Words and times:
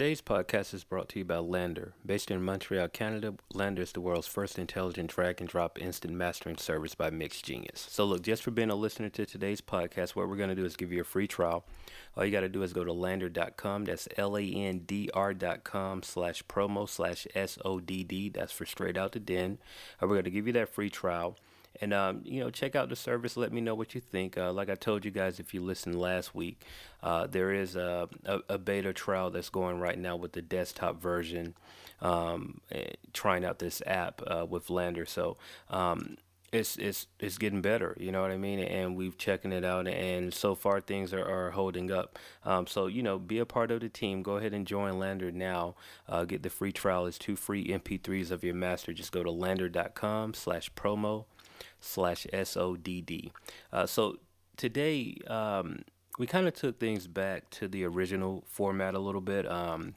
Today's 0.00 0.22
podcast 0.22 0.72
is 0.72 0.82
brought 0.82 1.10
to 1.10 1.18
you 1.18 1.26
by 1.26 1.34
LANDR. 1.34 1.92
Based 2.06 2.30
in 2.30 2.42
Montreal, 2.42 2.88
Canada, 2.88 3.34
LANDR 3.52 3.80
is 3.80 3.92
the 3.92 4.00
world's 4.00 4.26
first 4.26 4.58
intelligent 4.58 5.10
drag 5.10 5.42
and 5.42 5.46
drop 5.50 5.78
instant 5.78 6.14
mastering 6.14 6.56
service 6.56 6.94
by 6.94 7.10
MixGenius. 7.10 7.76
So, 7.76 8.06
look, 8.06 8.22
just 8.22 8.42
for 8.42 8.50
being 8.50 8.70
a 8.70 8.74
listener 8.74 9.10
to 9.10 9.26
today's 9.26 9.60
podcast, 9.60 10.16
what 10.16 10.26
we're 10.26 10.36
going 10.36 10.48
to 10.48 10.54
do 10.54 10.64
is 10.64 10.74
give 10.74 10.90
you 10.90 11.02
a 11.02 11.04
free 11.04 11.26
trial. 11.26 11.66
All 12.16 12.24
you 12.24 12.32
got 12.32 12.40
to 12.40 12.48
do 12.48 12.62
is 12.62 12.72
go 12.72 12.82
to 12.82 12.90
landr.com. 12.90 13.84
That's 13.84 14.08
L 14.16 14.38
A 14.38 14.42
N 14.42 14.84
D 14.86 15.10
R.com 15.12 16.02
slash 16.02 16.42
promo 16.44 16.88
slash 16.88 17.26
S 17.34 17.58
O 17.62 17.78
D 17.78 18.02
D. 18.02 18.30
That's 18.30 18.52
for 18.52 18.64
straight 18.64 18.96
out 18.96 19.12
the 19.12 19.20
den. 19.20 19.58
Uh, 20.02 20.06
we're 20.06 20.14
going 20.14 20.24
to 20.24 20.30
give 20.30 20.46
you 20.46 20.54
that 20.54 20.70
free 20.70 20.88
trial. 20.88 21.36
And 21.80 21.94
um, 21.94 22.22
you 22.24 22.40
know, 22.40 22.50
check 22.50 22.74
out 22.74 22.88
the 22.88 22.96
service. 22.96 23.36
Let 23.36 23.52
me 23.52 23.60
know 23.60 23.74
what 23.74 23.94
you 23.94 24.00
think. 24.00 24.36
Uh, 24.36 24.52
like 24.52 24.68
I 24.68 24.74
told 24.74 25.04
you 25.04 25.10
guys, 25.10 25.38
if 25.38 25.54
you 25.54 25.62
listened 25.62 25.98
last 25.98 26.34
week, 26.34 26.62
uh, 27.02 27.26
there 27.26 27.52
is 27.52 27.76
a, 27.76 28.08
a, 28.24 28.40
a, 28.50 28.58
beta 28.58 28.92
trial 28.92 29.30
that's 29.30 29.48
going 29.48 29.78
right 29.78 29.98
now 29.98 30.16
with 30.16 30.32
the 30.32 30.42
desktop 30.42 31.00
version, 31.00 31.54
um, 32.02 32.60
eh, 32.72 32.92
trying 33.12 33.44
out 33.44 33.60
this 33.60 33.82
app 33.86 34.20
uh, 34.26 34.44
with 34.48 34.66
LANDR. 34.66 35.08
So 35.08 35.38
um, 35.70 36.16
it's 36.52 36.76
it's 36.76 37.06
it's 37.18 37.38
getting 37.38 37.62
better. 37.62 37.96
You 37.98 38.10
know 38.10 38.20
what 38.22 38.32
I 38.32 38.36
mean? 38.36 38.58
And 38.58 38.96
we've 38.96 39.16
checking 39.16 39.52
it 39.52 39.64
out, 39.64 39.86
and 39.86 40.34
so 40.34 40.54
far 40.54 40.80
things 40.80 41.14
are, 41.14 41.24
are 41.24 41.50
holding 41.52 41.92
up. 41.92 42.18
Um, 42.44 42.66
so 42.66 42.86
you 42.86 43.02
know, 43.02 43.18
be 43.18 43.38
a 43.38 43.46
part 43.46 43.70
of 43.70 43.80
the 43.80 43.88
team. 43.88 44.22
Go 44.22 44.36
ahead 44.36 44.52
and 44.52 44.66
join 44.66 44.94
LANDR 44.94 45.32
now. 45.32 45.76
Uh, 46.08 46.24
get 46.24 46.42
the 46.42 46.50
free 46.50 46.72
trial. 46.72 47.06
It's 47.06 47.18
two 47.18 47.36
free 47.36 47.68
MP3s 47.68 48.30
of 48.30 48.42
your 48.42 48.54
master. 48.54 48.92
Just 48.92 49.12
go 49.12 49.22
to 49.22 49.30
landr.com/promo 49.30 51.24
slash 51.80 52.26
S-O-D-D. 52.32 53.32
Uh, 53.72 53.86
so 53.86 54.16
today 54.56 55.16
um, 55.26 55.80
we 56.18 56.26
kind 56.26 56.46
of 56.46 56.54
took 56.54 56.78
things 56.78 57.06
back 57.06 57.48
to 57.50 57.68
the 57.68 57.84
original 57.84 58.44
format 58.46 58.94
a 58.94 58.98
little 58.98 59.20
bit. 59.20 59.50
Um, 59.50 59.94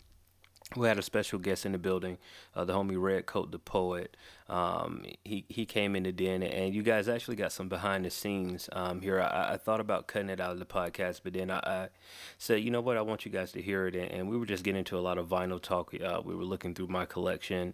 we 0.75 0.87
had 0.87 0.97
a 0.97 1.01
special 1.01 1.39
guest 1.39 1.65
in 1.65 1.71
the 1.71 1.77
building, 1.77 2.17
uh, 2.55 2.65
the 2.65 2.73
homie 2.73 2.99
Redcoat 2.99 3.51
the 3.51 3.59
poet. 3.59 4.15
Um, 4.47 5.03
he 5.23 5.45
he 5.49 5.65
came 5.65 5.95
in 5.95 6.03
the 6.03 6.11
den, 6.11 6.41
and 6.41 6.73
you 6.73 6.81
guys 6.81 7.07
actually 7.07 7.35
got 7.35 7.51
some 7.51 7.69
behind 7.69 8.05
the 8.05 8.09
scenes 8.09 8.69
um, 8.71 9.01
here. 9.01 9.19
I, 9.21 9.53
I, 9.53 9.57
thought 9.57 9.79
about 9.79 10.07
cutting 10.07 10.29
it 10.29 10.39
out 10.39 10.51
of 10.51 10.59
the 10.59 10.65
podcast, 10.65 11.21
but 11.23 11.33
then 11.33 11.51
I, 11.51 11.59
I, 11.59 11.89
said, 12.37 12.61
you 12.63 12.71
know 12.71 12.81
what, 12.81 12.97
I 12.97 13.01
want 13.01 13.25
you 13.25 13.31
guys 13.31 13.51
to 13.53 13.61
hear 13.61 13.87
it. 13.87 13.95
And, 13.95 14.11
and 14.11 14.29
we 14.29 14.37
were 14.37 14.45
just 14.45 14.63
getting 14.63 14.79
into 14.79 14.97
a 14.97 15.01
lot 15.01 15.17
of 15.17 15.27
vinyl 15.27 15.61
talk. 15.61 15.93
Uh, 15.93 16.21
we 16.23 16.35
were 16.35 16.45
looking 16.45 16.73
through 16.73 16.87
my 16.87 17.05
collection, 17.05 17.73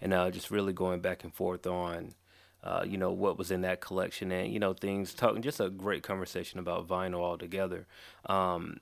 and 0.00 0.12
uh, 0.14 0.30
just 0.30 0.50
really 0.50 0.72
going 0.72 1.00
back 1.00 1.24
and 1.24 1.34
forth 1.34 1.66
on 1.66 2.14
uh, 2.62 2.84
you 2.86 2.98
know 2.98 3.12
what 3.12 3.38
was 3.38 3.50
in 3.50 3.62
that 3.62 3.80
collection. 3.80 4.32
And 4.32 4.52
you 4.52 4.58
know 4.58 4.72
things 4.72 5.14
talking 5.14 5.42
just 5.42 5.60
a 5.60 5.70
great 5.70 6.02
conversation 6.02 6.58
about 6.58 6.88
vinyl 6.88 7.20
altogether. 7.20 7.86
Um, 8.26 8.80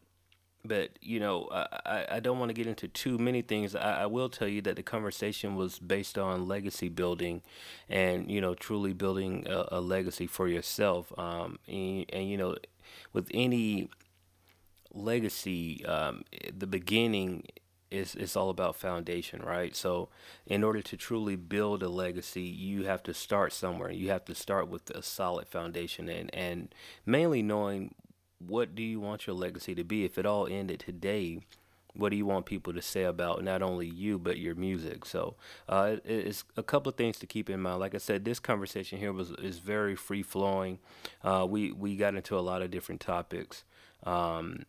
but 0.65 0.99
you 1.01 1.21
know 1.21 1.49
I, 1.53 2.07
I 2.13 2.21
don't 2.21 2.39
want 2.39 2.51
to 2.51 2.55
get 2.55 2.67
into 2.67 2.89
too 2.89 3.19
many 3.19 3.43
things. 3.43 3.75
I, 3.75 4.03
I, 4.03 4.07
will 4.07 4.29
tell 4.29 4.49
you 4.49 4.61
that 4.63 4.77
the 4.77 4.83
conversation 4.83 5.55
was 5.55 5.79
based 5.79 6.19
on 6.19 6.49
legacy 6.49 6.89
building 6.89 7.43
and 7.89 8.31
you 8.31 8.41
know 8.41 8.55
truly 8.55 8.93
building 8.93 9.47
a, 9.49 9.67
a 9.73 9.81
legacy 9.81 10.27
for 10.27 10.49
yourself. 10.49 11.17
Um, 11.19 11.59
and, 11.69 12.07
and, 12.13 12.29
you 12.29 12.37
know 12.37 12.57
with 13.13 13.29
any 13.33 13.89
legacy 14.93 15.85
um, 15.85 16.25
the 16.57 16.67
beginning 16.67 17.45
it's 17.97 18.15
it's 18.15 18.37
all 18.37 18.51
about 18.51 18.77
foundation, 18.77 19.43
right? 19.43 19.75
So, 19.75 20.09
in 20.47 20.65
order 20.65 20.83
to 20.83 20.97
truly 20.97 21.37
build 21.37 21.83
a 21.83 21.89
legacy, 21.89 22.43
you 22.43 22.85
have 22.85 23.03
to 23.05 23.15
start 23.15 23.53
somewhere. 23.53 23.91
You 23.91 24.11
have 24.11 24.25
to 24.27 24.35
start 24.35 24.69
with 24.69 24.91
a 24.91 25.03
solid 25.03 25.49
foundation, 25.49 26.09
and 26.09 26.35
and 26.35 26.75
mainly 27.05 27.43
knowing 27.43 27.95
what 28.39 28.75
do 28.75 28.83
you 28.83 29.01
want 29.01 29.27
your 29.27 29.37
legacy 29.37 29.75
to 29.75 29.85
be. 29.85 30.05
If 30.05 30.19
it 30.19 30.27
all 30.27 30.47
ended 30.47 30.81
today, 30.81 31.41
what 31.95 32.11
do 32.11 32.17
you 32.17 32.27
want 32.27 32.47
people 32.47 32.73
to 32.75 32.83
say 32.83 33.05
about 33.05 33.43
not 33.43 33.63
only 33.63 33.87
you 33.87 34.19
but 34.19 34.39
your 34.39 34.55
music? 34.55 35.05
So, 35.05 35.37
uh, 35.69 35.97
it's 36.05 36.45
a 36.57 36.63
couple 36.63 36.91
of 36.91 36.97
things 36.97 37.19
to 37.19 37.27
keep 37.27 37.49
in 37.51 37.61
mind. 37.61 37.81
Like 37.81 37.95
I 37.95 37.99
said, 37.99 38.25
this 38.25 38.39
conversation 38.39 38.99
here 38.99 39.13
was 39.13 39.31
is 39.33 39.59
very 39.59 39.97
free 39.97 40.23
flowing. 40.23 40.79
Uh, 41.25 41.47
we 41.49 41.73
we 41.73 41.97
got 41.97 42.15
into 42.15 42.39
a 42.39 42.41
lot 42.41 42.63
of 42.63 42.71
different 42.71 43.01
topics. 43.01 43.65
Um, 44.05 44.65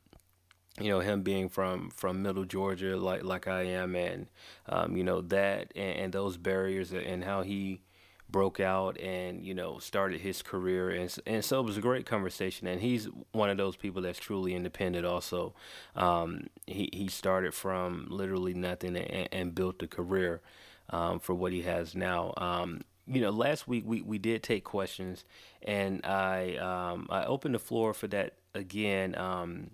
you 0.79 0.89
know 0.89 0.99
him 0.99 1.21
being 1.21 1.49
from 1.49 1.89
from 1.91 2.21
middle 2.21 2.45
Georgia 2.45 2.97
like 2.97 3.23
like 3.23 3.47
I 3.47 3.63
am 3.63 3.95
and 3.95 4.27
um, 4.67 4.95
you 4.95 5.03
know 5.03 5.21
that 5.21 5.71
and, 5.75 5.97
and, 5.97 6.13
those 6.13 6.37
barriers 6.37 6.93
and 6.93 7.23
how 7.23 7.41
he 7.41 7.81
broke 8.29 8.59
out 8.59 8.99
and 8.99 9.43
you 9.43 9.53
know 9.53 9.79
started 9.79 10.21
his 10.21 10.41
career 10.41 10.89
and 10.89 11.15
and 11.25 11.43
so 11.43 11.59
it 11.59 11.65
was 11.65 11.77
a 11.77 11.81
great 11.81 12.05
conversation 12.05 12.67
and 12.67 12.81
he's 12.81 13.07
one 13.31 13.49
of 13.49 13.57
those 13.57 13.75
people 13.75 14.01
that's 14.01 14.19
truly 14.19 14.53
independent 14.53 15.05
also 15.05 15.53
um, 15.95 16.47
he 16.65 16.89
he 16.93 17.07
started 17.07 17.53
from 17.53 18.07
literally 18.09 18.53
nothing 18.53 18.97
and, 18.97 19.29
and 19.31 19.55
built 19.55 19.81
a 19.81 19.87
career 19.87 20.41
um, 20.89 21.19
for 21.19 21.33
what 21.33 21.51
he 21.51 21.63
has 21.63 21.95
now 21.95 22.33
um, 22.37 22.81
you 23.07 23.21
know, 23.21 23.29
last 23.29 23.67
week 23.67 23.83
we, 23.87 24.01
we 24.01 24.17
did 24.17 24.43
take 24.43 24.63
questions, 24.63 25.23
and 25.63 26.05
I 26.05 26.57
um, 26.57 27.07
I 27.09 27.23
opened 27.25 27.55
the 27.55 27.59
floor 27.59 27.93
for 27.93 28.07
that 28.07 28.33
again. 28.53 29.17
Um, 29.17 29.71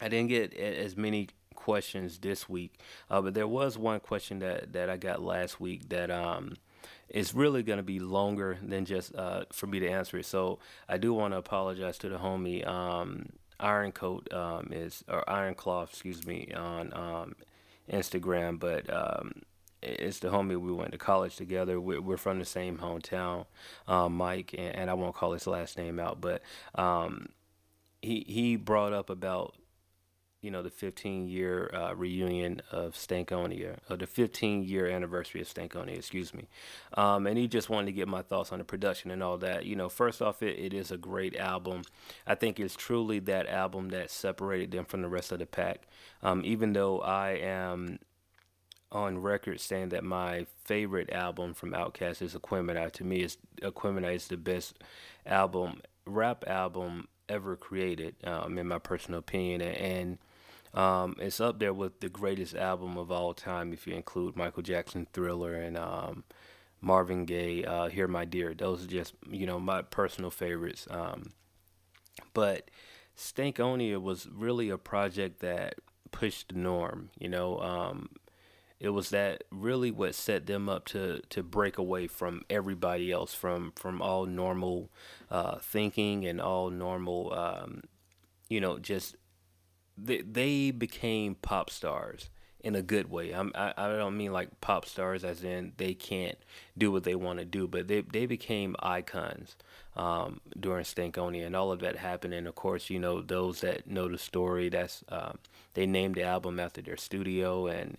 I 0.00 0.08
didn't 0.08 0.28
get 0.28 0.54
as 0.54 0.96
many 0.96 1.28
questions 1.54 2.18
this 2.18 2.48
week, 2.48 2.80
uh, 3.10 3.22
but 3.22 3.34
there 3.34 3.48
was 3.48 3.78
one 3.78 4.00
question 4.00 4.40
that, 4.40 4.72
that 4.72 4.90
I 4.90 4.96
got 4.96 5.22
last 5.22 5.60
week 5.60 5.88
that 5.90 6.10
um, 6.10 6.56
is 7.08 7.34
really 7.34 7.62
going 7.62 7.78
to 7.78 7.84
be 7.84 8.00
longer 8.00 8.58
than 8.62 8.84
just 8.84 9.14
uh, 9.14 9.44
for 9.52 9.66
me 9.66 9.80
to 9.80 9.88
answer 9.88 10.18
it. 10.18 10.26
So 10.26 10.58
I 10.88 10.98
do 10.98 11.14
want 11.14 11.32
to 11.32 11.38
apologize 11.38 11.98
to 11.98 12.08
the 12.08 12.18
homie 12.18 12.66
um, 12.66 13.30
Iron 13.60 13.92
Coat 13.92 14.32
um, 14.32 14.68
is 14.72 15.04
or 15.08 15.28
Iron 15.28 15.54
Cloth, 15.54 15.90
excuse 15.90 16.26
me, 16.26 16.52
on 16.54 16.92
um, 16.92 17.36
Instagram, 17.90 18.58
but 18.58 18.92
um, 18.92 19.42
it's 19.82 20.18
the 20.18 20.28
homie 20.28 20.60
we 20.60 20.72
went 20.72 20.92
to 20.92 20.98
college 20.98 21.36
together. 21.36 21.80
We're, 21.80 22.00
we're 22.00 22.16
from 22.16 22.38
the 22.38 22.44
same 22.44 22.78
hometown, 22.78 23.46
um, 23.86 24.16
Mike, 24.16 24.54
and, 24.56 24.74
and, 24.74 24.90
I 24.90 24.94
won't 24.94 25.14
call 25.14 25.32
his 25.32 25.46
last 25.46 25.76
name 25.76 26.00
out, 26.00 26.20
but 26.20 26.42
um, 26.74 27.28
he 28.02 28.24
he 28.26 28.56
brought 28.56 28.92
up 28.92 29.10
about 29.10 29.54
you 30.44 30.50
know, 30.50 30.62
the 30.62 30.70
15 30.70 31.26
year 31.26 31.70
uh, 31.72 31.94
reunion 31.94 32.60
of 32.70 32.94
Stankonia, 32.94 33.78
or 33.88 33.96
the 33.96 34.06
15 34.06 34.62
year 34.62 34.86
anniversary 34.86 35.40
of 35.40 35.48
Stankonia, 35.48 35.96
excuse 35.96 36.34
me. 36.34 36.48
Um, 36.94 37.26
and 37.26 37.38
he 37.38 37.48
just 37.48 37.70
wanted 37.70 37.86
to 37.86 37.92
get 37.92 38.08
my 38.08 38.22
thoughts 38.22 38.52
on 38.52 38.58
the 38.58 38.64
production 38.64 39.10
and 39.10 39.22
all 39.22 39.38
that. 39.38 39.64
You 39.64 39.74
know, 39.74 39.88
first 39.88 40.20
off, 40.20 40.42
it, 40.42 40.58
it 40.58 40.74
is 40.74 40.90
a 40.90 40.98
great 40.98 41.36
album. 41.36 41.82
I 42.26 42.34
think 42.34 42.60
it's 42.60 42.76
truly 42.76 43.18
that 43.20 43.48
album 43.48 43.88
that 43.88 44.10
separated 44.10 44.70
them 44.70 44.84
from 44.84 45.00
the 45.00 45.08
rest 45.08 45.32
of 45.32 45.38
the 45.38 45.46
pack. 45.46 45.88
Um, 46.22 46.42
even 46.44 46.74
though 46.74 47.00
I 47.00 47.30
am 47.30 47.98
on 48.92 49.18
record 49.18 49.60
saying 49.60 49.88
that 49.88 50.04
my 50.04 50.46
favorite 50.64 51.12
album 51.12 51.52
from 51.52 51.72
Outkast 51.72 52.22
is 52.22 52.34
Aquemini. 52.34 52.92
To 52.92 53.04
me, 53.04 53.22
is 53.22 53.38
Aquemini 53.60 54.14
is 54.14 54.28
the 54.28 54.36
best 54.36 54.78
album, 55.26 55.80
rap 56.06 56.44
album 56.46 57.08
ever 57.28 57.56
created, 57.56 58.14
um, 58.24 58.56
in 58.58 58.68
my 58.68 58.78
personal 58.78 59.18
opinion. 59.18 59.62
And 59.62 60.18
um, 60.74 61.16
it's 61.18 61.40
up 61.40 61.58
there 61.58 61.72
with 61.72 62.00
the 62.00 62.08
greatest 62.08 62.54
album 62.54 62.96
of 62.96 63.10
all 63.10 63.32
time 63.34 63.72
if 63.72 63.86
you 63.86 63.94
include 63.94 64.36
Michael 64.36 64.62
Jackson 64.62 65.06
Thriller 65.12 65.54
and 65.54 65.78
um, 65.78 66.24
Marvin 66.80 67.24
Gaye 67.24 67.64
uh, 67.64 67.88
Here 67.88 68.08
My 68.08 68.24
Dear. 68.24 68.54
Those 68.54 68.84
are 68.84 68.88
just, 68.88 69.14
you 69.28 69.46
know, 69.46 69.60
my 69.60 69.82
personal 69.82 70.30
favorites. 70.30 70.86
Um, 70.90 71.32
but 72.32 72.70
Stankonia 73.16 74.00
was 74.00 74.28
really 74.28 74.68
a 74.68 74.78
project 74.78 75.40
that 75.40 75.76
pushed 76.10 76.48
the 76.48 76.58
norm, 76.58 77.10
you 77.18 77.28
know. 77.28 77.58
Um, 77.60 78.08
it 78.80 78.90
was 78.90 79.10
that 79.10 79.44
really 79.50 79.90
what 79.90 80.14
set 80.14 80.46
them 80.46 80.68
up 80.68 80.84
to 80.86 81.20
to 81.30 81.42
break 81.42 81.78
away 81.78 82.06
from 82.06 82.42
everybody 82.50 83.10
else 83.10 83.32
from 83.32 83.72
from 83.76 84.02
all 84.02 84.26
normal 84.26 84.90
uh, 85.30 85.56
thinking 85.58 86.26
and 86.26 86.40
all 86.40 86.70
normal 86.70 87.32
um, 87.32 87.82
you 88.48 88.60
know 88.60 88.78
just 88.78 89.16
they, 89.96 90.22
they 90.22 90.70
became 90.70 91.34
pop 91.36 91.70
stars 91.70 92.30
in 92.60 92.74
a 92.74 92.82
good 92.82 93.10
way. 93.10 93.30
I'm, 93.32 93.52
I 93.54 93.74
I 93.76 93.88
don't 93.88 94.16
mean 94.16 94.32
like 94.32 94.60
pop 94.62 94.86
stars 94.86 95.22
as 95.22 95.44
in 95.44 95.72
they 95.76 95.92
can't 95.92 96.38
do 96.76 96.90
what 96.90 97.04
they 97.04 97.14
want 97.14 97.38
to 97.38 97.44
do, 97.44 97.68
but 97.68 97.88
they 97.88 98.00
they 98.00 98.24
became 98.26 98.74
icons 98.80 99.56
um, 99.96 100.40
during 100.58 100.84
Stankonia, 100.84 101.46
and 101.46 101.54
all 101.54 101.70
of 101.70 101.80
that 101.80 101.96
happened. 101.96 102.32
And 102.32 102.48
of 102.48 102.54
course, 102.54 102.88
you 102.88 102.98
know 102.98 103.20
those 103.20 103.60
that 103.60 103.86
know 103.86 104.08
the 104.08 104.18
story. 104.18 104.70
That's 104.70 105.04
um, 105.10 105.38
they 105.74 105.86
named 105.86 106.14
the 106.14 106.22
album 106.22 106.58
after 106.58 106.80
their 106.80 106.96
studio 106.96 107.66
and 107.66 107.98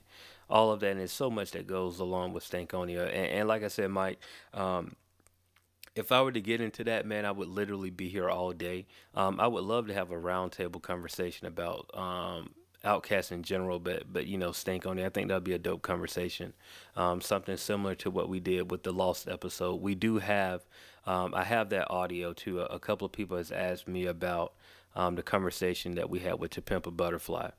all 0.49 0.71
of 0.71 0.79
that. 0.79 0.91
And 0.91 0.99
there's 0.99 1.11
so 1.11 1.29
much 1.29 1.51
that 1.51 1.67
goes 1.67 1.99
along 1.99 2.33
with 2.33 2.49
Stankonia. 2.49 3.05
And, 3.07 3.27
and 3.27 3.47
like 3.47 3.63
I 3.63 3.69
said, 3.69 3.91
Mike. 3.91 4.19
Um, 4.53 4.95
if 5.95 6.11
I 6.11 6.21
were 6.21 6.31
to 6.31 6.41
get 6.41 6.61
into 6.61 6.83
that, 6.83 7.05
man, 7.05 7.25
I 7.25 7.31
would 7.31 7.47
literally 7.47 7.89
be 7.89 8.09
here 8.09 8.29
all 8.29 8.51
day. 8.51 8.85
Um, 9.15 9.39
I 9.39 9.47
would 9.47 9.63
love 9.63 9.87
to 9.87 9.93
have 9.93 10.11
a 10.11 10.15
roundtable 10.15 10.81
conversation 10.81 11.47
about 11.47 11.89
um, 11.93 12.51
Outkast 12.83 13.31
in 13.31 13.43
general, 13.43 13.79
but 13.79 14.11
but 14.11 14.27
you 14.27 14.37
know, 14.37 14.49
Stankonia. 14.51 15.05
I 15.05 15.09
think 15.09 15.29
that'd 15.29 15.43
be 15.43 15.53
a 15.53 15.57
dope 15.59 15.81
conversation. 15.81 16.53
Um, 16.95 17.21
something 17.21 17.57
similar 17.57 17.95
to 17.95 18.11
what 18.11 18.29
we 18.29 18.39
did 18.39 18.69
with 18.69 18.83
the 18.83 18.91
Lost 18.91 19.27
episode. 19.27 19.81
We 19.81 19.95
do 19.95 20.19
have, 20.19 20.65
um, 21.05 21.33
I 21.33 21.45
have 21.45 21.69
that 21.69 21.89
audio 21.89 22.33
too. 22.33 22.61
A, 22.61 22.65
a, 22.65 22.79
couple 22.79 23.05
of 23.05 23.11
people 23.11 23.37
has 23.37 23.51
asked 23.51 23.87
me 23.87 24.05
about 24.05 24.53
um, 24.95 25.15
the 25.15 25.23
conversation 25.23 25.95
that 25.95 26.09
we 26.09 26.19
had 26.19 26.39
with 26.39 26.51
To 26.51 26.61
Pimp 26.61 26.85
a 26.85 26.91
Butterfly. 26.91 27.49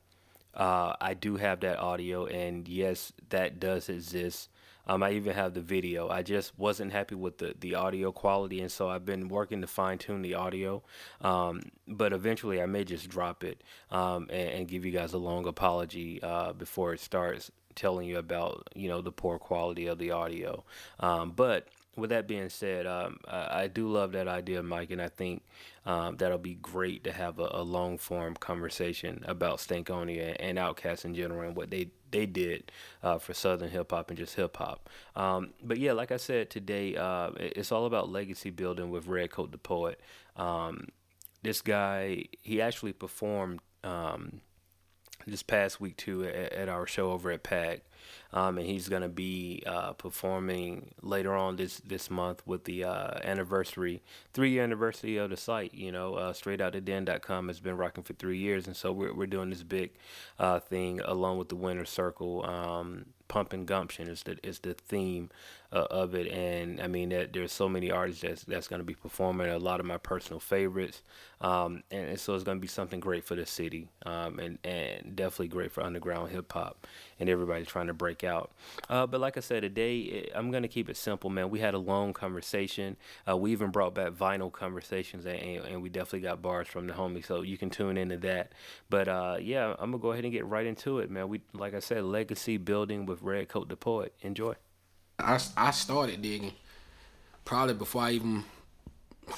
uh, 0.53 0.93
I 1.01 1.13
do 1.13 1.37
have 1.37 1.59
that 1.61 1.79
audio, 1.79 2.25
and 2.27 2.67
yes, 2.67 3.11
that 3.29 3.59
does 3.59 3.89
exist. 3.89 4.49
Um, 4.87 5.03
I 5.03 5.11
even 5.11 5.33
have 5.33 5.53
the 5.53 5.61
video. 5.61 6.09
I 6.09 6.23
just 6.23 6.57
wasn't 6.57 6.91
happy 6.91 7.15
with 7.15 7.37
the, 7.37 7.53
the 7.59 7.75
audio 7.75 8.11
quality, 8.11 8.61
and 8.61 8.71
so 8.71 8.89
I've 8.89 9.05
been 9.05 9.27
working 9.27 9.61
to 9.61 9.67
fine 9.67 9.97
tune 9.97 10.21
the 10.21 10.35
audio. 10.35 10.81
Um, 11.21 11.61
but 11.87 12.13
eventually, 12.13 12.61
I 12.61 12.65
may 12.65 12.83
just 12.83 13.09
drop 13.09 13.43
it 13.43 13.63
um, 13.91 14.27
and, 14.31 14.49
and, 14.49 14.67
give 14.67 14.85
you 14.85 14.91
guys 14.91 15.13
a 15.13 15.17
long 15.17 15.45
apology 15.45 16.21
uh, 16.23 16.53
before 16.53 16.93
it 16.93 16.99
starts 16.99 17.51
telling 17.75 18.07
you 18.07 18.17
about 18.17 18.67
you 18.75 18.89
know 18.89 19.01
the 19.01 19.11
poor 19.11 19.37
quality 19.37 19.87
of 19.87 19.99
the 19.99 20.11
audio. 20.11 20.63
Um, 20.99 21.31
but 21.31 21.67
with 21.95 22.11
that 22.11 22.27
being 22.27 22.49
said, 22.49 22.85
um, 22.85 23.19
I, 23.27 23.63
I, 23.63 23.67
do 23.67 23.87
love 23.87 24.11
that 24.11 24.27
idea, 24.27 24.61
Mike, 24.61 24.91
and 24.91 25.01
I 25.01 25.09
think 25.09 25.43
um, 25.87 26.17
that'll 26.17 26.37
be 26.37 26.55
great 26.55 27.05
to 27.05 27.13
have 27.13 27.39
a, 27.39 27.47
a 27.49 27.63
long 27.63 27.97
form 27.97 28.35
conversation 28.35 29.23
about 29.25 29.59
Stankonia 29.59 30.35
and 30.37 30.57
Outkast 30.57 31.05
in 31.05 31.15
general 31.15 31.47
and 31.47 31.55
what 31.55 31.71
they 31.71 31.91
they 32.11 32.25
did 32.25 32.71
uh, 33.01 33.17
for 33.17 33.33
Southern 33.33 33.69
hip 33.69 33.91
hop 33.91 34.09
and 34.09 34.17
just 34.17 34.35
hip 34.35 34.57
hop. 34.57 34.89
Um, 35.15 35.53
but 35.63 35.77
yeah, 35.77 35.93
like 35.93 36.11
I 36.11 36.17
said 36.17 36.49
today, 36.49 36.97
uh, 36.97 37.31
it's 37.37 37.71
all 37.71 37.85
about 37.85 38.09
legacy 38.09 38.49
building 38.49 38.89
with 38.89 39.07
Redcoat 39.07 39.53
the 39.53 39.57
Poet. 39.57 40.01
Um, 40.35 40.89
this 41.41 41.61
guy, 41.61 42.25
he 42.43 42.61
actually 42.61 42.93
performed 42.93 43.61
um, 43.85 44.41
this 45.25 45.41
past 45.41 45.79
week 45.79 45.95
too 45.95 46.25
at, 46.25 46.51
at 46.51 46.69
our 46.69 46.85
show 46.85 47.11
over 47.11 47.31
at 47.31 47.43
PAG. 47.43 47.81
Um, 48.33 48.57
and 48.57 48.67
he's 48.67 48.89
going 48.89 49.01
to 49.01 49.09
be 49.09 49.63
uh, 49.65 49.93
performing 49.93 50.93
later 51.01 51.33
on 51.33 51.55
this 51.55 51.79
this 51.79 52.09
month 52.09 52.41
with 52.45 52.65
the 52.65 52.83
uh, 52.83 53.19
anniversary, 53.23 54.01
three 54.33 54.51
year 54.51 54.63
anniversary 54.63 55.17
of 55.17 55.29
the 55.29 55.37
site. 55.37 55.73
You 55.73 55.91
know, 55.91 56.15
uh, 56.15 56.33
str8outdaden.com 56.33 57.47
has 57.47 57.59
been 57.59 57.77
rocking 57.77 58.03
for 58.03 58.13
three 58.13 58.37
years, 58.37 58.67
and 58.67 58.75
so 58.75 58.91
we're 58.91 59.13
we're 59.13 59.27
doing 59.27 59.49
this 59.49 59.63
big 59.63 59.91
uh, 60.39 60.59
thing 60.59 60.99
along 61.01 61.37
with 61.37 61.49
the 61.49 61.55
Winner 61.55 61.85
Circle. 61.85 62.45
Um, 62.45 63.05
Pump 63.27 63.53
and 63.53 63.67
Gumption 63.67 64.07
is 64.07 64.23
the 64.23 64.37
is 64.43 64.59
the 64.59 64.73
theme 64.73 65.29
uh, 65.71 65.85
of 65.91 66.15
it, 66.15 66.31
and 66.31 66.81
I 66.81 66.87
mean 66.87 67.09
that 67.09 67.33
there's 67.33 67.51
so 67.51 67.67
many 67.67 67.91
artists 67.91 68.21
that's 68.21 68.43
that's 68.43 68.67
going 68.67 68.79
to 68.79 68.85
be 68.85 68.93
performing 68.93 69.49
a 69.49 69.57
lot 69.57 69.79
of 69.79 69.85
my 69.85 69.97
personal 69.97 70.39
favorites, 70.39 71.01
um, 71.41 71.83
and, 71.91 72.09
and, 72.09 72.19
so 72.19 72.35
it's 72.35 72.43
going 72.43 72.57
to 72.57 72.61
be 72.61 72.67
something 72.67 72.99
great 72.99 73.25
for 73.25 73.35
the 73.35 73.45
city, 73.45 73.89
um, 74.05 74.39
and 74.39 74.59
and 74.63 75.15
definitely 75.15 75.49
great 75.49 75.71
for 75.71 75.83
underground 75.83 76.31
hip 76.31 76.51
hop 76.53 76.87
and 77.19 77.29
everybody 77.29 77.65
trying 77.65 77.87
to 77.87 77.93
break 77.93 78.23
out. 78.23 78.51
Uh, 78.89 79.05
but 79.05 79.19
like 79.19 79.37
I 79.37 79.41
said, 79.41 79.63
today 79.63 80.29
I'm 80.33 80.51
going 80.51 80.63
to 80.63 80.69
keep 80.69 80.89
it 80.89 80.95
simple, 80.95 81.29
man. 81.29 81.49
We 81.49 81.59
had 81.59 81.73
a 81.73 81.79
long 81.79 82.13
conversation. 82.13 82.95
Uh, 83.27 83.35
we 83.35 83.51
even 83.51 83.71
brought 83.71 83.93
back 83.93 84.13
vinyl 84.13 84.51
conversations, 84.51 85.25
and, 85.25 85.37
and, 85.37 85.81
we 85.81 85.89
definitely 85.89 86.21
got 86.21 86.41
bars 86.41 86.67
from 86.67 86.87
the 86.87 86.93
homie, 86.93 87.25
so 87.25 87.41
you 87.41 87.57
can 87.57 87.69
tune 87.69 87.97
into 87.97 88.17
that. 88.17 88.53
But 88.89 89.07
uh, 89.07 89.37
yeah, 89.41 89.75
I'm 89.79 89.91
gonna 89.91 90.01
go 90.01 90.11
ahead 90.11 90.23
and 90.23 90.33
get 90.33 90.45
right 90.45 90.65
into 90.65 90.99
it, 90.99 91.11
man. 91.11 91.27
We 91.27 91.41
like 91.53 91.73
I 91.73 91.79
said, 91.79 92.03
legacy 92.03 92.57
building 92.57 93.05
with 93.05 93.21
Redcoat 93.21 93.67
the 93.67 93.75
Poet. 93.75 94.13
Enjoy. 94.21 94.55
I, 95.19 95.39
I 95.55 95.71
started 95.71 96.21
digging 96.21 96.53
probably 97.45 97.73
before 97.73 98.03
I 98.03 98.11
even. 98.11 98.43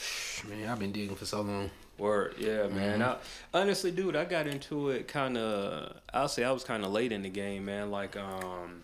Man, 0.49 0.69
I've 0.69 0.79
been 0.79 0.91
digging 0.91 1.15
for 1.15 1.25
so 1.25 1.41
long. 1.41 1.69
Word, 1.97 2.35
yeah, 2.37 2.67
man. 2.67 3.01
Mm-hmm. 3.01 3.55
I, 3.55 3.59
honestly, 3.59 3.91
dude, 3.91 4.15
I 4.15 4.23
got 4.23 4.47
into 4.47 4.89
it 4.89 5.09
kind 5.09 5.37
of. 5.37 5.97
I'll 6.13 6.29
say 6.29 6.45
I 6.45 6.51
was 6.51 6.63
kind 6.63 6.85
of 6.85 6.93
late 6.93 7.11
in 7.11 7.23
the 7.23 7.29
game, 7.29 7.65
man. 7.65 7.91
Like, 7.91 8.15
um, 8.15 8.83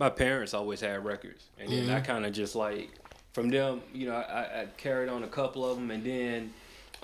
my 0.00 0.10
parents 0.10 0.54
always 0.54 0.80
had 0.80 1.04
records, 1.04 1.44
and 1.56 1.70
then 1.70 1.84
mm-hmm. 1.84 1.94
I 1.94 2.00
kind 2.00 2.26
of 2.26 2.32
just 2.32 2.56
like 2.56 2.90
from 3.32 3.48
them, 3.48 3.82
you 3.94 4.08
know, 4.08 4.16
I, 4.16 4.62
I 4.62 4.66
carried 4.76 5.08
on 5.08 5.22
a 5.22 5.28
couple 5.28 5.64
of 5.64 5.76
them, 5.76 5.92
and 5.92 6.02
then 6.02 6.52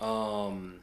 um, 0.01 0.81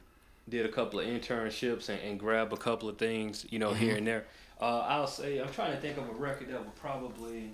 did 0.48 0.64
a 0.64 0.70
couple 0.70 1.00
of 1.00 1.06
internships 1.06 1.90
and, 1.90 2.00
and 2.00 2.18
grabbed 2.18 2.54
a 2.54 2.56
couple 2.56 2.88
of 2.88 2.96
things, 2.96 3.44
you 3.50 3.58
know, 3.58 3.72
mm-hmm. 3.72 3.78
here 3.78 3.96
and 3.96 4.06
there. 4.06 4.24
Uh, 4.58 4.86
I'll 4.88 5.06
say 5.06 5.38
I'm 5.38 5.52
trying 5.52 5.72
to 5.72 5.80
think 5.80 5.98
of 5.98 6.08
a 6.08 6.12
record 6.12 6.48
that 6.48 6.60
would 6.60 6.74
probably. 6.76 7.52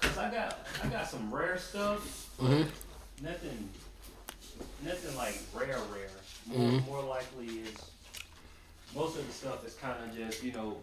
Cause 0.00 0.18
I 0.18 0.30
got 0.30 0.58
I 0.82 0.86
got 0.88 1.08
some 1.08 1.32
rare 1.34 1.58
stuff. 1.58 2.30
Mm-hmm. 2.40 3.24
Nothing, 3.24 3.68
nothing 4.84 5.16
like 5.16 5.38
rare 5.54 5.78
rare. 5.92 6.08
More, 6.46 6.58
mm-hmm. 6.58 6.90
more 6.90 7.02
likely 7.04 7.46
is 7.46 7.76
most 8.94 9.18
of 9.18 9.26
the 9.26 9.32
stuff 9.32 9.66
is 9.66 9.74
kind 9.74 9.96
of 10.04 10.16
just 10.16 10.42
you 10.42 10.52
know 10.52 10.76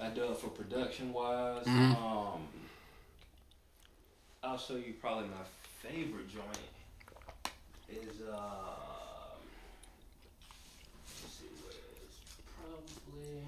I 0.00 0.08
dug 0.08 0.36
for 0.38 0.48
production 0.48 1.12
wise. 1.12 1.64
Mm-hmm. 1.64 2.04
Um, 2.04 2.42
I'll 4.42 4.58
show 4.58 4.76
you 4.76 4.94
probably 5.00 5.28
my 5.28 5.88
favorite 5.88 6.28
joint 6.28 6.58
is 7.88 8.20
uh. 8.22 8.36
Let's 11.22 11.34
see 11.34 11.46
where 11.62 11.72
it's 12.02 12.18
probably. 12.58 13.44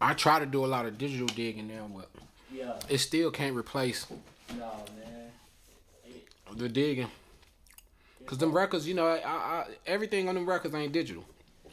I 0.00 0.14
try 0.14 0.38
to 0.38 0.46
do 0.46 0.64
a 0.64 0.66
lot 0.66 0.86
of 0.86 0.98
digital 0.98 1.26
digging 1.26 1.68
now, 1.68 1.90
but 1.94 2.08
yeah, 2.52 2.74
it 2.88 2.98
still 2.98 3.30
can't 3.30 3.56
replace. 3.56 4.06
No 4.56 4.70
man. 4.96 5.30
The 6.56 6.68
digging. 6.68 7.10
Cause 8.26 8.38
them 8.38 8.52
records, 8.52 8.86
you 8.86 8.94
know, 8.94 9.06
I, 9.06 9.20
I, 9.26 9.66
everything 9.86 10.28
on 10.28 10.34
them 10.34 10.46
records 10.46 10.74
ain't 10.74 10.92
digital. 10.92 11.24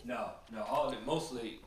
No, 0.06 0.30
no, 0.54 0.63
all 0.63 0.88
of 0.88 0.94
it 0.94 1.06
mostly, 1.06 1.60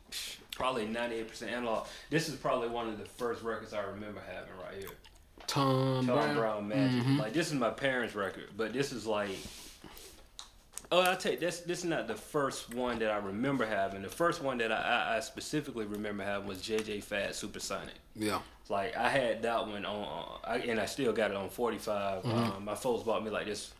probably 0.55 0.87
ninety 0.87 1.17
eight 1.17 1.27
percent 1.27 1.51
analog. 1.51 1.85
This 2.09 2.27
is 2.27 2.35
probably 2.35 2.69
one 2.69 2.87
of 2.87 2.97
the 2.97 3.05
first 3.05 3.43
records 3.43 3.73
I 3.73 3.81
remember 3.81 4.21
having 4.27 4.53
right 4.57 4.79
here. 4.79 4.89
Tom, 5.45 6.07
Tom 6.07 6.15
Browne, 6.15 6.35
Browne 6.35 6.67
Magic. 6.67 7.03
Mm-hmm. 7.03 7.19
Like 7.19 7.33
this 7.33 7.47
is 7.47 7.53
my 7.53 7.69
parents' 7.69 8.15
record, 8.15 8.45
but 8.57 8.73
this 8.73 8.91
is 8.91 9.05
like 9.05 9.37
Oh, 10.91 11.01
I'll 11.01 11.17
tell 11.17 11.33
you, 11.33 11.37
this 11.37 11.59
this 11.59 11.79
is 11.79 11.85
not 11.85 12.07
the 12.07 12.15
first 12.15 12.73
one 12.73 12.97
that 12.99 13.11
I 13.11 13.17
remember 13.17 13.65
having. 13.65 14.01
The 14.01 14.09
first 14.09 14.41
one 14.41 14.57
that 14.57 14.71
I, 14.71 15.17
I, 15.17 15.19
specifically 15.19 15.85
remember 15.85 16.23
having 16.23 16.47
was 16.47 16.59
JJ 16.59 17.03
Fad 17.03 17.35
Supersonic. 17.35 17.93
Yeah. 18.15 18.39
Like 18.69 18.97
I 18.97 19.07
had 19.07 19.43
that 19.43 19.67
one 19.67 19.85
on, 19.85 20.39
I, 20.43 20.57
and 20.57 20.79
I 20.79 20.87
still 20.87 21.13
got 21.13 21.29
it 21.29 21.37
on 21.37 21.49
45. 21.49 22.23
Mm-hmm. 22.23 22.37
Um, 22.37 22.65
my 22.65 22.73
folks 22.73 23.03
bought 23.03 23.23
me 23.23 23.29
like 23.29 23.45
this 23.45 23.71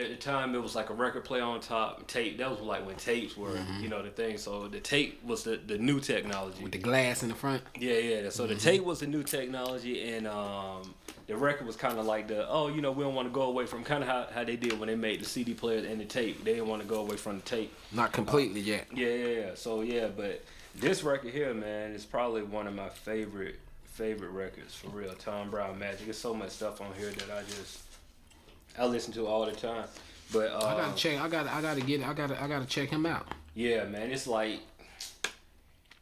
at 0.00 0.10
the 0.10 0.16
time 0.16 0.54
it 0.54 0.62
was 0.62 0.74
like 0.74 0.90
a 0.90 0.94
record 0.94 1.24
player 1.24 1.42
on 1.42 1.60
top 1.60 2.06
tape. 2.06 2.38
That 2.38 2.50
was 2.50 2.60
like 2.60 2.86
when 2.86 2.96
tapes 2.96 3.36
were 3.36 3.50
mm-hmm. 3.50 3.82
you 3.82 3.88
know 3.88 4.02
the 4.02 4.10
thing. 4.10 4.38
So 4.38 4.68
the 4.68 4.80
tape 4.80 5.22
was 5.24 5.44
the, 5.44 5.56
the 5.56 5.78
new 5.78 6.00
technology. 6.00 6.62
With 6.62 6.72
the 6.72 6.78
glass 6.78 7.22
in 7.22 7.28
the 7.28 7.34
front? 7.34 7.62
Yeah 7.78 7.98
yeah. 7.98 8.30
So 8.30 8.44
mm-hmm. 8.44 8.54
the 8.54 8.60
tape 8.60 8.84
was 8.84 9.00
the 9.00 9.06
new 9.06 9.22
technology 9.22 10.12
and 10.12 10.26
um, 10.26 10.94
the 11.26 11.36
record 11.36 11.66
was 11.66 11.76
kind 11.76 11.98
of 11.98 12.06
like 12.06 12.28
the 12.28 12.48
oh 12.48 12.68
you 12.68 12.80
know 12.80 12.92
we 12.92 13.04
don't 13.04 13.14
want 13.14 13.28
to 13.28 13.32
go 13.32 13.42
away 13.42 13.66
from 13.66 13.84
kind 13.84 14.02
of 14.02 14.08
how, 14.08 14.26
how 14.34 14.44
they 14.44 14.56
did 14.56 14.78
when 14.78 14.88
they 14.88 14.96
made 14.96 15.20
the 15.20 15.26
cd 15.26 15.54
player 15.54 15.84
and 15.86 16.00
the 16.00 16.04
tape. 16.04 16.44
They 16.44 16.54
didn't 16.54 16.68
want 16.68 16.82
to 16.82 16.88
go 16.88 17.00
away 17.00 17.16
from 17.16 17.36
the 17.36 17.42
tape. 17.42 17.72
Not 17.92 18.12
completely 18.12 18.60
uh, 18.60 18.64
yet. 18.64 18.86
Yeah 18.94 19.08
yeah 19.08 19.26
yeah. 19.26 19.50
So 19.54 19.82
yeah 19.82 20.08
but 20.08 20.44
this 20.74 21.02
record 21.02 21.32
here 21.32 21.52
man 21.54 21.92
is 21.92 22.04
probably 22.04 22.42
one 22.42 22.66
of 22.66 22.74
my 22.74 22.88
favorite 22.88 23.58
favorite 23.84 24.30
records 24.30 24.74
for 24.74 24.88
real. 24.88 25.12
Tom 25.14 25.50
Browne 25.50 25.78
magic. 25.78 26.06
There's 26.06 26.16
so 26.16 26.32
much 26.32 26.50
stuff 26.50 26.80
on 26.80 26.92
here 26.98 27.10
that 27.10 27.30
i 27.30 27.42
just 27.42 27.89
I 28.80 28.86
listen 28.86 29.12
to 29.12 29.26
all 29.26 29.44
the 29.44 29.52
time. 29.52 29.84
But 30.32 30.52
uh, 30.52 30.64
I 30.64 30.76
gotta 30.80 30.96
check. 30.96 31.20
I 31.20 31.28
gotta. 31.28 31.54
I 31.54 31.60
gotta 31.60 31.82
get. 31.82 32.02
I 32.02 32.14
gotta. 32.14 32.42
I 32.42 32.48
gotta 32.48 32.64
check 32.64 32.88
him 32.88 33.04
out. 33.04 33.26
Yeah, 33.54 33.84
man. 33.84 34.10
It's 34.10 34.26
like 34.26 34.60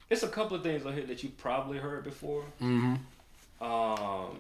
it's 0.09 0.23
a 0.23 0.29
couple 0.29 0.57
of 0.57 0.63
things 0.63 0.87
on 0.87 0.93
here 0.93 1.07
that 1.07 1.23
you 1.23 1.31
probably 1.31 1.79
heard 1.79 2.05
before. 2.05 2.45
Mm-hmm. 2.63 3.65
Um. 3.65 4.39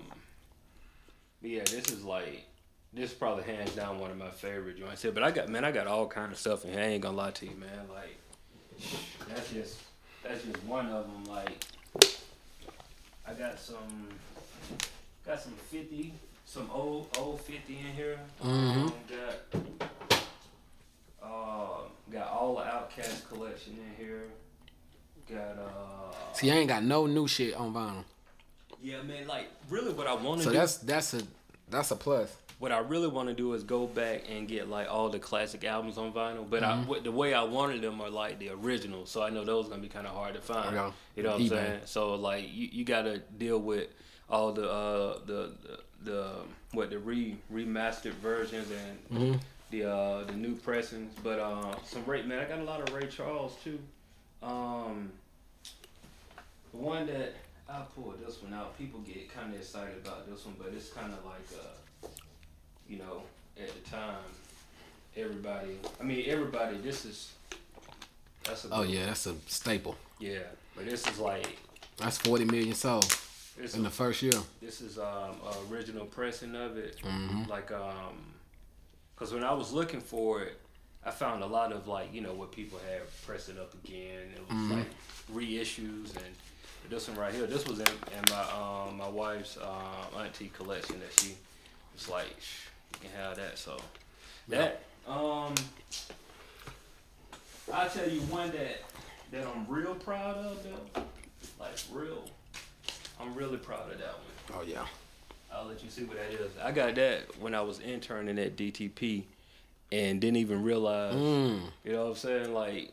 Yeah, 1.42 1.64
this 1.64 1.90
is 1.90 2.04
like 2.04 2.44
this 2.92 3.10
is 3.10 3.16
probably 3.16 3.44
hands 3.44 3.74
down 3.74 3.98
one 3.98 4.10
of 4.10 4.16
my 4.16 4.30
favorite 4.30 4.78
joints 4.78 5.02
here. 5.02 5.12
But 5.12 5.24
I 5.24 5.32
got 5.32 5.48
man, 5.48 5.64
I 5.64 5.72
got 5.72 5.88
all 5.88 6.06
kind 6.06 6.30
of 6.30 6.38
stuff 6.38 6.64
in 6.64 6.72
here. 6.72 6.80
I 6.80 6.84
ain't 6.84 7.02
gonna 7.02 7.16
lie 7.16 7.32
to 7.32 7.44
you, 7.44 7.56
man. 7.56 7.88
Like 7.92 8.18
that's 9.28 9.52
just 9.52 9.80
that's 10.22 10.44
just 10.44 10.62
one 10.64 10.86
of 10.86 11.06
them. 11.06 11.24
Like 11.24 11.64
I 13.26 13.32
got 13.32 13.58
some 13.58 14.08
got 15.26 15.40
some 15.40 15.54
fifty 15.70 16.12
some 16.48 16.70
old 16.72 17.06
old 17.18 17.40
fifty 17.42 17.78
in 17.78 17.94
here. 17.94 18.18
Mm-hmm. 18.42 18.80
Um, 18.80 18.92
got 19.06 19.60
uh, 21.22 21.80
got 22.10 22.28
all 22.28 22.56
the 22.56 22.62
Outkast 22.62 23.28
collection 23.28 23.74
in 23.74 24.04
here. 24.04 24.24
Got 25.30 25.58
uh. 25.58 26.32
See, 26.32 26.50
I 26.50 26.54
ain't 26.54 26.68
got 26.68 26.82
no 26.82 27.06
new 27.06 27.28
shit 27.28 27.54
on 27.54 27.74
vinyl. 27.74 28.04
Yeah, 28.82 29.02
man. 29.02 29.26
Like 29.26 29.48
really, 29.68 29.92
what 29.92 30.06
I 30.06 30.14
want 30.14 30.38
to 30.38 30.44
so 30.44 30.50
do. 30.50 30.56
That's 30.56 30.78
that's 30.78 31.14
a 31.14 31.22
that's 31.68 31.90
a 31.90 31.96
plus. 31.96 32.34
What 32.58 32.72
I 32.72 32.78
really 32.78 33.08
want 33.08 33.28
to 33.28 33.34
do 33.34 33.52
is 33.52 33.62
go 33.62 33.86
back 33.86 34.22
and 34.28 34.48
get 34.48 34.68
like 34.68 34.88
all 34.90 35.10
the 35.10 35.18
classic 35.18 35.64
albums 35.64 35.98
on 35.98 36.12
vinyl, 36.12 36.48
but 36.48 36.62
mm-hmm. 36.62 36.92
I, 36.92 36.98
the 37.00 37.12
way 37.12 37.34
I 37.34 37.42
wanted 37.44 37.82
them 37.82 38.00
are 38.00 38.10
like 38.10 38.40
the 38.40 38.50
originals, 38.50 39.10
so 39.10 39.22
I 39.22 39.30
know 39.30 39.44
those 39.44 39.68
gonna 39.68 39.82
be 39.82 39.88
kind 39.88 40.06
of 40.06 40.14
hard 40.14 40.34
to 40.34 40.40
find. 40.40 40.74
Yeah. 40.74 40.92
You 41.14 41.24
know 41.24 41.32
what 41.32 41.42
I'm 41.42 41.48
saying? 41.48 41.80
So 41.84 42.14
like 42.14 42.44
you, 42.50 42.68
you 42.72 42.84
got 42.84 43.02
to 43.02 43.18
deal 43.18 43.60
with 43.60 43.88
all 44.28 44.52
the 44.52 44.68
uh 44.68 45.18
the, 45.24 45.52
the 45.62 45.78
the 46.04 46.32
what 46.72 46.90
the 46.90 46.98
re 46.98 47.36
remastered 47.52 48.14
versions 48.14 48.68
and 48.70 49.20
mm-hmm. 49.20 49.38
the 49.70 49.90
uh 49.90 50.24
the 50.24 50.32
new 50.34 50.54
pressings. 50.54 51.12
But 51.22 51.38
uh, 51.38 51.74
some 51.84 52.04
Ray 52.04 52.22
man, 52.22 52.38
I 52.38 52.44
got 52.44 52.58
a 52.58 52.64
lot 52.64 52.86
of 52.86 52.94
Ray 52.94 53.06
Charles 53.08 53.56
too. 53.62 53.78
Um, 54.42 55.10
the 56.72 56.78
one 56.78 57.06
that 57.06 57.34
I 57.68 57.82
pulled 57.94 58.24
this 58.24 58.42
one 58.42 58.54
out, 58.54 58.78
people 58.78 59.00
get 59.00 59.32
kind 59.34 59.52
of 59.52 59.60
excited 59.60 59.96
about 60.04 60.30
this 60.30 60.44
one, 60.44 60.54
but 60.58 60.72
it's 60.74 60.90
kind 60.90 61.12
of 61.12 61.24
like 61.24 61.46
uh, 61.60 62.08
you 62.88 62.98
know, 62.98 63.22
at 63.60 63.68
the 63.68 63.90
time, 63.90 64.16
everybody. 65.16 65.78
I 66.00 66.04
mean, 66.04 66.24
everybody. 66.26 66.78
This 66.78 67.04
is. 67.04 67.32
That's 68.44 68.64
a 68.64 68.68
Oh 68.70 68.82
yeah, 68.82 69.06
that's 69.06 69.26
a 69.26 69.34
staple. 69.46 69.96
yeah, 70.18 70.38
but 70.74 70.86
this 70.86 71.06
is 71.06 71.18
like 71.18 71.58
That's 71.98 72.16
forty 72.18 72.44
million 72.44 72.74
sold 72.74 73.14
this 73.60 73.74
in 73.74 73.82
the 73.82 73.90
first 73.90 74.22
year. 74.22 74.32
this 74.60 74.80
is 74.80 74.98
um 74.98 75.36
a 75.46 75.72
original 75.72 76.06
pressing 76.06 76.54
of 76.54 76.76
it. 76.76 76.98
Mhm. 77.02 77.48
Like 77.48 77.70
um, 77.72 78.16
cause 79.16 79.32
when 79.32 79.44
I 79.44 79.52
was 79.52 79.72
looking 79.72 80.00
for 80.00 80.42
it, 80.42 80.60
I 81.04 81.10
found 81.10 81.42
a 81.42 81.46
lot 81.46 81.72
of 81.72 81.86
like 81.88 82.12
you 82.14 82.20
know 82.20 82.32
what 82.34 82.52
people 82.52 82.78
had 82.88 83.02
pressing 83.26 83.58
up 83.58 83.72
again. 83.84 84.32
It 84.34 84.40
was 84.48 84.56
Mhm. 84.58 84.76
like 84.78 84.90
reissues 85.32 86.16
and. 86.16 86.34
This 86.88 87.06
one 87.06 87.18
right 87.18 87.34
here. 87.34 87.46
This 87.46 87.66
was 87.68 87.80
in, 87.80 87.86
in 87.86 88.24
my 88.30 88.40
um 88.88 88.96
my 88.96 89.08
wife's 89.08 89.58
um 89.58 90.06
auntie 90.22 90.48
collection 90.56 90.98
that 91.00 91.12
she 91.20 91.34
was 91.92 92.08
like, 92.08 92.34
"Shh, 92.40 92.68
you 92.94 93.00
can 93.00 93.10
have 93.20 93.36
that. 93.36 93.58
So 93.58 93.76
that 94.48 94.84
um, 95.06 95.54
I 97.72 97.88
tell 97.88 98.08
you 98.08 98.20
one 98.22 98.50
that 98.52 98.80
that 99.32 99.46
I'm 99.46 99.66
real 99.68 99.94
proud 99.96 100.36
of 100.38 100.62
though, 100.64 101.02
like 101.60 101.76
real. 101.92 102.24
I'm 103.20 103.34
really 103.34 103.56
proud 103.56 103.90
of 103.92 103.98
that 103.98 104.14
one. 104.14 104.60
Oh 104.60 104.62
yeah. 104.66 104.86
I'll 105.52 105.66
let 105.66 105.82
you 105.82 105.90
see 105.90 106.04
what 106.04 106.18
that 106.18 106.30
is. 106.30 106.50
I 106.62 106.72
got 106.72 106.94
that 106.96 107.40
when 107.40 107.54
I 107.54 107.62
was 107.62 107.80
interning 107.80 108.38
at 108.38 108.56
DTP, 108.56 109.24
and 109.92 110.20
didn't 110.20 110.36
even 110.36 110.62
realize. 110.62 111.14
Mm. 111.14 111.60
You 111.84 111.92
know 111.92 112.04
what 112.04 112.10
I'm 112.10 112.16
saying? 112.16 112.52
Like, 112.54 112.92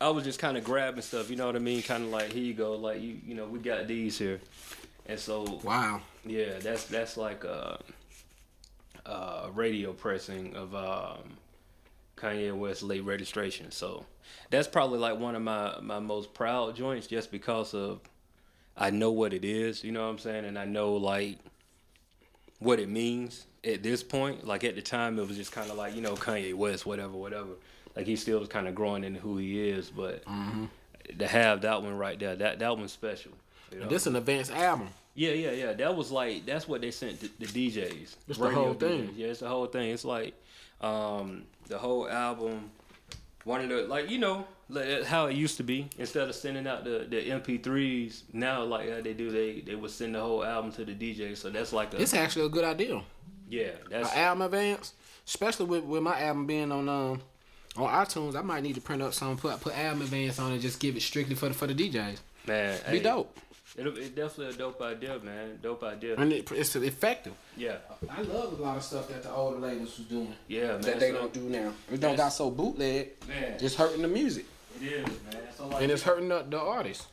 I 0.00 0.08
was 0.10 0.24
just 0.24 0.38
kind 0.38 0.56
of 0.56 0.64
grabbing 0.64 1.02
stuff. 1.02 1.30
You 1.30 1.36
know 1.36 1.46
what 1.46 1.56
I 1.56 1.60
mean? 1.60 1.82
Kind 1.82 2.04
of 2.04 2.10
like, 2.10 2.32
here 2.32 2.42
you 2.44 2.54
go. 2.54 2.74
Like 2.74 3.00
you, 3.00 3.18
you 3.26 3.34
know, 3.34 3.46
we 3.46 3.58
got 3.58 3.86
these 3.88 4.18
here, 4.18 4.40
and 5.06 5.18
so 5.18 5.60
Wow. 5.64 6.00
yeah, 6.24 6.58
that's 6.60 6.84
that's 6.84 7.16
like 7.16 7.44
a, 7.44 7.80
a 9.06 9.50
radio 9.52 9.92
pressing 9.92 10.54
of 10.54 10.74
um, 10.74 11.36
Kanye 12.16 12.56
West 12.56 12.82
late 12.82 13.04
registration. 13.04 13.70
So 13.70 14.06
that's 14.50 14.68
probably 14.68 14.98
like 14.98 15.18
one 15.18 15.34
of 15.34 15.42
my 15.42 15.78
my 15.80 15.98
most 15.98 16.34
proud 16.34 16.76
joints, 16.76 17.06
just 17.06 17.30
because 17.30 17.74
of 17.74 18.00
I 18.76 18.90
know 18.90 19.10
what 19.10 19.32
it 19.32 19.44
is. 19.44 19.84
You 19.84 19.92
know 19.92 20.02
what 20.02 20.10
I'm 20.10 20.18
saying, 20.18 20.44
and 20.44 20.58
I 20.58 20.64
know 20.64 20.94
like 20.94 21.38
what 22.58 22.78
it 22.78 22.88
means 22.88 23.46
at 23.64 23.82
this 23.82 24.02
point. 24.02 24.46
Like 24.46 24.64
at 24.64 24.74
the 24.74 24.82
time, 24.82 25.18
it 25.18 25.26
was 25.26 25.36
just 25.36 25.52
kind 25.52 25.70
of 25.70 25.76
like 25.76 25.94
you 25.94 26.00
know 26.00 26.14
Kanye 26.14 26.54
West, 26.54 26.86
whatever, 26.86 27.12
whatever. 27.12 27.50
Like 27.96 28.06
he 28.06 28.16
still 28.16 28.38
was 28.38 28.48
kind 28.48 28.68
of 28.68 28.74
growing 28.74 29.04
into 29.04 29.20
who 29.20 29.36
he 29.36 29.68
is, 29.68 29.90
but 29.90 30.24
to 31.18 31.26
have 31.26 31.62
that 31.62 31.82
one 31.82 31.96
right 31.96 32.18
there, 32.18 32.36
that 32.36 32.58
that 32.60 32.76
one's 32.76 32.92
special. 32.92 33.32
You 33.72 33.80
know? 33.80 33.88
This 33.88 34.06
an 34.06 34.16
advanced 34.16 34.52
album. 34.52 34.88
Yeah, 35.14 35.32
yeah, 35.32 35.50
yeah. 35.50 35.72
That 35.74 35.94
was 35.94 36.10
like 36.10 36.46
that's 36.46 36.66
what 36.66 36.80
they 36.80 36.90
sent 36.90 37.20
the, 37.20 37.30
the 37.38 37.46
DJs. 37.46 38.16
It's 38.28 38.38
the 38.38 38.50
whole 38.50 38.74
thing. 38.74 39.12
Yeah, 39.16 39.28
it's 39.28 39.40
the 39.40 39.48
whole 39.48 39.66
thing. 39.66 39.90
It's 39.90 40.04
like 40.04 40.34
um, 40.80 41.44
the 41.68 41.78
whole 41.78 42.08
album. 42.08 42.70
One 43.44 43.60
of 43.60 43.68
the 43.68 43.82
like 43.82 44.08
you 44.08 44.18
know 44.18 44.46
like 44.72 45.04
how 45.04 45.26
it 45.26 45.34
used 45.36 45.56
to 45.58 45.62
be. 45.62 45.88
Instead 45.98 46.28
of 46.28 46.34
sending 46.34 46.66
out 46.66 46.84
the, 46.84 47.06
the 47.08 47.30
MP3s, 47.30 48.22
now 48.32 48.62
like 48.64 48.90
how 48.90 49.00
they 49.00 49.12
do, 49.14 49.30
they 49.30 49.60
they 49.60 49.74
would 49.74 49.90
send 49.90 50.14
the 50.14 50.20
whole 50.20 50.44
album 50.44 50.72
to 50.72 50.84
the 50.84 50.94
DJ. 50.94 51.36
So 51.36 51.50
that's 51.50 51.72
like 51.72 51.94
a 51.94 52.00
It's 52.02 52.14
actually 52.14 52.46
a 52.46 52.48
good 52.48 52.64
idea. 52.64 53.02
yeah. 53.48 53.70
An 53.90 54.04
album 54.04 54.42
advance, 54.42 54.94
especially 55.26 55.66
with, 55.66 55.84
with 55.84 56.02
my 56.02 56.20
album 56.22 56.46
being 56.46 56.72
on 56.72 56.88
um 56.88 57.22
on 57.76 57.88
iTunes. 58.04 58.36
I 58.36 58.42
might 58.42 58.62
need 58.62 58.74
to 58.74 58.80
print 58.80 59.02
up 59.02 59.14
some, 59.14 59.36
put 59.36 59.60
put 59.60 59.76
album 59.78 60.02
advance 60.02 60.38
on, 60.38 60.52
and 60.52 60.60
just 60.60 60.80
give 60.80 60.96
it 60.96 61.02
strictly 61.02 61.34
for 61.34 61.48
the 61.48 61.54
for 61.54 61.66
the 61.66 61.74
DJs. 61.74 62.18
man. 62.46 62.78
Be 62.90 62.98
hey, 62.98 63.02
dope, 63.02 63.38
It'll, 63.74 63.96
it's 63.96 64.10
definitely 64.10 64.54
a 64.54 64.58
dope 64.58 64.82
idea, 64.82 65.18
man. 65.20 65.58
Dope 65.62 65.82
idea. 65.84 66.16
and 66.16 66.30
it, 66.30 66.52
it's 66.52 66.76
effective. 66.76 67.32
Yeah, 67.56 67.76
I 68.10 68.20
love 68.22 68.58
a 68.58 68.62
lot 68.62 68.76
of 68.76 68.82
stuff 68.82 69.08
that 69.08 69.22
the 69.22 69.30
older 69.30 69.58
labels 69.58 69.96
was 69.96 70.06
doing 70.08 70.34
yeah, 70.48 70.72
man. 70.72 70.80
that 70.82 71.00
they 71.00 71.10
So- 71.10 71.16
don't 71.18 71.32
do 71.32 71.40
now. 71.48 71.72
It 71.90 71.98
don't 72.00 72.16
got 72.16 72.28
so 72.30 72.50
bootleg. 72.50 73.12
Man, 73.26 73.56
It's 73.60 73.74
hurting 73.74 74.02
the 74.02 74.08
music, 74.08 74.44
it 74.80 74.86
is, 74.86 75.06
man. 75.06 75.42
So 75.56 75.66
like, 75.68 75.82
and 75.82 75.92
it's 75.92 76.02
hurting 76.02 76.28
the, 76.28 76.44
the 76.48 76.60
artists. 76.60 77.06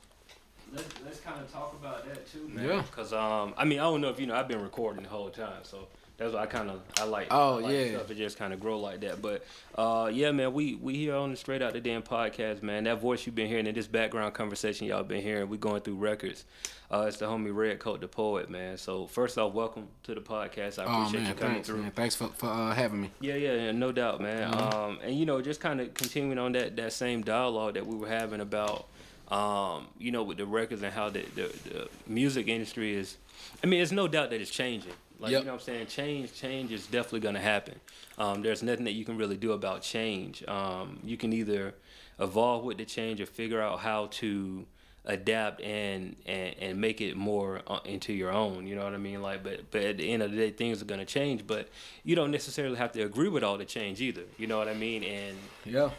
Let's, 0.71 0.87
let's 1.03 1.19
kind 1.21 1.41
of 1.41 1.51
talk 1.51 1.73
about 1.81 2.07
that 2.07 2.31
too, 2.31 2.47
man. 2.49 2.65
Yeah. 2.65 2.83
Cause 2.91 3.11
um, 3.13 3.53
I 3.57 3.65
mean, 3.65 3.79
I 3.79 3.83
don't 3.83 4.01
know 4.01 4.09
if 4.09 4.19
you 4.19 4.27
know, 4.27 4.35
I've 4.35 4.47
been 4.47 4.61
recording 4.61 5.03
the 5.03 5.09
whole 5.09 5.29
time, 5.29 5.63
so 5.63 5.87
that's 6.19 6.33
why 6.33 6.41
I 6.41 6.45
kind 6.45 6.69
of 6.69 6.81
I 6.99 7.05
like. 7.05 7.27
Oh, 7.31 7.57
I 7.57 7.61
like 7.61 7.73
yeah. 7.73 7.89
Stuff 7.91 8.07
to 8.07 8.15
just 8.15 8.37
kind 8.37 8.53
of 8.53 8.59
grow 8.59 8.79
like 8.79 8.99
that, 9.01 9.21
but 9.21 9.45
uh, 9.75 10.11
yeah, 10.13 10.31
man, 10.31 10.53
we 10.53 10.75
we 10.75 10.95
here 10.95 11.15
on 11.15 11.31
the 11.31 11.37
Straight 11.37 11.61
Out 11.61 11.73
the 11.73 11.79
Den 11.79 12.01
podcast, 12.01 12.61
man. 12.61 12.83
That 12.83 12.99
voice 12.99 13.25
you've 13.25 13.35
been 13.35 13.47
hearing 13.47 13.67
in 13.67 13.73
this 13.73 13.87
background 13.87 14.33
conversation 14.33 14.85
y'all 14.85 15.03
been 15.03 15.21
hearing, 15.21 15.47
we 15.49 15.57
going 15.57 15.81
through 15.81 15.95
records. 15.95 16.43
Uh, 16.91 17.05
it's 17.07 17.17
the 17.17 17.25
homie 17.25 17.55
Redcoat 17.55 18.01
the 18.01 18.07
poet, 18.07 18.49
man. 18.49 18.77
So 18.77 19.07
first 19.07 19.37
off, 19.37 19.53
welcome 19.53 19.87
to 20.03 20.13
the 20.13 20.21
podcast. 20.21 20.77
I 20.79 20.85
Oh 20.85 21.01
appreciate 21.01 21.21
man, 21.21 21.29
you 21.29 21.35
coming 21.35 21.53
thanks, 21.55 21.67
through. 21.69 21.81
man. 21.83 21.91
Thanks 21.91 22.15
for 22.15 22.27
for 22.27 22.47
uh, 22.47 22.73
having 22.73 23.01
me. 23.01 23.11
Yeah, 23.21 23.35
yeah, 23.35 23.53
yeah, 23.53 23.71
no 23.71 23.91
doubt, 23.93 24.19
man. 24.19 24.51
Mm-hmm. 24.51 24.77
Um, 24.77 24.99
and 25.01 25.15
you 25.17 25.25
know, 25.25 25.41
just 25.41 25.61
kind 25.61 25.79
of 25.79 25.93
continuing 25.93 26.37
on 26.37 26.51
that 26.51 26.75
that 26.75 26.91
same 26.91 27.21
dialogue 27.21 27.75
that 27.75 27.87
we 27.87 27.95
were 27.95 28.09
having 28.09 28.41
about, 28.41 28.87
um, 29.29 29.87
you 29.97 30.11
know, 30.11 30.23
with 30.23 30.37
the 30.37 30.45
records 30.45 30.81
and 30.81 30.91
how 30.91 31.09
the, 31.09 31.21
the 31.35 31.43
the 31.69 31.89
music 32.07 32.49
industry 32.49 32.93
is. 32.93 33.15
I 33.63 33.67
mean, 33.67 33.79
there's 33.79 33.93
no 33.93 34.07
doubt 34.09 34.31
that 34.31 34.41
it's 34.41 34.51
changing. 34.51 34.91
Like 35.19 35.31
Yep. 35.31 35.41
you 35.41 35.45
know, 35.45 35.53
what 35.53 35.59
I'm 35.61 35.65
saying 35.65 35.87
change, 35.87 36.33
change 36.33 36.71
is 36.71 36.87
definitely 36.87 37.19
going 37.21 37.35
to 37.35 37.41
happen. 37.41 37.75
Um, 38.17 38.41
there's 38.41 38.63
nothing 38.63 38.85
that 38.85 38.93
you 38.93 39.05
can 39.05 39.17
really 39.17 39.37
do 39.37 39.51
about 39.51 39.81
change. 39.81 40.43
Um, 40.47 40.99
you 41.03 41.17
can 41.17 41.33
either 41.33 41.75
evolve 42.19 42.63
with 42.63 42.77
the 42.77 42.85
change 42.85 43.19
or 43.21 43.25
figure 43.25 43.61
out 43.61 43.79
how 43.79 44.07
to 44.07 44.65
adapt 45.05 45.61
and 45.61 46.15
and, 46.25 46.53
and 46.59 46.81
make 46.81 46.99
it 47.01 47.15
more 47.15 47.61
uh, 47.67 47.79
into 47.85 48.11
your 48.11 48.31
own 48.31 48.67
you 48.67 48.75
know 48.75 48.83
what 48.83 48.93
i 48.93 48.97
mean 48.97 49.21
like 49.21 49.41
but 49.41 49.61
but 49.71 49.81
at 49.81 49.97
the 49.97 50.11
end 50.11 50.21
of 50.21 50.29
the 50.29 50.35
day 50.37 50.51
things 50.51 50.81
are 50.81 50.85
going 50.85 50.99
to 50.99 51.05
change 51.05 51.47
but 51.47 51.69
you 52.03 52.17
don't 52.17 52.31
necessarily 52.31 52.75
have 52.75 52.91
to 52.91 53.01
agree 53.01 53.29
with 53.29 53.41
all 53.41 53.57
the 53.57 53.63
change 53.63 54.01
either 54.01 54.23
you 54.37 54.45
know 54.45 54.57
what 54.57 54.67
i 54.67 54.73
mean 54.73 55.01
and 55.05 55.37
Yeah, 55.65 55.89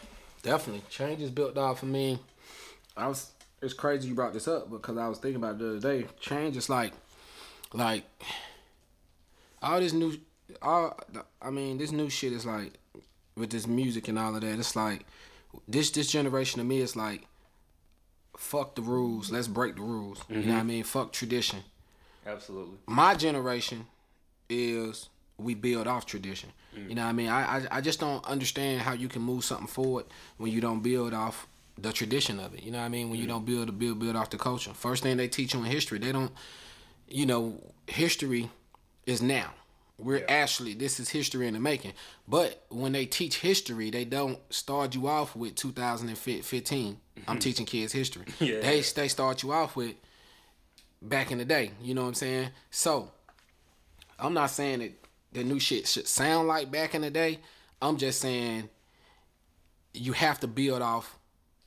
definitely. 0.43 0.83
Change 0.89 1.19
is 1.23 1.31
built 1.31 1.57
off 1.57 1.79
for 1.79 1.87
me. 1.87 2.19
I 2.95 3.07
was. 3.07 3.31
It's 3.61 3.73
crazy 3.73 4.07
you 4.07 4.13
brought 4.15 4.33
this 4.33 4.47
up 4.47 4.69
because 4.69 4.97
I 4.97 5.07
was 5.07 5.17
thinking 5.17 5.37
about 5.37 5.55
it 5.55 5.59
the 5.59 5.69
other 5.77 5.79
day. 5.79 6.07
Change 6.19 6.55
is 6.57 6.69
like, 6.69 6.93
like, 7.73 8.03
all 9.61 9.79
this 9.79 9.93
new, 9.93 10.17
all. 10.61 10.97
I 11.41 11.49
mean, 11.49 11.77
this 11.77 11.91
new 11.91 12.09
shit 12.09 12.33
is 12.33 12.45
like, 12.45 12.73
with 13.35 13.49
this 13.49 13.67
music 13.67 14.07
and 14.07 14.19
all 14.19 14.35
of 14.35 14.41
that. 14.41 14.59
It's 14.59 14.75
like, 14.75 15.05
this 15.67 15.91
this 15.91 16.11
generation 16.11 16.61
of 16.61 16.67
me 16.67 16.79
is 16.79 16.95
like, 16.95 17.27
fuck 18.37 18.75
the 18.75 18.81
rules. 18.81 19.31
Let's 19.31 19.47
break 19.47 19.75
the 19.75 19.81
rules. 19.81 20.23
You 20.29 20.37
know 20.37 20.41
what 20.41 20.49
I 20.49 20.59
mm-hmm. 20.59 20.67
mean? 20.67 20.83
Fuck 20.83 21.13
tradition. 21.13 21.59
absolutely 22.25 22.77
my 22.85 23.15
generation 23.15 23.87
is 24.49 25.09
we 25.37 25.55
build 25.55 25.87
off 25.87 26.05
tradition. 26.05 26.51
Mm. 26.75 26.89
You 26.89 26.95
know 26.95 27.03
what 27.03 27.09
I 27.09 27.13
mean? 27.13 27.29
I, 27.29 27.57
I 27.57 27.67
I 27.71 27.81
just 27.81 27.99
don't 27.99 28.23
understand 28.25 28.81
how 28.81 28.93
you 28.93 29.07
can 29.07 29.21
move 29.21 29.43
something 29.43 29.67
forward 29.67 30.05
when 30.37 30.51
you 30.51 30.61
don't 30.61 30.81
build 30.81 31.13
off 31.13 31.47
the 31.77 31.91
tradition 31.91 32.39
of 32.39 32.53
it. 32.53 32.63
You 32.63 32.71
know 32.71 32.79
what 32.79 32.85
I 32.85 32.89
mean? 32.89 33.09
When 33.09 33.17
you 33.17 33.25
mm-hmm. 33.25 33.45
don't 33.45 33.45
build 33.45 33.79
build 33.79 33.99
build 33.99 34.15
off 34.15 34.29
the 34.29 34.37
culture. 34.37 34.73
First 34.73 35.03
thing 35.03 35.17
they 35.17 35.27
teach 35.27 35.53
you 35.53 35.59
in 35.59 35.65
history, 35.65 35.99
they 35.99 36.11
don't 36.11 36.31
you 37.11 37.25
know, 37.25 37.59
history 37.87 38.49
is 39.05 39.21
now. 39.21 39.51
We're 39.97 40.25
actually 40.27 40.73
this 40.73 40.99
is 40.99 41.09
history 41.09 41.47
in 41.47 41.53
the 41.53 41.59
making. 41.59 41.93
But 42.27 42.65
when 42.69 42.91
they 42.91 43.05
teach 43.05 43.37
history, 43.37 43.91
they 43.91 44.03
don't 44.03 44.39
start 44.49 44.95
you 44.95 45.07
off 45.07 45.35
with 45.35 45.55
2015. 45.55 46.97
I'm 47.15 47.23
mm-hmm. 47.23 47.39
teaching 47.39 47.65
kids 47.65 47.93
history. 47.93 48.25
Yeah. 48.39 48.61
They 48.61 48.81
they 48.81 49.07
start 49.07 49.43
you 49.43 49.51
off 49.51 49.75
with 49.75 49.95
back 51.01 51.31
in 51.31 51.37
the 51.37 51.45
day. 51.45 51.71
You 51.81 51.93
know 51.93 52.01
what 52.01 52.09
I'm 52.09 52.13
saying? 52.15 52.49
So 52.71 53.11
I'm 54.17 54.33
not 54.33 54.49
saying 54.49 54.79
that 54.79 54.91
the 55.33 55.43
new 55.43 55.59
shit 55.59 55.87
should 55.87 56.07
sound 56.07 56.47
like 56.47 56.71
back 56.71 56.95
in 56.95 57.01
the 57.01 57.11
day. 57.11 57.39
I'm 57.81 57.97
just 57.97 58.21
saying 58.21 58.69
you 59.93 60.13
have 60.13 60.39
to 60.39 60.47
build 60.47 60.81
off 60.81 61.17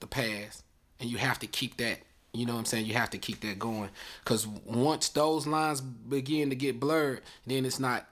the 0.00 0.06
past 0.06 0.62
and 1.00 1.10
you 1.10 1.18
have 1.18 1.38
to 1.40 1.46
keep 1.46 1.76
that. 1.78 1.98
You 2.34 2.46
know 2.46 2.54
what 2.54 2.58
I'm 2.58 2.64
saying? 2.64 2.86
You 2.86 2.94
have 2.94 3.10
to 3.10 3.18
keep 3.18 3.40
that 3.42 3.58
going 3.60 3.90
because 4.24 4.46
once 4.46 5.08
those 5.08 5.46
lines 5.46 5.80
begin 5.80 6.50
to 6.50 6.56
get 6.56 6.80
blurred, 6.80 7.22
then 7.46 7.64
it's 7.64 7.78
not. 7.78 8.06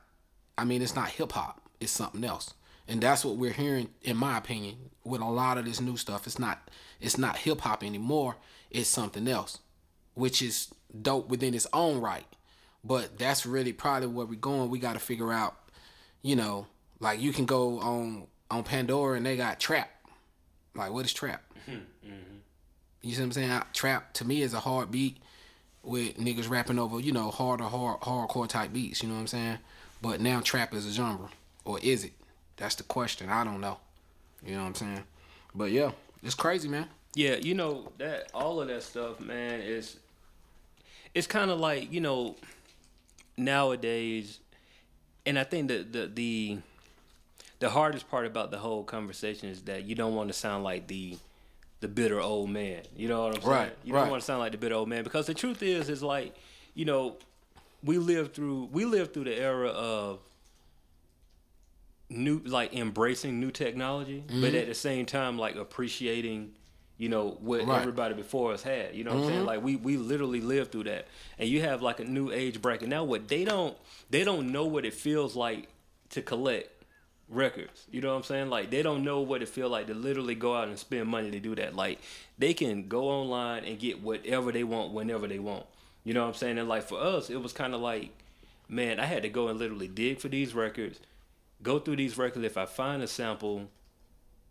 I 0.56 0.64
mean, 0.64 0.80
it's 0.80 0.94
not 0.94 1.08
hip 1.08 1.32
hop. 1.32 1.60
It's 1.80 1.90
something 1.90 2.22
else, 2.22 2.54
and 2.86 3.02
that's 3.02 3.24
what 3.24 3.36
we're 3.36 3.52
hearing, 3.52 3.88
in 4.02 4.16
my 4.16 4.38
opinion, 4.38 4.76
with 5.04 5.20
a 5.20 5.26
lot 5.26 5.58
of 5.58 5.64
this 5.64 5.80
new 5.80 5.96
stuff. 5.96 6.26
It's 6.26 6.38
not. 6.38 6.70
It's 7.00 7.18
not 7.18 7.38
hip 7.38 7.62
hop 7.62 7.82
anymore. 7.82 8.36
It's 8.70 8.88
something 8.88 9.26
else, 9.26 9.58
which 10.14 10.40
is 10.40 10.72
dope 11.00 11.28
within 11.28 11.52
its 11.52 11.66
own 11.72 12.00
right. 12.00 12.26
But 12.84 13.18
that's 13.18 13.44
really 13.44 13.72
probably 13.72 14.08
where 14.08 14.26
we're 14.26 14.38
going. 14.38 14.70
We 14.70 14.78
got 14.78 14.94
to 14.94 14.98
figure 15.00 15.32
out, 15.32 15.56
you 16.22 16.36
know, 16.36 16.66
like 17.00 17.20
you 17.20 17.32
can 17.32 17.44
go 17.44 17.80
on 17.80 18.26
on 18.50 18.62
Pandora 18.62 19.16
and 19.16 19.26
they 19.26 19.36
got 19.36 19.58
trap. 19.58 19.90
Like 20.74 20.92
what 20.92 21.04
is 21.04 21.12
trap? 21.12 21.42
Mm-hmm. 22.04 22.38
You 23.02 23.12
see 23.14 23.20
what 23.20 23.26
I'm 23.26 23.32
saying? 23.32 23.50
I- 23.50 23.64
Trap 23.72 24.12
to 24.14 24.24
me 24.24 24.42
is 24.42 24.54
a 24.54 24.60
hard 24.60 24.90
beat 24.90 25.18
with 25.82 26.16
niggas 26.16 26.48
rapping 26.48 26.78
over, 26.78 27.00
you 27.00 27.12
know, 27.12 27.30
harder, 27.30 27.64
hard, 27.64 28.00
hardcore 28.00 28.48
type 28.48 28.72
beats. 28.72 29.02
You 29.02 29.08
know 29.08 29.14
what 29.16 29.20
I'm 29.22 29.26
saying? 29.26 29.58
But 30.00 30.20
now 30.20 30.40
trap 30.40 30.72
is 30.74 30.86
a 30.86 30.92
genre, 30.92 31.28
or 31.64 31.78
is 31.80 32.04
it? 32.04 32.12
That's 32.56 32.74
the 32.76 32.82
question. 32.84 33.28
I 33.28 33.42
don't 33.44 33.60
know. 33.60 33.78
You 34.44 34.54
know 34.54 34.60
what 34.62 34.68
I'm 34.68 34.74
saying? 34.74 35.02
But 35.54 35.70
yeah, 35.72 35.90
it's 36.22 36.34
crazy, 36.34 36.68
man. 36.68 36.88
yeah 37.14 37.34
you 37.36 37.54
know 37.54 37.92
that 37.98 38.30
all 38.32 38.60
of 38.60 38.68
that 38.68 38.82
stuff 38.82 39.20
man 39.20 39.60
is 39.60 39.96
it's 41.14 41.26
kind 41.26 41.50
of 41.50 41.58
like 41.60 41.92
you 41.92 42.00
know 42.00 42.36
nowadays 43.36 44.38
and 45.26 45.38
i 45.38 45.44
think 45.44 45.68
that 45.68 45.92
the 45.92 46.06
the 46.06 46.58
the 47.60 47.70
hardest 47.70 48.10
part 48.10 48.24
about 48.26 48.50
the 48.50 48.58
whole 48.58 48.82
conversation 48.82 49.48
is 49.48 49.62
that 49.62 49.84
you 49.84 49.94
don't 49.94 50.14
want 50.14 50.28
to 50.28 50.32
sound 50.32 50.64
like 50.64 50.86
the 50.88 51.16
the 51.82 51.88
bitter 51.88 52.18
old 52.20 52.48
man. 52.48 52.80
You 52.96 53.08
know 53.08 53.24
what 53.24 53.34
I'm 53.36 53.42
saying? 53.42 53.52
Right, 53.52 53.76
You 53.84 53.92
don't 53.92 54.02
right. 54.02 54.10
want 54.10 54.22
to 54.22 54.26
sound 54.26 54.40
like 54.40 54.52
the 54.52 54.58
bitter 54.58 54.74
old 54.76 54.88
man 54.88 55.04
because 55.04 55.26
the 55.26 55.34
truth 55.34 55.62
is, 55.62 55.88
is 55.90 56.02
like, 56.02 56.34
you 56.74 56.84
know, 56.86 57.16
we 57.84 57.98
live 57.98 58.32
through 58.32 58.68
we 58.72 58.84
live 58.86 59.12
through 59.12 59.24
the 59.24 59.34
era 59.38 59.68
of 59.68 60.20
new 62.08 62.38
like 62.44 62.74
embracing 62.74 63.40
new 63.40 63.50
technology, 63.50 64.22
but 64.40 64.54
at 64.54 64.66
the 64.68 64.74
same 64.74 65.06
time 65.06 65.38
like 65.38 65.56
appreciating, 65.56 66.52
you 66.98 67.08
know, 67.08 67.36
what 67.40 67.60
Mm-hmm. 67.60 67.68
Right. 67.70 67.74
Mm-hmm. 67.76 67.82
everybody 67.82 68.14
before 68.14 68.52
us 68.52 68.62
had. 68.62 68.94
You 68.94 69.04
know 69.04 69.14
what 69.14 69.24
I'm 69.24 69.28
saying? 69.28 69.44
Like 69.46 69.62
we 69.62 69.76
we 69.76 69.96
literally 69.96 70.40
lived 70.40 70.72
through 70.72 70.84
that. 70.84 71.08
And 71.38 71.48
you 71.48 71.60
have 71.62 71.82
like 71.82 72.00
a 72.00 72.04
new 72.04 72.30
age 72.30 72.62
bracket. 72.62 72.88
Now 72.88 73.04
what 73.04 73.28
they 73.28 73.44
don't 73.44 73.76
they 74.10 74.24
don't 74.24 74.52
know 74.52 74.66
what 74.66 74.84
it 74.84 74.94
feels 74.94 75.34
like 75.34 75.68
to 76.10 76.22
collect 76.22 76.81
records. 77.32 77.86
You 77.90 78.00
know 78.00 78.10
what 78.10 78.16
I'm 78.16 78.22
saying? 78.24 78.50
Like 78.50 78.70
they 78.70 78.82
don't 78.82 79.04
know 79.04 79.20
what 79.20 79.42
it 79.42 79.48
feel 79.48 79.68
like 79.68 79.86
to 79.88 79.94
literally 79.94 80.34
go 80.34 80.54
out 80.54 80.68
and 80.68 80.78
spend 80.78 81.08
money 81.08 81.30
to 81.30 81.40
do 81.40 81.54
that. 81.56 81.74
Like 81.74 81.98
they 82.38 82.54
can 82.54 82.88
go 82.88 83.08
online 83.08 83.64
and 83.64 83.78
get 83.78 84.02
whatever 84.02 84.52
they 84.52 84.64
want 84.64 84.92
whenever 84.92 85.26
they 85.26 85.38
want. 85.38 85.66
You 86.04 86.14
know 86.14 86.22
what 86.22 86.28
I'm 86.28 86.34
saying? 86.34 86.58
And 86.58 86.68
like 86.68 86.82
for 86.84 87.00
us, 87.00 87.30
it 87.30 87.40
was 87.42 87.52
kind 87.52 87.74
of 87.74 87.80
like, 87.80 88.10
man, 88.68 89.00
I 89.00 89.06
had 89.06 89.22
to 89.22 89.28
go 89.28 89.48
and 89.48 89.58
literally 89.58 89.88
dig 89.88 90.18
for 90.20 90.28
these 90.28 90.54
records, 90.54 91.00
go 91.62 91.78
through 91.78 91.96
these 91.96 92.18
records. 92.18 92.44
If 92.44 92.56
I 92.58 92.66
find 92.66 93.02
a 93.02 93.06
sample, 93.08 93.68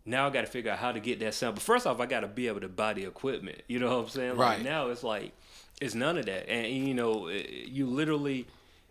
now 0.04 0.26
I 0.26 0.30
got 0.30 0.40
to 0.42 0.46
figure 0.46 0.72
out 0.72 0.78
how 0.78 0.92
to 0.92 1.00
get 1.00 1.20
that 1.20 1.34
sample. 1.34 1.60
First 1.60 1.86
off, 1.86 2.00
I 2.00 2.06
got 2.06 2.20
to 2.20 2.26
be 2.28 2.48
able 2.48 2.60
to 2.60 2.68
buy 2.68 2.94
the 2.94 3.04
equipment. 3.04 3.62
You 3.68 3.78
know 3.78 3.96
what 3.96 4.04
I'm 4.04 4.08
saying? 4.10 4.36
Like 4.36 4.56
Right. 4.58 4.64
now 4.64 4.88
it's 4.88 5.04
like 5.04 5.32
it's 5.80 5.94
none 5.94 6.16
of 6.18 6.26
that, 6.26 6.48
and 6.48 6.66
you 6.72 6.94
know, 6.94 7.26
eh, 7.28 7.42
you 7.66 7.86
literally 7.86 8.46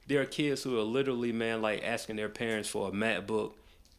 there 0.07 0.21
are 0.21 0.25
kids 0.25 0.63
who 0.63 0.77
are 0.77 0.83
literally 0.83 1.31
man 1.31 1.61
like 1.61 1.83
asking 1.85 2.17
their 2.17 2.27
parents 2.29 2.67
for 2.69 2.89
a 2.89 2.91
MacBook 2.91 3.53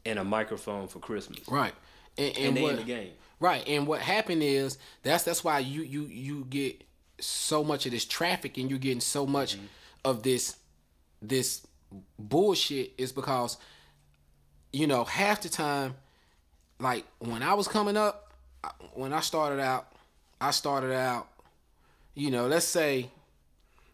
and 0.05 0.19
a 0.19 0.25
microphone 0.25 0.89
for 0.89 0.99
Christmas, 0.99 1.41
Right. 1.49 1.75
And, 2.19 2.37
and, 2.37 2.47
and 2.49 2.57
they 2.57 2.63
what, 2.63 2.71
in 2.73 2.77
the 2.79 2.85
game. 2.85 3.11
Right, 3.41 3.67
and 3.67 3.87
what 3.87 4.01
happened 4.01 4.43
is 4.43 4.79
that's 5.03 5.25
that's 5.25 5.43
why 5.43 5.59
you 5.61 5.83
you 5.83 6.03
you 6.05 6.45
get 6.49 6.85
so 7.19 7.65
much 7.65 7.87
of 7.87 7.93
this 7.93 8.05
traffic 8.05 8.57
and 8.59 8.69
you're 8.71 8.79
getting 8.79 9.01
so 9.01 9.27
much 9.27 9.57
Mm-hmm. 9.57 9.65
of 10.05 10.23
this 10.23 10.57
this 11.21 11.67
bullshit 12.19 12.93
is 12.99 13.13
because 13.13 13.57
you 14.73 14.87
know 14.87 15.05
half 15.05 15.41
the 15.43 15.49
time 15.49 15.95
like 16.79 17.05
when 17.19 17.43
I 17.43 17.55
was 17.55 17.69
coming 17.69 17.97
up 17.97 18.33
when 18.95 19.13
I 19.13 19.21
started 19.21 19.61
out 19.61 19.93
I 20.41 20.51
started 20.53 20.93
out 20.93 21.29
you 22.15 22.31
know 22.31 22.47
let's 22.47 22.67
say 22.67 23.11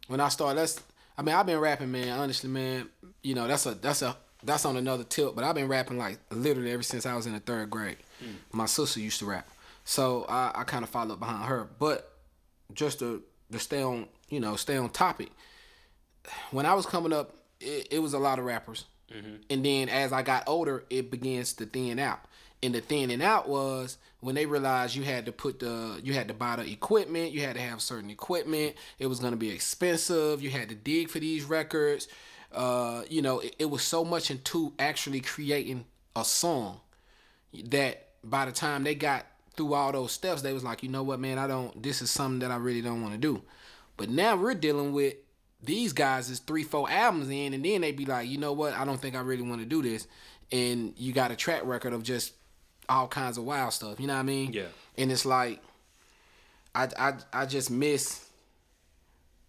when 0.09 0.21
I 0.21 0.29
started 0.29 0.61
let's 0.61 0.81
I 1.17 1.23
mean 1.23 1.35
I've 1.35 1.47
been 1.47 1.59
rapping 1.59 1.91
man 1.91 2.09
honestly 2.19 2.49
man 2.51 2.89
you 3.23 3.35
know 3.35 3.47
that's 3.49 3.67
a 3.67 3.75
that's 3.75 4.03
a 4.03 4.17
that's 4.43 4.65
on 4.65 4.77
another 4.77 5.05
tip 5.05 5.35
but 5.35 5.45
I've 5.45 5.55
been 5.55 5.69
rapping 5.69 5.99
like 5.99 6.19
literally 6.31 6.71
ever 6.71 6.83
since 6.83 7.07
I 7.07 7.15
was 7.17 7.27
in 7.27 7.33
the 7.33 7.41
third 7.41 7.71
grade. 7.71 7.97
Hmm. 8.21 8.37
My 8.53 8.67
sister 8.67 9.01
used 9.01 9.19
to 9.21 9.27
rap. 9.27 9.49
So 9.85 10.27
I, 10.29 10.53
I 10.55 10.65
kind 10.65 10.85
of 10.85 10.91
followed 10.91 11.19
behind 11.19 11.45
her. 11.45 11.69
But 11.79 12.13
just 12.73 12.99
to 13.01 13.23
to 13.53 13.59
stay 13.59 13.83
on 13.83 14.07
you 14.29 14.41
know 14.41 14.57
stay 14.57 14.77
on 14.77 14.91
topic 14.91 15.31
when 16.51 16.67
I 16.67 16.75
was 16.75 16.87
coming 16.87 17.13
up 17.13 17.35
it, 17.61 17.89
it 17.91 17.99
was 17.99 18.15
a 18.15 18.19
lot 18.19 18.39
of 18.39 18.45
rappers. 18.45 18.85
Mm-hmm. 19.13 19.37
And 19.51 19.65
then 19.65 19.89
as 19.89 20.13
I 20.13 20.23
got 20.23 20.45
older 20.47 20.85
it 20.91 21.11
begins 21.11 21.55
to 21.55 21.67
thin 21.67 21.99
out. 21.99 22.21
And 22.63 22.75
the 22.75 22.81
thinning 22.81 23.23
out 23.23 23.49
was 23.49 23.99
when 24.21 24.35
they 24.35 24.47
realized 24.47 24.97
you 24.97 25.05
had 25.05 25.27
to 25.27 25.33
put 25.33 25.61
the 25.61 26.01
you 26.03 26.13
had 26.13 26.29
to 26.29 26.35
buy 26.35 26.57
the 26.57 26.71
equipment 26.71 27.33
you 27.33 27.41
had 27.41 27.55
to 27.55 27.61
have 27.61 27.81
certain 27.81 28.11
equipment 28.11 28.75
it 28.99 29.07
was 29.07 29.21
going 29.21 29.33
to 29.33 29.37
be 29.37 29.51
expensive 29.51 30.43
you 30.43 30.51
had 30.51 30.69
to 30.69 30.75
dig 30.75 31.09
for 31.09 31.21
these 31.21 31.45
records 31.45 32.09
uh, 32.53 33.03
you 33.09 33.23
know 33.23 33.41
it, 33.41 33.57
it 33.59 33.65
was 33.67 33.83
so 33.83 34.05
much 34.05 34.31
into 34.31 34.73
actually 34.79 35.21
creating 35.21 35.85
a 36.17 36.25
song 36.25 36.81
that 37.65 38.09
by 38.25 38.45
the 38.45 38.53
time 38.53 38.85
they 38.85 38.95
got 38.95 39.27
through 39.57 39.75
all 39.75 39.93
those 39.93 40.13
steps, 40.13 40.43
they 40.43 40.53
was 40.53 40.65
like, 40.65 40.83
you 40.83 40.89
know 40.89 41.03
what, 41.03 41.21
man, 41.21 41.39
I 41.39 41.47
don't. 41.47 41.83
This 41.83 42.01
is 42.01 42.11
something 42.11 42.39
that 42.41 42.51
I 42.51 42.57
really 42.57 42.81
don't 42.81 43.03
want 43.03 43.15
to 43.15 43.19
do. 43.19 43.43
But 43.97 44.09
now 44.09 44.37
we're 44.37 44.55
dealing 44.55 44.93
with 44.93 45.15
these 45.63 45.93
guys 45.93 46.31
is 46.31 46.39
three, 46.39 46.63
four 46.63 46.89
albums 46.89 47.29
in, 47.29 47.53
and 47.53 47.65
then 47.65 47.81
they 47.81 47.93
be 47.93 48.07
like, 48.07 48.29
you 48.29 48.39
know 48.39 48.53
what, 48.53 48.75
I 48.75 48.85
don't 48.85 49.01
think 49.01 49.17
I 49.17 49.21
really 49.21 49.43
want 49.43 49.61
to 49.61 49.67
do 49.67 49.83
this. 49.83 50.07
And 50.53 50.95
you 50.97 51.13
got 51.13 51.33
a 51.33 51.37
track 51.37 51.63
record 51.65 51.93
of 51.93 52.05
just 52.05 52.33
all 52.89 53.09
kinds 53.09 53.37
of 53.37 53.45
wild 53.45 53.73
stuff. 53.73 53.99
You 53.99 54.07
know 54.07 54.15
what 54.15 54.21
I 54.21 54.25
mean? 54.25 54.53
Yeah. 54.53 54.67
And 54.97 55.11
it's 55.11 55.27
like, 55.27 55.61
I 56.75 56.89
I 56.97 57.15
I 57.33 57.47
just 57.47 57.71
miss 57.71 58.28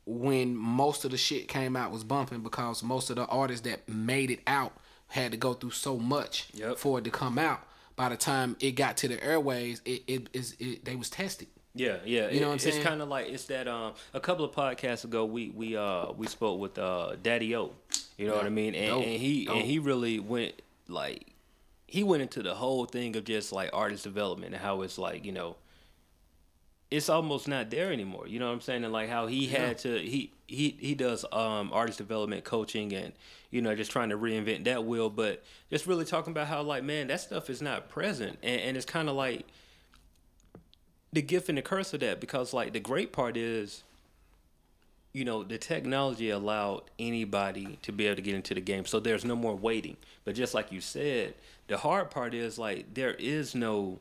when 0.10 0.56
most 0.56 1.06
of 1.06 1.12
the 1.12 1.18
shit 1.18 1.48
came 1.48 1.76
out 1.76 1.92
was 1.92 2.04
bumping 2.04 2.40
because 2.42 2.82
most 2.82 3.10
of 3.12 3.16
the 3.16 3.26
artists 3.26 3.68
that 3.70 3.88
made 3.88 4.32
it 4.32 4.40
out 4.48 4.74
had 5.08 5.32
to 5.32 5.38
go 5.38 5.54
through 5.54 5.72
so 5.72 5.98
much 5.98 6.48
Yep. 6.54 6.78
for 6.80 6.98
it 7.00 7.04
to 7.04 7.12
come 7.12 7.38
out. 7.38 7.62
By 7.96 8.10
the 8.10 8.18
time 8.18 8.56
it 8.60 8.72
got 8.72 8.98
to 8.98 9.08
the 9.08 9.24
airways, 9.24 9.82
it 9.86 10.04
it 10.08 10.28
is 10.34 10.56
it, 10.60 10.86
they 10.86 10.96
was 10.96 11.10
tested. 11.10 11.48
Yeah, 11.76 11.98
yeah. 12.06 12.30
You 12.30 12.40
know 12.40 12.50
what 12.50 12.64
I'm 12.64 12.68
It's 12.70 12.80
kind 12.84 13.02
of 13.02 13.10
like 13.10 13.28
it's 13.30 13.46
that. 13.46 13.68
Um, 13.68 13.94
a 14.14 14.20
couple 14.20 14.44
of 14.46 14.52
podcasts 14.52 15.04
ago, 15.04 15.26
we 15.26 15.50
we 15.50 15.78
uh 15.78 16.12
we 16.14 16.26
spoke 16.28 16.60
with 16.60 16.80
uh 16.80 17.16
Daddy 17.22 17.56
O. 17.56 17.72
You 18.18 18.28
know 18.28 18.36
what 18.36 18.46
I 18.46 18.50
mean? 18.50 18.74
And, 18.74 18.96
and 19.04 19.22
he 19.22 19.48
and 19.48 19.62
he 19.62 19.80
really 19.80 20.20
went 20.20 20.62
like 20.88 21.28
he 21.86 22.04
went 22.04 22.22
into 22.24 22.42
the 22.42 22.56
whole 22.56 22.86
thing 22.86 23.16
of 23.16 23.26
just 23.26 23.52
like 23.52 23.70
artist 23.74 24.04
development 24.06 24.54
and 24.54 24.62
how 24.64 24.82
it's 24.82 24.98
like 24.98 25.24
you 25.26 25.32
know 25.32 25.56
it's 26.92 27.10
almost 27.10 27.48
not 27.48 27.70
there 27.70 27.92
anymore. 27.92 28.28
You 28.28 28.40
know 28.40 28.48
what 28.48 28.54
I'm 28.54 28.62
saying? 28.62 28.84
And 28.84 28.92
like 28.92 29.10
how 29.10 29.28
he 29.28 29.48
had 29.48 29.78
to 29.80 30.00
he 30.00 30.32
he 30.48 30.76
he 30.80 30.96
does 30.96 31.24
um 31.32 31.72
artist 31.72 32.00
development 32.00 32.44
coaching 32.44 32.94
and 32.94 33.14
you 33.52 33.62
know 33.62 33.76
just 33.76 33.92
trying 33.92 34.10
to 34.10 34.18
reinvent 34.18 34.64
that 34.64 34.86
wheel, 34.86 35.10
but 35.10 35.44
just 35.70 35.86
really 35.86 36.06
talking 36.06 36.32
about 36.32 36.48
how 36.48 36.62
like 36.64 36.84
man 36.84 37.08
that 37.08 37.22
stuff 37.22 37.50
is 37.50 37.62
not 37.62 37.90
present. 37.90 38.40
And, 38.42 38.62
and 38.62 38.78
it's 38.78 38.86
kind 38.86 39.08
of 39.08 39.16
like 39.16 39.46
the 41.14 41.22
gift 41.22 41.50
and 41.50 41.58
the 41.58 41.62
curse 41.62 41.94
of 41.94 42.00
that 42.00 42.20
because 42.20 42.54
like 42.54 42.74
the 42.74 42.80
great 42.80 43.14
part 43.14 43.38
is 43.38 43.84
you 45.14 45.26
know 45.26 45.44
the 45.44 45.58
technology 45.60 46.32
allowed 46.32 46.82
anybody 46.98 47.78
to 47.84 47.92
be 47.92 48.08
able 48.08 48.16
to 48.16 48.22
get 48.24 48.34
into 48.34 48.56
the 48.56 48.62
game. 48.62 48.86
So 48.86 49.00
there's 49.00 49.26
no 49.26 49.36
more 49.36 49.56
waiting. 49.56 49.98
But 50.26 50.34
just 50.34 50.56
like 50.56 50.72
you 50.72 50.82
said 50.82 51.36
the 51.68 51.78
hard 51.78 52.10
part 52.10 52.34
is 52.34 52.58
like 52.58 52.96
there 52.96 53.14
is 53.14 53.54
no 53.54 54.00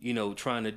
you 0.00 0.14
know 0.14 0.32
trying 0.32 0.64
to 0.64 0.72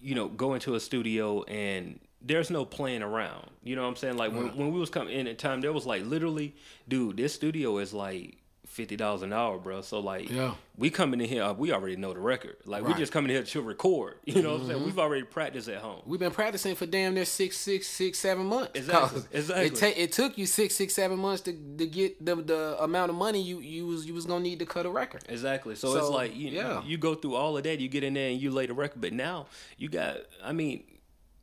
you 0.00 0.14
know 0.14 0.28
go 0.28 0.54
into 0.54 0.74
a 0.74 0.80
studio 0.80 1.42
and 1.44 2.00
there's 2.20 2.50
no 2.50 2.64
playing 2.64 3.02
around. 3.02 3.50
You 3.62 3.76
know 3.76 3.82
what 3.82 3.88
i'm 3.88 3.96
saying? 3.96 4.16
Like 4.16 4.32
when, 4.32 4.56
when 4.56 4.72
we 4.72 4.80
was 4.80 4.90
coming 4.90 5.14
in 5.14 5.26
at 5.26 5.38
time 5.38 5.60
there 5.60 5.72
was 5.72 5.86
like 5.86 6.04
literally 6.04 6.54
dude 6.88 7.16
this 7.16 7.34
studio 7.34 7.78
is 7.78 7.92
like 7.92 8.38
fifty 8.78 8.96
dollars 8.96 9.22
an 9.22 9.32
hour, 9.32 9.58
bro. 9.58 9.80
So 9.82 9.98
like, 9.98 10.30
Yeah. 10.30 10.54
we 10.76 10.88
coming 10.88 11.20
in 11.20 11.28
here, 11.28 11.42
uh, 11.42 11.52
we 11.52 11.72
already 11.72 11.96
know 11.96 12.14
the 12.14 12.20
record. 12.20 12.56
Like 12.64 12.86
we 12.86 12.94
just 12.94 13.10
coming 13.10 13.30
here 13.30 13.42
to 13.42 13.60
record. 13.60 14.14
You 14.24 14.42
know 14.42 14.52
what 14.52 14.60
I'm 14.60 14.66
saying? 14.68 14.84
We've 14.84 14.98
already 15.00 15.24
practiced 15.24 15.68
at 15.68 15.78
home. 15.78 16.00
We've 16.06 16.20
been 16.20 16.30
practicing 16.30 16.76
for 16.76 16.86
damn 16.86 17.14
near 17.14 17.24
six, 17.24 17.56
six, 17.56 17.88
six, 17.88 18.20
seven 18.20 18.46
months. 18.46 18.70
Exactly, 18.74 19.22
exactly. 19.32 19.66
It, 19.66 19.74
ta- 19.74 20.00
it 20.00 20.12
took 20.12 20.38
you 20.38 20.46
six, 20.46 20.76
six, 20.76 20.94
seven 20.94 21.18
months 21.18 21.42
to, 21.42 21.52
to 21.52 21.86
get 21.86 22.24
the 22.24 22.36
the 22.36 22.82
amount 22.82 23.10
of 23.10 23.16
money 23.16 23.42
you 23.42 23.58
you 23.58 23.86
was 23.86 24.06
you 24.06 24.14
was 24.14 24.26
gonna 24.26 24.44
need 24.44 24.60
to 24.60 24.66
cut 24.66 24.86
a 24.86 24.90
record. 24.90 25.24
Exactly. 25.28 25.74
So, 25.74 25.96
it's 25.96 26.08
like 26.08 26.36
you 26.36 26.50
yeah. 26.50 26.82
you 26.84 26.98
go 26.98 27.16
through 27.16 27.34
all 27.34 27.56
of 27.56 27.64
that, 27.64 27.80
you 27.80 27.88
get 27.88 28.04
in 28.04 28.14
there 28.14 28.30
and 28.30 28.40
you 28.40 28.52
lay 28.52 28.66
the 28.66 28.74
record, 28.74 29.00
but 29.00 29.12
now 29.12 29.46
you 29.76 29.88
got 29.88 30.18
I 30.44 30.52
mean, 30.52 30.84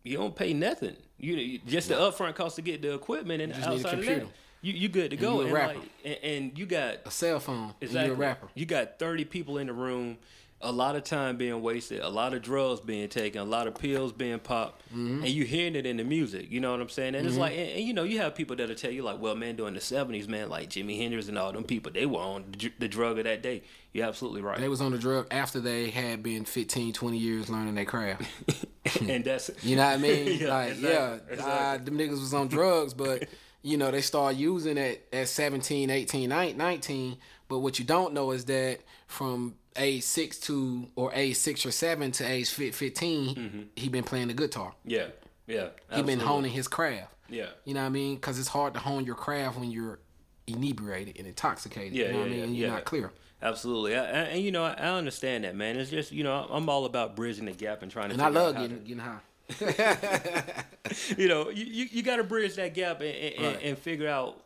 you 0.04 0.16
don't 0.18 0.36
pay 0.36 0.54
nothing. 0.54 0.96
You, 1.18 1.60
just 1.60 1.90
the 1.90 1.96
upfront 1.96 2.36
cost 2.36 2.56
to 2.58 2.62
get 2.62 2.82
the 2.82 2.94
equipment 2.94 3.42
and 3.42 3.54
just 3.54 3.68
need 3.68 3.76
a 3.76 3.88
outside 3.88 4.00
of 4.00 4.06
that, 4.06 4.14
computer. 4.14 4.34
You 4.66 4.74
you 4.74 4.90
good 4.90 5.12
to 5.12 5.18
go. 5.18 5.36
you 5.36 5.42
a 5.42 5.44
and 5.46 5.54
rapper. 5.54 5.74
like 5.80 5.90
and, 6.04 6.18
and 6.24 6.60
you 6.60 6.66
got 6.66 6.98
A 7.06 7.12
cell 7.12 7.40
phone. 7.40 7.74
exactly 7.82 8.00
And 8.00 8.08
you're 8.08 8.16
a 8.16 8.30
rapper. 8.30 8.48
You 8.56 8.66
got 8.66 9.00
thirty 9.00 9.26
people 9.26 9.58
in 9.58 9.68
the 9.68 9.74
room, 9.74 10.18
a 10.62 10.72
lot 10.72 10.96
of 10.96 11.04
time 11.04 11.38
being 11.38 11.62
wasted, 11.62 12.00
a 12.02 12.10
lot 12.10 12.34
of 12.34 12.42
drugs 12.42 12.80
being 12.80 13.08
taken, 13.10 13.42
a 13.42 13.46
lot 13.46 13.68
of 13.68 13.76
pills 13.76 14.12
being 14.14 14.40
popped, 14.40 14.82
Mm-hmm. 14.96 15.20
and 15.26 15.28
you 15.30 15.44
hearing 15.44 15.76
it 15.76 15.86
in 15.86 15.98
the 15.98 16.04
music. 16.06 16.50
You 16.50 16.62
know 16.62 16.72
what 16.72 16.80
I'm 16.80 16.88
saying? 16.90 17.16
And 17.16 17.28
it's 17.28 17.36
like, 17.36 17.52
and, 17.52 17.70
and 17.72 17.82
you 17.84 17.94
know, 17.94 18.04
you 18.04 18.20
have 18.20 18.34
people 18.34 18.56
that'll 18.56 18.76
tell 18.76 18.92
you 18.92 19.04
like, 19.04 19.20
well, 19.20 19.36
man, 19.36 19.56
during 19.58 19.74
the 19.74 19.80
'70s, 19.82 20.28
man, 20.30 20.48
like 20.50 20.70
Jimi 20.70 20.98
Hendrix 20.98 21.28
and 21.28 21.38
all 21.38 21.52
them 21.52 21.66
people, 21.66 21.92
they 21.92 22.06
were 22.06 22.20
on 22.20 22.46
the, 22.58 22.72
the 22.80 22.88
drug 22.88 23.18
of 23.18 23.26
that 23.26 23.42
day. 23.44 23.62
You're 23.92 24.08
absolutely 24.08 24.42
right. 24.42 24.58
They 24.60 24.70
was 24.70 24.82
on 24.82 24.92
the 24.94 24.98
drug 24.98 25.28
after 25.32 25.60
they 25.60 25.90
had 25.90 26.22
been 26.24 26.46
15, 26.46 26.94
20 26.94 27.18
years 27.18 27.50
learning 27.50 27.76
their 27.76 27.86
craft. 27.86 28.24
and 29.08 29.24
that's 29.24 29.52
You 29.64 29.76
know 29.76 29.86
what 29.86 29.94
I 29.94 29.98
mean? 29.98 30.40
Yeah, 30.42 30.48
like, 30.50 30.72
exactly, 30.72 30.90
yeah, 30.92 31.18
exactly. 31.34 31.44
Uh, 31.54 31.78
them 31.86 31.98
niggas 31.98 32.20
was 32.22 32.34
on 32.34 32.48
drugs, 32.48 32.94
but 32.94 33.28
you 33.66 33.78
know 33.78 33.90
they 33.92 34.02
start 34.02 34.36
using 34.36 34.78
it 34.78 35.08
at 35.12 35.28
17, 35.28 35.90
18, 35.90 36.30
19. 36.30 37.18
But 37.48 37.60
what 37.60 37.78
you 37.80 37.86
don't 37.86 38.14
know 38.14 38.32
is 38.32 38.46
that 38.46 38.80
from 39.08 39.56
age 39.78 40.04
six 40.04 40.40
to 40.42 40.88
or 40.96 41.12
age 41.14 41.36
six 41.36 41.66
or 41.66 41.72
seven 41.72 42.12
to 42.14 42.24
age 42.24 42.50
15, 42.50 42.72
Mm-hmm. 43.36 43.62
he 43.76 43.90
been 43.90 44.04
playing 44.04 44.28
the 44.30 44.34
guitar. 44.34 44.74
yeah, 44.86 45.08
yeah. 45.48 45.70
He 45.94 46.02
been 46.04 46.20
honing 46.20 46.52
his 46.52 46.68
craft. 46.68 47.12
Yeah. 47.30 47.48
You 47.66 47.74
know 47.74 47.82
what 47.82 47.88
I 47.88 47.90
mean? 47.90 48.16
Because 48.16 48.38
it's 48.40 48.48
hard 48.50 48.74
to 48.76 48.80
hone 48.80 49.06
your 49.06 49.16
craft 49.16 49.58
when 49.60 49.72
you're 49.72 50.00
inebriated 50.48 51.18
and 51.18 51.28
intoxicated. 51.28 51.94
Yeah, 51.94 52.08
you 52.08 52.12
know 52.14 52.18
yeah, 52.20 52.24
what 52.24 52.28
I 52.28 52.30
mean? 52.30 52.38
yeah, 52.40 52.44
And 52.46 52.56
you're 52.56 52.68
yeah. 52.68 52.74
not 52.76 52.86
clear. 52.86 53.12
Absolutely, 53.42 53.96
I, 53.96 54.00
I, 54.04 54.04
and 54.34 54.42
you 54.44 54.52
know, 54.52 54.64
I, 54.64 54.74
I 54.74 54.90
understand 54.98 55.44
that, 55.44 55.56
man. 55.56 55.78
It's 55.78 55.90
just 55.92 56.12
you 56.12 56.24
know, 56.24 56.48
I'm 56.50 56.70
all 56.70 56.86
about 56.86 57.16
bridging 57.16 57.46
the 57.46 57.52
gap 57.52 57.82
and 57.84 57.92
trying 57.92 58.10
to. 58.10 58.14
And 58.14 58.22
I 58.22 58.30
love 58.30 58.56
getting, 58.56 58.70
to- 58.78 58.84
getting 58.84 59.00
high. 59.00 59.20
you 61.18 61.28
know, 61.28 61.50
you, 61.50 61.66
you, 61.66 61.88
you 61.92 62.04
got 62.04 62.18
to 62.18 62.24
bridge 62.24 62.56
that 62.56 62.74
gap 62.74 63.02
and, 63.02 63.16
and, 63.16 63.46
Right. 63.46 63.64
and 63.64 63.78
figure 63.78 64.08
out 64.08 64.42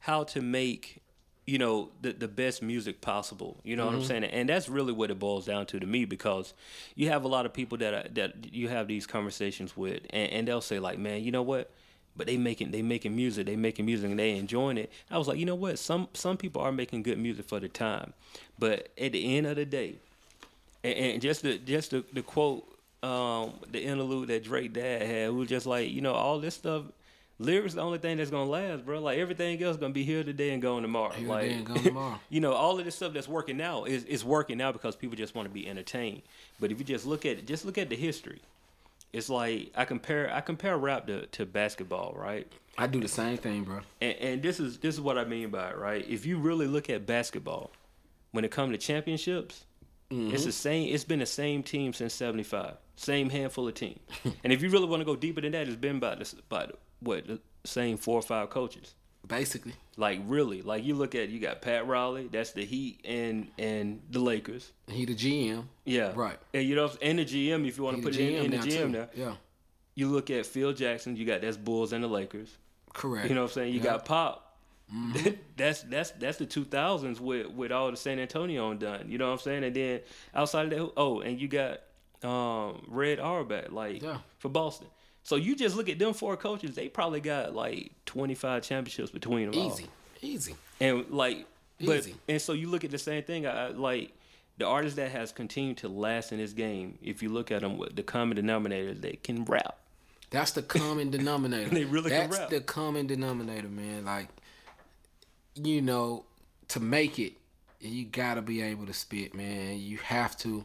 how 0.00 0.24
to 0.24 0.40
make 0.40 1.02
you 1.46 1.58
know 1.58 1.90
the 2.00 2.12
the 2.12 2.28
best 2.28 2.62
music 2.62 3.00
possible. 3.00 3.60
You 3.64 3.76
know 3.76 3.84
what 3.86 3.94
I'm 3.94 4.00
mm-hmm. 4.00 4.08
saying? 4.08 4.24
And 4.24 4.48
that's 4.48 4.68
really 4.68 4.92
what 4.92 5.10
it 5.10 5.18
boils 5.18 5.46
down 5.46 5.66
to 5.66 5.80
to 5.80 5.86
me 5.86 6.04
because 6.04 6.54
you 6.94 7.08
have 7.08 7.24
a 7.24 7.28
lot 7.28 7.46
of 7.46 7.52
people 7.52 7.78
that 7.78 7.94
are, 7.94 8.08
that 8.14 8.54
you 8.54 8.68
have 8.68 8.88
these 8.88 9.06
conversations 9.06 9.76
with, 9.76 10.00
and, 10.10 10.32
and 10.32 10.48
they'll 10.48 10.60
say 10.60 10.78
like, 10.78 10.98
man, 10.98 11.22
you 11.22 11.30
know 11.30 11.42
what? 11.42 11.70
But 12.16 12.28
they 12.28 12.36
making 12.36 12.70
they 12.70 12.82
making 12.82 13.14
music, 13.14 13.46
they 13.46 13.56
making 13.56 13.84
music, 13.84 14.10
and 14.10 14.18
they 14.18 14.36
enjoying 14.36 14.78
it. 14.78 14.90
I 15.10 15.18
was 15.18 15.28
like, 15.28 15.38
you 15.38 15.46
know 15.46 15.54
what? 15.54 15.78
Some 15.78 16.08
some 16.14 16.36
people 16.36 16.62
are 16.62 16.72
making 16.72 17.02
good 17.02 17.18
music 17.18 17.46
for 17.46 17.60
the 17.60 17.68
time, 17.68 18.14
but 18.58 18.88
at 18.98 19.12
the 19.12 19.36
end 19.36 19.46
of 19.46 19.56
the 19.56 19.66
day, 19.66 19.96
and, 20.82 20.94
and 20.94 21.22
just 21.22 21.42
the 21.42 21.58
just 21.58 21.90
the, 21.90 22.04
the 22.12 22.22
quote, 22.22 22.66
um, 23.04 23.52
the 23.70 23.82
interlude 23.82 24.28
that 24.28 24.44
Drake 24.44 24.72
dad 24.72 25.02
had, 25.02 25.26
who 25.26 25.34
was 25.36 25.48
just 25.48 25.66
like, 25.66 25.90
you 25.90 26.00
know, 26.00 26.14
all 26.14 26.40
this 26.40 26.54
stuff. 26.54 26.84
Lyrics 27.40 27.74
the 27.74 27.80
only 27.80 27.98
thing 27.98 28.16
that's 28.16 28.30
gonna 28.30 28.48
last, 28.48 28.86
bro. 28.86 29.00
Like 29.00 29.18
everything 29.18 29.60
else 29.60 29.76
gonna 29.76 29.92
be 29.92 30.04
here 30.04 30.22
today 30.22 30.50
and 30.50 30.62
gone 30.62 30.82
tomorrow. 30.82 31.12
Here 31.12 31.28
like 31.28 31.42
today 31.42 31.54
and 31.54 31.66
gone 31.66 31.76
tomorrow. 31.82 32.20
you 32.30 32.40
know, 32.40 32.52
all 32.52 32.78
of 32.78 32.84
this 32.84 32.94
stuff 32.94 33.12
that's 33.12 33.26
working 33.26 33.56
now 33.56 33.84
is, 33.84 34.04
is 34.04 34.24
working 34.24 34.56
now 34.56 34.70
because 34.70 34.94
people 34.94 35.16
just 35.16 35.34
want 35.34 35.48
to 35.48 35.52
be 35.52 35.68
entertained. 35.68 36.22
But 36.60 36.70
if 36.70 36.78
you 36.78 36.84
just 36.84 37.06
look 37.06 37.26
at 37.26 37.38
it, 37.38 37.46
just 37.46 37.64
look 37.64 37.76
at 37.76 37.90
the 37.90 37.96
history. 37.96 38.40
It's 39.12 39.28
like 39.28 39.72
I 39.76 39.84
compare 39.84 40.32
I 40.32 40.40
compare 40.40 40.76
rap 40.78 41.08
to, 41.08 41.26
to 41.26 41.44
basketball, 41.44 42.14
right? 42.16 42.50
I 42.78 42.86
do 42.86 43.00
the 43.00 43.08
same 43.08 43.36
thing, 43.36 43.64
bro. 43.64 43.80
And, 44.00 44.16
and 44.18 44.42
this 44.42 44.60
is 44.60 44.78
this 44.78 44.94
is 44.94 45.00
what 45.00 45.18
I 45.18 45.24
mean 45.24 45.50
by 45.50 45.70
it, 45.70 45.76
right? 45.76 46.08
If 46.08 46.26
you 46.26 46.38
really 46.38 46.68
look 46.68 46.88
at 46.88 47.04
basketball, 47.04 47.72
when 48.30 48.44
it 48.44 48.52
comes 48.52 48.72
to 48.72 48.78
championships, 48.78 49.64
it's 50.10 50.44
the 50.44 50.52
same. 50.52 50.94
It's 50.94 51.04
been 51.04 51.18
the 51.18 51.26
same 51.26 51.62
team 51.64 51.92
since 51.92 52.14
'75, 52.14 52.74
same 52.96 53.30
handful 53.30 53.66
of 53.68 53.74
teams. 53.74 54.00
and 54.44 54.52
if 54.52 54.62
you 54.62 54.68
really 54.70 54.86
want 54.86 55.00
to 55.00 55.04
go 55.04 55.16
deeper 55.16 55.40
than 55.40 55.52
that, 55.52 55.66
it's 55.68 55.76
been 55.76 56.00
by 56.00 56.14
the 56.14 56.34
by 56.48 56.68
what 57.00 57.26
the 57.26 57.40
same 57.64 57.96
four 57.96 58.18
or 58.18 58.22
five 58.22 58.50
coaches. 58.50 58.94
Basically, 59.26 59.72
Like 59.96 60.20
really, 60.26 60.60
like 60.60 60.84
you 60.84 60.94
look 60.94 61.14
at 61.14 61.30
you 61.30 61.40
got 61.40 61.62
Pat 61.62 61.86
Riley, 61.86 62.28
that's 62.30 62.52
the 62.52 62.62
Heat 62.64 63.00
and 63.06 63.48
and 63.58 64.02
the 64.10 64.18
Lakers. 64.18 64.72
he 64.86 65.06
the 65.06 65.14
GM. 65.14 65.64
Yeah, 65.86 66.12
Right. 66.14 66.38
And 66.52 66.62
you 66.68 66.76
know, 66.76 66.90
and 67.00 67.18
the 67.18 67.24
GM 67.24 67.66
if 67.66 67.78
you 67.78 67.84
want 67.84 67.96
He 67.96 68.02
to 68.02 68.08
put 68.08 68.16
it 68.18 68.20
in, 68.34 68.44
in 68.44 68.50
the 68.50 68.58
GM 68.58 68.70
too. 68.78 68.88
now. 68.90 69.08
Yeah, 69.14 69.34
You 69.94 70.08
look 70.08 70.28
at 70.30 70.44
Phil 70.44 70.74
Jackson, 70.74 71.16
you 71.16 71.24
got 71.24 71.40
that's 71.40 71.56
Bulls 71.56 71.94
and 71.94 72.04
the 72.04 72.08
Lakers. 72.08 72.50
correct. 72.92 73.28
You 73.30 73.34
know 73.34 73.42
what 73.42 73.50
I'm 73.52 73.54
saying? 73.54 73.72
You. 73.72 73.80
Mm-hmm. 73.80 73.88
got 73.88 74.04
Pop. 74.04 74.40
that's 75.56 75.82
that's 75.84 76.10
that's 76.10 76.36
the 76.36 76.46
2000s 76.46 77.18
with 77.18 77.46
with 77.50 77.72
all 77.72 77.90
the 77.90 77.96
San 77.96 78.18
Antonio 78.18 78.74
done. 78.74 79.06
You 79.10 79.16
know 79.16 79.28
what 79.28 79.32
I'm 79.32 79.38
saying? 79.38 79.64
And 79.64 79.74
then 79.74 80.00
outside 80.34 80.64
of 80.66 80.70
that, 80.70 80.92
oh, 80.98 81.20
and 81.20 81.40
you 81.40 81.48
got 81.48 81.80
um 82.24 82.84
Red 82.88 83.20
Auerbach 83.20 83.70
like 83.72 84.02
Yeah. 84.02 84.18
for 84.38 84.48
Boston. 84.48 84.86
So 85.22 85.36
you 85.36 85.56
just 85.56 85.76
look 85.76 85.88
at 85.88 85.98
them 85.98 86.12
four 86.14 86.36
coaches; 86.36 86.74
they 86.74 86.88
probably 86.88 87.20
got 87.20 87.54
like 87.54 87.92
25 88.06 88.62
championships 88.62 89.10
between 89.10 89.50
them. 89.50 89.60
all. 89.60 89.72
Easy, 89.72 89.86
easy. 90.22 90.54
And 90.80 91.08
like, 91.10 91.46
but 91.80 91.98
Easy. 91.98 92.14
and 92.28 92.40
so 92.40 92.52
you 92.52 92.68
look 92.68 92.84
at 92.84 92.90
the 92.90 92.98
same 92.98 93.22
thing. 93.22 93.46
I, 93.46 93.68
like 93.68 94.12
the 94.58 94.66
artist 94.66 94.96
that 94.96 95.10
has 95.10 95.32
continued 95.32 95.78
to 95.78 95.88
last 95.88 96.30
in 96.32 96.38
this 96.38 96.52
game. 96.52 96.98
If 97.02 97.22
you 97.22 97.28
look 97.30 97.50
at 97.50 97.62
them, 97.62 97.80
the 97.94 98.02
common 98.02 98.36
denominator, 98.36 98.94
they 98.94 99.14
can 99.22 99.44
rap. 99.44 99.78
That's 100.30 100.50
the 100.52 100.62
common 100.62 101.10
denominator. 101.18 101.70
They 101.70 101.84
really 101.84 102.10
can 102.10 102.28
That's 102.30 102.38
rap. 102.40 102.50
the 102.50 102.60
common 102.60 103.06
denominator, 103.06 103.68
man. 103.68 104.04
Like, 104.04 104.28
you 105.54 105.80
know, 105.82 106.24
to 106.68 106.80
make 106.80 107.18
it, 107.18 107.34
you 107.80 108.04
gotta 108.04 108.42
be 108.42 108.60
able 108.62 108.86
to 108.86 108.92
spit, 108.92 109.34
man. 109.34 109.78
You 109.78 109.98
have 109.98 110.36
to 110.38 110.64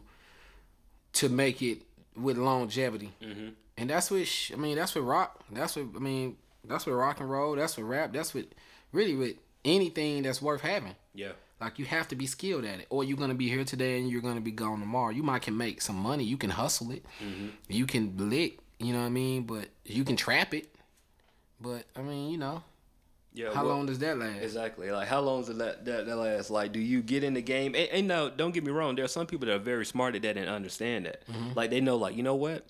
to 1.14 1.28
make 1.28 1.62
it 1.62 1.82
with 2.16 2.36
longevity, 2.36 3.12
mm-hmm. 3.22 3.48
and 3.76 3.90
that's 3.90 4.10
what 4.10 4.26
sh- 4.26 4.52
I 4.52 4.56
mean. 4.56 4.76
That's 4.76 4.94
what 4.94 5.02
rock. 5.02 5.40
That's 5.50 5.76
what 5.76 5.86
I 5.96 5.98
mean. 5.98 6.36
That's 6.64 6.86
what 6.86 6.92
rock 6.92 7.20
and 7.20 7.30
roll. 7.30 7.56
That's 7.56 7.76
what 7.76 7.84
rap. 7.84 8.12
That's 8.12 8.34
what 8.34 8.46
really 8.92 9.14
with 9.14 9.36
anything 9.64 10.22
that's 10.22 10.42
worth 10.42 10.60
having. 10.60 10.96
Yeah. 11.14 11.32
Like 11.60 11.78
you 11.78 11.84
have 11.84 12.08
to 12.08 12.16
be 12.16 12.26
skilled 12.26 12.64
at 12.64 12.80
it, 12.80 12.86
or 12.90 13.04
you're 13.04 13.18
gonna 13.18 13.34
be 13.34 13.48
here 13.48 13.64
today 13.64 13.98
and 13.98 14.10
you're 14.10 14.22
gonna 14.22 14.40
be 14.40 14.50
gone 14.50 14.80
tomorrow. 14.80 15.10
You 15.10 15.22
might 15.22 15.42
can 15.42 15.56
make 15.56 15.82
some 15.82 15.96
money, 15.96 16.24
you 16.24 16.38
can 16.38 16.50
hustle 16.50 16.90
it, 16.90 17.04
you 17.68 17.86
can 17.86 18.30
lick, 18.30 18.58
you 18.78 18.92
know 18.92 19.00
what 19.00 19.06
I 19.06 19.10
mean. 19.10 19.42
But 19.42 19.68
you 19.84 20.04
can 20.04 20.16
trap 20.16 20.54
it. 20.54 20.74
But 21.60 21.84
I 21.94 22.00
mean, 22.00 22.30
you 22.30 22.38
know, 22.38 22.62
Yeah. 23.32 23.54
how 23.54 23.64
well, 23.64 23.76
long 23.76 23.86
does 23.86 24.00
that 24.00 24.18
last? 24.18 24.42
Exactly. 24.42 24.90
Like 24.90 25.06
how 25.06 25.20
long 25.20 25.44
does 25.44 25.56
that 25.58 25.84
that, 25.84 26.06
that 26.06 26.16
last? 26.16 26.50
Like, 26.50 26.72
do 26.72 26.80
you 26.80 27.00
get 27.02 27.22
in 27.22 27.34
the 27.34 27.42
game? 27.42 27.74
And, 27.74 27.88
and 27.90 28.08
now, 28.08 28.28
don't 28.28 28.52
get 28.52 28.64
me 28.64 28.72
wrong. 28.72 28.96
There 28.96 29.04
are 29.04 29.08
some 29.08 29.26
people 29.26 29.46
that 29.46 29.54
are 29.54 29.58
very 29.58 29.86
smart 29.86 30.16
at 30.16 30.22
that 30.22 30.36
and 30.36 30.48
understand 30.48 31.06
that. 31.06 31.26
Mm-hmm. 31.28 31.50
Like 31.54 31.70
they 31.70 31.80
know, 31.80 31.96
like 31.96 32.16
you 32.16 32.22
know 32.22 32.34
what? 32.34 32.66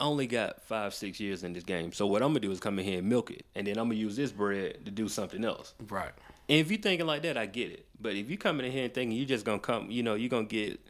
I 0.00 0.04
only 0.04 0.26
got 0.26 0.62
five, 0.62 0.92
six 0.92 1.20
years 1.20 1.44
in 1.44 1.52
this 1.52 1.62
game. 1.62 1.92
So 1.92 2.06
what 2.06 2.22
I'm 2.22 2.30
gonna 2.30 2.40
do 2.40 2.50
is 2.50 2.58
come 2.58 2.78
in 2.78 2.84
here 2.84 2.98
and 2.98 3.08
milk 3.08 3.30
it, 3.30 3.46
and 3.54 3.66
then 3.66 3.78
I'm 3.78 3.88
gonna 3.88 3.94
use 3.94 4.16
this 4.16 4.32
bread 4.32 4.84
to 4.84 4.90
do 4.90 5.08
something 5.08 5.44
else. 5.44 5.74
Right. 5.88 6.12
And 6.48 6.58
if 6.58 6.70
you're 6.70 6.80
thinking 6.80 7.06
like 7.06 7.22
that, 7.22 7.36
I 7.36 7.46
get 7.46 7.70
it. 7.70 7.86
But 8.00 8.16
if 8.16 8.28
you 8.28 8.36
coming 8.36 8.66
in 8.66 8.72
here 8.72 8.84
and 8.84 8.92
thinking 8.92 9.16
you're 9.16 9.26
just 9.26 9.44
gonna 9.44 9.60
come, 9.60 9.90
you 9.90 10.02
know, 10.02 10.14
you're 10.14 10.28
gonna 10.28 10.44
get 10.44 10.80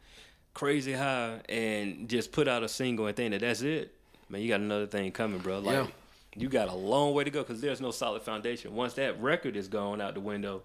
crazy 0.54 0.92
high 0.92 1.40
and 1.48 2.08
just 2.08 2.32
put 2.32 2.48
out 2.48 2.62
a 2.62 2.68
single 2.68 3.06
and 3.06 3.16
think 3.16 3.32
that 3.32 3.40
that's 3.40 3.60
it, 3.60 3.94
man, 4.28 4.40
you 4.40 4.48
got 4.48 4.60
another 4.60 4.86
thing 4.86 5.12
coming, 5.12 5.38
bro. 5.38 5.58
Like 5.58 5.74
Yeah. 5.74 5.86
You 6.36 6.48
got 6.48 6.68
a 6.68 6.74
long 6.74 7.14
way 7.14 7.24
to 7.24 7.30
go 7.30 7.42
because 7.42 7.60
there's 7.60 7.80
no 7.80 7.90
solid 7.90 8.22
foundation. 8.22 8.74
Once 8.74 8.94
that 8.94 9.20
record 9.22 9.56
is 9.56 9.68
gone 9.68 10.00
out 10.00 10.14
the 10.14 10.20
window, 10.20 10.62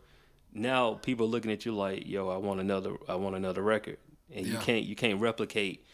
now 0.54 0.96
people 0.96 1.28
are 1.28 1.30
looking 1.30 1.52
at 1.52 1.66
you 1.66 1.76
like, 1.76 2.08
yo, 2.08 2.30
I 2.30 2.38
want 2.38 2.60
another, 2.60 2.96
I 3.08 3.16
want 3.16 3.36
another 3.36 3.62
record, 3.62 3.98
and 4.34 4.48
you 4.48 4.58
can't, 4.58 4.84
you 4.84 4.96
can't 4.96 5.22
replicate 5.22 5.86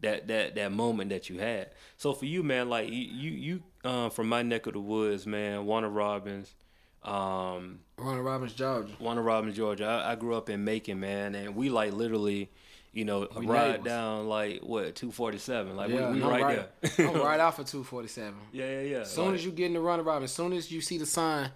that 0.00 0.28
that 0.28 0.54
that 0.54 0.72
moment 0.72 1.10
that 1.10 1.28
you 1.28 1.38
had. 1.38 1.70
So 1.96 2.12
for 2.12 2.26
you, 2.26 2.42
man, 2.42 2.68
like 2.68 2.88
you 2.88 2.94
you, 2.94 3.30
you 3.30 3.62
um, 3.88 4.10
from 4.10 4.28
my 4.28 4.42
neck 4.42 4.66
of 4.66 4.74
the 4.74 4.80
woods, 4.80 5.26
man, 5.26 5.66
Warner 5.66 5.88
Robins. 5.88 6.54
Um, 7.02 7.80
Warner 7.98 8.22
Robins, 8.22 8.54
Georgia. 8.54 8.92
Warner 8.98 9.22
Robins, 9.22 9.56
Georgia. 9.56 9.84
I, 9.84 10.12
I 10.12 10.14
grew 10.14 10.34
up 10.34 10.48
in 10.48 10.64
Macon, 10.64 11.00
man, 11.00 11.34
and 11.34 11.54
we 11.54 11.68
like 11.68 11.92
literally, 11.92 12.50
you 12.94 13.04
know, 13.04 13.28
We 13.36 13.44
ride 13.46 13.70
neighbors. 13.72 13.84
down 13.84 14.28
like 14.28 14.60
what 14.62 14.94
two 14.94 15.10
forty 15.10 15.38
seven. 15.38 15.76
Like 15.76 15.90
Yeah, 15.90 16.10
we, 16.10 16.20
we 16.20 16.26
right, 16.26 16.42
right. 16.42 16.68
there. 16.96 17.06
I'm 17.08 17.16
right 17.20 17.40
off 17.40 17.58
of 17.58 17.66
247. 17.66 18.34
yeah, 18.52 18.64
yeah, 18.64 18.80
yeah. 18.80 18.96
As 18.98 19.10
soon 19.12 19.34
as 19.34 19.44
you 19.44 19.50
get 19.50 19.66
in 19.66 19.74
the 19.74 19.82
Warner 19.82 20.02
Robins, 20.02 20.30
as 20.30 20.34
soon 20.36 20.52
as 20.52 20.70
you 20.72 20.80
see 20.80 20.96
the 20.98 21.06
sign 21.06 21.50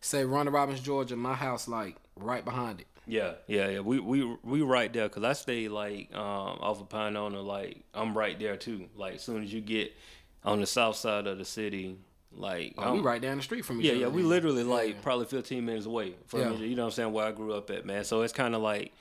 say 0.00 0.24
Warner 0.24 0.50
Robins, 0.50 0.80
Georgia, 0.80 1.16
my 1.16 1.34
house 1.34 1.66
like 1.68 1.96
right 2.16 2.44
behind 2.44 2.80
it. 2.80 2.86
Yeah, 3.06 3.32
yeah, 3.48 3.68
yeah. 3.68 3.80
We 3.80 3.98
we 4.00 4.24
we 4.42 4.62
right 4.62 4.90
there 4.92 5.08
because 5.08 5.24
I 5.24 5.32
stay 5.34 5.68
like 5.68 6.14
um 6.14 6.58
off 6.60 6.80
of 6.80 6.88
Pio 6.88 7.10
Nono. 7.10 7.42
Like 7.42 7.82
I'm 7.92 8.16
right 8.16 8.38
there 8.38 8.56
too. 8.56 8.86
Like 8.96 9.16
as 9.16 9.22
soon 9.22 9.42
as 9.42 9.52
you 9.52 9.60
get 9.60 9.92
on 10.44 10.60
the 10.60 10.66
south 10.66 10.96
side 10.96 11.26
of 11.26 11.36
the 11.38 11.44
city, 11.44 11.96
like 12.32 12.74
Oh, 12.78 12.94
we 12.94 13.00
right 13.00 13.20
down 13.20 13.36
the 13.38 13.42
street 13.42 13.64
from 13.64 13.80
each 13.80 13.86
Yeah, 13.86 13.92
other. 13.92 14.00
yeah, 14.00 14.06
yeah. 14.06 14.12
we 14.12 14.22
literally 14.22 14.62
like 14.64 15.02
probably 15.02 15.26
15 15.26 15.64
minutes 15.66 15.86
away 15.86 16.14
from 16.26 16.40
Yeah. 16.40 16.50
each 16.50 16.56
other. 16.56 16.66
You 16.66 16.76
know 16.76 16.82
what 16.84 16.88
I'm 16.88 16.92
saying? 16.94 17.12
Where 17.12 17.26
I 17.26 17.32
grew 17.32 17.52
up 17.54 17.70
at, 17.70 17.84
man. 17.84 18.04
So 18.04 18.22
it's 18.22 18.32
kind 18.32 18.54
of 18.54 18.62
like, 18.62 18.92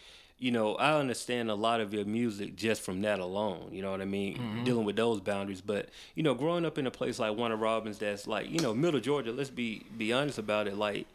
you 0.43 0.51
know, 0.51 0.75
I 0.75 0.99
understand 0.99 1.49
a 1.49 1.56
lot 1.56 1.79
of 1.79 1.93
your 1.93 2.03
music 2.03 2.58
just 2.58 2.82
from 2.82 2.99
that 3.03 3.19
alone. 3.21 3.69
You 3.71 3.82
know 3.82 3.91
what 3.91 4.01
I 4.01 4.06
mean? 4.06 4.38
Mm-hmm. 4.38 4.63
Dealing 4.65 4.84
with 4.84 4.97
those 4.97 5.21
boundaries, 5.21 5.62
but 5.62 5.88
you 6.15 6.23
know, 6.23 6.34
growing 6.34 6.65
up 6.65 6.77
in 6.77 6.86
a 6.86 6.91
place 6.91 7.17
like 7.17 7.38
Warner 7.38 7.56
Robins, 7.56 7.97
that's 7.97 8.27
like, 8.27 8.49
you 8.49 8.60
know, 8.60 8.73
middle 8.73 8.99
Georgia. 8.99 9.32
Let's 9.32 9.49
be 9.49 9.86
be 9.97 10.12
honest 10.12 10.38
about 10.38 10.67
it. 10.67 10.75
Like, 10.75 11.08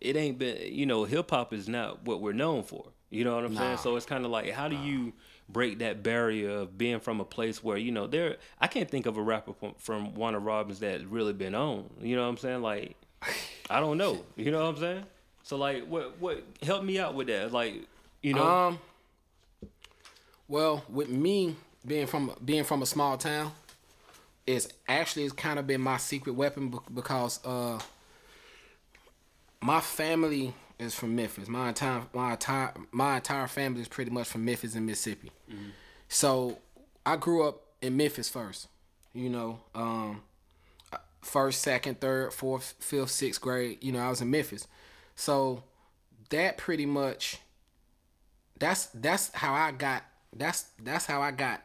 it 0.00 0.14
ain't 0.14 0.38
been, 0.38 0.72
you 0.72 0.86
know, 0.86 1.02
hip 1.02 1.30
hop 1.30 1.52
is 1.52 1.68
not 1.68 2.04
what 2.04 2.20
we're 2.20 2.32
known 2.32 2.62
for. 2.62 2.84
You 3.10 3.24
know 3.24 3.34
what 3.34 3.44
I'm 3.44 3.56
saying? 3.56 3.78
So 3.78 3.96
it's 3.96 4.06
kind 4.06 4.24
of 4.24 4.30
like, 4.30 4.52
how 4.52 4.68
do 4.68 4.76
you 4.76 5.12
break 5.48 5.80
that 5.80 6.04
barrier 6.04 6.50
of 6.50 6.78
being 6.78 7.00
from 7.00 7.18
a 7.18 7.24
place 7.24 7.64
where 7.64 7.76
you 7.76 7.90
know 7.90 8.06
there? 8.06 8.36
I 8.60 8.68
can't 8.68 8.88
think 8.88 9.06
of 9.06 9.16
a 9.16 9.22
rapper 9.22 9.52
from, 9.52 9.74
from 9.78 10.14
Warner 10.14 10.38
Robins 10.38 10.78
that's 10.78 11.02
really 11.02 11.32
been 11.32 11.56
on. 11.56 11.90
You 12.00 12.14
know 12.14 12.22
what 12.22 12.28
I'm 12.28 12.36
saying? 12.36 12.62
Like, 12.62 12.94
I 13.68 13.80
don't 13.80 13.98
know. 13.98 14.22
You 14.36 14.52
know 14.52 14.60
what 14.64 14.76
I'm 14.76 14.80
saying? 14.80 15.04
So 15.42 15.56
like, 15.56 15.86
what 15.86 16.20
what 16.20 16.44
help 16.62 16.84
me 16.84 17.00
out 17.00 17.14
with 17.14 17.26
that? 17.26 17.52
Like, 17.52 17.82
you 18.26 18.34
know, 18.34 18.44
Um. 18.44 18.78
Well, 20.48 20.84
with 20.88 21.08
me 21.08 21.54
being 21.86 22.06
from 22.08 22.32
being 22.44 22.64
from 22.64 22.82
a 22.82 22.86
small 22.86 23.16
town, 23.16 23.52
it's 24.46 24.68
actually 24.88 25.24
it's 25.24 25.32
kind 25.32 25.58
of 25.60 25.66
been 25.66 25.80
my 25.80 25.96
secret 25.96 26.32
weapon 26.32 26.76
because 26.92 27.44
uh, 27.44 27.78
my 29.60 29.80
family 29.80 30.54
is 30.78 30.92
from 30.92 31.14
Memphis. 31.14 31.48
My 31.48 31.68
entire 31.68 32.02
my 32.12 32.32
entire 32.32 32.72
my 32.90 33.16
entire 33.16 33.46
family 33.46 33.80
is 33.80 33.88
pretty 33.88 34.10
much 34.10 34.26
from 34.28 34.44
Memphis 34.44 34.74
and 34.74 34.86
Mississippi. 34.86 35.30
So 36.08 36.58
I 37.04 37.16
grew 37.16 37.46
up 37.46 37.62
in 37.80 37.96
Memphis 37.96 38.28
first. 38.28 38.66
You 39.14 39.30
know, 39.30 39.60
um, 39.74 40.22
first, 41.22 41.62
second, 41.62 42.00
third, 42.00 42.32
fourth, 42.32 42.74
fifth, 42.80 43.10
sixth 43.10 43.40
grade. 43.40 43.78
You 43.82 43.92
know, 43.92 44.00
I 44.00 44.10
was 44.10 44.20
in 44.20 44.30
Memphis. 44.30 44.66
So 45.14 45.62
that 46.30 46.58
pretty 46.58 46.86
much 46.86 47.38
that's 48.58 48.86
that's 48.86 49.32
how 49.34 49.54
I 49.54 49.72
got 49.72 50.04
that's 50.34 50.66
that's 50.82 51.06
how 51.06 51.20
I 51.22 51.30
got 51.30 51.62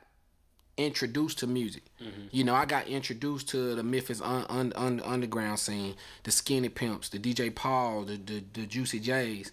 introduced 0.77 1.39
to 1.39 1.47
music. 1.47 1.84
Mm-hmm. 2.01 2.27
You 2.32 2.43
know, 2.43 2.56
I 2.56 2.65
got 2.65 2.88
introduced 2.88 3.49
to 3.49 3.75
the 3.75 3.84
Memphis 3.84 4.21
un, 4.21 4.45
un, 4.49 4.73
un, 4.75 5.01
underground 5.01 5.60
scene, 5.60 5.95
the 6.23 6.32
Skinny 6.32 6.69
Pimps, 6.69 7.10
the 7.10 7.19
DJ 7.19 7.54
Paul, 7.54 8.04
the, 8.04 8.17
the 8.17 8.43
the 8.54 8.65
Juicy 8.65 8.99
J's, 8.99 9.51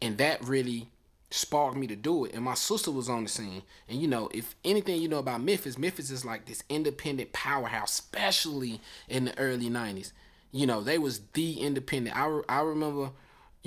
and 0.00 0.18
that 0.18 0.42
really 0.44 0.88
sparked 1.30 1.76
me 1.76 1.86
to 1.86 1.96
do 1.96 2.24
it. 2.24 2.34
And 2.34 2.42
my 2.42 2.54
sister 2.54 2.90
was 2.90 3.08
on 3.08 3.24
the 3.24 3.28
scene, 3.28 3.62
and 3.88 4.00
you 4.00 4.08
know, 4.08 4.30
if 4.32 4.54
anything 4.64 5.00
you 5.00 5.08
know 5.08 5.18
about 5.18 5.42
Memphis, 5.42 5.78
Memphis 5.78 6.10
is 6.10 6.24
like 6.24 6.46
this 6.46 6.62
independent 6.68 7.32
powerhouse, 7.32 7.92
especially 7.92 8.80
in 9.08 9.26
the 9.26 9.38
early 9.38 9.68
'90s. 9.68 10.12
You 10.50 10.66
know, 10.66 10.80
they 10.80 10.98
was 10.98 11.20
the 11.34 11.60
independent. 11.60 12.16
I 12.16 12.40
I 12.48 12.60
remember 12.60 13.10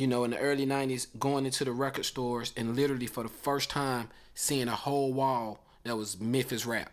you 0.01 0.07
know, 0.07 0.23
in 0.23 0.31
the 0.31 0.39
early 0.39 0.65
'90s, 0.65 1.05
going 1.19 1.45
into 1.45 1.63
the 1.63 1.71
record 1.71 2.05
stores 2.05 2.53
and 2.57 2.75
literally 2.75 3.05
for 3.05 3.21
the 3.21 3.29
first 3.29 3.69
time 3.69 4.09
seeing 4.33 4.67
a 4.67 4.75
whole 4.75 5.13
wall 5.13 5.63
that 5.83 5.95
was 5.95 6.19
Memphis 6.19 6.65
rap. 6.65 6.91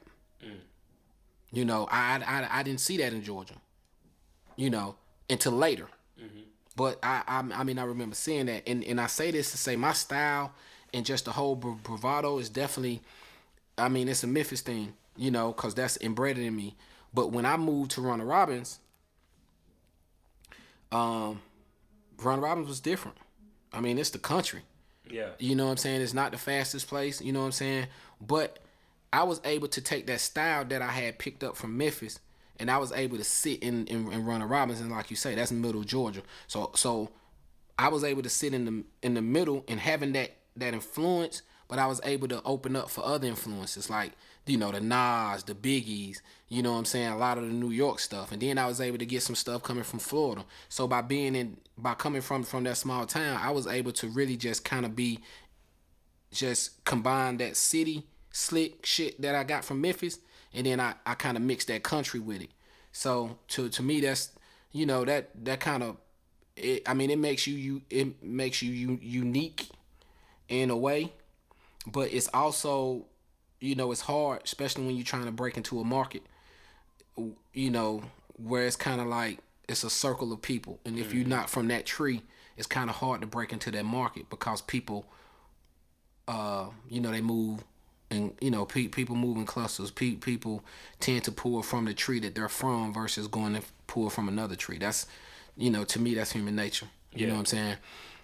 You 1.50 1.64
know, 1.64 1.88
I, 1.90 2.20
I 2.26 2.58
I 2.58 2.62
didn't 2.62 2.80
see 2.80 2.98
that 2.98 3.14
in 3.14 3.22
Georgia. 3.22 3.54
You 4.56 4.68
know, 4.68 4.96
until 5.30 5.52
later. 5.52 5.86
But 6.76 6.98
I, 7.02 7.22
I 7.26 7.38
I 7.60 7.64
mean 7.64 7.78
I 7.78 7.84
remember 7.84 8.14
seeing 8.14 8.44
that, 8.44 8.68
and 8.68 8.84
and 8.84 9.00
I 9.00 9.06
say 9.06 9.30
this 9.30 9.52
to 9.52 9.56
say 9.56 9.74
my 9.74 9.94
style 9.94 10.52
and 10.92 11.06
just 11.06 11.24
the 11.24 11.32
whole 11.32 11.56
bra- 11.56 11.78
bravado 11.82 12.36
is 12.38 12.50
definitely. 12.50 13.00
I 13.78 13.88
mean, 13.88 14.08
it's 14.08 14.22
a 14.22 14.26
Memphis 14.26 14.60
thing, 14.60 14.92
you 15.16 15.30
know, 15.30 15.52
because 15.52 15.74
that's 15.74 15.96
embedded 16.02 16.44
in 16.44 16.54
me. 16.54 16.76
But 17.14 17.32
when 17.32 17.46
I 17.46 17.56
moved 17.56 17.92
to 17.92 18.02
Warner 18.02 18.26
Robins, 18.26 18.80
um, 20.92 21.40
Warner 22.22 22.42
Robins 22.42 22.68
was 22.68 22.80
different. 22.80 23.16
I 23.72 23.80
mean, 23.80 23.98
it's 23.98 24.10
the 24.10 24.18
country. 24.18 24.62
Yeah. 25.10 25.30
You 25.38 25.54
know 25.54 25.66
what 25.66 25.72
I'm 25.72 25.76
saying? 25.78 26.02
It's 26.02 26.14
not 26.14 26.32
the 26.32 26.38
fastest 26.38 26.88
place, 26.88 27.20
you 27.20 27.32
know 27.32 27.40
what 27.40 27.46
I'm 27.46 27.52
saying? 27.52 27.86
But 28.20 28.58
I 29.12 29.22
was 29.22 29.40
able 29.44 29.68
to 29.68 29.80
take 29.80 30.06
that 30.06 30.20
style 30.20 30.64
that 30.66 30.82
I 30.82 30.88
had 30.90 31.18
picked 31.18 31.42
up 31.42 31.56
from 31.56 31.76
Memphis 31.76 32.20
and 32.58 32.70
I 32.70 32.78
was 32.78 32.92
able 32.92 33.16
to 33.16 33.24
sit 33.24 33.62
in 33.62 33.86
in, 33.86 34.12
in 34.12 34.26
Warner 34.26 34.46
Robins 34.46 34.80
and 34.80 34.90
like 34.90 35.10
you 35.10 35.16
say, 35.16 35.34
that's 35.34 35.52
middle 35.52 35.82
Georgia. 35.82 36.22
So 36.46 36.72
so 36.74 37.10
I 37.78 37.88
was 37.88 38.04
able 38.04 38.22
to 38.22 38.28
sit 38.28 38.52
in 38.52 38.64
the 38.64 38.84
in 39.02 39.14
the 39.14 39.22
middle 39.22 39.64
and 39.68 39.80
having 39.80 40.12
that 40.12 40.32
that 40.56 40.74
influence, 40.74 41.42
but 41.68 41.78
I 41.78 41.86
was 41.86 42.00
able 42.04 42.28
to 42.28 42.42
open 42.44 42.74
up 42.74 42.90
for 42.90 43.04
other 43.04 43.28
influences 43.28 43.88
like 43.90 44.12
you 44.46 44.56
know 44.56 44.72
the 44.72 44.80
Nas, 44.80 45.44
the 45.44 45.54
Biggies, 45.54 46.20
you 46.48 46.62
know 46.62 46.72
what 46.72 46.78
I'm 46.78 46.84
saying, 46.86 47.08
a 47.08 47.18
lot 47.18 47.38
of 47.38 47.44
the 47.44 47.50
New 47.50 47.70
York 47.70 48.00
stuff, 48.00 48.32
and 48.32 48.40
then 48.40 48.58
I 48.58 48.66
was 48.66 48.80
able 48.80 48.98
to 48.98 49.06
get 49.06 49.22
some 49.22 49.36
stuff 49.36 49.62
coming 49.62 49.84
from 49.84 49.98
Florida. 49.98 50.44
So 50.68 50.88
by 50.88 51.02
being 51.02 51.34
in, 51.36 51.58
by 51.76 51.94
coming 51.94 52.22
from 52.22 52.42
from 52.42 52.64
that 52.64 52.78
small 52.78 53.06
town, 53.06 53.38
I 53.42 53.50
was 53.50 53.66
able 53.66 53.92
to 53.92 54.08
really 54.08 54.36
just 54.36 54.64
kind 54.64 54.86
of 54.86 54.96
be, 54.96 55.20
just 56.32 56.82
combine 56.84 57.36
that 57.38 57.56
city 57.56 58.04
slick 58.30 58.86
shit 58.86 59.20
that 59.20 59.34
I 59.34 59.44
got 59.44 59.64
from 59.64 59.80
Memphis, 59.80 60.18
and 60.54 60.66
then 60.66 60.80
I 60.80 60.94
I 61.04 61.14
kind 61.14 61.36
of 61.36 61.42
mixed 61.42 61.68
that 61.68 61.82
country 61.82 62.20
with 62.20 62.42
it. 62.42 62.50
So 62.92 63.38
to 63.48 63.68
to 63.68 63.82
me 63.82 64.00
that's 64.00 64.30
you 64.72 64.86
know 64.86 65.04
that 65.04 65.30
that 65.44 65.60
kind 65.60 65.82
of 65.82 65.96
it, 66.56 66.88
I 66.88 66.94
mean 66.94 67.10
it 67.10 67.18
makes 67.18 67.46
you 67.46 67.54
you 67.54 67.82
it 67.90 68.22
makes 68.22 68.62
you, 68.62 68.72
you 68.72 68.98
unique 69.02 69.68
in 70.48 70.70
a 70.70 70.76
way, 70.76 71.12
but 71.86 72.12
it's 72.12 72.28
also 72.34 73.06
you 73.60 73.74
know 73.74 73.90
it's 73.92 74.02
hard 74.02 74.40
especially 74.44 74.84
when 74.86 74.96
you're 74.96 75.04
trying 75.04 75.24
to 75.24 75.32
break 75.32 75.56
into 75.56 75.80
a 75.80 75.84
market 75.84 76.22
you 77.52 77.70
know 77.70 78.02
where 78.36 78.66
it's 78.66 78.76
kind 78.76 79.00
of 79.00 79.06
like 79.06 79.38
it's 79.68 79.84
a 79.84 79.90
circle 79.90 80.32
of 80.32 80.40
people. 80.40 80.78
And 80.86 80.98
if 80.98 81.12
you're 81.12 81.26
not 81.26 81.50
from 81.50 81.68
that 81.68 81.84
tree 81.84 82.22
it's 82.56 82.66
kind 82.66 82.90
of 82.90 82.96
hard 82.96 83.20
to 83.20 83.26
break 83.26 83.52
into 83.52 83.70
that 83.70 83.84
market 83.84 84.28
because 84.30 84.60
people 84.62 85.06
uh 86.26 86.66
you 86.88 87.00
know 87.00 87.10
they 87.10 87.20
move 87.20 87.62
and 88.10 88.34
you 88.40 88.50
know 88.50 88.64
pe- 88.64 88.88
people 88.88 89.14
move 89.16 89.36
in 89.36 89.46
clusters. 89.46 89.90
Pe- 89.90 90.12
people 90.12 90.64
tend 91.00 91.24
to 91.24 91.32
pull 91.32 91.62
from 91.62 91.84
the 91.84 91.94
tree 91.94 92.20
that 92.20 92.34
they're 92.34 92.48
from 92.48 92.92
versus 92.92 93.28
going 93.28 93.54
to 93.54 93.62
pull 93.86 94.10
from 94.10 94.28
another 94.28 94.56
tree. 94.56 94.78
That's 94.78 95.06
you 95.56 95.70
know 95.70 95.84
to 95.84 95.98
me 96.00 96.14
that's 96.14 96.32
human 96.32 96.56
nature. 96.56 96.86
You 97.12 97.26
know 97.26 97.34
what 97.34 97.40
i'm 97.40 97.46
saying 97.46 97.76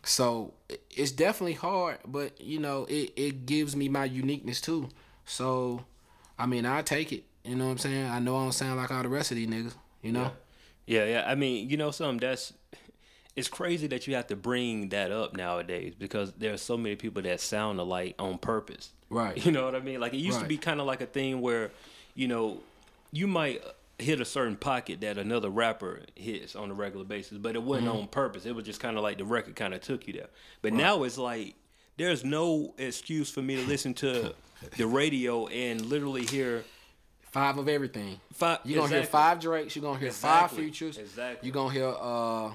so 0.04 0.52
it's 0.90 1.10
definitely 1.12 1.54
hard 1.54 1.98
but 2.06 2.38
you 2.40 2.58
know 2.58 2.84
it, 2.88 3.12
it 3.16 3.46
gives 3.46 3.74
me 3.74 3.88
my 3.88 4.04
uniqueness 4.04 4.60
too 4.60 4.88
so 5.24 5.84
i 6.38 6.46
mean 6.46 6.66
i 6.66 6.82
take 6.82 7.12
it 7.12 7.24
you 7.44 7.54
know 7.56 7.66
what 7.66 7.72
i'm 7.72 7.78
saying 7.78 8.06
i 8.06 8.18
know 8.18 8.36
i 8.36 8.42
don't 8.42 8.52
sound 8.52 8.76
like 8.78 8.90
all 8.90 9.02
the 9.02 9.08
rest 9.08 9.30
of 9.30 9.36
these 9.36 9.48
niggas 9.48 9.74
you 10.02 10.12
know 10.12 10.30
Yeah, 10.86 11.04
yeah. 11.06 11.24
I 11.26 11.34
mean, 11.34 11.70
you 11.70 11.78
know, 11.78 11.90
something 11.90 12.18
that's 12.18 12.52
it's 13.34 13.48
crazy 13.48 13.86
that 13.86 14.06
you 14.06 14.14
have 14.16 14.26
to 14.26 14.36
bring 14.36 14.90
that 14.90 15.10
up 15.10 15.34
nowadays 15.34 15.94
because 15.98 16.34
there 16.34 16.52
are 16.52 16.58
so 16.58 16.76
many 16.76 16.94
people 16.94 17.22
that 17.22 17.40
sound 17.40 17.80
alike 17.80 18.14
on 18.18 18.36
purpose. 18.36 18.92
Right. 19.08 19.34
You 19.46 19.50
know 19.50 19.64
what 19.64 19.74
I 19.74 19.80
mean? 19.80 19.98
Like 19.98 20.12
it 20.12 20.18
used 20.18 20.40
to 20.40 20.46
be 20.46 20.58
kind 20.58 20.78
of 20.80 20.86
like 20.86 21.00
a 21.00 21.06
thing 21.06 21.40
where, 21.40 21.70
you 22.14 22.28
know, 22.28 22.60
you 23.12 23.26
might 23.26 23.62
hit 23.98 24.20
a 24.20 24.24
certain 24.24 24.56
pocket 24.56 25.00
that 25.02 25.18
another 25.18 25.48
rapper 25.48 26.00
hits 26.16 26.56
on 26.56 26.70
a 26.70 26.74
regular 26.74 27.04
basis, 27.04 27.38
but 27.38 27.54
it 27.54 27.62
wasn't 27.62 27.88
Mm-hmm. 27.88 27.96
on 27.98 28.08
purpose. 28.08 28.44
It 28.46 28.54
was 28.54 28.64
just 28.64 28.80
kind 28.80 28.96
of 28.96 29.02
like 29.02 29.18
the 29.18 29.24
record 29.24 29.54
kind 29.56 29.72
of 29.74 29.80
took 29.80 30.06
you 30.06 30.12
there. 30.14 30.28
But 30.62 30.72
now 30.72 31.02
it's 31.04 31.18
like 31.18 31.54
there's 31.96 32.24
no 32.24 32.74
excuse 32.78 33.30
for 33.30 33.40
me 33.42 33.56
to 33.56 33.62
listen 33.68 33.94
to 33.94 34.34
the 34.76 34.86
radio 34.86 35.46
and 35.46 35.80
literally 35.86 36.24
hear 36.26 36.64
five 37.30 37.56
of 37.58 37.68
everything 37.68 38.18
five. 38.32 38.58
You're 38.64 38.80
gonna 38.82 38.94
hear 38.96 39.04
five 39.04 39.40
Drakes. 39.40 39.76
You're 39.76 39.82
gonna 39.84 39.98
hear 39.98 40.10
five 40.10 40.44
Exactly. 40.52 40.62
Futures. 40.64 40.98
Exactly. 40.98 41.46
You're 41.48 41.54
gonna 41.54 41.72
hear 41.72 41.94
uh, 42.00 42.54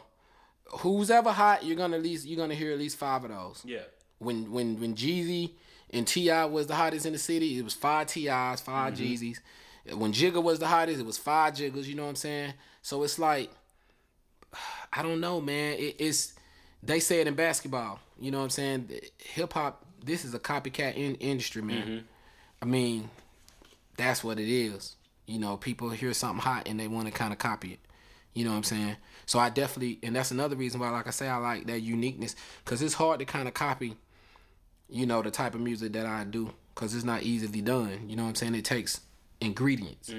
who's 0.79 1.09
ever 1.09 1.31
hot. 1.31 1.63
You're 1.65 1.77
gonna 1.77 1.97
at 1.97 2.03
least 2.03 2.25
you're 2.27 2.37
gonna 2.37 2.55
hear 2.55 2.71
at 2.73 2.77
least 2.79 2.97
five 2.97 3.23
of 3.23 3.29
those. 3.31 3.61
Yeah. 3.65 3.79
When 4.19 4.51
when 4.51 4.79
when 4.79 4.95
Jeezy 4.95 5.51
and 5.91 6.05
T.I. 6.05 6.45
was 6.45 6.67
the 6.67 6.75
hottest 6.75 7.05
in 7.05 7.13
the 7.13 7.19
city, 7.19 7.57
it 7.57 7.63
was 7.63 7.73
five 7.73 8.07
T.I.'s, 8.07 8.61
5 8.61 8.93
Mm-hmm. 8.93 9.03
Jeezys. 9.03 9.37
When 9.93 10.13
Jigga 10.13 10.41
was 10.41 10.59
the 10.59 10.67
hottest, 10.67 10.99
it 10.99 11.05
was 11.05 11.17
five 11.17 11.53
Jiggas. 11.53 11.85
You 11.85 11.95
know 11.95 12.03
what 12.03 12.09
I'm 12.09 12.15
saying? 12.15 12.53
So 12.81 13.03
it's 13.03 13.19
like, 13.19 13.49
I 14.93 15.01
don't 15.01 15.19
know, 15.19 15.41
man. 15.41 15.77
It, 15.77 15.95
it's 15.99 16.33
they 16.81 16.99
say 16.99 17.21
it 17.21 17.27
in 17.27 17.35
basketball. 17.35 17.99
You 18.19 18.31
know 18.31 18.39
what 18.39 18.45
I'm 18.45 18.49
saying? 18.49 18.89
Hip 19.33 19.53
hop. 19.53 19.85
This 20.03 20.23
is 20.23 20.33
a 20.33 20.39
copycat 20.39 20.95
in, 20.95 21.15
industry, 21.15 21.61
man. 21.61 21.81
Mm-hmm. 21.81 21.97
I 22.61 22.65
mean, 22.65 23.09
that's 23.97 24.23
what 24.23 24.39
it 24.39 24.49
is. 24.49 24.95
You 25.25 25.39
know, 25.39 25.57
people 25.57 25.89
hear 25.89 26.13
something 26.13 26.41
hot 26.41 26.67
and 26.67 26.79
they 26.79 26.87
want 26.87 27.07
to 27.07 27.13
kind 27.13 27.33
of 27.33 27.39
copy 27.39 27.73
it. 27.73 27.79
You 28.33 28.45
know 28.45 28.51
what 28.51 28.57
I'm 28.57 28.63
saying? 28.63 28.95
So 29.25 29.39
I 29.39 29.49
definitely, 29.49 29.99
and 30.03 30.15
that's 30.15 30.31
another 30.31 30.55
reason 30.55 30.79
why, 30.79 30.89
like 30.89 31.07
I 31.07 31.11
say, 31.11 31.27
I 31.27 31.37
like 31.37 31.67
that 31.67 31.81
uniqueness 31.81 32.35
because 32.63 32.81
it's 32.81 32.93
hard 32.93 33.19
to 33.19 33.25
kind 33.25 33.47
of 33.47 33.53
copy, 33.53 33.95
you 34.89 35.05
know, 35.05 35.21
the 35.21 35.31
type 35.31 35.55
of 35.55 35.61
music 35.61 35.93
that 35.93 36.05
I 36.05 36.23
do 36.23 36.51
because 36.73 36.95
it's 36.95 37.03
not 37.03 37.23
easily 37.23 37.61
done. 37.61 38.05
You 38.07 38.15
know 38.15 38.23
what 38.23 38.29
I'm 38.29 38.35
saying? 38.35 38.55
It 38.55 38.65
takes 38.65 39.01
ingredients. 39.41 40.09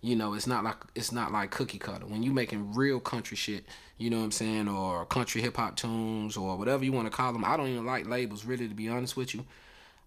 You 0.00 0.16
know, 0.16 0.34
it's 0.34 0.46
not 0.46 0.64
like 0.64 0.76
it's 0.94 1.12
not 1.12 1.32
like 1.32 1.50
cookie 1.50 1.78
cutter. 1.78 2.06
When 2.06 2.22
you 2.22 2.32
making 2.32 2.74
real 2.74 3.00
country 3.00 3.36
shit, 3.36 3.64
you 3.98 4.10
know 4.10 4.18
what 4.18 4.24
I'm 4.24 4.32
saying, 4.32 4.68
or 4.68 5.04
country 5.06 5.42
hip 5.42 5.56
hop 5.56 5.76
tunes 5.76 6.36
or 6.36 6.56
whatever 6.56 6.84
you 6.84 6.92
want 6.92 7.06
to 7.10 7.16
call 7.16 7.32
them. 7.32 7.44
I 7.44 7.56
don't 7.56 7.68
even 7.68 7.86
like 7.86 8.06
labels, 8.06 8.44
really, 8.44 8.68
to 8.68 8.74
be 8.74 8.88
honest 8.88 9.16
with 9.16 9.34
you. 9.34 9.44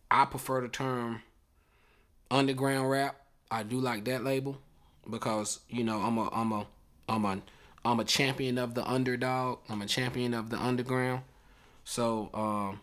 I 0.10 0.26
prefer 0.26 0.62
the 0.62 0.68
term 0.68 1.22
underground 2.32 2.90
rap. 2.90 3.16
I 3.52 3.64
do 3.64 3.80
like 3.80 4.06
that 4.06 4.24
label 4.24 4.58
because 5.10 5.60
you 5.70 5.84
know 5.84 6.00
I'm 6.00 6.18
a 6.18 6.30
I'm 6.32 6.52
a 6.52 6.68
I'm 7.08 7.26
a 7.26 7.42
I'm 7.86 8.00
a 8.00 8.06
champion 8.06 8.58
of 8.58 8.74
the 8.74 8.90
underdog. 8.90 9.60
I'm 9.70 9.82
a 9.82 9.86
champion 9.86 10.34
of 10.34 10.50
the 10.50 10.58
underground. 10.58 11.22
So 11.84 12.30
um, 12.34 12.80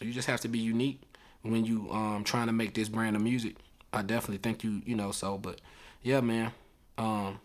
you 0.00 0.12
just 0.12 0.28
have 0.28 0.40
to 0.40 0.48
be 0.48 0.58
unique 0.58 1.00
when 1.42 1.64
you 1.64 1.90
um 1.90 2.24
trying 2.24 2.48
to 2.48 2.52
make 2.52 2.74
this 2.74 2.88
brand 2.88 3.16
of 3.16 3.22
music. 3.22 3.56
I 3.92 4.02
definitely 4.02 4.38
think 4.38 4.62
you 4.64 4.82
you 4.84 4.94
know 4.94 5.10
so, 5.12 5.38
but 5.38 5.60
yeah, 6.02 6.20
man. 6.20 6.52
Um, 6.98 7.40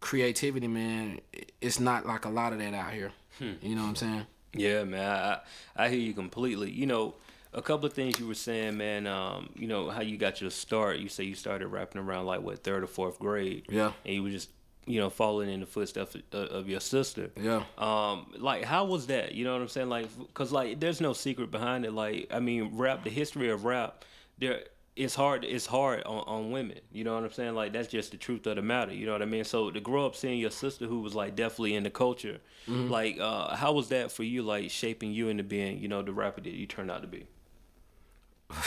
creativity, 0.00 0.68
man. 0.68 1.20
It's 1.60 1.80
not 1.80 2.06
like 2.06 2.24
a 2.24 2.28
lot 2.30 2.52
of 2.52 2.58
that 2.58 2.74
out 2.74 2.92
here. 2.92 3.12
You 3.38 3.74
know 3.74 3.82
what 3.82 3.88
I'm 3.88 3.96
saying? 3.96 4.26
Yeah, 4.54 4.84
man, 4.84 5.10
I 5.10 5.40
I 5.84 5.88
hear 5.90 5.98
you 6.00 6.14
completely. 6.14 6.70
You 6.70 6.86
know, 6.86 7.14
a 7.52 7.60
couple 7.60 7.86
of 7.86 7.92
things 7.92 8.18
you 8.18 8.26
were 8.26 8.34
saying, 8.34 8.76
man. 8.78 9.06
Um, 9.06 9.50
you 9.54 9.66
know 9.66 9.90
how 9.90 10.00
you 10.00 10.16
got 10.16 10.40
your 10.40 10.50
start. 10.50 10.98
You 10.98 11.08
say 11.08 11.24
you 11.24 11.34
started 11.34 11.68
rapping 11.68 12.00
around 12.00 12.26
like 12.26 12.40
what 12.40 12.64
third 12.64 12.82
or 12.82 12.86
fourth 12.86 13.18
grade. 13.18 13.66
Yeah. 13.68 13.92
and 14.04 14.14
you 14.14 14.22
were 14.22 14.30
just 14.30 14.48
you 14.86 15.00
know 15.00 15.10
following 15.10 15.50
in 15.50 15.60
the 15.60 15.66
footsteps 15.66 16.14
of, 16.14 16.22
of 16.32 16.68
your 16.68 16.80
sister. 16.80 17.30
Yeah. 17.36 17.64
Um, 17.76 18.32
like 18.38 18.64
how 18.64 18.86
was 18.86 19.08
that? 19.08 19.34
You 19.34 19.44
know 19.44 19.52
what 19.52 19.60
I'm 19.60 19.68
saying? 19.68 19.88
Like, 19.90 20.08
cause 20.32 20.50
like 20.52 20.80
there's 20.80 21.00
no 21.00 21.12
secret 21.12 21.50
behind 21.50 21.84
it. 21.84 21.92
Like, 21.92 22.28
I 22.30 22.40
mean, 22.40 22.70
rap. 22.78 23.04
The 23.04 23.10
history 23.10 23.50
of 23.50 23.64
rap, 23.66 24.04
there. 24.38 24.60
It's 24.96 25.14
hard. 25.14 25.44
It's 25.44 25.66
hard 25.66 26.02
on, 26.04 26.24
on 26.26 26.50
women. 26.50 26.78
You 26.90 27.04
know 27.04 27.14
what 27.14 27.22
I'm 27.22 27.32
saying? 27.32 27.54
Like 27.54 27.72
that's 27.72 27.88
just 27.88 28.10
the 28.12 28.16
truth 28.16 28.46
of 28.46 28.56
the 28.56 28.62
matter. 28.62 28.94
You 28.94 29.06
know 29.06 29.12
what 29.12 29.22
I 29.22 29.26
mean? 29.26 29.44
So 29.44 29.70
to 29.70 29.80
grow 29.80 30.06
up 30.06 30.16
seeing 30.16 30.38
your 30.40 30.50
sister 30.50 30.86
who 30.86 31.00
was 31.00 31.14
like 31.14 31.36
definitely 31.36 31.74
in 31.74 31.82
the 31.82 31.90
culture, 31.90 32.40
like 32.66 33.20
uh, 33.20 33.54
how 33.54 33.72
was 33.72 33.88
that 33.90 34.10
for 34.10 34.22
you? 34.22 34.42
Like 34.42 34.70
shaping 34.70 35.12
you 35.12 35.28
into 35.28 35.44
being, 35.44 35.78
you 35.78 35.88
know, 35.88 36.02
the 36.02 36.12
rapper 36.12 36.40
that 36.40 36.52
you 36.52 36.66
turned 36.66 36.90
out 36.90 37.02
to 37.02 37.08
be. 37.08 37.26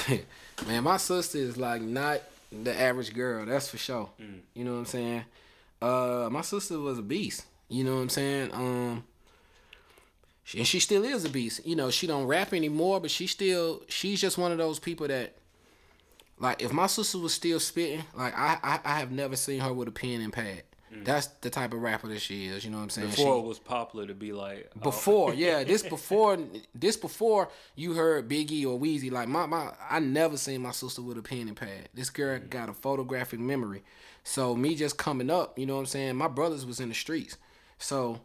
man, 0.67 0.83
my 0.83 0.97
sister 0.97 1.37
is 1.37 1.57
like 1.57 1.81
not 1.81 2.21
the 2.51 2.79
average 2.79 3.13
girl. 3.13 3.45
That's 3.45 3.69
for 3.69 3.77
sure. 3.77 4.09
You 4.53 4.65
know 4.65 4.73
what 4.73 4.79
I'm 4.79 4.85
saying? 4.85 5.23
Uh, 5.81 6.29
my 6.31 6.41
sister 6.41 6.79
was 6.79 6.99
a 6.99 7.03
beast. 7.03 7.45
You 7.69 7.83
know 7.83 7.95
what 7.95 8.01
I'm 8.01 8.09
saying? 8.09 8.53
Um, 8.53 9.03
and 10.57 10.67
she 10.67 10.79
still 10.79 11.03
is 11.03 11.23
a 11.25 11.29
beast. 11.29 11.65
You 11.65 11.75
know, 11.75 11.91
she 11.91 12.07
don't 12.07 12.25
rap 12.25 12.53
anymore, 12.53 12.99
but 12.99 13.11
she 13.11 13.27
still 13.27 13.83
she's 13.87 14.19
just 14.19 14.37
one 14.37 14.51
of 14.51 14.57
those 14.57 14.79
people 14.79 15.07
that, 15.07 15.35
like, 16.39 16.61
if 16.61 16.71
my 16.71 16.87
sister 16.87 17.17
was 17.17 17.33
still 17.33 17.59
spitting, 17.59 18.03
like 18.15 18.37
I 18.37 18.57
I, 18.63 18.79
I 18.83 18.99
have 18.99 19.11
never 19.11 19.35
seen 19.35 19.59
her 19.59 19.73
with 19.73 19.87
a 19.87 19.91
pen 19.91 20.21
and 20.21 20.33
pad. 20.33 20.63
Mm. 20.93 21.05
That's 21.05 21.27
the 21.41 21.49
type 21.49 21.73
of 21.73 21.81
rapper 21.81 22.07
that 22.07 22.21
she 22.21 22.47
is. 22.47 22.65
You 22.65 22.71
know 22.71 22.77
what 22.77 22.83
I'm 22.83 22.89
saying? 22.89 23.11
She- 23.11 23.17
Before 23.17 23.39
it 23.39 23.47
was 23.47 23.59
popular 23.59 24.07
to 24.07 24.15
be 24.15 24.33
like, 24.33 24.71
oh, 24.75 24.79
before, 24.79 25.33
yeah, 25.33 25.63
this 25.65 25.83
before 25.83 26.37
this 26.73 26.97
before 26.97 27.49
you 27.75 27.93
heard 27.93 28.29
Biggie 28.29 28.65
or 28.65 28.79
Weezy. 28.79 29.11
Like 29.11 29.27
my 29.27 29.45
my, 29.45 29.71
I 29.89 29.99
never 29.99 30.37
seen 30.37 30.61
my 30.61 30.71
sister 30.71 31.01
with 31.01 31.17
a 31.17 31.21
pen 31.21 31.47
and 31.47 31.55
pad. 31.55 31.89
This 31.93 32.09
girl 32.09 32.39
mm. 32.39 32.49
got 32.49 32.69
a 32.69 32.73
photographic 32.73 33.39
memory. 33.39 33.83
So 34.23 34.55
me 34.55 34.75
just 34.75 34.97
coming 34.97 35.29
up, 35.29 35.57
you 35.57 35.65
know 35.65 35.75
what 35.75 35.81
I'm 35.81 35.85
saying. 35.87 36.15
My 36.15 36.27
brothers 36.27 36.65
was 36.65 36.79
in 36.79 36.89
the 36.89 36.95
streets, 36.95 37.37
so 37.77 38.19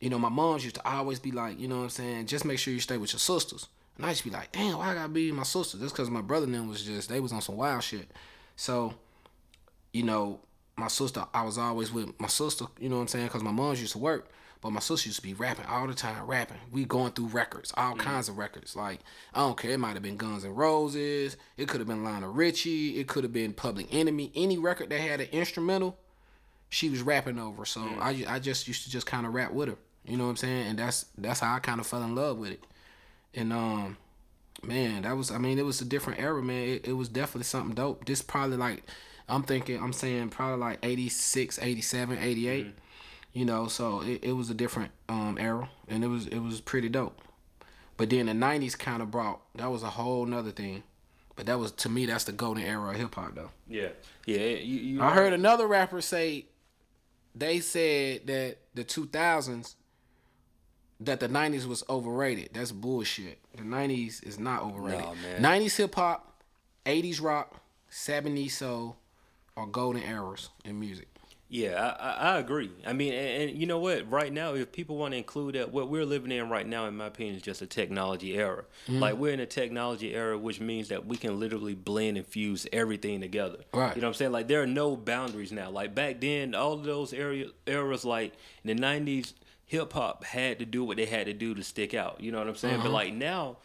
you 0.00 0.10
know, 0.10 0.18
my 0.18 0.28
moms 0.28 0.64
used 0.64 0.76
to 0.76 0.88
always 0.88 1.18
be 1.18 1.30
like, 1.30 1.58
you 1.58 1.66
know 1.66 1.78
what 1.78 1.84
I'm 1.84 1.90
saying, 1.90 2.26
just 2.26 2.44
make 2.44 2.58
sure 2.58 2.74
you 2.74 2.80
stay 2.80 2.98
with 2.98 3.12
your 3.12 3.20
sisters. 3.20 3.68
And 3.96 4.06
I 4.06 4.10
used 4.10 4.22
to 4.22 4.28
be 4.28 4.34
like, 4.34 4.52
damn, 4.52 4.78
why 4.78 4.90
I 4.90 4.94
gotta 4.94 5.08
be 5.08 5.30
my 5.30 5.44
sister? 5.44 5.78
Just 5.78 5.94
because 5.94 6.10
my 6.10 6.20
brother 6.20 6.46
and 6.46 6.54
them 6.54 6.68
was 6.68 6.82
just, 6.82 7.08
they 7.08 7.20
was 7.20 7.32
on 7.32 7.40
some 7.40 7.56
wild 7.56 7.82
shit. 7.82 8.10
So, 8.56 8.94
you 9.92 10.02
know, 10.02 10.40
my 10.76 10.88
sister, 10.88 11.24
I 11.32 11.42
was 11.42 11.58
always 11.58 11.92
with 11.92 12.18
my 12.20 12.28
sister, 12.28 12.66
you 12.80 12.88
know 12.88 12.96
what 12.96 13.02
I'm 13.02 13.08
saying? 13.08 13.26
Because 13.26 13.42
my 13.42 13.52
moms 13.52 13.80
used 13.80 13.92
to 13.92 13.98
work. 13.98 14.28
But 14.64 14.70
my 14.72 14.80
sister 14.80 15.10
used 15.10 15.18
to 15.20 15.22
be 15.22 15.34
rapping 15.34 15.66
all 15.66 15.86
the 15.86 15.92
time, 15.92 16.26
rapping. 16.26 16.56
We 16.72 16.86
going 16.86 17.12
through 17.12 17.26
records, 17.26 17.70
all 17.76 17.94
mm. 17.94 17.98
kinds 17.98 18.30
of 18.30 18.38
records. 18.38 18.74
Like, 18.74 19.00
I 19.34 19.40
don't 19.40 19.58
care. 19.58 19.72
It 19.72 19.78
might 19.78 19.92
have 19.92 20.02
been 20.02 20.16
Guns 20.16 20.42
N' 20.42 20.54
Roses. 20.54 21.36
It 21.58 21.68
could 21.68 21.80
have 21.80 21.86
been 21.86 22.02
Lionel 22.02 22.32
Richie. 22.32 22.98
It 22.98 23.06
could 23.06 23.24
have 23.24 23.32
been 23.32 23.52
Public 23.52 23.92
Enemy. 23.92 24.32
Any 24.34 24.56
record 24.56 24.88
that 24.88 25.00
had 25.00 25.20
an 25.20 25.28
instrumental, 25.32 25.98
she 26.70 26.88
was 26.88 27.02
rapping 27.02 27.38
over. 27.38 27.66
So 27.66 27.80
mm. 27.82 28.00
I, 28.00 28.36
I 28.36 28.38
just 28.38 28.66
used 28.66 28.84
to 28.84 28.90
just 28.90 29.04
kind 29.04 29.26
of 29.26 29.34
rap 29.34 29.52
with 29.52 29.68
her. 29.68 29.76
You 30.06 30.16
know 30.16 30.24
what 30.24 30.30
I'm 30.30 30.36
saying? 30.36 30.68
And 30.68 30.78
that's 30.78 31.06
that's 31.18 31.40
how 31.40 31.54
I 31.54 31.58
kind 31.58 31.78
of 31.78 31.86
fell 31.86 32.02
in 32.02 32.14
love 32.14 32.38
with 32.38 32.52
it. 32.52 32.64
And 33.36 33.52
um, 33.52 33.96
man, 34.62 35.02
that 35.02 35.16
was 35.16 35.30
I 35.30 35.38
mean 35.38 35.58
it 35.58 35.64
was 35.64 35.80
a 35.80 35.84
different 35.84 36.20
era, 36.20 36.42
man. 36.42 36.68
It, 36.68 36.88
it 36.88 36.92
was 36.92 37.08
definitely 37.08 37.44
something 37.44 37.74
dope. 37.74 38.04
This 38.04 38.22
probably 38.22 38.56
like 38.56 38.84
I'm 39.28 39.42
thinking 39.42 39.82
I'm 39.82 39.92
saying 39.92 40.30
probably 40.30 40.58
like 40.58 40.78
86, 40.82 41.58
87, 41.60 42.18
88. 42.18 42.74
You 43.32 43.44
know, 43.44 43.66
so 43.66 44.00
it, 44.02 44.20
it 44.22 44.32
was 44.32 44.50
a 44.50 44.54
different 44.54 44.92
um 45.08 45.38
era 45.38 45.68
and 45.88 46.04
it 46.04 46.08
was 46.08 46.26
it 46.26 46.38
was 46.38 46.60
pretty 46.60 46.88
dope. 46.88 47.20
But 47.96 48.10
then 48.10 48.26
the 48.26 48.32
90s 48.32 48.76
kind 48.78 49.02
of 49.02 49.10
brought 49.10 49.40
that 49.56 49.70
was 49.70 49.82
a 49.82 49.90
whole 49.90 50.26
nother 50.26 50.50
thing. 50.50 50.82
But 51.36 51.46
that 51.46 51.58
was 51.58 51.72
to 51.72 51.88
me 51.88 52.06
that's 52.06 52.24
the 52.24 52.32
golden 52.32 52.64
era 52.64 52.90
of 52.90 52.96
hip 52.96 53.14
hop 53.14 53.34
though. 53.34 53.50
Yeah, 53.68 53.88
yeah. 54.26 54.38
You, 54.38 54.78
you 54.78 55.02
I 55.02 55.10
heard 55.10 55.32
another 55.32 55.66
rapper 55.66 56.00
say 56.00 56.46
they 57.34 57.58
said 57.60 58.26
that 58.28 58.58
the 58.74 58.84
2000s 58.84 59.74
that 61.00 61.20
the 61.20 61.28
90s 61.28 61.66
was 61.66 61.84
overrated. 61.88 62.50
That's 62.52 62.72
bullshit. 62.72 63.38
The 63.56 63.62
90s 63.62 64.24
is 64.26 64.38
not 64.38 64.62
overrated. 64.62 65.06
Nah, 65.40 65.50
90s 65.50 65.76
hip 65.76 65.94
hop, 65.94 66.42
80s 66.86 67.22
rock, 67.22 67.60
70s 67.90 68.52
soul 68.52 68.96
are 69.56 69.66
golden 69.66 70.02
eras 70.02 70.50
in 70.64 70.78
music. 70.78 71.08
Yeah, 71.54 71.94
I, 72.00 72.32
I, 72.32 72.38
agree. 72.38 72.72
I 72.84 72.94
mean, 72.94 73.12
and, 73.12 73.50
and 73.50 73.58
you 73.60 73.66
know 73.66 73.78
what? 73.78 74.10
Right 74.10 74.32
now, 74.32 74.54
if 74.54 74.72
people 74.72 74.96
want 74.96 75.12
to 75.12 75.18
include 75.18 75.54
that, 75.54 75.70
what 75.70 75.88
we're 75.88 76.04
living 76.04 76.32
in 76.32 76.48
right 76.48 76.66
now, 76.66 76.86
in 76.86 76.96
my 76.96 77.06
opinion, 77.06 77.36
is 77.36 77.42
just 77.42 77.62
a 77.62 77.66
technology 77.66 78.34
era. 78.36 78.64
Mm-hmm. 78.88 78.98
Like 78.98 79.14
we're 79.14 79.32
in 79.32 79.38
a 79.38 79.46
technology 79.46 80.14
era, 80.14 80.36
which 80.36 80.58
means 80.58 80.88
that 80.88 81.06
we 81.06 81.16
can 81.16 81.38
literally 81.38 81.74
blend 81.74 82.16
and 82.16 82.26
fuse 82.26 82.66
everything 82.72 83.20
together. 83.20 83.58
Right. 83.72 83.94
You 83.94 84.02
know 84.02 84.08
what 84.08 84.14
I'm 84.14 84.18
saying? 84.18 84.32
Like 84.32 84.48
there 84.48 84.62
are 84.62 84.66
no 84.66 84.96
boundaries 84.96 85.52
now. 85.52 85.70
Like 85.70 85.94
back 85.94 86.20
then, 86.20 86.56
all 86.56 86.72
of 86.72 86.82
those 86.82 87.12
area 87.12 87.46
eras, 87.66 88.04
like 88.04 88.32
in 88.64 88.76
the 88.76 88.82
'90s, 88.82 89.34
hip 89.74 89.92
hop 89.92 90.24
had 90.24 90.58
to 90.60 90.64
do 90.64 90.84
what 90.84 90.96
they 90.96 91.06
had 91.06 91.26
to 91.26 91.32
do 91.32 91.54
to 91.54 91.62
stick 91.62 91.94
out. 91.94 92.20
You 92.20 92.32
know 92.32 92.38
what 92.38 92.48
I'm 92.48 92.56
saying? 92.56 92.74
Uh-huh. 92.76 92.84
But 92.84 92.92
like 92.92 93.12
now, 93.14 93.58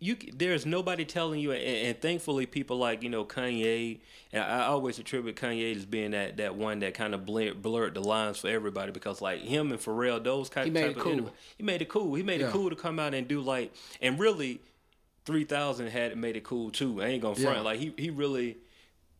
you 0.00 0.16
there's 0.34 0.64
nobody 0.64 1.04
telling 1.04 1.40
you, 1.40 1.50
and, 1.52 1.62
and 1.62 2.00
thankfully 2.00 2.46
people 2.46 2.78
like 2.78 3.02
you 3.02 3.08
know 3.08 3.24
Kanye, 3.24 3.98
and 4.32 4.42
I 4.44 4.66
always 4.66 4.98
attribute 4.98 5.34
Kanye 5.36 5.74
as 5.76 5.84
being 5.84 6.12
that 6.12 6.36
that 6.36 6.54
one 6.54 6.78
that 6.80 6.94
kind 6.94 7.14
of 7.14 7.26
blurred, 7.26 7.60
blurred 7.62 7.94
the 7.94 8.00
lines 8.00 8.38
for 8.38 8.48
everybody 8.48 8.92
because 8.92 9.20
like 9.20 9.40
him 9.40 9.72
and 9.72 9.80
Pharrell, 9.80 10.22
those 10.22 10.48
kind 10.48 10.66
He 10.66 10.70
made 10.70 10.80
type 10.82 10.90
it 10.92 10.96
of 10.98 11.02
cool. 11.02 11.12
inter- 11.12 11.30
he 11.56 11.64
made 11.64 11.82
it 11.82 11.88
cool. 11.88 12.14
He 12.14 12.22
made 12.22 12.40
Yeah. 12.40 12.48
it 12.48 12.52
cool 12.52 12.70
to 12.70 12.76
come 12.76 12.98
out 13.00 13.12
and 13.14 13.26
do 13.26 13.40
like, 13.40 13.72
and 14.00 14.18
really, 14.20 14.60
three 15.24 15.44
thousand 15.44 15.88
had 15.88 16.16
made 16.16 16.36
it 16.36 16.44
cool 16.44 16.70
too. 16.70 17.02
I 17.02 17.06
ain't 17.06 17.22
gonna 17.22 17.34
front 17.34 17.56
Yeah. 17.56 17.62
like 17.62 17.80
he 17.80 17.92
he 17.98 18.10
really 18.10 18.58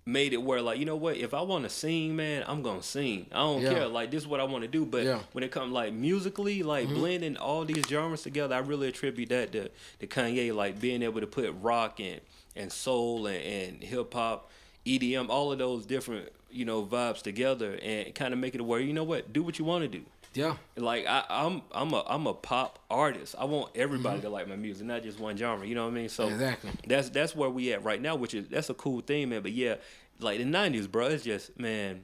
made 0.08 0.32
it 0.32 0.42
where 0.42 0.62
like 0.62 0.78
you 0.78 0.86
know 0.86 0.96
what 0.96 1.16
if 1.18 1.34
I 1.34 1.42
want 1.42 1.64
to 1.64 1.70
sing 1.70 2.16
man 2.16 2.42
I'm 2.46 2.62
gonna 2.62 2.82
sing 2.82 3.26
I 3.30 3.40
don't 3.40 3.60
Yeah. 3.62 3.74
care 3.74 3.86
like 3.88 4.10
this 4.10 4.22
is 4.22 4.26
what 4.26 4.40
I 4.40 4.44
want 4.44 4.62
to 4.62 4.68
do 4.68 4.86
but 4.86 5.04
Yeah. 5.04 5.20
when 5.32 5.44
it 5.44 5.50
comes 5.50 5.70
like 5.72 5.92
musically 5.92 6.62
like 6.62 6.86
Mm-hmm. 6.86 6.94
blending 6.94 7.36
all 7.36 7.64
these 7.66 7.84
genres 7.86 8.22
together 8.22 8.54
I 8.54 8.58
really 8.60 8.88
attribute 8.88 9.28
that 9.28 9.52
to, 9.52 9.68
to 10.00 10.06
Kanye 10.06 10.54
like 10.54 10.80
being 10.80 11.02
able 11.02 11.20
to 11.20 11.26
put 11.26 11.54
rock 11.60 12.00
and 12.00 12.20
and 12.56 12.72
soul 12.72 13.26
and, 13.26 13.44
and 13.44 13.82
hip 13.82 14.14
hop 14.14 14.50
EDM 14.86 15.28
all 15.28 15.52
of 15.52 15.58
those 15.58 15.84
different 15.84 16.30
you 16.50 16.64
know 16.64 16.82
vibes 16.84 17.20
together 17.20 17.78
and 17.82 18.14
kind 18.14 18.32
of 18.32 18.40
make 18.40 18.54
it 18.54 18.62
where 18.64 18.80
you 18.80 18.94
know 18.94 19.04
what 19.04 19.32
do 19.32 19.42
what 19.42 19.58
you 19.58 19.64
want 19.66 19.82
to 19.84 19.88
do 19.98 20.02
Yeah. 20.38 20.56
like 20.76 21.06
I, 21.06 21.24
I'm 21.28 21.62
I'm 21.72 21.92
a 21.92 22.04
I'm 22.06 22.26
a 22.26 22.34
pop 22.34 22.78
artist. 22.90 23.34
I 23.38 23.44
want 23.44 23.72
everybody 23.76 24.20
to 24.22 24.28
like 24.28 24.46
my 24.48 24.56
music, 24.56 24.86
not 24.86 25.02
just 25.02 25.18
one 25.18 25.36
genre. 25.36 25.66
You 25.66 25.74
know 25.74 25.84
what 25.84 25.92
I 25.92 25.94
mean? 25.94 26.08
So 26.08 26.24
Mm-hmm. 26.26 26.34
Exactly. 26.34 26.70
that's 26.86 27.08
that's 27.10 27.34
where 27.34 27.50
we 27.50 27.72
at 27.72 27.82
right 27.84 28.00
now, 28.00 28.14
which 28.16 28.34
is 28.34 28.48
that's 28.48 28.70
a 28.70 28.74
cool 28.74 29.00
thing, 29.00 29.30
man. 29.30 29.42
But 29.42 29.52
yeah, 29.52 29.76
like 30.20 30.38
the 30.38 30.44
'90s, 30.44 30.90
bro, 30.90 31.06
it's 31.08 31.24
just 31.24 31.58
man, 31.58 32.02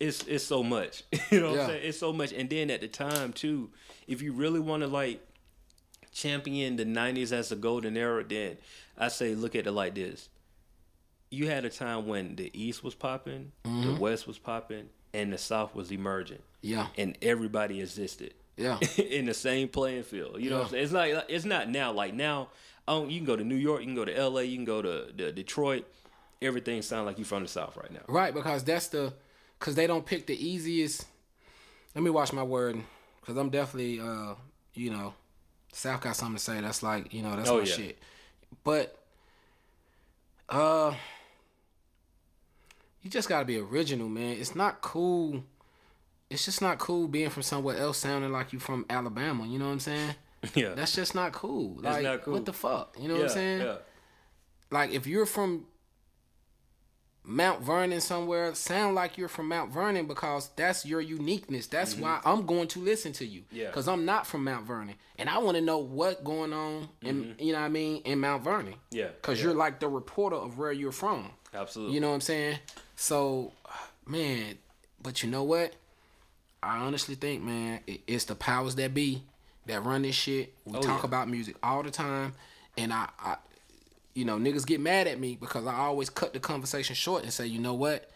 it's 0.00 0.22
it's 0.24 0.44
so 0.44 0.62
much. 0.62 1.02
you 1.30 1.40
know 1.40 1.48
what 1.50 1.56
Yeah. 1.56 1.62
I'm 1.62 1.68
saying? 1.70 1.82
It's 1.84 1.98
so 1.98 2.12
much. 2.12 2.32
And 2.32 2.48
then 2.48 2.70
at 2.70 2.80
the 2.80 2.88
time 2.88 3.32
too, 3.32 3.70
if 4.06 4.22
you 4.22 4.32
really 4.32 4.60
want 4.60 4.82
to 4.82 4.86
like 4.88 5.20
champion 6.12 6.76
the 6.76 6.84
'90s 6.84 7.32
as 7.32 7.52
a 7.52 7.56
golden 7.56 7.96
era, 7.96 8.24
then 8.24 8.56
I 8.96 9.08
say 9.08 9.34
look 9.34 9.54
at 9.54 9.66
it 9.66 9.72
like 9.72 9.94
this. 9.94 10.28
You 11.30 11.48
had 11.48 11.64
a 11.64 11.70
time 11.70 12.06
when 12.06 12.36
the 12.36 12.50
East 12.58 12.82
was 12.84 12.94
popping, 12.94 13.52
Mm-hmm. 13.64 13.94
the 13.94 14.00
West 14.00 14.26
was 14.26 14.38
popping, 14.38 14.88
and 15.12 15.32
the 15.32 15.38
South 15.38 15.74
was 15.74 15.90
emerging 15.90 16.38
Yeah. 16.62 16.86
and 16.98 17.16
everybody 17.22 17.80
existed 17.80 18.34
Yeah. 18.56 18.78
in 18.96 19.26
the 19.26 19.34
same 19.34 19.68
playing 19.68 20.02
field. 20.04 20.40
You 20.40 20.50
know 20.50 20.58
what 20.58 20.64
I'm 20.66 20.70
saying? 20.70 20.84
It's 20.84 20.92
like 20.92 21.24
it's 21.28 21.44
not 21.44 21.68
now. 21.68 21.92
Like 21.92 22.14
now, 22.14 22.48
um, 22.88 23.08
you 23.10 23.18
can 23.18 23.26
go 23.26 23.36
to 23.36 23.44
New 23.44 23.56
York, 23.56 23.80
you 23.80 23.86
can 23.86 23.94
go 23.94 24.04
to 24.04 24.16
L.A., 24.16 24.44
you 24.44 24.56
can 24.56 24.64
go 24.64 24.80
to, 24.82 25.12
to 25.12 25.32
Detroit. 25.32 25.86
Everything 26.42 26.82
sounds 26.82 27.06
like 27.06 27.18
you 27.18 27.24
from 27.24 27.42
the 27.42 27.48
South 27.48 27.76
right 27.76 27.90
now. 27.90 28.02
Right, 28.08 28.32
because 28.34 28.62
that's 28.62 28.88
the, 28.88 29.12
because 29.58 29.74
they 29.74 29.86
don't 29.86 30.04
pick 30.04 30.26
the 30.26 30.34
easiest. 30.46 31.06
Let 31.94 32.04
me 32.04 32.10
watch 32.10 32.32
my 32.32 32.42
word, 32.42 32.76
because 33.20 33.36
I'm 33.36 33.48
definitely, 33.50 34.00
uh, 34.00 34.34
you 34.74 34.90
know, 34.90 35.14
South 35.72 36.00
got 36.02 36.14
something 36.14 36.36
to 36.36 36.42
say. 36.42 36.60
That's 36.60 36.82
like, 36.82 37.12
you 37.14 37.22
know, 37.22 37.34
that's 37.36 37.48
Oh, 37.48 37.58
my 37.58 37.64
yeah. 37.64 37.74
shit. 37.74 37.98
But, 38.64 38.98
uh, 40.48 40.94
you 43.02 43.10
just 43.10 43.28
gotta 43.28 43.44
be 43.44 43.56
original, 43.58 44.08
man. 44.08 44.36
It's 44.38 44.54
not 44.54 44.80
cool. 44.80 45.42
It's 46.30 46.44
just 46.44 46.60
not 46.60 46.78
cool 46.78 47.06
being 47.08 47.30
from 47.30 47.42
somewhere 47.42 47.76
else 47.76 47.98
sounding 47.98 48.32
like 48.32 48.52
you 48.52 48.58
from 48.58 48.84
Alabama. 48.90 49.46
You 49.46 49.58
know 49.58 49.66
what 49.66 49.72
I'm 49.72 49.80
saying? 49.80 50.14
yeah, 50.54 50.74
That's 50.74 50.94
just 50.94 51.14
not 51.14 51.32
cool. 51.32 51.78
That's 51.80 51.96
Like, 51.96 52.04
not 52.04 52.22
cool. 52.22 52.34
what 52.34 52.44
the 52.44 52.52
fuck? 52.52 52.96
You 53.00 53.08
know 53.08 53.14
yeah, 53.14 53.20
what 53.22 53.30
I'm 53.30 53.34
saying? 53.34 53.60
yeah. 53.62 53.76
like 54.70 54.90
if 54.90 55.06
you're 55.06 55.26
from 55.26 55.66
Mount 57.28 57.60
Vernon 57.62 58.00
somewhere, 58.00 58.54
sound 58.54 58.94
like 58.94 59.18
you're 59.18 59.28
from 59.28 59.48
Mount 59.48 59.72
Vernon 59.72 60.06
because 60.06 60.48
that's 60.54 60.86
your 60.86 61.00
uniqueness. 61.00 61.66
That's 61.66 61.96
why 61.96 62.20
I'm 62.24 62.46
going 62.46 62.68
to 62.68 62.78
listen 62.80 63.12
to 63.14 63.26
you. 63.26 63.40
Mm-hmm. 63.42 63.56
Yeah. 63.56 63.66
Because 63.66 63.88
I'm 63.88 64.04
not 64.04 64.26
from 64.28 64.44
Mount 64.44 64.64
Vernon, 64.64 64.94
and 65.18 65.28
I 65.28 65.38
want 65.38 65.56
to 65.56 65.60
know 65.60 65.78
what 65.78 66.22
going 66.22 66.52
on 66.52 66.88
in 67.02 67.34
you 67.40 67.52
know 67.52 67.58
what 67.58 67.64
I 67.64 67.68
mean 67.68 68.02
in 68.04 68.20
Mount 68.20 68.44
Vernon. 68.44 68.74
Mm-hmm. 68.74 68.96
Yeah, 68.96 69.08
Because 69.08 69.38
yeah. 69.38 69.46
you're 69.46 69.54
like 69.56 69.80
the 69.80 69.88
reporter 69.88 70.36
of 70.36 70.56
where 70.58 70.70
you're 70.72 70.92
from. 70.92 71.30
Absolutely. 71.52 71.94
You 71.94 72.00
know 72.00 72.08
what 72.10 72.14
I'm 72.14 72.20
saying? 72.20 72.58
So, 72.94 73.52
man, 74.06 74.58
but 75.02 75.22
you 75.24 75.30
know 75.30 75.42
what? 75.42 75.74
I 76.62 76.78
honestly 76.78 77.14
think, 77.14 77.42
man, 77.42 77.80
it- 77.86 78.02
it's 78.06 78.24
the 78.24 78.34
powers 78.34 78.74
that 78.76 78.94
be 78.94 79.22
that 79.66 79.84
run 79.84 80.02
this 80.02 80.14
shit. 80.14 80.54
We 80.64 80.76
Oh, 80.78 80.80
talk 80.82 81.02
yeah. 81.02 81.06
about 81.08 81.28
music 81.28 81.56
all 81.62 81.82
the 81.82 81.90
time, 81.90 82.34
and 82.76 82.92
I, 82.92 83.08
I, 83.18 83.36
you 84.14 84.24
know, 84.24 84.38
niggas 84.38 84.66
get 84.66 84.80
mad 84.80 85.06
at 85.06 85.18
me 85.18 85.36
because 85.36 85.66
I 85.66 85.74
always 85.74 86.08
cut 86.08 86.32
the 86.32 86.40
conversation 86.40 86.94
short 86.94 87.22
and 87.24 87.32
say, 87.32 87.46
you 87.46 87.58
know 87.58 87.74
what? 87.74 88.10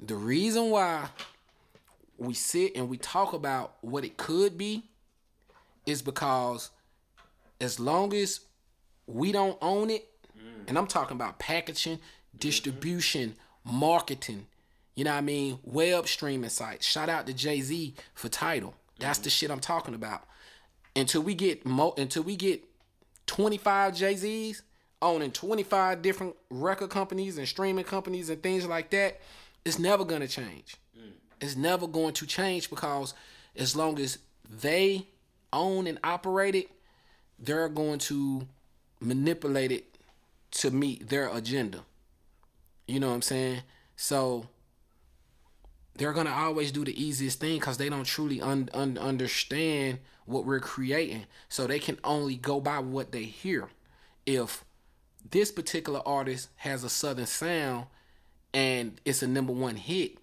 The 0.00 0.14
reason 0.16 0.70
why 0.70 1.08
we 2.16 2.32
sit 2.34 2.76
and 2.76 2.88
we 2.88 2.96
talk 2.96 3.32
about 3.32 3.74
what 3.80 4.04
it 4.04 4.16
could 4.16 4.56
be 4.56 4.84
is 5.84 6.00
because 6.00 6.70
as 7.60 7.78
long 7.80 8.14
as 8.14 8.40
we 9.06 9.32
don't 9.32 9.58
own 9.60 9.90
it, 9.90 10.08
mm. 10.38 10.68
and 10.68 10.78
I'm 10.78 10.86
talking 10.86 11.16
about 11.16 11.38
packaging, 11.38 11.96
mm-hmm. 11.98 12.38
distribution, 12.38 13.34
marketing, 13.64 14.46
you 14.94 15.04
know 15.04 15.10
what 15.10 15.18
I 15.18 15.22
mean? 15.22 15.58
Way 15.64 15.94
Web 15.94 16.06
streaming 16.06 16.50
sites. 16.50 16.86
Shout 16.86 17.08
out 17.08 17.26
to 17.26 17.32
Jay 17.32 17.60
Z 17.60 17.94
for 18.14 18.28
Tidal. 18.28 18.74
That's 18.98 19.18
the 19.18 19.28
mm-hmm. 19.28 19.34
shit 19.34 19.50
I'm 19.50 19.60
talking 19.60 19.94
about. 19.94 20.24
Until 20.94 21.22
we 21.22 21.34
get 21.34 21.66
mo 21.66 21.94
until 21.98 22.22
we 22.22 22.36
get 22.36 22.62
25 23.26 23.96
Jay 23.96 24.14
Z's 24.14 24.62
owning 25.02 25.32
25 25.32 26.02
different 26.02 26.36
record 26.50 26.90
companies 26.90 27.36
and 27.36 27.48
streaming 27.48 27.84
companies 27.84 28.30
and 28.30 28.42
things 28.42 28.66
like 28.66 28.90
that, 28.90 29.20
it's 29.64 29.78
never 29.78 30.04
gonna 30.04 30.28
change. 30.28 30.76
Mm. 30.96 31.12
It's 31.40 31.56
never 31.56 31.88
going 31.88 32.14
to 32.14 32.26
change 32.26 32.70
because 32.70 33.14
as 33.56 33.74
long 33.74 33.98
as 33.98 34.18
they 34.48 35.08
own 35.52 35.86
and 35.88 35.98
operate 36.04 36.54
it, 36.54 36.70
they're 37.38 37.68
going 37.68 37.98
to 37.98 38.46
manipulate 39.00 39.72
it 39.72 39.84
to 40.52 40.70
meet 40.70 41.08
their 41.08 41.28
agenda. 41.28 41.80
You 42.86 43.00
know 43.00 43.08
what 43.08 43.14
I'm 43.14 43.22
saying? 43.22 43.62
So 43.96 44.46
they're 45.96 46.12
gonna 46.12 46.32
always 46.32 46.72
do 46.72 46.84
the 46.84 47.02
easiest 47.02 47.40
thing 47.40 47.58
because 47.58 47.76
they 47.78 47.88
don't 47.88 48.04
truly 48.04 48.40
un- 48.40 48.68
un- 48.74 48.98
understand 48.98 49.98
what 50.26 50.44
we're 50.44 50.60
creating. 50.60 51.26
So 51.48 51.66
they 51.66 51.78
can 51.78 51.98
only 52.02 52.36
go 52.36 52.60
by 52.60 52.78
what 52.78 53.12
they 53.12 53.24
hear. 53.24 53.68
If 54.26 54.64
this 55.30 55.52
particular 55.52 56.00
artist 56.06 56.48
has 56.56 56.84
a 56.84 56.88
southern 56.88 57.26
sound 57.26 57.86
and 58.52 59.00
it's 59.04 59.22
a 59.22 59.26
number 59.26 59.52
one 59.52 59.76
hit, 59.76 60.18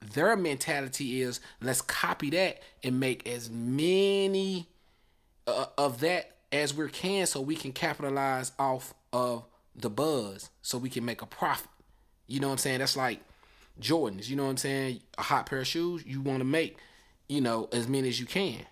their 0.00 0.36
mentality 0.36 1.22
is 1.22 1.40
let's 1.60 1.82
copy 1.82 2.30
that 2.30 2.62
and 2.84 3.00
make 3.00 3.26
as 3.26 3.50
many 3.50 4.68
uh, 5.46 5.66
of 5.76 6.00
that 6.00 6.36
as 6.52 6.72
we 6.72 6.88
can 6.88 7.26
so 7.26 7.40
we 7.40 7.56
can 7.56 7.72
capitalize 7.72 8.52
off 8.58 8.94
of 9.12 9.44
the 9.74 9.90
buzz 9.90 10.50
so 10.62 10.78
we 10.78 10.90
can 10.90 11.04
make 11.04 11.22
a 11.22 11.26
profit. 11.26 11.70
You 12.26 12.40
know 12.40 12.48
what 12.48 12.52
I'm 12.52 12.58
saying? 12.58 12.78
That's 12.78 12.96
like 12.96 13.20
Jordans, 13.80 14.28
you 14.28 14.36
know 14.36 14.44
what 14.44 14.50
I'm 14.50 14.56
saying? 14.56 15.00
A 15.16 15.22
hot 15.22 15.46
pair 15.46 15.60
of 15.60 15.66
shoes, 15.66 16.04
you 16.06 16.20
want 16.20 16.40
to 16.40 16.44
make, 16.44 16.78
you 17.28 17.40
know, 17.40 17.68
as 17.72 17.88
many 17.88 18.08
as 18.08 18.18
you 18.20 18.26
can. 18.26 18.66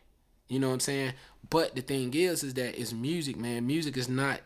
You 0.48 0.60
know 0.60 0.68
what 0.68 0.74
I'm 0.74 0.80
saying? 0.80 1.12
But 1.48 1.74
the 1.74 1.82
thing 1.82 2.14
is, 2.14 2.42
is 2.42 2.54
that 2.54 2.80
it's 2.80 2.92
music, 2.92 3.36
man. 3.36 3.66
Music 3.66 3.96
is 3.96 4.08
not 4.08 4.40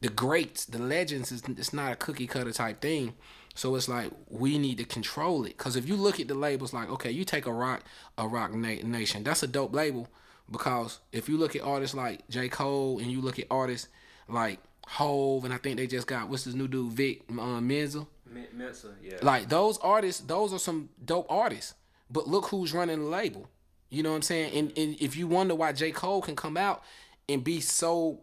the 0.00 0.08
greats, 0.08 0.64
the 0.64 0.78
legends. 0.78 1.32
Is 1.32 1.42
it's 1.46 1.72
not 1.72 1.92
a 1.92 1.96
cookie 1.96 2.26
cutter 2.26 2.52
type 2.52 2.80
thing. 2.80 3.14
So 3.54 3.74
it's 3.74 3.88
like 3.88 4.10
we 4.28 4.58
need 4.58 4.78
to 4.78 4.84
control 4.84 5.44
it. 5.44 5.56
Cause 5.58 5.76
if 5.76 5.88
you 5.88 5.96
look 5.96 6.20
at 6.20 6.28
the 6.28 6.34
labels, 6.34 6.72
like 6.72 6.88
okay, 6.90 7.10
you 7.10 7.24
take 7.24 7.46
a 7.46 7.52
rock, 7.52 7.82
a 8.16 8.26
Roc 8.26 8.54
na- 8.54 8.82
Nation. 8.84 9.24
That's 9.24 9.42
a 9.42 9.46
dope 9.46 9.74
label. 9.74 10.08
Because 10.50 10.98
if 11.12 11.28
you 11.28 11.36
look 11.36 11.54
at 11.54 11.62
artists 11.62 11.94
like 11.94 12.28
J 12.28 12.48
Cole 12.48 12.98
and 12.98 13.10
you 13.10 13.20
look 13.20 13.38
at 13.38 13.46
artists 13.50 13.88
like 14.28 14.58
Hov, 14.86 15.44
and 15.44 15.54
I 15.54 15.58
think 15.58 15.76
they 15.76 15.86
just 15.86 16.06
got 16.06 16.28
what's 16.28 16.44
this 16.44 16.54
new 16.54 16.68
dude 16.68 16.92
Vic 16.92 17.22
uh, 17.30 17.60
Menzel. 17.60 18.08
Mensa, 18.52 18.94
yeah. 19.02 19.18
Like 19.22 19.48
those 19.48 19.78
artists, 19.78 20.22
those 20.22 20.52
are 20.52 20.58
some 20.58 20.90
dope 21.04 21.26
artists. 21.28 21.74
But 22.10 22.28
look 22.28 22.46
who's 22.46 22.72
running 22.72 23.00
the 23.00 23.06
label. 23.06 23.48
You 23.88 24.02
know 24.02 24.10
what 24.10 24.16
I'm 24.16 24.22
saying? 24.22 24.56
And, 24.56 24.72
and 24.76 24.96
if 25.00 25.16
you 25.16 25.26
wonder 25.26 25.54
why 25.54 25.72
J. 25.72 25.90
Cole 25.90 26.22
can 26.22 26.36
come 26.36 26.56
out 26.56 26.82
and 27.28 27.42
be 27.42 27.60
so 27.60 28.20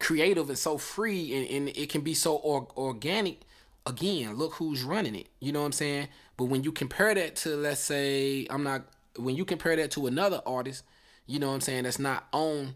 creative 0.00 0.48
and 0.48 0.58
so 0.58 0.78
free 0.78 1.34
and, 1.34 1.50
and 1.50 1.76
it 1.76 1.88
can 1.88 2.02
be 2.02 2.14
so 2.14 2.36
or, 2.36 2.68
organic, 2.76 3.40
again, 3.86 4.34
look 4.34 4.54
who's 4.54 4.82
running 4.82 5.14
it. 5.14 5.28
You 5.40 5.52
know 5.52 5.60
what 5.60 5.66
I'm 5.66 5.72
saying? 5.72 6.08
But 6.36 6.44
when 6.44 6.64
you 6.64 6.72
compare 6.72 7.14
that 7.14 7.36
to, 7.36 7.56
let's 7.56 7.80
say, 7.80 8.46
I'm 8.50 8.62
not, 8.62 8.82
when 9.16 9.36
you 9.36 9.44
compare 9.44 9.76
that 9.76 9.92
to 9.92 10.06
another 10.06 10.42
artist, 10.44 10.84
you 11.26 11.38
know 11.38 11.48
what 11.48 11.54
I'm 11.54 11.60
saying, 11.60 11.84
that's 11.84 11.98
not 11.98 12.26
on 12.32 12.74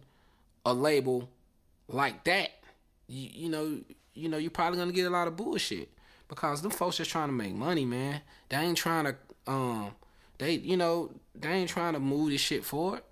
a 0.64 0.72
label 0.72 1.28
like 1.88 2.24
that, 2.24 2.50
you, 3.08 3.28
you 3.32 3.48
know, 3.48 3.80
you 4.14 4.28
know, 4.28 4.38
you're 4.38 4.50
probably 4.50 4.78
gonna 4.78 4.92
get 4.92 5.06
a 5.06 5.10
lot 5.10 5.28
of 5.28 5.36
bullshit 5.36 5.88
because 6.30 6.62
them 6.62 6.70
folks 6.70 6.96
just 6.96 7.10
trying 7.10 7.28
to 7.28 7.32
make 7.34 7.52
money, 7.54 7.84
man. 7.84 8.22
They 8.48 8.56
ain't 8.56 8.78
trying 8.78 9.04
to, 9.04 9.16
um, 9.46 9.90
they, 10.38 10.52
you 10.54 10.76
know, 10.78 11.10
they 11.34 11.48
ain't 11.50 11.68
trying 11.68 11.92
to 11.92 12.00
move 12.00 12.30
this 12.30 12.40
shit 12.40 12.64
forward. 12.64 13.02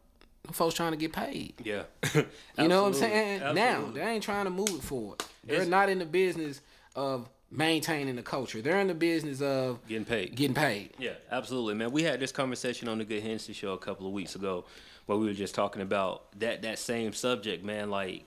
Them 0.45 0.55
folks 0.55 0.75
trying 0.75 0.93
to 0.93 0.97
get 0.97 1.13
paid. 1.13 1.55
Yeah. 1.63 1.83
You 2.57 2.67
know 2.69 2.85
what 2.85 2.89
I'm 2.89 2.95
Absolutely. 2.95 2.99
saying? 2.99 3.55
Now 3.55 3.91
they 3.93 4.01
ain't 4.03 4.23
trying 4.25 4.45
to 4.47 4.51
move 4.51 4.69
it 4.71 4.83
forward. 4.83 5.23
They're 5.45 5.57
It's- 5.57 5.69
not 5.69 5.89
in 5.91 5.99
the 5.99 6.07
business 6.07 6.61
of 6.97 7.29
maintaining 7.51 8.17
the 8.17 8.23
culture. 8.23 8.61
They're 8.63 8.81
in 8.81 8.87
the 8.89 8.95
business 8.95 9.41
of 9.43 9.79
Getting 9.89 10.05
paid. 10.05 10.35
getting 10.37 10.55
paid. 10.55 10.95
Yeah, 10.99 11.13
absolutely, 11.31 11.75
man. 11.75 11.91
We 11.93 12.03
had 12.03 12.21
this 12.21 12.33
conversation 12.33 12.89
on 12.89 12.99
the 12.99 13.05
Good 13.05 13.23
Hennessy 13.23 13.53
show 13.53 13.73
a 13.73 13.79
couple 13.79 14.07
of 14.07 14.13
weeks 14.13 14.35
ago, 14.35 14.65
where 15.07 15.17
we 15.19 15.27
were 15.27 15.33
just 15.35 15.55
talking 15.55 15.83
about 15.83 16.39
that 16.41 16.63
that 16.63 16.79
same 16.79 17.13
subject, 17.13 17.65
man. 17.65 17.91
Like, 17.91 18.25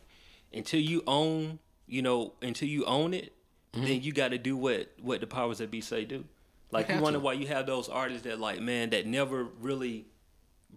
until 0.53 0.79
you 0.79 1.03
own, 1.07 1.59
you 1.87 2.01
know, 2.01 2.33
until 2.41 2.67
you 2.67 2.83
own 2.85 3.13
it, 3.13 3.33
then 3.73 3.83
mm-hmm. 3.83 4.03
you 4.03 4.11
got 4.11 4.29
to 4.29 4.37
do 4.37 4.57
what 4.57 4.91
what 5.01 5.21
the 5.21 5.27
powers 5.27 5.59
that 5.59 5.71
be 5.71 5.81
say 5.81 6.05
do. 6.05 6.25
Like, 6.71 6.89
You 6.89 6.99
wonder 6.99 7.19
to. 7.19 7.23
why 7.23 7.33
you 7.33 7.47
have 7.47 7.65
those 7.65 7.89
artists 7.89 8.23
that, 8.23 8.39
like, 8.39 8.61
man, 8.61 8.91
that 8.91 9.05
never 9.05 9.43
really 9.59 10.05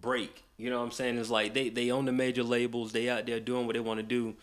break. 0.01 0.43
You 0.57 0.71
know 0.71 0.79
what 0.79 0.85
I'm 0.85 0.91
saying? 0.93 1.19
It's 1.19 1.31
like 1.31 1.55
they 1.55 1.69
they 1.69 1.91
own 1.91 2.05
the 2.05 2.13
major 2.13 2.43
labels, 2.43 2.93
they 2.93 3.09
out 3.09 3.27
there 3.27 3.41
doing 3.41 3.67
what 3.67 3.75
they 3.75 3.81
want 3.81 3.99
to 3.99 4.05
do, 4.05 4.35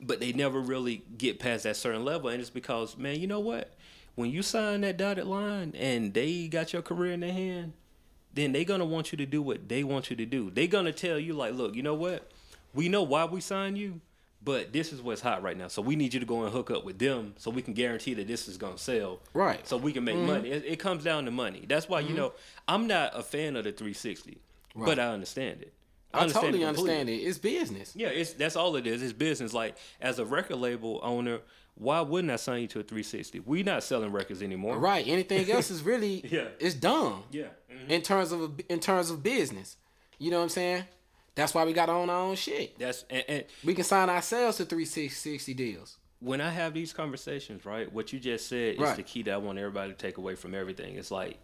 but 0.00 0.20
they 0.20 0.32
never 0.32 0.60
really 0.60 1.02
get 1.18 1.38
past 1.38 1.64
that 1.64 1.76
certain 1.76 2.04
level. 2.04 2.30
And 2.30 2.40
it's 2.40 2.50
because, 2.50 2.96
man, 2.96 3.20
you 3.20 3.26
know 3.26 3.40
what? 3.40 3.74
When 4.14 4.30
you 4.30 4.42
sign 4.42 4.82
that 4.82 4.96
dotted 4.96 5.26
line 5.26 5.74
and 5.76 6.12
they 6.12 6.48
got 6.48 6.72
your 6.72 6.82
career 6.82 7.12
in 7.12 7.20
their 7.20 7.32
hand, 7.32 7.72
then 8.34 8.52
they 8.52 8.64
gonna 8.64 8.84
want 8.84 9.12
you 9.12 9.18
to 9.18 9.26
do 9.26 9.42
what 9.42 9.68
they 9.68 9.84
want 9.84 10.10
you 10.10 10.16
to 10.16 10.26
do. 10.26 10.50
They 10.50 10.66
gonna 10.66 10.92
tell 10.92 11.18
you 11.18 11.34
like, 11.34 11.54
look, 11.54 11.74
you 11.74 11.82
know 11.82 11.94
what? 11.94 12.30
We 12.74 12.88
know 12.88 13.02
why 13.02 13.26
we 13.26 13.40
signed 13.42 13.76
you, 13.76 14.00
but 14.44 14.72
this 14.72 14.92
is 14.92 15.00
what's 15.00 15.20
hot 15.20 15.42
right 15.42 15.56
now. 15.56 15.68
So 15.68 15.82
we 15.82 15.96
need 15.96 16.14
you 16.14 16.20
to 16.20 16.26
go 16.26 16.44
and 16.44 16.52
hook 16.52 16.70
up 16.70 16.84
with 16.84 16.98
them 16.98 17.34
so 17.36 17.50
we 17.50 17.62
can 17.62 17.74
guarantee 17.74 18.14
that 18.14 18.26
this 18.26 18.48
is 18.48 18.56
gonna 18.56 18.78
sell. 18.78 19.20
Right. 19.34 19.66
So 19.66 19.76
we 19.76 19.92
can 19.92 20.04
make 20.04 20.16
mm-hmm. 20.16 20.26
money. 20.26 20.50
It, 20.50 20.64
it 20.66 20.78
comes 20.78 21.04
down 21.04 21.24
to 21.26 21.30
money. 21.30 21.64
That's 21.68 21.88
why 21.88 22.00
you 22.00 22.08
mm-hmm. 22.08 22.16
know 22.16 22.32
I'm 22.66 22.86
not 22.86 23.18
a 23.18 23.22
fan 23.22 23.56
of 23.56 23.64
the 23.64 23.72
360, 23.72 24.38
but 24.74 24.98
I 24.98 25.08
understand 25.08 25.62
it. 25.62 25.72
I, 26.14 26.20
understand 26.20 26.44
totally 26.44 26.62
it 26.62 26.66
understand 26.66 27.08
it. 27.08 27.14
It's 27.14 27.38
business. 27.38 27.92
Yeah, 27.94 28.08
it's 28.08 28.34
that's 28.34 28.56
all 28.56 28.76
it 28.76 28.86
is. 28.86 29.02
It's 29.02 29.12
business. 29.12 29.54
Like 29.54 29.76
as 30.00 30.18
a 30.18 30.24
record 30.24 30.56
label 30.56 31.00
owner, 31.02 31.40
why 31.74 32.00
wouldn't 32.00 32.30
I 32.30 32.36
sign 32.36 32.62
you 32.62 32.68
to 32.68 32.80
a 32.80 32.82
360? 32.82 33.40
We're 33.40 33.64
not 33.64 33.82
selling 33.82 34.12
records 34.12 34.42
anymore. 34.42 34.78
Right. 34.78 35.06
Anything 35.06 35.50
else 35.50 35.70
is 35.70 35.82
really 35.82 36.26
Yeah. 36.30 36.48
it's 36.58 36.74
dumb. 36.74 37.22
Yeah. 37.30 37.44
Mm-hmm. 37.72 37.90
In 37.90 38.02
terms 38.02 38.32
of 38.32 38.60
in 38.68 38.80
terms 38.80 39.10
of 39.10 39.22
business. 39.22 39.76
You 40.18 40.30
know 40.30 40.36
what 40.36 40.44
I'm 40.44 40.48
saying? 40.50 40.84
That's 41.34 41.54
why 41.54 41.64
we 41.64 41.72
got 41.72 41.86
to 41.86 41.92
own 41.92 42.10
our 42.10 42.20
own 42.28 42.36
shit. 42.36 42.78
That's 42.78 43.04
and, 43.08 43.24
and 43.28 43.44
We 43.64 43.74
can 43.74 43.84
sign 43.84 44.10
ourselves 44.10 44.58
to 44.58 44.64
360 44.64 45.54
deals. 45.54 45.96
when 46.20 46.40
I 46.40 46.50
have 46.50 46.74
these 46.74 46.92
conversations, 46.92 47.64
right? 47.64 47.90
What 47.92 48.12
you 48.12 48.20
just 48.20 48.48
said 48.48 48.74
is 48.74 48.80
Right. 48.80 48.96
the 48.96 49.02
key 49.02 49.22
that 49.22 49.32
I 49.34 49.36
want 49.38 49.58
everybody 49.58 49.92
to 49.92 49.98
take 49.98 50.18
away 50.18 50.34
from 50.34 50.54
everything. 50.54 50.96
It's 50.96 51.10
like 51.10 51.38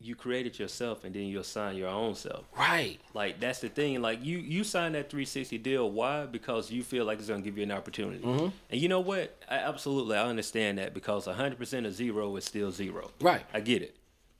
you 0.00 0.14
created 0.14 0.56
yourself 0.60 1.02
and 1.02 1.12
then 1.14 1.24
you'll 1.24 1.42
sign 1.42 1.76
your 1.76 1.88
own 1.88 2.14
self. 2.14 2.44
Right. 2.56 2.98
Like 3.14 3.40
that's 3.40 3.58
the 3.60 3.68
thing. 3.68 4.00
Like 4.00 4.24
you 4.24 4.38
you 4.38 4.62
sign 4.64 4.92
that 4.92 5.10
360 5.10 5.58
deal. 5.58 5.90
Why? 5.90 6.24
Because 6.26 6.70
you 6.70 6.84
feel 6.84 7.04
like 7.04 7.18
it's 7.18 7.28
gonna 7.28 7.42
give 7.42 7.56
you 7.56 7.64
an 7.64 7.72
opportunity. 7.72 8.22
Mm-hmm. 8.24 8.48
And 8.70 8.80
you 8.80 8.88
know 8.88 9.00
what? 9.00 9.36
I 9.50 9.56
absolutely 9.56 10.16
I 10.16 10.24
understand 10.26 10.78
that 10.78 10.94
because 10.94 11.26
100 11.26 11.58
percent 11.58 11.84
of 11.84 11.94
zero 11.94 12.34
is 12.36 12.44
still 12.44 12.70
zero. 12.70 13.10
Right. 13.20 13.44
I 13.52 13.58
get 13.60 13.82
it. 13.82 13.96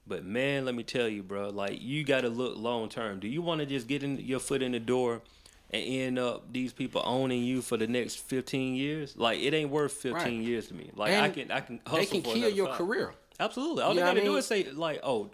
But 0.09 0.25
man, 0.25 0.65
let 0.65 0.75
me 0.75 0.83
tell 0.83 1.07
you, 1.09 1.23
bro. 1.23 1.51
Like 1.51 1.81
you 1.83 2.03
got 2.05 2.23
to 2.23 2.29
look 2.29 2.57
long 2.57 2.89
term. 2.89 3.21
Do 3.21 3.29
you 3.29 3.43
want 3.43 3.61
to 3.61 3.67
just 3.67 3.87
get 3.87 4.03
in 4.03 4.19
your 4.19 4.41
foot 4.41 4.63
in 4.63 4.73
the 4.73 4.81
door? 4.81 5.23
And 5.71 5.85
end 5.87 6.19
up 6.19 6.51
these 6.51 6.73
people 6.73 7.03
owning 7.05 7.43
you 7.45 7.61
for 7.61 7.77
the 7.77 7.87
next 7.87 8.15
fifteen 8.21 8.75
years, 8.75 9.19
like 9.19 9.39
it 9.39 9.53
ain't 9.53 9.69
worth 9.69 9.93
fifteen 9.93 10.39
Right. 10.39 10.47
years 10.49 10.69
to 10.69 10.75
me. 10.75 10.91
Like 10.97 11.13
I 11.13 11.29
can, 11.29 11.51
I 11.53 11.61
can 11.61 11.79
hustle 11.87 11.99
They 11.99 12.07
can 12.07 12.23
kill 12.23 12.49
your 12.49 12.69
five. 12.69 12.77
career. 12.77 13.13
Absolutely, 13.39 13.83
all 13.83 13.91
You 13.91 13.97
they 13.97 14.07
gotta 14.07 14.21
do 14.23 14.31
mean? 14.31 14.39
is 14.39 14.47
say 14.47 14.65
like, 14.73 15.01
"Oh, 15.03 15.29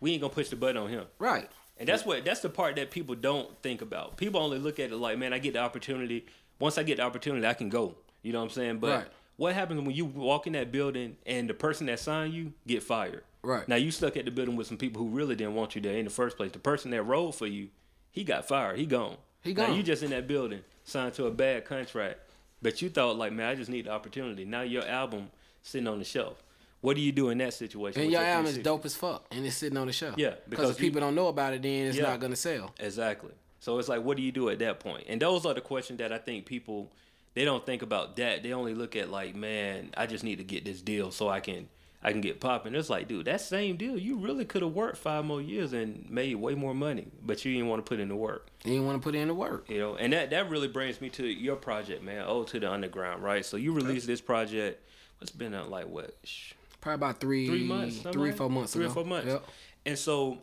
we 0.00 0.12
ain't 0.12 0.22
gonna 0.22 0.32
push 0.32 0.48
the 0.48 0.56
button 0.56 0.78
on 0.78 0.88
him." 0.88 1.04
Right. 1.18 1.50
And 1.76 1.86
that's 1.86 2.06
what 2.06 2.24
that's 2.24 2.40
the 2.40 2.48
part 2.48 2.76
that 2.76 2.90
people 2.90 3.14
don't 3.16 3.50
think 3.62 3.82
about. 3.82 4.16
People 4.16 4.40
only 4.40 4.58
look 4.58 4.80
at 4.80 4.92
it 4.92 4.96
like, 4.96 5.18
man, 5.18 5.34
I 5.34 5.38
get 5.38 5.52
the 5.52 5.58
opportunity. 5.60 6.24
Once 6.58 6.78
I 6.78 6.82
get 6.82 6.96
the 6.96 7.02
opportunity, 7.02 7.46
I 7.46 7.52
can 7.52 7.68
go. 7.68 7.96
You 8.22 8.32
know 8.32 8.38
what 8.38 8.44
I'm 8.46 8.50
saying? 8.52 8.78
But 8.78 8.90
Right. 9.00 9.06
What 9.36 9.54
happens 9.54 9.80
when 9.82 9.94
you 9.94 10.04
walk 10.06 10.46
in 10.46 10.52
that 10.54 10.72
building 10.72 11.16
and 11.26 11.48
the 11.48 11.54
person 11.54 11.86
that 11.86 12.00
signed 12.00 12.32
you 12.34 12.52
get 12.66 12.82
fired? 12.82 13.22
Right. 13.42 13.66
Now 13.68 13.76
you 13.76 13.90
stuck 13.90 14.16
at 14.16 14.24
the 14.24 14.30
building 14.30 14.56
with 14.56 14.66
some 14.66 14.76
people 14.76 15.02
who 15.02 15.08
really 15.08 15.36
didn't 15.36 15.54
want 15.54 15.74
you 15.76 15.80
there 15.80 15.96
in 15.96 16.04
the 16.04 16.10
first 16.10 16.36
place. 16.36 16.52
The 16.52 16.58
person 16.58 16.90
that 16.92 17.02
rolled 17.02 17.34
for 17.36 17.46
you, 17.46 17.68
he 18.10 18.24
got 18.24 18.48
fired. 18.48 18.78
He 18.78 18.86
gone. 18.86 19.16
He 19.42 19.52
gone. 19.54 19.70
Now 19.70 19.76
you 19.76 19.82
just 19.82 20.02
in 20.02 20.10
that 20.10 20.26
building, 20.26 20.60
signed 20.84 21.14
to 21.14 21.26
a 21.26 21.30
bad 21.30 21.64
contract, 21.64 22.18
but 22.62 22.82
you 22.82 22.88
thought 22.88 23.16
like, 23.16 23.32
man, 23.32 23.48
I 23.48 23.54
just 23.54 23.70
need 23.70 23.86
the 23.86 23.90
opportunity. 23.92 24.44
Now 24.44 24.62
your 24.62 24.84
album 24.86 25.30
sitting 25.62 25.86
on 25.86 25.98
the 25.98 26.04
shelf. 26.04 26.42
What 26.80 26.94
do 26.96 27.02
you 27.02 27.12
do 27.12 27.30
in 27.30 27.38
that 27.38 27.54
situation? 27.54 28.02
And 28.02 28.10
your 28.12 28.20
your 28.20 28.30
album 28.30 28.46
is 28.46 28.58
dope 28.58 28.84
as 28.84 28.94
fuck, 28.94 29.26
and 29.30 29.44
it's 29.46 29.56
sitting 29.56 29.78
on 29.78 29.86
the 29.86 29.92
shelf. 29.92 30.14
Yeah, 30.18 30.34
because 30.48 30.70
if 30.70 30.80
you- 30.80 30.86
people 30.88 31.00
don't 31.00 31.14
know 31.14 31.28
about 31.28 31.52
it, 31.54 31.62
then 31.62 31.86
it's 31.86 31.96
Yeah. 31.96 32.04
not 32.04 32.20
gonna 32.20 32.36
sell. 32.36 32.72
Exactly. 32.78 33.32
So 33.60 33.78
it's 33.78 33.88
like, 33.88 34.02
what 34.04 34.16
do 34.16 34.22
you 34.22 34.30
do 34.32 34.48
at 34.50 34.58
that 34.60 34.78
point? 34.80 35.04
And 35.08 35.20
those 35.20 35.46
are 35.46 35.54
the 35.54 35.60
questions 35.60 35.98
that 35.98 36.12
I 36.12 36.18
think 36.18 36.46
people 36.46 36.90
they 37.36 37.44
don't 37.44 37.64
think 37.66 37.82
about 37.82 38.16
that. 38.16 38.42
They 38.42 38.52
only 38.54 38.74
look 38.74 38.96
at 38.96 39.10
like, 39.10 39.36
man, 39.36 39.90
I 39.94 40.06
just 40.06 40.24
need 40.24 40.38
to 40.38 40.44
get 40.44 40.64
this 40.64 40.80
deal 40.80 41.10
so 41.10 41.28
I 41.28 41.40
can 41.40 41.68
I 42.02 42.10
can 42.12 42.20
get 42.22 42.40
popping. 42.40 42.74
It's 42.74 42.88
like, 42.88 43.08
dude, 43.08 43.26
that 43.26 43.40
same 43.42 43.76
deal, 43.76 43.98
you 43.98 44.16
really 44.16 44.44
could 44.44 44.62
have 44.62 44.72
worked 44.72 44.96
five 44.96 45.24
more 45.24 45.42
years 45.42 45.72
and 45.72 46.08
made 46.08 46.34
way 46.36 46.54
more 46.54 46.74
money, 46.74 47.08
but 47.22 47.44
you 47.44 47.52
didn't 47.52 47.68
want 47.68 47.84
to 47.84 47.88
put 47.88 48.00
in 48.00 48.08
the 48.08 48.16
work. 48.16 48.48
You 48.64 48.72
didn't 48.72 48.86
want 48.86 49.02
to 49.02 49.04
put 49.04 49.14
in 49.14 49.28
the 49.28 49.34
work. 49.34 49.68
You 49.68 49.78
know, 49.78 49.96
and 49.96 50.12
that 50.14 50.30
that 50.30 50.48
really 50.48 50.68
brings 50.68 51.00
me 51.00 51.10
to 51.10 51.26
your 51.26 51.56
project, 51.56 52.02
man. 52.02 52.24
Oh, 52.26 52.44
to 52.44 52.58
the 52.58 52.70
underground, 52.72 53.22
right? 53.22 53.44
So 53.44 53.56
you 53.58 53.72
released 53.72 54.06
this 54.06 54.20
project. 54.22 54.82
It's 55.20 55.30
been 55.30 55.52
uh, 55.54 55.66
like 55.66 55.88
what? 55.88 56.16
sh- 56.24 56.52
Probably 56.80 56.94
about 56.94 57.20
three, 57.20 57.46
three 57.48 57.64
months, 57.64 57.98
three, 57.98 58.32
four 58.32 58.48
months 58.48 58.72
three 58.72 58.84
ago. 58.84 58.92
or 58.92 58.94
four 58.94 59.04
months. 59.04 59.26
Yep. 59.26 59.44
And 59.86 59.98
so 59.98 60.38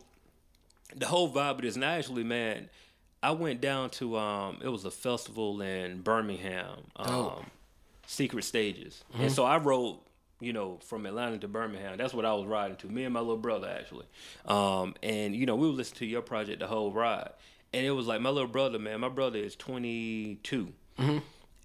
the 0.96 1.08
whole 1.08 1.32
vibe 1.32 1.52
of 1.56 1.62
this, 1.62 1.76
and 1.76 1.84
I 1.86 1.98
actually, 1.98 2.24
man, 2.24 2.70
I 3.24 3.32
went 3.32 3.62
down 3.62 3.90
to 3.92 4.18
um, 4.18 4.60
it 4.64 4.68
was 4.70 4.86
a 4.86 4.92
festival 4.92 5.62
in 5.62 6.02
Birmingham, 6.02 6.80
um, 6.98 7.08
Dope. 7.08 7.46
Secret 8.06 8.44
Stages, 8.44 9.04
Mm-hmm. 9.14 9.22
and 9.24 9.32
so 9.32 9.46
I 9.46 9.58
rode, 9.58 9.98
you 10.42 10.52
know, 10.54 10.78
from 10.84 11.06
Atlanta 11.06 11.38
to 11.40 11.48
Birmingham. 11.48 11.98
That's 11.98 12.14
what 12.14 12.26
I 12.26 12.34
was 12.34 12.46
riding 12.46 12.76
to. 12.78 12.88
Me 12.88 13.06
and 13.06 13.14
my 13.14 13.22
little 13.22 13.38
brother 13.38 13.68
actually, 13.70 14.06
um, 14.46 14.94
and 15.02 15.34
you 15.36 15.46
know, 15.46 15.56
we 15.56 15.68
would 15.68 15.78
listen 15.78 15.98
to 15.98 16.06
your 16.06 16.22
project 16.22 16.60
the 16.60 16.68
whole 16.68 16.92
ride, 16.92 17.32
and 17.74 17.86
it 17.86 17.92
was 17.92 18.06
like 18.08 18.20
my 18.22 18.30
little 18.30 18.50
brother, 18.50 18.78
man. 18.78 19.00
My 19.00 19.10
brother 19.10 19.40
is 19.40 19.56
twenty 19.56 20.38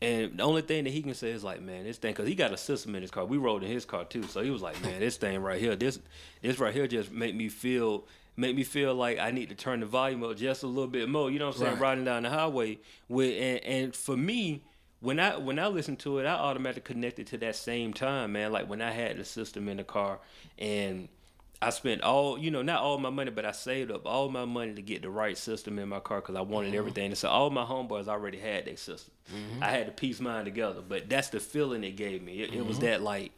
And 0.00 0.38
the 0.38 0.44
only 0.44 0.62
thing 0.62 0.84
that 0.84 0.90
he 0.90 1.02
can 1.02 1.14
say 1.14 1.30
is 1.30 1.42
like, 1.42 1.60
man, 1.60 1.82
this 1.82 1.98
thing, 1.98 2.12
because 2.12 2.28
he 2.28 2.36
got 2.36 2.52
a 2.52 2.56
system 2.56 2.94
in 2.94 3.02
his 3.02 3.10
car. 3.10 3.24
We 3.24 3.36
rode 3.36 3.64
in 3.64 3.70
his 3.70 3.84
car 3.84 4.04
too, 4.04 4.22
so 4.22 4.42
he 4.42 4.50
was 4.50 4.62
like, 4.62 4.80
man, 4.80 5.00
this 5.00 5.16
thing 5.16 5.40
right 5.42 5.60
here, 5.60 5.74
this, 5.74 5.98
this 6.40 6.60
right 6.60 6.72
here, 6.72 6.86
just 6.86 7.10
make 7.10 7.34
me 7.34 7.48
feel, 7.48 8.06
make 8.38 8.56
me 8.56 8.62
feel 8.64 8.94
like 8.94 9.18
I 9.18 9.30
need 9.32 9.48
to 9.50 9.54
turn 9.54 9.80
the 9.80 9.86
volume 9.86 10.22
up 10.24 10.36
just 10.36 10.62
a 10.62 10.66
little 10.66 10.86
bit 10.86 11.08
more. 11.08 11.30
You 11.30 11.38
know 11.38 11.46
what 11.48 11.56
I'm 11.56 11.60
saying? 11.60 11.72
Right. 11.74 11.80
Riding 11.82 12.04
down 12.04 12.22
the 12.22 12.30
highway 12.30 12.78
with, 13.08 13.34
and, 13.40 13.64
and 13.64 13.94
for 13.96 14.16
me, 14.16 14.62
when 15.00 15.20
I 15.20 15.36
when 15.36 15.58
I 15.58 15.66
listened 15.66 15.98
to 16.00 16.18
it, 16.18 16.24
I 16.26 16.32
automatically 16.34 16.94
connected 16.94 17.26
to 17.28 17.38
that 17.38 17.56
same 17.56 17.92
time, 17.92 18.32
man. 18.32 18.52
Like 18.52 18.68
when 18.68 18.80
I 18.80 18.90
had 18.92 19.16
the 19.18 19.24
system 19.24 19.68
in 19.68 19.76
the 19.76 19.84
car, 19.84 20.18
and 20.58 21.08
I 21.60 21.70
spent 21.70 22.02
all, 22.02 22.38
you 22.38 22.50
know, 22.52 22.62
not 22.62 22.80
all 22.82 22.98
my 22.98 23.10
money, 23.10 23.32
but 23.32 23.44
I 23.44 23.50
saved 23.50 23.90
up 23.90 24.06
all 24.06 24.28
my 24.28 24.44
money 24.44 24.74
to 24.74 24.82
get 24.82 25.02
the 25.02 25.10
right 25.10 25.36
system 25.36 25.78
in 25.80 25.88
my 25.88 25.98
car 26.00 26.20
because 26.20 26.36
I 26.36 26.40
wanted 26.40 26.68
Mm-hmm. 26.68 26.78
everything. 26.78 27.06
And 27.06 27.18
so 27.18 27.28
all 27.28 27.50
my 27.50 27.64
homeboys 27.64 28.06
already 28.06 28.38
had 28.38 28.64
their 28.66 28.76
system. 28.76 29.12
I 29.60 29.70
had 29.72 29.86
to 29.86 29.92
piece 29.92 30.20
mine 30.20 30.44
together, 30.44 30.80
but 30.88 31.08
that's 31.08 31.28
the 31.30 31.40
feeling 31.40 31.82
it 31.84 31.96
gave 31.96 32.22
me. 32.22 32.40
It, 32.42 32.50
it 32.54 32.58
Mm-hmm. 32.58 32.68
was 32.68 32.78
that 32.78 33.02
like 33.02 33.32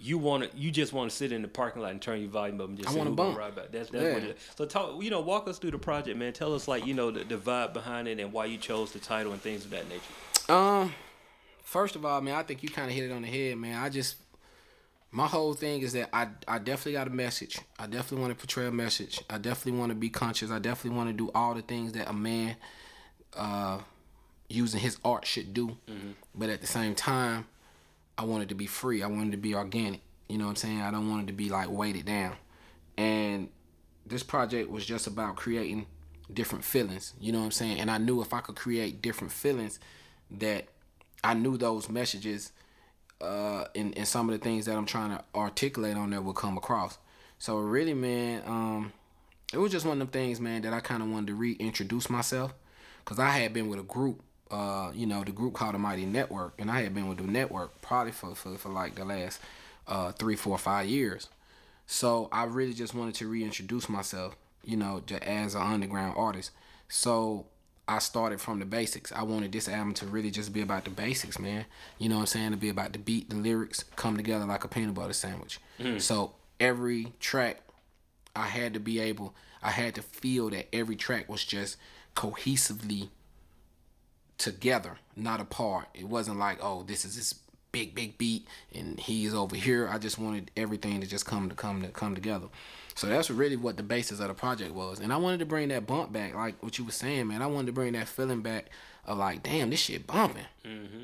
you 0.00 0.16
want 0.18 0.50
to, 0.50 0.56
you 0.58 0.70
just 0.70 0.92
want 0.92 1.10
to 1.10 1.16
sit 1.16 1.30
in 1.30 1.42
the 1.42 1.48
parking 1.48 1.82
lot 1.82 1.90
and 1.90 2.00
turn 2.00 2.20
your 2.20 2.30
volume 2.30 2.60
up 2.60 2.68
and 2.68 2.76
just 2.78 2.88
I 2.88 2.92
say, 2.94 3.00
"Who 3.00 3.14
bump." 3.14 3.36
ride 3.36 3.54
back?" 3.54 3.70
That's 3.70 3.90
that's 3.90 4.02
what 4.14 4.22
Yeah. 4.22 4.28
it 4.30 4.36
is. 4.36 4.42
So 4.56 4.64
talk, 4.64 5.02
you 5.02 5.10
know, 5.10 5.20
walk 5.20 5.46
us 5.48 5.58
through 5.58 5.72
the 5.72 5.78
project, 5.78 6.16
man. 6.16 6.32
Tell 6.32 6.54
us 6.54 6.66
like 6.66 6.86
you 6.86 6.94
know 6.94 7.10
the, 7.10 7.24
the 7.24 7.36
vibe 7.36 7.72
behind 7.72 8.08
it 8.08 8.18
and 8.18 8.32
why 8.32 8.46
you 8.46 8.56
chose 8.58 8.92
the 8.92 8.98
title 8.98 9.32
and 9.32 9.40
things 9.42 9.64
of 9.64 9.70
that 9.72 9.88
nature. 9.88 10.52
Um, 10.52 10.94
first 11.62 11.96
of 11.96 12.04
all, 12.04 12.20
man, 12.20 12.34
I 12.34 12.42
think 12.42 12.62
you 12.62 12.68
kind 12.70 12.88
of 12.88 12.94
hit 12.96 13.04
it 13.10 13.12
on 13.12 13.22
the 13.22 13.28
head, 13.28 13.56
man. 13.58 13.80
I 13.82 13.88
just 13.90 14.16
my 15.12 15.26
whole 15.26 15.54
thing 15.54 15.82
is 15.82 15.92
that 15.92 16.08
I 16.12 16.28
I 16.48 16.58
definitely 16.58 16.92
got 16.92 17.06
a 17.06 17.10
message. 17.10 17.58
I 17.78 17.86
definitely 17.86 18.22
want 18.22 18.32
to 18.32 18.38
portray 18.46 18.66
a 18.66 18.72
message. 18.72 19.20
I 19.28 19.38
definitely 19.38 19.78
want 19.80 19.90
to 19.90 19.96
be 19.96 20.08
conscious. 20.08 20.50
I 20.50 20.58
definitely 20.60 20.96
want 20.96 21.10
to 21.10 21.14
do 21.14 21.30
all 21.34 21.52
the 21.54 21.62
things 21.62 21.92
that 21.92 22.08
a 22.08 22.12
man 22.12 22.56
uh 23.36 23.78
using 24.48 24.80
his 24.80 24.96
art 25.04 25.26
should 25.26 25.52
do. 25.54 25.76
But 26.34 26.48
at 26.48 26.60
the 26.60 26.66
same 26.66 26.94
time, 26.94 27.46
I 28.20 28.24
wanted 28.24 28.50
to 28.50 28.54
be 28.54 28.66
free. 28.66 29.02
I 29.02 29.06
wanted 29.06 29.30
to 29.30 29.38
be 29.38 29.54
organic. 29.54 30.02
You 30.28 30.36
know 30.36 30.44
what 30.44 30.50
I'm 30.50 30.56
saying? 30.56 30.82
I 30.82 30.90
don't 30.90 31.08
want 31.08 31.22
it 31.22 31.26
to 31.28 31.32
be 31.32 31.48
like 31.48 31.70
weighted 31.70 32.04
down. 32.04 32.36
And 32.98 33.48
this 34.04 34.22
project 34.22 34.70
was 34.70 34.84
just 34.84 35.06
about 35.06 35.36
creating 35.36 35.86
different 36.30 36.62
feelings. 36.62 37.14
You 37.18 37.32
know 37.32 37.38
what 37.38 37.46
I'm 37.46 37.50
saying? 37.52 37.80
And 37.80 37.90
I 37.90 37.96
knew 37.96 38.20
if 38.20 38.34
I 38.34 38.40
could 38.40 38.56
create 38.56 39.00
different 39.00 39.32
feelings, 39.32 39.80
that 40.32 40.66
I 41.24 41.32
knew 41.32 41.56
those 41.56 41.88
messages 41.88 42.52
uh, 43.22 43.64
and, 43.74 43.96
and 43.96 44.06
some 44.06 44.28
of 44.28 44.38
the 44.38 44.44
things 44.44 44.66
that 44.66 44.76
I'm 44.76 44.84
trying 44.84 45.16
to 45.16 45.24
articulate 45.34 45.96
on 45.96 46.10
there 46.10 46.20
will 46.20 46.34
come 46.34 46.58
across. 46.58 46.98
So 47.38 47.56
really, 47.56 47.94
man, 47.94 48.42
um, 48.44 48.92
it 49.50 49.56
was 49.56 49.72
just 49.72 49.86
one 49.86 49.94
of 49.94 49.98
them 49.98 50.08
things, 50.08 50.40
man, 50.40 50.60
that 50.62 50.74
I 50.74 50.80
kind 50.80 51.02
of 51.02 51.08
wanted 51.08 51.28
to 51.28 51.34
reintroduce 51.36 52.10
myself 52.10 52.52
because 53.02 53.18
I 53.18 53.30
had 53.30 53.54
been 53.54 53.70
with 53.70 53.80
a 53.80 53.84
group, 53.84 54.22
uh, 54.50 54.90
you 54.94 55.06
know, 55.06 55.22
the 55.24 55.32
group 55.32 55.54
called 55.54 55.74
the 55.74 55.78
Mighty 55.78 56.06
Network, 56.06 56.54
and 56.58 56.70
I 56.70 56.82
had 56.82 56.94
been 56.94 57.08
with 57.08 57.18
the 57.18 57.24
network 57.24 57.80
probably 57.82 58.12
for 58.12 58.34
for, 58.34 58.56
for 58.56 58.68
like 58.68 58.94
the 58.96 59.04
last 59.04 59.40
uh, 59.86 60.12
three, 60.12 60.36
four, 60.36 60.58
five 60.58 60.86
years. 60.86 61.28
So 61.86 62.28
I 62.30 62.44
really 62.44 62.72
just 62.72 62.94
wanted 62.94 63.16
to 63.16 63.28
reintroduce 63.28 63.88
myself, 63.88 64.36
you 64.64 64.76
know, 64.76 65.02
to, 65.08 65.28
as 65.28 65.54
an 65.54 65.62
underground 65.62 66.14
artist. 66.16 66.52
So 66.88 67.46
I 67.88 67.98
started 67.98 68.40
from 68.40 68.60
the 68.60 68.64
basics. 68.64 69.10
I 69.10 69.24
wanted 69.24 69.50
this 69.50 69.68
album 69.68 69.94
to 69.94 70.06
really 70.06 70.30
just 70.30 70.52
be 70.52 70.62
about 70.62 70.84
the 70.84 70.90
basics, 70.90 71.40
man. 71.40 71.64
You 71.98 72.08
know 72.08 72.16
what 72.16 72.20
I'm 72.22 72.26
saying? 72.26 72.50
To 72.52 72.56
be 72.56 72.68
about 72.68 72.92
the 72.92 73.00
beat, 73.00 73.30
the 73.30 73.36
lyrics 73.36 73.84
come 73.96 74.16
together 74.16 74.44
like 74.44 74.62
a 74.62 74.68
peanut 74.68 74.94
butter 74.94 75.12
sandwich. 75.12 75.58
So 75.98 76.34
every 76.60 77.12
track, 77.18 77.58
I 78.36 78.46
had 78.46 78.74
to 78.74 78.80
be 78.80 79.00
able, 79.00 79.34
I 79.60 79.70
had 79.70 79.96
to 79.96 80.02
feel 80.02 80.50
that 80.50 80.72
every 80.72 80.94
track 80.94 81.28
was 81.28 81.44
just 81.44 81.76
cohesively 82.14 83.08
together, 84.40 84.96
not 85.14 85.40
apart. 85.40 85.86
It 85.94 86.08
wasn't 86.08 86.38
like, 86.38 86.58
oh, 86.62 86.82
this 86.82 87.04
is 87.04 87.14
this 87.14 87.34
big, 87.72 87.94
big 87.94 88.18
beat 88.18 88.48
and 88.74 88.98
he's 88.98 89.32
over 89.34 89.54
here. 89.54 89.88
I 89.88 89.98
just 89.98 90.18
wanted 90.18 90.50
everything 90.56 91.00
to 91.02 91.06
just 91.06 91.26
come 91.26 91.48
to 91.50 91.54
come 91.54 91.82
to 91.82 91.88
come 91.88 92.14
together. 92.14 92.46
So 92.96 93.06
that's 93.06 93.30
really 93.30 93.56
what 93.56 93.76
the 93.76 93.82
basis 93.84 94.18
of 94.18 94.28
the 94.28 94.34
project 94.34 94.72
was. 94.74 94.98
And 94.98 95.12
I 95.12 95.16
wanted 95.18 95.38
to 95.40 95.46
bring 95.46 95.68
that 95.68 95.86
bump 95.86 96.12
back, 96.12 96.34
like 96.34 96.60
what 96.62 96.78
you 96.78 96.84
were 96.84 96.90
saying, 96.90 97.28
man. 97.28 97.42
I 97.42 97.46
wanted 97.46 97.66
to 97.66 97.72
bring 97.72 97.92
that 97.92 98.08
feeling 98.08 98.40
back 98.40 98.70
of 99.06 99.18
like, 99.18 99.42
damn, 99.42 99.70
this 99.70 99.80
shit 99.80 100.06
bumping. 100.06 100.44
Mm-hmm. 100.66 101.02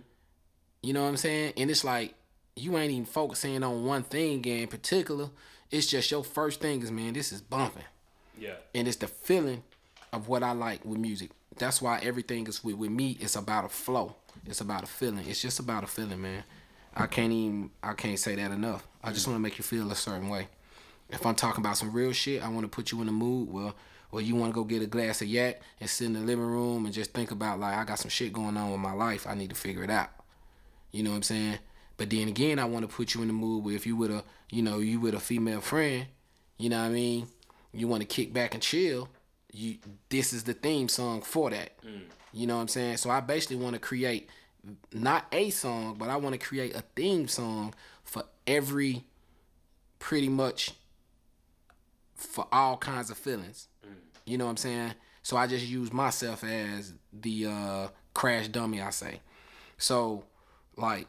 You 0.83 0.93
know 0.93 1.03
what 1.03 1.09
I'm 1.09 1.17
saying? 1.17 1.53
And 1.57 1.71
it's 1.71 1.85
like 1.85 2.15
you 2.57 2.77
ain't 2.79 2.91
even 2.91 3.05
focusing 3.05 3.63
on 3.63 3.85
one 3.85 4.03
thing 4.03 4.45
in 4.45 4.67
particular. 4.69 5.29
It's 5.71 5.87
just 5.87 6.11
your 6.11 6.25
first 6.25 6.61
thing 6.61 6.83
is, 6.83 6.91
man, 6.91 7.13
this 7.13 7.33
is 7.33 7.41
bumping 7.43 7.83
Yeah. 8.41 8.55
and 8.75 8.89
it's 8.89 8.97
the 8.97 9.09
feeling 9.09 9.63
of 10.13 10.29
what 10.29 10.43
I 10.43 10.53
like 10.53 10.85
with 10.85 10.99
music. 10.99 11.31
That's 11.59 11.81
why 11.81 12.01
everything 12.03 12.47
is 12.47 12.63
with, 12.63 12.77
with 12.77 12.91
me. 12.91 13.17
It's 13.21 13.37
about 13.37 13.65
a 13.65 13.69
flow. 13.69 14.17
It's 14.47 14.61
about 14.61 14.85
a 14.85 14.87
feeling. 14.87 15.25
It's 15.27 15.41
just 15.41 15.59
about 15.59 15.85
a 15.85 15.87
feeling, 15.87 16.21
man. 16.21 16.45
I 16.95 17.07
can't 17.07 17.33
even 17.33 17.71
I 17.83 17.93
can't 17.93 18.19
say 18.19 18.35
that 18.37 18.51
enough. 18.51 18.87
I 19.03 19.13
just 19.13 19.27
want 19.27 19.37
to 19.37 19.43
make 19.43 19.59
you 19.59 19.65
feel 19.65 19.91
a 19.91 19.95
certain 19.95 20.29
way. 20.29 20.49
If 21.11 21.25
I'm 21.25 21.35
talking 21.35 21.63
about 21.63 21.77
some 21.77 21.93
real 21.93 22.13
shit, 22.13 22.43
I 22.43 22.49
want 22.49 22.63
to 22.63 22.69
put 22.69 22.91
you 22.91 23.01
in 23.01 23.07
the 23.07 23.13
mood 23.13 23.51
well 23.51 23.75
where 24.11 24.23
you 24.23 24.35
want 24.35 24.53
to 24.53 24.55
go 24.55 24.65
get 24.65 24.83
a 24.83 24.87
glass 24.87 25.21
of 25.21 25.29
yak 25.29 25.61
and 25.81 25.91
sit 25.91 26.07
in 26.07 26.13
the 26.15 26.21
living 26.21 26.45
room 26.45 26.85
and 26.85 26.95
just 26.95 27.13
think 27.13 27.31
about 27.31 27.61
like 27.61 27.75
I 27.75 27.85
got 27.85 27.99
some 27.99 28.09
shit 28.09 28.33
going 28.33 28.57
on 28.57 28.71
with 28.71 28.81
my 28.81 28.93
life. 28.93 29.27
I 29.27 29.35
need 29.35 29.51
to 29.51 29.57
figure 29.57 29.85
it 29.85 29.91
out. 29.91 30.11
You 30.93 31.03
know 31.03 31.11
what 31.11 31.17
I'm 31.17 31.23
saying? 31.23 31.59
But 31.97 32.11
then 32.11 32.29
again, 32.29 32.59
I 32.59 32.65
want 32.65 32.89
to 32.89 32.95
put 32.95 33.15
you 33.15 33.23
in 33.23 33.29
the 33.29 33.35
mood 33.35 33.65
where 33.65 33.75
if 33.75 33.87
you 33.87 33.97
with 33.97 34.11
a, 34.11 34.25
you 34.51 34.63
know, 34.63 34.79
you 34.79 35.01
with 35.01 35.15
a 35.15 35.21
female 35.21 35.61
friend, 35.61 36.07
you 36.59 36.69
know 36.69 36.79
what 36.79 36.87
I 36.87 36.91
mean? 36.91 37.27
You 37.73 37.89
want 37.89 38.03
to 38.03 38.07
kick 38.07 38.33
back 38.33 38.55
and 38.55 38.63
chill. 38.63 39.09
You, 39.59 39.77
this 40.11 40.35
is 40.35 40.45
the 40.45 40.53
theme 40.53 40.89
song 40.89 41.23
for 41.23 41.49
that. 41.49 41.83
Mm. 41.83 42.03
You 42.33 42.47
know 42.47 42.57
what 42.57 42.63
I'm 42.63 42.69
saying? 42.69 42.99
So 42.99 43.09
I 43.09 43.21
basically 43.21 43.57
want 43.57 43.73
to 43.73 43.81
create 43.81 44.29
not 44.93 45.25
a 45.33 45.49
song, 45.49 45.97
but 45.99 46.11
I 46.11 46.17
want 46.17 46.39
to 46.39 46.47
create 46.47 46.77
a 46.77 46.83
theme 46.95 47.27
song 47.27 47.75
for 48.05 48.25
every, 48.47 49.05
pretty 49.99 50.29
much, 50.29 50.73
for 52.15 52.47
all 52.53 52.77
kinds 52.77 53.09
of 53.09 53.17
feelings. 53.17 53.69
Mm. 53.83 53.95
You 54.27 54.37
know 54.37 54.45
what 54.45 54.51
I'm 54.51 54.57
saying? 54.59 54.93
So 55.23 55.39
I 55.39 55.47
just 55.47 55.67
use 55.67 55.91
myself 55.91 56.45
as 56.45 56.93
the 57.13 57.47
uh, 57.47 57.89
crash 58.13 58.49
dummy. 58.49 58.83
I 58.83 58.91
say. 58.91 59.21
So, 59.79 60.25
like, 60.77 61.07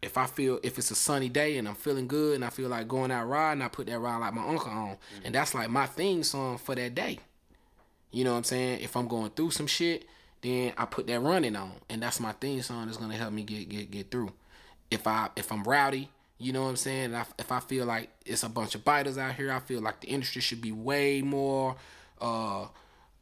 if 0.00 0.16
I 0.16 0.26
feel 0.26 0.60
if 0.62 0.78
it's 0.78 0.92
a 0.92 0.94
sunny 0.94 1.28
day 1.28 1.58
and 1.58 1.66
I'm 1.66 1.74
feeling 1.74 2.06
good 2.06 2.36
and 2.36 2.44
I 2.44 2.50
feel 2.50 2.68
like 2.68 2.86
going 2.86 3.10
out 3.10 3.28
riding, 3.28 3.62
I 3.62 3.68
put 3.68 3.86
that 3.88 3.98
ride 3.98 4.18
like 4.18 4.34
my 4.34 4.46
uncle 4.46 4.70
on, 4.70 4.90
mm. 4.90 4.96
and 5.24 5.34
that's 5.34 5.54
like 5.54 5.70
my 5.70 5.86
theme 5.86 6.22
song 6.22 6.58
for 6.58 6.76
that 6.76 6.94
day. 6.94 7.18
You 8.12 8.24
know 8.24 8.32
what 8.32 8.38
I'm 8.38 8.44
saying? 8.44 8.80
If 8.80 8.96
I'm 8.96 9.08
going 9.08 9.30
through 9.30 9.50
some 9.50 9.66
shit, 9.66 10.06
then 10.42 10.72
I 10.76 10.84
put 10.84 11.06
that 11.06 11.20
running 11.20 11.56
on, 11.56 11.72
and 11.88 12.02
that's 12.02 12.20
my 12.20 12.32
theme 12.32 12.62
song 12.62 12.86
that's 12.86 12.98
gonna 12.98 13.16
help 13.16 13.32
me 13.32 13.42
get 13.42 13.68
get 13.68 13.90
get 13.90 14.10
through. 14.10 14.32
If 14.90 15.06
I 15.06 15.30
if 15.34 15.50
I'm 15.50 15.64
rowdy, 15.64 16.10
you 16.38 16.52
know 16.52 16.64
what 16.64 16.70
I'm 16.70 16.76
saying? 16.76 17.14
I, 17.14 17.24
if 17.38 17.52
I 17.52 17.60
feel 17.60 17.86
like 17.86 18.10
it's 18.26 18.42
a 18.42 18.48
bunch 18.48 18.74
of 18.74 18.84
biters 18.84 19.16
out 19.16 19.34
here, 19.34 19.52
I 19.52 19.60
feel 19.60 19.80
like 19.80 20.00
the 20.00 20.08
industry 20.08 20.42
should 20.42 20.60
be 20.60 20.72
way 20.72 21.22
more, 21.22 21.76
uh, 22.20 22.66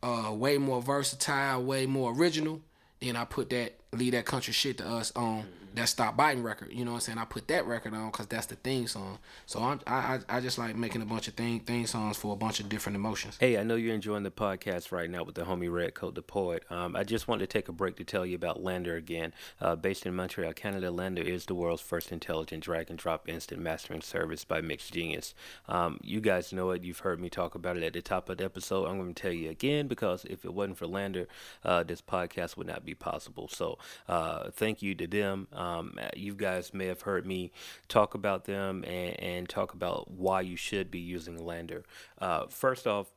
uh, 0.03 0.33
way 0.33 0.57
more 0.59 0.81
versatile, 0.81 1.63
way 1.63 1.87
more 1.87 2.13
original. 2.15 2.61
Then 3.01 3.17
I 3.17 3.27
put 3.27 3.51
that 3.51 3.80
leave 3.93 4.13
that 4.13 4.25
country 4.25 4.53
shit 4.53 4.79
to 4.79 4.87
us 4.89 5.13
on 5.17 5.45
that 5.75 5.89
stop 5.89 6.17
biting 6.17 6.43
record. 6.43 6.73
You 6.73 6.85
know 6.85 6.93
what 6.93 6.97
I'm 6.97 7.01
saying? 7.01 7.19
I 7.19 7.25
put 7.25 7.49
that 7.49 7.67
record 7.67 7.95
on 7.95 8.11
because 8.11 8.27
that's 8.27 8.47
the 8.47 8.57
theme 8.57 8.87
song. 8.87 9.19
So 9.47 9.61
I'm, 9.61 9.81
I 9.87 10.21
I 10.29 10.37
I 10.37 10.41
just 10.41 10.59
like 10.59 10.75
making 10.77 11.03
a 11.03 11.05
bunch 11.07 11.29
of 11.29 11.35
thing 11.35 11.61
theme 11.61 11.87
songs 11.87 12.17
for 12.17 12.33
a 12.33 12.37
bunch 12.37 12.61
of 12.61 12.69
different 12.69 12.97
emotions. 12.97 13.37
Hey, 13.39 13.57
I 13.57 13.63
know 13.63 13.77
you're 13.77 13.95
enjoying 13.95 14.25
the 14.25 14.31
podcast 14.31 14.91
right 14.91 15.09
now 15.09 15.23
with 15.23 15.37
the 15.37 15.43
homie 15.43 15.73
Redcoat 15.73 16.15
the 16.15 16.23
Poet. 16.23 16.65
Um, 16.71 16.97
I 16.97 17.05
just 17.05 17.29
wanted 17.29 17.49
to 17.49 17.59
take 17.59 17.69
a 17.69 17.73
break 17.73 17.97
to 17.97 18.05
tell 18.05 18.27
you 18.27 18.35
about 18.35 18.63
LANDR 18.63 18.97
again. 18.97 19.33
Uh, 19.61 19.77
based 19.77 20.07
in 20.07 20.15
Montreal, 20.15 20.53
Canada, 20.55 20.89
LANDR 20.89 21.25
is 21.25 21.47
the 21.47 21.55
world's 21.55 21.83
first 21.83 22.11
intelligent 22.11 22.65
drag 22.65 22.91
and 22.91 22.99
drop 22.99 23.29
instant 23.29 23.63
mastering 23.63 24.01
service 24.01 24.45
by 24.45 24.61
MixGenius. 24.61 25.35
Um, 25.69 26.01
you 26.03 26.21
guys 26.21 26.53
know 26.53 26.71
it. 26.71 26.83
You've 26.83 27.01
heard 27.01 27.21
me 27.21 27.31
talk 27.31 27.55
about 27.55 27.77
it 27.77 27.83
at 27.85 27.93
the 27.93 28.03
top 28.03 28.29
of 28.29 28.39
the 28.39 28.45
episode. 28.45 28.87
I'm 28.87 28.99
going 28.99 29.15
to 29.15 29.23
tell 29.23 29.33
you 29.33 29.51
again 29.51 29.87
because 29.87 30.25
if 30.25 30.45
it 30.45 30.53
wasn't 30.53 30.79
for 30.79 30.87
LANDR, 30.87 31.27
uh, 31.65 31.85
this 31.85 32.03
podcast 32.03 32.57
would 32.57 32.67
not 32.67 32.85
be 32.85 32.95
possible. 32.95 33.49
So 33.49 33.79
uh, 34.09 34.51
thank 34.51 34.83
you 34.83 34.95
to 34.95 35.07
them. 35.07 35.49
Um, 35.53 35.99
you 36.17 36.35
guys 36.35 36.73
may 36.75 36.87
have 36.87 37.03
heard 37.03 37.27
me 37.27 37.53
talk 37.89 38.15
about 38.15 38.45
them 38.45 38.85
and, 38.85 39.19
and 39.21 39.49
talk 39.49 39.75
about 39.75 40.11
why 40.11 40.41
you 40.41 40.57
should 40.57 40.91
be 40.91 41.01
using 41.01 41.39
LANDR. 41.39 41.85
Uh, 42.19 42.47
first 42.49 42.87
off, 42.87 43.09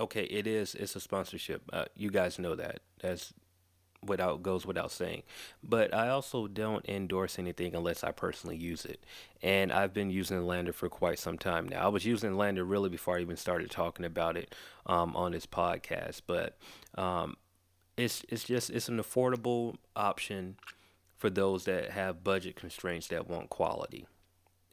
okay, 0.00 0.24
it 0.24 0.46
is 0.46 0.74
it's 0.74 0.96
a 0.96 1.00
sponsorship. 1.00 1.62
Uh, 1.72 1.86
you 1.96 2.10
guys 2.10 2.38
know 2.38 2.54
that. 2.54 2.80
That's 3.00 3.32
without 4.04 4.42
goes 4.42 4.66
without 4.66 4.90
saying. 4.90 5.22
But 5.62 5.94
I 5.94 6.08
also 6.08 6.46
don't 6.46 6.86
endorse 6.88 7.38
anything 7.38 7.74
unless 7.74 8.02
I 8.02 8.10
personally 8.10 8.56
use 8.56 8.84
it. 8.84 9.04
And 9.42 9.72
I've 9.72 9.94
been 9.94 10.10
using 10.10 10.38
LANDR 10.38 10.74
for 10.74 10.88
quite 10.88 11.18
some 11.18 11.38
time 11.38 11.68
now. 11.68 11.84
I 11.84 11.88
was 11.88 12.04
using 12.04 12.32
LANDR 12.32 12.68
really 12.68 12.88
before 12.88 13.16
I 13.16 13.20
even 13.20 13.36
started 13.36 13.70
talking 13.70 14.04
about 14.04 14.36
it 14.36 14.54
um, 14.86 15.16
on 15.16 15.32
this 15.32 15.46
podcast. 15.46 16.22
But 16.26 16.56
um, 16.96 17.36
it's 17.96 18.24
it's 18.28 18.44
just 18.44 18.70
it's 18.70 18.88
an 18.88 18.98
affordable 18.98 19.76
option 19.94 20.56
for 21.18 21.30
those 21.30 21.64
that 21.64 21.90
have 21.90 22.24
budget 22.24 22.56
constraints 22.56 23.08
that 23.08 23.28
want 23.28 23.50
quality. 23.50 24.06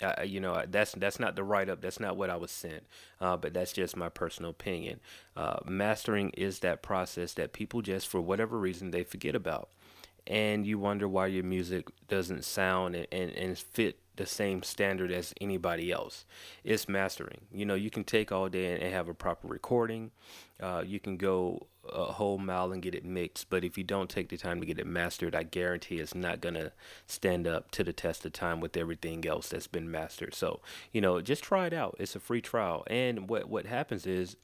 Uh, 0.01 0.23
you 0.23 0.39
know, 0.39 0.63
that's 0.67 0.93
that's 0.93 1.19
not 1.19 1.35
the 1.35 1.43
write 1.43 1.69
up. 1.69 1.81
That's 1.81 1.99
not 1.99 2.15
what 2.15 2.29
I 2.29 2.37
was 2.37 2.51
sent. 2.51 2.83
Uh, 3.19 3.35
but 3.35 3.53
that's 3.53 3.73
just 3.73 3.97
my 3.97 4.09
personal 4.09 4.51
opinion. 4.51 5.01
Uh, 5.35 5.57
mastering 5.65 6.29
is 6.31 6.59
that 6.59 6.81
process 6.81 7.33
that 7.33 7.51
people 7.51 7.81
just, 7.81 8.07
for 8.07 8.21
whatever 8.21 8.57
reason, 8.57 8.91
they 8.91 9.03
forget 9.03 9.35
about, 9.35 9.69
and 10.25 10.65
you 10.65 10.79
wonder 10.79 11.07
why 11.07 11.27
your 11.27 11.43
music 11.43 11.89
doesn't 12.07 12.45
sound 12.45 12.95
and, 12.95 13.07
and, 13.11 13.31
and 13.31 13.57
fit 13.57 13.99
the 14.15 14.25
same 14.25 14.63
standard 14.63 15.11
as 15.11 15.33
anybody 15.41 15.91
else. 15.91 16.25
It's 16.63 16.89
mastering. 16.89 17.41
You 17.51 17.65
know, 17.65 17.75
you 17.75 17.89
can 17.89 18.03
take 18.03 18.31
all 18.31 18.49
day 18.49 18.73
and, 18.73 18.83
and 18.83 18.93
have 18.93 19.07
a 19.09 19.13
proper 19.13 19.47
recording. 19.47 20.11
Uh, 20.61 20.83
you 20.85 20.99
can 20.99 21.17
go 21.17 21.67
a 21.93 22.13
whole 22.13 22.37
mile 22.37 22.71
and 22.71 22.81
get 22.81 22.95
it 22.95 23.05
mixed, 23.05 23.49
but 23.49 23.63
if 23.63 23.77
you 23.77 23.83
don't 23.83 24.09
take 24.09 24.29
the 24.29 24.37
time 24.37 24.59
to 24.59 24.65
get 24.65 24.79
it 24.79 24.87
mastered, 24.87 25.35
I 25.35 25.43
guarantee 25.43 25.99
it's 25.99 26.15
not 26.15 26.41
gonna 26.41 26.71
stand 27.07 27.47
up 27.47 27.71
to 27.71 27.83
the 27.83 27.93
test 27.93 28.25
of 28.25 28.33
time 28.33 28.59
with 28.59 28.77
everything 28.77 29.25
else 29.25 29.49
that's 29.49 29.67
been 29.67 29.89
mastered. 29.89 30.33
So, 30.33 30.61
you 30.91 31.01
know, 31.01 31.21
just 31.21 31.43
try 31.43 31.65
it 31.67 31.73
out. 31.73 31.95
It's 31.99 32.15
a 32.15 32.19
free 32.19 32.41
trial. 32.41 32.83
And 32.87 33.29
what 33.29 33.49
what 33.49 33.65
happens 33.65 34.05
is 34.05 34.35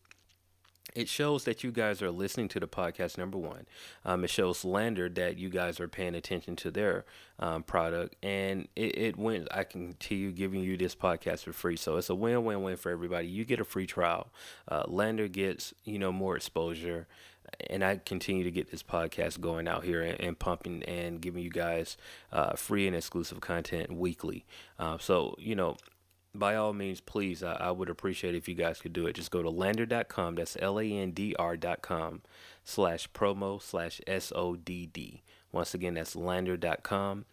it 0.93 1.10
shows 1.10 1.43
that 1.43 1.64
you 1.64 1.72
guys 1.72 2.02
are 2.02 2.12
listening 2.12 2.48
to 2.48 2.60
the 2.60 2.68
podcast 2.68 3.18
number 3.18 3.38
one 3.38 3.66
um, 4.06 4.24
it 4.24 4.30
shows 4.30 4.64
LANDR 4.64 5.14
that 5.16 5.38
you 5.38 5.50
guys 5.50 5.80
are 5.80 5.88
paying 5.88 6.16
attention 6.16 6.56
to 6.58 6.72
their 6.72 7.06
um, 7.39 7.64
product 7.64 8.16
and 8.24 8.68
it, 8.76 8.98
it 8.98 9.18
went 9.18 9.48
i 9.52 9.64
can 9.64 9.96
you 10.10 10.32
giving 10.32 10.62
you 10.62 10.78
this 10.78 10.96
podcast 10.96 11.39
for 11.43 11.54
free 11.54 11.76
so 11.76 11.98
it's 11.98 12.10
a 12.10 12.16
win-win-win 12.16 12.78
for 12.78 12.91
everybody 12.91 13.28
you 13.28 13.46
get 13.46 13.60
a 13.60 13.66
free 13.66 13.86
trial 13.86 14.32
uh, 14.70 14.84
LANDR 14.86 15.32
gets 15.32 15.74
you 15.84 16.00
know 16.00 16.12
more 16.12 16.36
exposure 16.36 17.08
and 17.70 17.84
I 17.84 17.98
continue 17.98 18.43
to 18.43 18.52
get 18.52 18.72
this 18.72 18.84
podcast 18.84 19.39
going 19.39 19.68
out 19.68 19.84
here 19.84 20.02
and, 20.02 20.20
and 20.20 20.38
pumping 20.38 20.84
and 20.84 21.22
giving 21.22 21.43
you 21.43 21.50
guys 21.50 21.98
uh, 22.32 22.54
free 22.54 22.88
and 22.88 22.96
exclusive 22.96 23.41
content 23.41 23.91
weekly. 23.91 24.46
Uh, 24.80 24.98
so, 24.98 25.36
you 25.38 25.56
know, 25.56 25.78
by 26.34 26.56
all 26.56 26.74
means, 26.74 27.02
please, 27.02 27.43
I, 27.43 27.54
I, 27.54 27.72
would 27.72 27.89
appreciate 27.89 28.36
if 28.36 28.48
you 28.48 28.56
guys 28.56 28.80
could 28.80 28.93
do 28.93 29.08
it. 29.08 29.14
Just 29.14 29.32
go 29.32 29.41
to 29.41 29.50
landr.com. 29.50 30.36
That's 30.36 30.58
L 30.60 30.80
A 30.80 30.84
N 30.84 31.12
D 31.12 31.36
R.com 31.38 32.22
slash 32.64 33.10
promo 33.12 33.62
slash 33.62 34.02
S 34.06 34.34
O 34.36 34.56
D 34.56 34.86
D. 34.86 35.22
Once 35.52 35.74
again, 35.74 35.93
that's 35.93 36.16
landr.com 36.16 37.26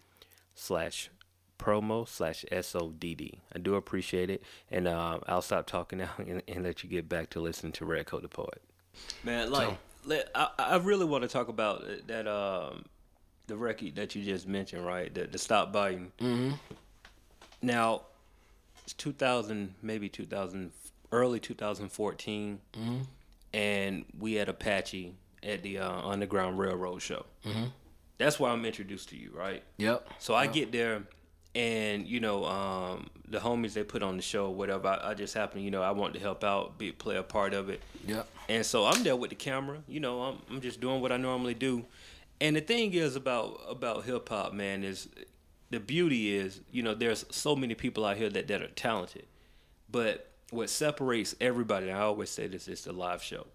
slash 0.55 1.11
promo 1.59 2.07
slash 2.09 2.45
S 2.51 2.75
O 2.75 2.91
D 2.91 3.15
D. 3.15 3.41
I 3.55 3.59
do 3.59 3.75
appreciate 3.75 4.31
it. 4.31 4.43
And 4.71 4.87
uh, 4.87 5.19
I'll 5.27 5.43
stop 5.43 5.67
talking 5.67 5.99
now 5.99 6.11
and, 6.19 6.43
and, 6.47 6.65
let 6.65 6.83
you 6.83 6.91
get 6.91 7.09
back 7.09 7.31
to 7.31 7.41
listening 7.41 7.73
to 7.73 7.85
Redcoat 7.85 8.23
the 8.23 8.29
Poet. 8.29 8.63
Man, 9.25 9.51
like, 9.51 9.69
so, 9.69 9.69
let, 9.71 9.79
I, 10.11 10.49
I 10.59 10.77
really 10.77 11.05
want 11.05 11.23
to 11.23 11.29
talk 11.29 11.49
about 11.49 11.85
that, 12.07 12.27
um, 12.27 12.85
the 13.47 13.57
record 13.57 13.97
that 13.97 14.15
you 14.15 14.25
just 14.25 14.47
mentioned, 14.47 14.85
right? 14.85 15.13
The, 15.13 15.27
the 15.27 15.39
Stop 15.39 15.73
Biting. 15.73 16.13
Mm-hmm. 16.21 16.53
Now, 17.63 18.03
it's 18.83 18.93
2000, 18.95 19.75
maybe 19.83 20.09
2000, 20.09 20.73
early 21.13 21.39
2014, 21.39 22.61
mm-hmm. 22.73 22.97
and 23.55 24.05
we 24.19 24.35
had 24.35 24.49
Apache 24.49 25.15
at 25.43 25.63
the 25.63 25.79
uh, 25.79 26.09
Underground 26.09 26.59
Railroad 26.59 27.03
show. 27.03 27.25
Mm-hmm. 27.45 27.65
That's 28.19 28.39
why 28.39 28.51
I'm 28.51 28.65
introduced 28.65 29.09
to 29.11 29.17
you, 29.17 29.33
right? 29.35 29.63
Yep. 29.79 30.09
So 30.19 30.35
I 30.35 30.47
get 30.47 30.73
there, 30.73 31.03
and 31.55 32.07
you 32.07 32.21
know, 32.21 32.45
um, 32.45 33.09
the 33.29 33.39
homies 33.39 33.75
they 33.75 33.85
put 33.85 34.03
on 34.03 34.17
the 34.17 34.23
show, 34.23 34.51
whatever. 34.51 34.89
I, 34.89 35.11
I, 35.11 35.15
just 35.15 35.35
happen, 35.35 35.63
you 35.63 35.71
know, 35.71 35.83
I 35.83 35.91
want 35.91 36.15
to 36.15 36.21
help 36.21 36.45
out, 36.45 36.79
be 36.79 36.93
play 36.93 37.17
a 37.17 37.23
part 37.23 37.55
of 37.55 37.69
it. 37.69 37.81
Yep. 38.07 38.29
And 38.49 38.65
so 38.65 38.87
I'm 38.87 39.03
there 39.03 39.17
with 39.17 39.31
the 39.31 39.37
camera. 39.37 39.83
You 39.87 40.01
know, 40.01 40.23
I'm 40.23 40.39
I'm 40.51 40.61
just 40.61 40.81
doing 40.81 41.01
what 41.01 41.13
I 41.13 41.17
normally 41.17 41.55
do. 41.55 41.85
And 42.41 42.57
the 42.57 42.61
thing 42.61 42.93
is 42.95 43.17
about 43.17 43.61
about 43.69 44.05
hip 44.05 44.29
hop, 44.29 44.53
man, 44.53 44.83
is 44.83 45.09
the 45.71 45.81
beauty 45.81 46.37
is, 46.37 46.61
you 46.71 46.83
know, 46.83 46.95
there's 46.95 47.25
so 47.31 47.57
many 47.57 47.75
people 47.75 48.05
out 48.05 48.17
here 48.17 48.29
that, 48.29 48.47
that 48.49 48.63
are 48.63 48.69
talented. 48.69 49.27
But 49.91 50.31
what 50.51 50.69
separates 50.69 51.35
everybody, 51.41 51.91
I 51.91 52.01
always 52.01 52.29
say 52.29 52.47
this, 52.47 52.69
is 52.69 52.85
the 52.85 52.93
live 52.93 53.23
show. 53.23 53.47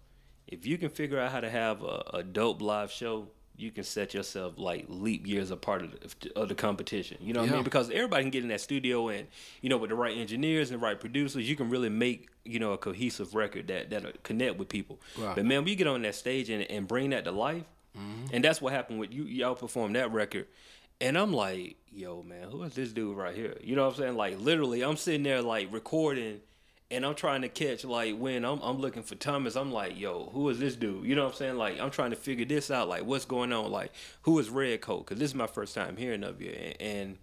If 0.48 0.66
you 0.66 0.78
can 0.78 0.88
figure 0.88 1.20
out 1.20 1.30
how 1.30 1.40
to 1.40 1.48
have 1.48 1.82
a, 1.82 2.02
a 2.14 2.22
dope 2.24 2.60
live 2.60 2.90
show, 2.90 3.28
you 3.58 3.72
can 3.72 3.82
set 3.82 4.14
yourself 4.14 4.54
like 4.56 4.86
leap 4.88 5.26
years 5.26 5.50
apart 5.50 5.82
of 5.82 6.20
the, 6.20 6.38
of 6.38 6.48
the 6.48 6.54
competition. 6.54 7.18
You 7.20 7.32
know 7.32 7.40
what 7.40 7.46
yeah. 7.46 7.52
I 7.52 7.56
mean? 7.56 7.64
Because 7.64 7.90
everybody 7.90 8.22
can 8.22 8.30
get 8.30 8.42
in 8.44 8.48
that 8.50 8.60
studio 8.60 9.08
and 9.08 9.26
you 9.60 9.68
know 9.68 9.76
with 9.76 9.90
the 9.90 9.96
right 9.96 10.16
engineers 10.16 10.70
and 10.70 10.80
right 10.80 10.98
producers, 10.98 11.48
you 11.48 11.56
can 11.56 11.68
really 11.68 11.88
make 11.88 12.28
you 12.44 12.60
know 12.60 12.72
a 12.72 12.78
cohesive 12.78 13.34
record 13.34 13.68
that 13.68 13.90
that 13.90 14.22
connect 14.22 14.58
with 14.58 14.68
people. 14.68 15.00
Right. 15.18 15.34
But 15.34 15.44
man, 15.44 15.64
we 15.64 15.74
get 15.74 15.86
on 15.86 16.02
that 16.02 16.14
stage 16.14 16.50
and, 16.50 16.62
and 16.70 16.86
bring 16.86 17.10
that 17.10 17.24
to 17.24 17.32
life, 17.32 17.64
mm-hmm. 17.98 18.26
and 18.32 18.44
that's 18.44 18.62
what 18.62 18.72
happened 18.72 19.00
with 19.00 19.12
you. 19.12 19.24
Y'all 19.24 19.56
performed 19.56 19.96
that 19.96 20.12
record, 20.12 20.46
and 21.00 21.18
I'm 21.18 21.32
like, 21.32 21.76
yo, 21.90 22.22
man, 22.22 22.48
who 22.50 22.62
is 22.62 22.74
this 22.74 22.92
dude 22.92 23.16
right 23.16 23.34
here? 23.34 23.56
You 23.60 23.74
know 23.74 23.84
what 23.86 23.94
I'm 23.94 24.00
saying? 24.00 24.16
Like 24.16 24.38
literally, 24.38 24.82
I'm 24.82 24.96
sitting 24.96 25.24
there 25.24 25.42
like 25.42 25.72
recording 25.72 26.40
and 26.90 27.04
I'm 27.04 27.14
trying 27.14 27.42
to 27.42 27.48
catch 27.48 27.84
like 27.84 28.16
when 28.16 28.44
I'm 28.44 28.60
I'm 28.62 28.78
looking 28.78 29.02
for 29.02 29.14
Thomas, 29.14 29.56
I'm 29.56 29.72
like, 29.72 29.98
yo, 29.98 30.30
who 30.32 30.48
is 30.48 30.58
this 30.58 30.76
dude? 30.76 31.04
You 31.04 31.14
know 31.14 31.24
what 31.24 31.32
I'm 31.32 31.36
saying? 31.36 31.56
Like 31.56 31.80
I'm 31.80 31.90
trying 31.90 32.10
to 32.10 32.16
figure 32.16 32.46
this 32.46 32.70
out. 32.70 32.88
Like 32.88 33.04
what's 33.04 33.24
going 33.24 33.52
on? 33.52 33.70
Like 33.70 33.92
who 34.22 34.38
is 34.38 34.48
Red 34.48 34.70
Redcoat? 34.70 35.04
Because 35.04 35.18
this 35.18 35.30
is 35.30 35.34
my 35.34 35.46
first 35.46 35.74
time 35.74 35.96
hearing 35.96 36.24
of 36.24 36.40
you, 36.40 36.50
and, 36.50 36.76
and, 36.80 37.18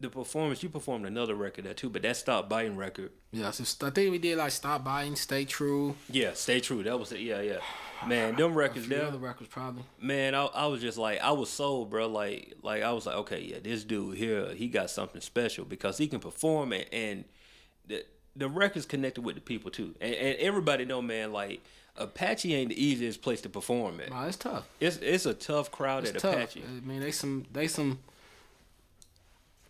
the 0.00 0.10
performance 0.10 0.60
you 0.64 0.68
performed 0.68 1.06
another 1.06 1.36
record 1.36 1.64
there 1.64 1.74
too, 1.74 1.88
but 1.88 2.02
that 2.02 2.16
Stop 2.16 2.48
Biting 2.48 2.76
record. 2.76 3.12
Yeah, 3.30 3.52
so 3.52 3.86
I 3.86 3.90
think 3.90 4.10
we 4.10 4.18
did 4.18 4.36
like 4.36 4.50
Stop 4.50 4.82
Biting, 4.82 5.14
Stay 5.14 5.44
True. 5.44 5.94
Yeah, 6.10 6.32
Stay 6.34 6.58
True. 6.58 6.82
That 6.82 6.98
was 6.98 7.12
it. 7.12 7.20
Yeah, 7.20 7.40
yeah. 7.40 7.58
Man, 8.04 8.34
them 8.34 8.54
records 8.54 8.88
there. 8.88 9.02
The 9.02 9.08
other 9.08 9.18
records 9.18 9.48
probably. 9.48 9.84
Man, 10.00 10.34
I, 10.34 10.46
I 10.46 10.66
was 10.66 10.80
just 10.80 10.98
like 10.98 11.20
I 11.20 11.30
was 11.30 11.50
sold, 11.50 11.90
bro. 11.90 12.08
Like 12.08 12.54
like 12.62 12.82
I 12.82 12.92
was 12.92 13.06
like, 13.06 13.14
okay, 13.16 13.42
yeah, 13.42 13.58
this 13.62 13.84
dude 13.84 14.18
here, 14.18 14.52
he 14.54 14.66
got 14.66 14.90
something 14.90 15.20
special 15.20 15.64
because 15.64 15.98
he 15.98 16.08
can 16.08 16.18
perform 16.18 16.72
and, 16.72 16.86
and 16.92 17.24
the 17.86 18.04
the 18.36 18.48
records 18.48 18.86
connected 18.86 19.22
with 19.22 19.34
the 19.34 19.40
people 19.40 19.70
too, 19.70 19.94
and, 20.00 20.14
and 20.14 20.38
everybody 20.38 20.84
know, 20.84 21.02
man, 21.02 21.32
like. 21.32 21.62
Apache 21.94 22.54
ain't 22.54 22.70
the 22.70 22.82
easiest 22.82 23.20
place 23.20 23.42
to 23.42 23.50
perform 23.50 24.00
at. 24.00 24.08
Nah, 24.08 24.24
it's 24.24 24.38
tough. 24.38 24.66
It's 24.80 24.96
it's 24.96 25.26
a 25.26 25.34
tough 25.34 25.70
crowd 25.70 26.04
it's 26.04 26.12
at 26.12 26.20
tough. 26.20 26.36
Apache. 26.36 26.64
I 26.66 26.86
mean, 26.88 27.00
they 27.00 27.10
some 27.10 27.44
they 27.52 27.68
some 27.68 27.98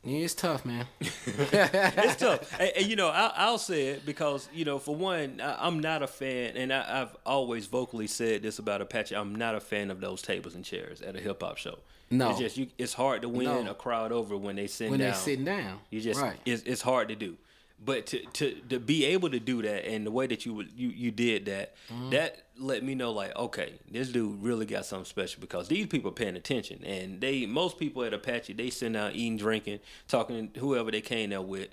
yeah, 0.05 0.19
it's 0.19 0.35
tough, 0.35 0.65
man. 0.65 0.87
it's 1.01 2.17
tough, 2.17 2.61
and, 2.61 2.73
and, 2.77 2.87
you 2.87 2.97
know 2.97 3.09
I, 3.09 3.51
will 3.51 3.59
say 3.59 3.89
it 3.89 4.05
because 4.05 4.49
you 4.53 4.65
know 4.65 4.81
for 4.81 4.97
one 4.97 5.41
I, 5.41 5.67
am 5.67 5.79
not 5.79 6.03
a 6.03 6.09
fan, 6.09 6.57
and 6.57 6.73
I, 6.73 6.99
have 6.99 7.17
always 7.25 7.67
vocally 7.67 8.09
said 8.09 8.43
this 8.43 8.59
about 8.59 8.81
Apache. 8.81 9.15
I'm 9.15 9.37
not 9.37 9.55
a 9.55 9.61
fan 9.61 9.93
of 9.93 10.01
those 10.01 10.21
tables 10.21 10.57
and 10.57 10.65
chairs 10.65 11.03
at 11.03 11.15
a 11.15 11.21
hip 11.21 11.41
hop 11.41 11.57
show. 11.57 11.79
No, 12.11 12.31
it's 12.31 12.41
just 12.41 12.57
you, 12.57 12.67
it's 12.79 12.95
hard 12.95 13.23
to 13.23 13.29
win 13.29 13.45
no. 13.45 13.71
a 13.71 13.75
crowd 13.75 14.11
over 14.11 14.37
when 14.37 14.57
they 14.57 14.67
sit 14.67 14.91
when 14.91 14.99
down. 14.99 15.11
When 15.11 15.15
they 15.15 15.21
sitting 15.21 15.45
down, 15.45 15.79
you 15.91 16.01
just 16.01 16.21
right. 16.21 16.37
it's, 16.45 16.65
it's 16.65 16.83
hard 16.83 17.09
to 17.09 17.15
do. 17.15 17.37
But 17.85 18.07
to, 18.07 18.19
to 18.25 18.55
to 18.69 18.79
be 18.79 19.05
able 19.07 19.31
to 19.31 19.41
do 19.41 19.63
that 19.63 19.89
and 19.89 20.07
the 20.07 20.11
way 20.11 20.27
that 20.27 20.47
you 20.47 20.65
you, 20.77 20.89
you 20.89 21.11
did 21.11 21.47
that, 21.47 21.75
mm-hmm. 21.93 22.11
that 22.11 22.47
let 22.57 22.85
me 22.85 22.95
know 22.95 23.13
like, 23.13 23.35
okay, 23.37 23.75
this 23.91 24.09
dude 24.09 24.43
really 24.43 24.67
got 24.67 24.87
something 24.87 25.05
special 25.05 25.41
because 25.41 25.69
these 25.69 25.87
people 25.87 26.11
are 26.11 26.15
paying 26.15 26.37
attention. 26.37 26.85
And 26.85 27.21
they 27.21 27.47
most 27.47 27.79
people 27.79 28.05
at 28.05 28.15
Apache, 28.15 28.53
they 28.53 28.71
sitting 28.71 28.97
out 28.97 29.15
eating, 29.15 29.37
drinking, 29.37 29.81
talking 30.07 30.51
to 30.51 30.61
whoever 30.61 30.91
they 30.91 31.01
came 31.01 31.31
there 31.31 31.43
with. 31.43 31.71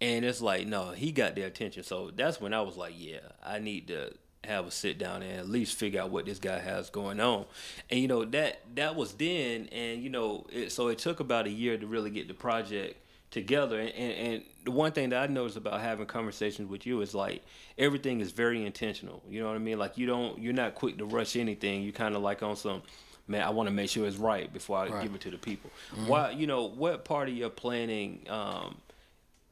And 0.00 0.24
it's 0.24 0.40
like, 0.40 0.66
no, 0.66 0.92
he 0.92 1.10
got 1.10 1.34
their 1.34 1.48
attention. 1.48 1.82
So 1.82 2.12
that's 2.14 2.40
when 2.40 2.54
I 2.54 2.60
was 2.60 2.76
like, 2.76 2.94
yeah, 2.96 3.18
I 3.44 3.58
need 3.58 3.88
to 3.88 4.14
have 4.44 4.66
a 4.66 4.70
sit 4.70 4.98
down 4.98 5.22
and 5.22 5.38
at 5.38 5.48
least 5.48 5.76
figure 5.76 6.00
out 6.00 6.10
what 6.10 6.24
this 6.24 6.38
guy 6.38 6.58
has 6.58 6.90
going 6.90 7.20
on. 7.20 7.44
And 7.90 8.00
you 8.00 8.08
know 8.08 8.24
that 8.24 8.60
that 8.76 8.94
was 8.94 9.14
then, 9.14 9.68
and 9.72 10.02
you 10.02 10.10
know, 10.10 10.46
it, 10.50 10.70
so 10.70 10.88
it 10.88 10.98
took 10.98 11.20
about 11.20 11.46
a 11.46 11.50
year 11.50 11.76
to 11.76 11.86
really 11.86 12.10
get 12.10 12.28
the 12.28 12.34
project 12.34 13.04
together. 13.30 13.78
And, 13.80 13.90
and, 13.90 14.42
the 14.64 14.72
one 14.72 14.92
thing 14.92 15.08
that 15.10 15.22
I 15.22 15.32
noticed 15.32 15.56
about 15.56 15.80
having 15.80 16.04
conversations 16.04 16.68
with 16.68 16.84
you 16.84 17.00
is 17.00 17.14
like 17.14 17.42
everything 17.78 18.20
is 18.20 18.32
very 18.32 18.66
intentional. 18.66 19.22
You 19.26 19.40
know 19.40 19.46
what 19.46 19.54
I 19.54 19.60
mean? 19.60 19.78
Like 19.78 19.96
you 19.96 20.06
don't, 20.06 20.38
you're 20.38 20.52
not 20.52 20.74
quick 20.74 20.98
to 20.98 21.06
rush 21.06 21.36
anything. 21.36 21.82
You 21.82 21.90
kind 21.90 22.14
of 22.14 22.20
like 22.20 22.42
on 22.42 22.54
some, 22.54 22.82
man, 23.26 23.42
I 23.42 23.48
want 23.48 23.68
to 23.68 23.72
make 23.72 23.88
sure 23.88 24.06
it's 24.06 24.18
right 24.18 24.52
before 24.52 24.76
I 24.76 24.88
right. 24.88 25.02
give 25.02 25.14
it 25.14 25.22
to 25.22 25.30
the 25.30 25.38
people. 25.38 25.70
Mm-hmm. 25.94 26.06
Why, 26.06 26.30
you 26.32 26.46
know, 26.46 26.64
what 26.64 27.06
part 27.06 27.30
of 27.30 27.34
your 27.34 27.48
planning 27.48 28.26
um, 28.28 28.76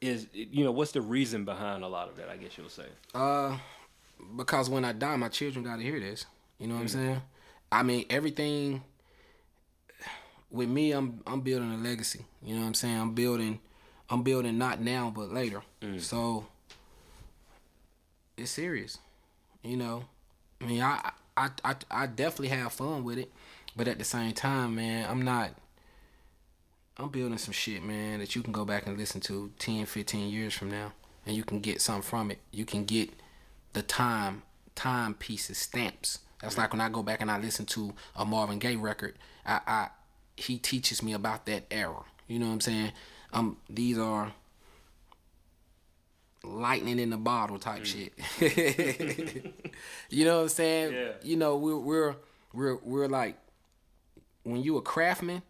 is, 0.03 0.27
you 0.35 0.64
know, 0.64 0.72
what's 0.72 0.93
the 0.93 1.01
reason 1.01 1.47
behind 1.47 1.83
a 1.83 1.89
lot 1.89 2.11
of 2.11 2.16
that? 2.16 2.29
I 2.29 2.37
guess 2.37 2.59
you'll 2.59 2.68
say. 2.68 2.87
Uh, 3.14 3.57
because 4.37 4.68
when 4.68 4.85
I 4.85 4.93
die, 4.93 5.16
my 5.16 5.29
children 5.29 5.64
got 5.64 5.77
to 5.77 5.83
hear 5.83 5.99
this. 5.99 6.27
You 6.59 6.66
know 6.66 6.74
what 6.74 6.87
mm-hmm. 6.87 6.99
I'm 6.99 7.07
saying? 7.07 7.22
I 7.72 7.83
mean, 7.83 8.05
everything 8.11 8.83
with 10.51 10.68
me, 10.68 10.92
I'm 10.92 11.20
I'm 11.26 11.40
building 11.40 11.72
a 11.72 11.76
legacy. 11.76 12.24
You 12.42 12.55
know 12.55 12.61
what 12.62 12.68
I'm 12.68 12.74
saying? 12.74 12.99
I'm 12.99 13.14
building 13.14 13.61
I'm 14.09 14.22
building 14.22 14.59
not 14.59 14.80
now 14.80 15.12
but 15.14 15.32
later. 15.32 15.62
Mm. 15.82 16.01
So 16.01 16.47
it's 18.36 18.51
serious. 18.51 18.99
You 19.62 19.76
know, 19.76 20.05
I 20.61 20.64
mean, 20.66 20.82
I, 20.82 21.11
I 21.36 21.51
I 21.64 21.74
I 21.90 22.07
definitely 22.07 22.49
have 22.49 22.72
fun 22.72 23.05
with 23.05 23.18
it, 23.18 23.32
but 23.74 23.88
at 23.88 23.99
the 23.99 24.05
same 24.05 24.32
time, 24.32 24.76
man, 24.76 25.09
I'm 25.11 25.22
not. 25.22 25.51
I'm 26.99 27.11
building 27.11 27.36
some 27.36 27.53
shit, 27.53 27.82
man, 27.82 28.20
that 28.20 28.34
you 28.34 28.42
can 28.42 28.53
go 28.53 28.64
back 28.64 28.86
and 28.86 28.97
listen 28.97 29.20
to 29.22 29.53
10, 29.59 29.84
15 29.84 30.30
years 30.30 30.55
from 30.55 30.70
now, 30.70 30.92
and 31.26 31.36
you 31.36 31.44
can 31.44 31.61
get 31.61 31.82
something 31.82 32.01
from 32.01 32.30
it. 32.30 32.38
You 32.53 32.64
can 32.64 32.86
get 32.86 33.11
the 33.74 33.82
time 33.82 34.42
time 34.74 35.14
pieces, 35.14 35.59
stamps. 35.59 36.20
That's 36.40 36.57
like 36.57 36.72
when 36.72 36.80
I 36.80 36.88
go 36.88 37.03
back 37.03 37.20
and 37.20 37.30
I 37.30 37.38
listen 37.38 37.66
to 37.66 37.94
a 38.14 38.24
Marvin 38.24 38.59
Gaye 38.59 38.76
record. 38.76 39.16
I, 39.44 39.61
I 39.66 39.88
he 40.37 40.59
teaches 40.59 41.03
me 41.03 41.12
about 41.12 41.47
that 41.47 41.64
era. 41.70 42.05
You 42.28 42.39
know 42.39 42.47
what 42.47 42.53
I'm 42.53 42.61
saying? 42.61 42.93
um 43.32 43.57
these 43.68 43.99
are 43.99 44.32
lightning 46.43 46.99
in 46.99 47.11
the 47.11 47.16
bottle 47.16 47.59
type 47.59 47.82
mm. 47.82 48.11
shit. 48.41 49.55
you 50.11 50.24
know 50.24 50.37
what 50.37 50.43
I'm 50.43 50.49
saying? 50.49 50.93
Yeah. 50.93 51.12
You 51.22 51.37
know, 51.37 51.57
we're 51.57 51.78
we're 51.78 52.14
we're 52.53 52.76
we're 52.82 53.09
like 53.09 53.37
when 54.45 54.62
you 54.62 54.76
a 54.76 54.82
craftsman, 54.82 55.43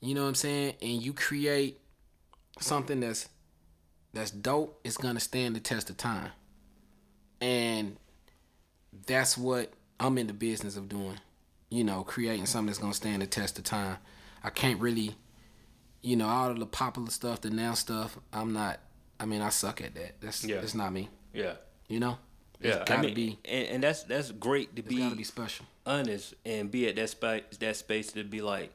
you 0.00 0.14
know 0.14 0.22
what 0.22 0.28
I'm 0.28 0.34
saying, 0.34 0.74
and 0.82 1.02
you 1.02 1.12
create 1.12 1.80
something 2.60 3.00
that's 3.00 3.28
that's 4.12 4.30
dope 4.30 4.80
It's 4.84 4.96
gonna 4.96 5.20
stand 5.20 5.56
the 5.56 5.60
test 5.60 5.90
of 5.90 5.96
time. 5.96 6.30
And 7.40 7.96
that's 9.06 9.36
what 9.36 9.72
I'm 9.98 10.16
in 10.18 10.28
the 10.28 10.32
business 10.32 10.76
of 10.76 10.88
doing. 10.88 11.18
You 11.74 11.82
know, 11.82 12.04
creating 12.04 12.46
something 12.46 12.66
that's 12.66 12.78
gonna 12.78 12.94
stand 12.94 13.20
the 13.22 13.26
test 13.26 13.58
of 13.58 13.64
time. 13.64 13.96
I 14.44 14.50
can't 14.50 14.80
really, 14.80 15.16
you 16.02 16.14
know, 16.14 16.28
all 16.28 16.50
of 16.50 16.58
the 16.60 16.66
popular 16.66 17.10
stuff, 17.10 17.40
the 17.40 17.50
now 17.50 17.74
stuff. 17.74 18.16
I'm 18.32 18.52
not. 18.52 18.78
I 19.18 19.26
mean, 19.26 19.40
I 19.42 19.48
suck 19.48 19.80
at 19.80 19.94
that. 19.96 20.20
That's 20.20 20.44
Yeah. 20.44 20.60
that's 20.60 20.74
not 20.76 20.92
me. 20.92 21.08
Yeah. 21.32 21.54
You 21.88 21.98
know. 22.00 22.18
Yeah. 22.60 22.68
It's 22.76 22.88
gotta 22.88 22.94
I 22.94 23.02
mean, 23.02 23.14
be. 23.14 23.38
and, 23.44 23.68
and 23.68 23.82
that's 23.82 24.04
that's 24.04 24.30
great 24.30 24.76
to 24.76 24.82
It's 24.82 24.88
be, 24.88 24.98
gotta 25.00 25.16
be 25.16 25.24
special. 25.24 25.66
honest 25.84 26.34
and 26.46 26.70
be 26.70 26.86
at 26.88 26.94
that 26.96 27.10
space 27.10 27.42
that 27.58 27.76
space 27.76 28.12
to 28.12 28.22
be 28.22 28.40
like, 28.40 28.72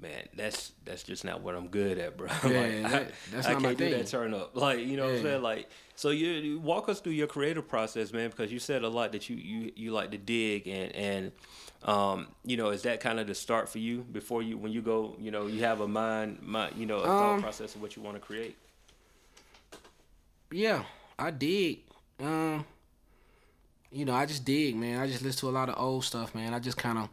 man, 0.00 0.28
that's 0.36 0.70
that's 0.84 1.02
just 1.02 1.24
not 1.24 1.40
what 1.40 1.56
I'm 1.56 1.66
good 1.66 1.98
at, 1.98 2.16
bro. 2.16 2.28
Yeah, 2.44 2.50
like, 2.50 2.82
that- 2.92 3.02
I, 3.02 3.06
that's 3.32 3.46
I 3.48 3.52
not 3.54 3.62
my 3.62 3.68
can't 3.70 3.78
do 3.78 3.84
thing. 3.90 3.98
that 3.98 4.06
turn 4.06 4.34
up. 4.34 4.54
Like, 4.56 4.78
you 4.80 4.96
know 4.96 5.06
what 5.06 5.16
I'm 5.16 5.22
saying? 5.22 5.42
Like 5.42 5.68
so 5.96 6.10
you, 6.10 6.28
you 6.28 6.60
walk 6.60 6.88
us 6.90 7.00
through 7.00 7.12
your 7.14 7.26
creative 7.26 7.66
process, 7.66 8.12
man, 8.12 8.30
because 8.30 8.52
you 8.52 8.58
said 8.60 8.84
a 8.84 8.88
lot 8.88 9.10
that 9.12 9.28
you, 9.30 9.36
you, 9.36 9.72
you 9.74 9.90
like 9.92 10.10
to 10.12 10.18
dig 10.18 10.68
and, 10.68 10.94
and 10.94 11.32
um, 11.84 12.28
you 12.44 12.56
know, 12.56 12.70
is 12.70 12.82
that 12.82 13.00
kind 13.00 13.20
of 13.20 13.26
the 13.26 13.34
start 13.34 13.68
for 13.68 13.78
you 13.78 13.98
before 14.10 14.42
you 14.42 14.58
when 14.58 14.72
you 14.72 14.82
go, 14.82 15.16
you 15.20 15.30
know, 15.30 15.46
you 15.46 15.62
have 15.62 15.80
a 15.80 15.88
mind, 15.88 16.42
mind 16.42 16.74
you 16.76 16.86
know, 16.86 16.98
a 16.98 17.06
thought 17.06 17.34
Um, 17.34 17.42
process 17.42 17.74
of 17.74 17.82
what 17.82 17.96
you 17.96 18.02
want 18.02 18.16
to 18.16 18.20
create? 18.20 18.56
Yeah, 20.50 20.84
I 21.18 21.30
dig. 21.30 21.80
Um, 22.20 22.64
you 23.92 24.04
know, 24.04 24.14
I 24.14 24.26
just 24.26 24.44
dig, 24.44 24.76
man. 24.76 25.00
I 25.00 25.06
just 25.06 25.22
listen 25.22 25.40
to 25.40 25.48
a 25.48 25.56
lot 25.56 25.68
of 25.68 25.78
old 25.78 26.04
stuff, 26.04 26.34
man. 26.34 26.54
I 26.54 26.58
just 26.58 26.76
kind 26.76 26.98
of, 26.98 27.08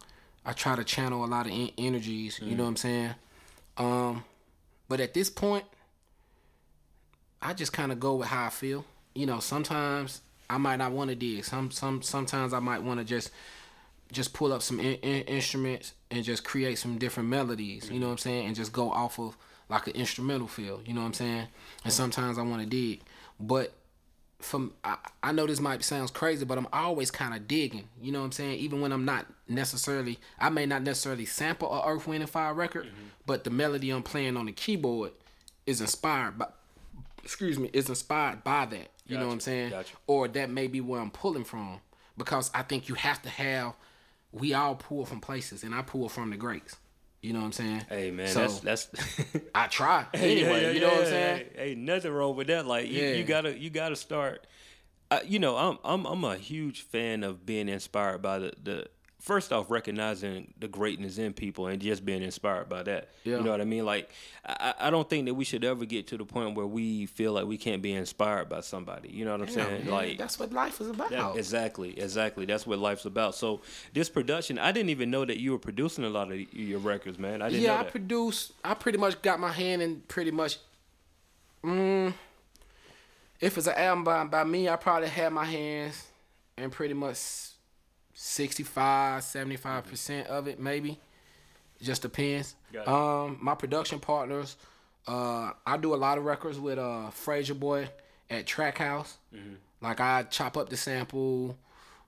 I 0.45 0.53
try 0.53 0.75
to 0.75 0.83
channel 0.83 1.23
a 1.23 1.27
lot 1.27 1.45
of 1.45 1.51
en- 1.51 1.71
energies. 1.77 2.39
You 2.41 2.55
know 2.55 2.63
what 2.63 2.69
I'm 2.69 2.75
saying? 2.77 3.15
Um, 3.77 4.25
but 4.87 4.99
at 4.99 5.13
this 5.13 5.29
point, 5.29 5.65
I 7.41 7.53
just 7.53 7.73
kind 7.73 7.91
of 7.91 7.99
go 7.99 8.15
with 8.15 8.27
how 8.27 8.45
I 8.45 8.49
feel. 8.49 8.85
You 9.13 9.25
know, 9.25 9.39
sometimes 9.39 10.21
I 10.49 10.57
might 10.57 10.77
not 10.77 10.91
want 10.91 11.09
to 11.09 11.15
dig. 11.15 11.43
Some, 11.45 11.71
some, 11.71 12.01
sometimes 12.01 12.53
I 12.53 12.59
might 12.59 12.81
want 12.83 12.99
to 12.99 13.05
just, 13.05 13.31
just 14.11 14.33
pull 14.33 14.53
up 14.53 14.61
some 14.61 14.79
in- 14.79 14.99
in- 14.99 15.23
instruments 15.23 15.93
and 16.11 16.23
just 16.23 16.43
create 16.43 16.77
some 16.77 16.97
different 16.97 17.29
melodies. 17.29 17.89
You 17.89 17.99
know 17.99 18.07
what 18.07 18.13
I'm 18.13 18.17
saying? 18.19 18.47
And 18.47 18.55
just 18.55 18.71
go 18.71 18.91
off 18.91 19.19
of 19.19 19.37
like 19.69 19.87
an 19.87 19.93
instrumental 19.93 20.47
feel. 20.47 20.81
You 20.85 20.93
know 20.93 21.01
what 21.01 21.07
I'm 21.07 21.13
saying? 21.13 21.47
And 21.83 21.93
sometimes 21.93 22.37
I 22.37 22.43
want 22.43 22.61
to 22.61 22.67
dig, 22.67 23.01
but 23.39 23.73
from 24.39 24.73
I, 24.83 24.97
I 25.21 25.31
know 25.31 25.47
this 25.47 25.59
might 25.59 25.83
sounds 25.83 26.11
crazy, 26.11 26.45
but 26.45 26.57
I'm 26.57 26.67
always 26.73 27.09
kind 27.09 27.33
of 27.33 27.47
digging. 27.47 27.87
You 28.01 28.11
know 28.11 28.19
what 28.19 28.25
I'm 28.25 28.31
saying? 28.33 28.59
Even 28.59 28.81
when 28.81 28.91
I'm 28.91 29.05
not 29.05 29.25
necessarily, 29.47 30.19
I 30.37 30.49
may 30.49 30.65
not 30.65 30.83
necessarily 30.83 31.25
sample 31.25 31.71
a 31.71 31.87
Earth, 31.87 32.07
Wind, 32.07 32.23
and 32.23 32.29
Fire 32.29 32.53
record, 32.53 32.85
mm-hmm. 32.85 33.07
but 33.25 33.43
the 33.45 33.49
melody 33.49 33.89
I'm 33.89 34.03
playing 34.03 34.37
on 34.37 34.45
the 34.45 34.51
keyboard 34.51 35.11
is 35.65 35.81
inspired 35.81 36.37
by. 36.37 36.47
Excuse 37.23 37.57
me, 37.57 37.69
is 37.71 37.87
inspired 37.87 38.43
by 38.43 38.65
that. 38.65 38.89
You 39.07 39.17
know 39.17 39.27
what 39.27 39.33
I'm 39.33 39.39
saying? 39.39 39.69
gotcha. 39.69 39.95
Or 40.07 40.27
that 40.27 40.49
may 40.49 40.67
be 40.67 40.81
where 40.81 40.99
I'm 40.99 41.11
pulling 41.11 41.45
from, 41.45 41.79
because 42.17 42.51
I 42.53 42.63
think 42.63 42.89
you 42.89 42.95
have 42.95 43.21
to 43.23 43.29
have. 43.29 43.73
We 44.33 44.53
all 44.53 44.75
pull 44.75 45.05
from 45.05 45.21
places, 45.21 45.63
and 45.63 45.73
I 45.73 45.81
pull 45.83 46.09
from 46.09 46.31
the 46.31 46.37
greats. 46.37 46.75
You 47.21 47.31
know 47.31 47.39
what 47.39 47.45
I'm 47.45 47.51
saying? 47.53 47.85
Hey 47.87 48.11
man, 48.11 48.27
So, 48.27 48.41
that's 48.41 48.59
that's 48.59 48.89
I 49.55 49.67
try 49.67 50.05
Yeah, 50.13 50.19
anyway. 50.19 50.63
yeah, 50.63 50.71
you 50.71 50.79
know 50.81 50.89
what 50.89 50.97
I'm 51.01 51.05
saying? 51.05 51.37
Hey, 51.55 51.69
hey, 51.69 51.75
nothing 51.75 52.11
wrong 52.11 52.35
with 52.35 52.47
that. 52.47 52.65
Like 52.65 52.89
you, 52.89 53.01
Yeah. 53.01 53.13
you 53.13 53.23
gotta 53.23 53.57
you 53.57 53.69
gotta 53.69 53.95
start. 53.95 54.45
You 55.25 55.37
know, 55.39 55.55
I'm 55.55 55.77
I'm 55.85 56.05
I'm 56.07 56.23
a 56.25 56.35
huge 56.37 56.81
fan 56.81 57.23
of 57.23 57.45
being 57.45 57.69
inspired 57.69 58.21
by 58.23 58.39
the 58.39 58.53
the 58.61 58.87
first 59.23 59.53
off 59.53 59.71
recognizing 59.71 60.53
the 60.59 60.67
greatness 60.67 61.17
in 61.17 61.31
people 61.31 61.67
and 61.67 61.81
just 61.81 62.03
being 62.03 62.21
inspired 62.21 62.67
by 62.67 62.83
that. 62.83 63.07
Yeah. 63.23 63.37
You 63.37 63.43
know 63.43 63.51
what 63.51 63.61
I 63.61 63.63
mean? 63.63 63.85
Like 63.85 64.09
I, 64.45 64.73
I 64.77 64.89
don't 64.89 65.09
think 65.09 65.27
that 65.27 65.33
we 65.33 65.45
should 65.45 65.63
ever 65.63 65.85
get 65.85 66.07
to 66.07 66.17
the 66.17 66.25
point 66.25 66.55
where 66.55 66.67
we 66.67 67.05
feel 67.05 67.31
like 67.31 67.45
we 67.45 67.57
can't 67.57 67.81
be 67.81 67.93
inspired 67.93 68.49
by 68.49 68.59
somebody. 68.59 69.09
You 69.09 69.23
know 69.23 69.31
what 69.31 69.41
I'm 69.43 69.47
Yeah, 69.47 69.53
saying? 69.65 69.85
man, 69.85 69.93
Like 69.93 70.17
that's 70.17 70.37
what 70.37 70.51
life 70.51 70.81
is 70.81 70.89
about. 70.89 71.09
that- 71.11 71.37
exactly, 71.37 71.97
exactly. 71.97 72.45
That's 72.45 72.67
what 72.67 72.79
life's 72.79 73.05
about. 73.05 73.33
So 73.35 73.61
this 73.93 74.09
production, 74.09 74.59
I 74.59 74.73
didn't 74.73 74.89
even 74.89 75.09
know 75.09 75.23
that 75.23 75.39
you 75.39 75.53
were 75.53 75.59
producing 75.59 76.03
a 76.03 76.09
lot 76.09 76.29
of 76.29 76.53
your 76.53 76.79
records, 76.79 77.17
man. 77.17 77.41
I 77.41 77.47
didn't 77.49 77.63
yeah, 77.63 77.79
I 77.79 77.83
produce. 77.85 78.51
I 78.61 78.73
pretty 78.73 78.97
much 78.97 79.21
got 79.21 79.39
my 79.39 79.53
hand 79.53 79.81
in 79.81 80.01
pretty 80.09 80.31
much. 80.31 80.57
Mm, 81.63 82.13
if 83.39 83.57
it's 83.57 83.67
an 83.67 83.75
album 83.75 84.03
by, 84.03 84.25
by 84.25 84.43
me, 84.43 84.67
I 84.67 84.75
probably 84.75 85.07
had 85.07 85.31
my 85.31 85.45
hands 85.45 86.07
in 86.57 86.69
pretty 86.69 86.93
much 86.93 87.51
65, 88.13 89.23
75 89.23 89.85
percent 89.85 90.27
of 90.27 90.47
it, 90.47 90.59
maybe. 90.59 90.99
Just 91.81 92.01
depends. 92.01 92.55
Um, 92.85 93.37
my 93.41 93.55
production 93.55 93.99
partners, 93.99 94.55
uh, 95.07 95.51
I 95.65 95.77
do 95.77 95.93
a 95.93 95.97
lot 95.97 96.17
of 96.17 96.23
records 96.25 96.59
with 96.59 96.79
uh 96.79 97.09
Fraser 97.09 97.53
Boy 97.53 97.89
at 98.29 98.45
Track 98.47 98.77
House. 98.77 99.17
Mm-hmm. 99.33 99.55
Like 99.81 99.99
I 99.99 100.23
chop 100.23 100.55
up 100.57 100.69
the 100.69 100.77
sample, 100.77 101.57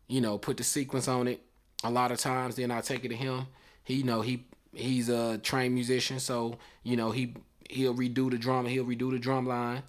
you 0.07 0.21
know, 0.21 0.37
put 0.37 0.57
the 0.57 0.63
sequence 0.63 1.07
on 1.07 1.27
it. 1.27 1.41
A 1.83 1.89
lot 1.89 2.11
of 2.11 2.19
times, 2.19 2.55
then 2.55 2.71
I 2.71 2.81
take 2.81 3.03
it 3.03 3.09
to 3.09 3.15
him. 3.15 3.47
He, 3.83 3.95
you 3.95 4.03
know, 4.03 4.21
he 4.21 4.45
he's 4.73 5.09
a 5.09 5.37
trained 5.39 5.73
musician, 5.73 6.19
so 6.19 6.57
you 6.83 6.95
know 6.95 7.11
he 7.11 7.33
he'll 7.69 7.93
redo 7.93 8.31
the 8.31 8.37
drum. 8.37 8.65
He'll 8.65 8.85
redo 8.85 9.11
the 9.11 9.19
drum 9.19 9.45
line. 9.45 9.83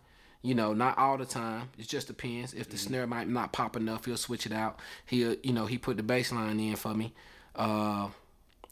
You 0.47 0.55
know, 0.55 0.73
not 0.75 0.97
all 0.97 1.17
the 1.19 1.25
time. 1.27 1.71
It 1.79 1.89
just 1.89 2.07
depends. 2.07 2.55
If 2.55 2.61
Mm-hmm. 2.67 2.71
the 2.71 2.79
snare 2.79 3.07
might 3.07 3.29
not 3.29 3.53
pop 3.53 3.77
enough, 3.77 4.05
he'll 4.05 4.17
switch 4.17 4.47
it 4.47 4.53
out. 4.53 4.79
He'll, 5.07 5.35
you 5.43 5.53
know, 5.53 5.67
he 5.67 5.77
put 5.79 5.97
the 5.97 6.03
bass 6.03 6.31
line 6.33 6.61
in 6.61 6.77
for 6.77 6.95
me, 6.95 7.13
uh, 7.57 8.09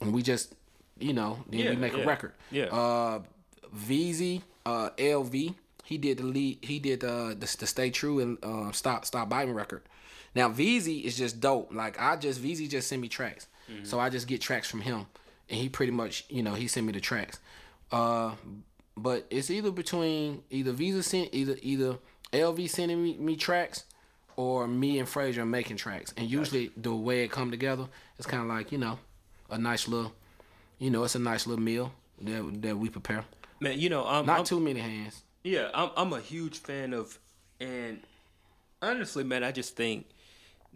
and 0.00 0.12
we 0.14 0.22
just, 0.22 0.54
you 0.98 1.12
know, 1.12 1.42
then 1.48 1.60
Yeah, 1.60 1.70
we 1.70 1.76
make 1.76 1.94
yeah, 1.96 2.02
a 2.04 2.06
record. 2.06 2.32
yeah. 2.50 2.64
Uh, 2.66 3.20
VZ, 3.76 4.42
uh, 4.66 4.90
LV, 4.96 5.54
he 5.84 5.98
did 5.98 6.18
the 6.18 6.24
lead. 6.24 6.58
He 6.62 6.78
did 6.78 7.00
the 7.00 7.36
the, 7.38 7.56
the 7.58 7.66
Stay 7.66 7.90
True 7.90 8.20
and 8.20 8.38
uh, 8.44 8.72
Stop 8.72 9.04
Stop 9.04 9.28
Biting 9.28 9.54
record. 9.54 9.82
Now 10.34 10.48
VZ 10.48 11.02
is 11.04 11.16
just 11.16 11.40
dope. 11.40 11.72
Like 11.74 12.00
I 12.00 12.16
just 12.16 12.40
VZ 12.42 12.68
just 12.70 12.88
send 12.88 13.02
me 13.02 13.08
tracks, 13.08 13.46
Mm-hmm. 13.70 13.84
so 13.84 13.98
I 13.98 14.10
just 14.10 14.26
get 14.28 14.40
tracks 14.42 14.68
from 14.70 14.82
him, 14.82 15.06
and 15.48 15.58
he 15.58 15.68
pretty 15.68 15.92
much 15.92 16.24
you 16.28 16.42
know 16.42 16.54
he 16.54 16.68
sent 16.68 16.86
me 16.86 16.92
the 16.92 17.00
tracks. 17.00 17.38
Uh, 17.90 18.32
but 18.96 19.26
it's 19.30 19.50
either 19.50 19.70
between 19.70 20.42
either 20.50 20.72
VZ 20.72 21.02
sent 21.04 21.28
either 21.32 21.56
either 21.62 21.98
LV 22.32 22.68
sending 22.70 23.02
me, 23.02 23.16
me 23.16 23.36
tracks 23.36 23.84
or 24.36 24.66
me 24.66 24.98
and 24.98 25.08
Frazier 25.08 25.44
making 25.44 25.76
tracks. 25.76 26.12
And 26.16 26.28
usually 26.30 26.70
the 26.76 26.94
way 26.94 27.22
it 27.24 27.30
come 27.30 27.50
together, 27.50 27.86
it's 28.18 28.26
kind 28.26 28.42
of 28.42 28.48
like 28.48 28.72
you 28.72 28.78
know 28.78 28.98
a 29.50 29.58
nice 29.58 29.86
little, 29.88 30.12
you 30.78 30.90
know, 30.90 31.04
it's 31.04 31.14
a 31.14 31.18
nice 31.20 31.46
little 31.46 31.62
meal 31.62 31.92
that 32.22 32.62
that 32.62 32.76
we 32.78 32.88
prepare. 32.88 33.24
Man, 33.60 33.78
you 33.78 33.88
know, 33.88 34.04
I'm, 34.06 34.26
Not 34.26 34.40
I'm 34.40 34.44
too 34.44 34.60
many 34.60 34.80
hands. 34.80 35.22
Yeah, 35.44 35.70
I'm 35.74 35.90
I'm 35.96 36.12
a 36.12 36.20
huge 36.20 36.58
fan 36.58 36.92
of, 36.92 37.18
and 37.60 38.00
honestly, 38.82 39.24
man, 39.24 39.44
I 39.44 39.52
just 39.52 39.76
think 39.76 40.06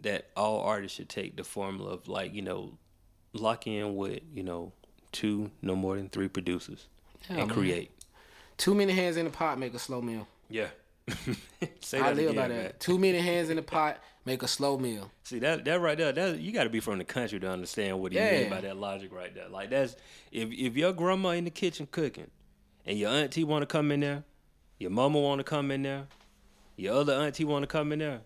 that 0.01 0.27
all 0.37 0.61
artists 0.61 0.95
should 0.97 1.09
take 1.09 1.35
the 1.35 1.43
formula 1.43 1.91
of 1.91 2.07
like 2.07 2.33
you 2.33 2.41
know, 2.41 2.77
lock 3.33 3.67
in 3.67 3.95
with 3.95 4.21
you 4.33 4.43
know 4.43 4.71
two, 5.11 5.51
no 5.61 5.75
more 5.75 5.95
than 5.97 6.07
three 6.09 6.27
producers, 6.27 6.87
Yeah, 7.29 7.37
and 7.39 7.47
man. 7.47 7.57
create. 7.57 7.91
Too 8.59 8.75
many 8.75 8.93
hands 8.93 9.17
in 9.17 9.25
the 9.25 9.31
pot 9.31 9.57
make 9.57 9.73
a 9.73 9.79
slow 9.79 10.01
meal. 10.01 10.27
Yeah, 10.49 10.67
say 11.81 11.99
I 11.99 12.11
live 12.13 12.31
again, 12.31 12.35
by 12.35 12.47
that. 12.49 12.63
man. 12.63 12.73
Too 12.79 12.99
many 12.99 13.17
hands 13.19 13.49
in 13.49 13.55
the 13.55 13.61
pot 13.63 13.97
make 14.25 14.43
a 14.43 14.47
slow 14.47 14.77
meal. 14.77 15.09
See 15.23 15.39
that 15.39 15.65
that 15.65 15.79
right 15.81 15.97
there, 15.97 16.11
that 16.11 16.39
you 16.39 16.51
got 16.51 16.65
to 16.65 16.69
be 16.69 16.79
from 16.79 16.97
the 16.99 17.03
country 17.05 17.39
to 17.39 17.49
understand 17.49 17.99
what 17.99 18.11
he 18.11 18.17
Yeah. 18.19 18.41
mean 18.41 18.49
by 18.49 18.61
that 18.61 18.77
logic 18.77 19.11
right 19.13 19.33
there. 19.33 19.49
Like 19.49 19.69
that's 19.71 19.95
if 20.31 20.51
if 20.51 20.75
your 20.77 20.93
grandma 20.93 21.29
in 21.29 21.45
the 21.45 21.49
kitchen 21.51 21.87
cooking, 21.89 22.29
and 22.85 22.99
your 22.99 23.09
auntie 23.11 23.43
want 23.43 23.61
to 23.63 23.65
come 23.65 23.91
in 23.91 24.01
there, 24.01 24.23
your 24.77 24.91
mama 24.91 25.19
want 25.19 25.39
to 25.39 25.43
come 25.43 25.71
in 25.71 25.83
there, 25.83 26.07
your 26.75 26.95
other 26.95 27.13
auntie 27.13 27.45
want 27.45 27.63
to 27.63 27.67
come 27.67 27.91
in 27.91 27.99
there. 27.99 28.21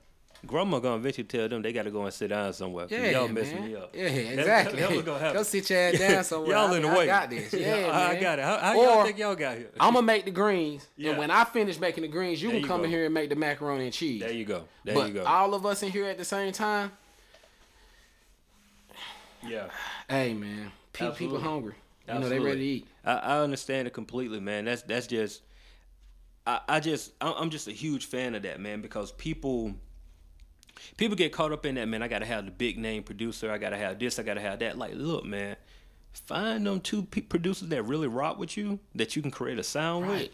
Grandma 0.46 0.80
gonna 0.80 0.98
eventually 0.98 1.24
tell 1.24 1.48
them 1.48 1.62
they 1.62 1.72
got 1.72 1.84
to 1.84 1.92
go 1.92 2.04
and 2.04 2.14
sit 2.14 2.28
down 2.28 2.52
somewhere. 2.52 2.86
Yeah, 2.90 3.12
y'all 3.12 3.26
man. 3.28 3.34
messing 3.36 3.64
me 3.64 3.76
up. 3.76 3.96
Yeah, 3.96 4.04
exactly. 4.08 4.82
Gonna 5.02 5.18
happen. 5.20 5.36
Go 5.38 5.44
sit 5.44 5.70
your 5.70 5.80
ass 5.80 5.98
down 6.00 6.24
somewhere. 6.26 6.52
y'all 6.52 6.74
I 6.74 6.76
in 6.76 6.82
the 6.82 6.88
mean, 6.90 6.96
I 6.96 7.00
way. 7.00 7.06
got 7.06 7.30
this. 7.30 7.54
Yeah, 7.54 7.90
I 7.92 8.14
man. 8.14 8.22
got 8.22 8.40
it. 8.40 8.46
How, 8.46 8.58
how 8.58 8.74
y'all 8.74 9.04
think 9.06 9.18
y'all 9.18 9.36
got 9.36 9.58
here? 9.58 9.70
I'm 9.80 9.94
gonna 9.94 10.06
make 10.06 10.26
the 10.26 10.32
greens, 10.32 10.86
Yeah. 10.98 11.12
and 11.12 11.20
when 11.20 11.32
I 11.32 11.46
finish 11.46 11.80
making 11.80 12.02
the 12.02 12.10
greens, 12.10 12.42
you 12.42 12.50
There 12.50 12.56
can 12.58 12.62
you 12.64 12.68
come 12.68 12.80
go. 12.82 12.84
in 12.86 12.90
here 12.90 13.06
and 13.06 13.14
make 13.14 13.30
the 13.30 13.36
macaroni 13.38 13.86
and 13.86 13.94
cheese. 13.94 14.20
there 14.22 14.32
you 14.34 14.44
go. 14.44 14.66
There 14.84 14.96
but 14.96 15.08
you 15.08 15.14
go. 15.14 15.24
all 15.24 15.54
of 15.54 15.66
us 15.66 15.82
in 15.82 15.92
here 15.92 16.06
at 16.06 16.18
the 16.18 16.26
same 16.26 16.52
time, 16.52 16.92
yeah. 19.48 19.68
hey 20.10 20.34
man, 20.34 20.72
pe- 20.94 21.06
people 21.12 21.38
Absolutely. 21.38 21.42
hungry. 21.42 21.74
You 22.08 22.20
know 22.20 22.28
they 22.30 22.40
ready 22.40 22.58
to 22.60 22.66
eat. 22.66 22.88
I, 23.06 23.14
I 23.14 23.40
understand 23.40 23.88
it 23.88 23.92
completely, 23.94 24.40
man. 24.42 24.66
That's 24.66 24.82
that's 24.82 25.08
just, 25.08 25.42
I, 26.46 26.60
I 26.68 26.80
just 26.82 27.12
I'm 27.22 27.50
just 27.50 27.68
a 27.68 27.72
huge 27.72 28.06
fan 28.08 28.36
of 28.36 28.44
that, 28.44 28.60
man, 28.60 28.82
because 28.82 29.12
people, 29.14 29.74
people 30.98 31.16
get 31.16 31.32
caught 31.32 31.52
up 31.52 31.66
in 31.66 31.76
that, 31.76 31.88
man. 31.88 32.02
I 32.04 32.08
gotta 32.08 32.26
have 32.26 32.46
the 32.46 32.52
big 32.52 32.78
name 32.78 33.04
producer. 33.04 33.52
I 33.52 33.58
gotta 33.58 33.78
have 33.78 34.00
this. 34.00 34.20
I 34.20 34.24
gotta 34.24 34.42
have 34.42 34.60
that. 34.60 34.78
Like, 34.78 34.94
look, 34.96 35.26
man, 35.26 35.56
find 36.14 36.66
them 36.66 36.80
two 36.80 37.04
pe- 37.04 37.22
producers 37.22 37.70
that 37.70 37.84
really 37.84 38.08
rock 38.08 38.38
with 38.38 38.58
you, 38.58 38.80
that 38.96 39.16
you 39.16 39.22
can 39.22 39.32
create 39.32 39.60
a 39.60 39.64
sound 39.64 40.08
Right. 40.08 40.22
with, 40.24 40.30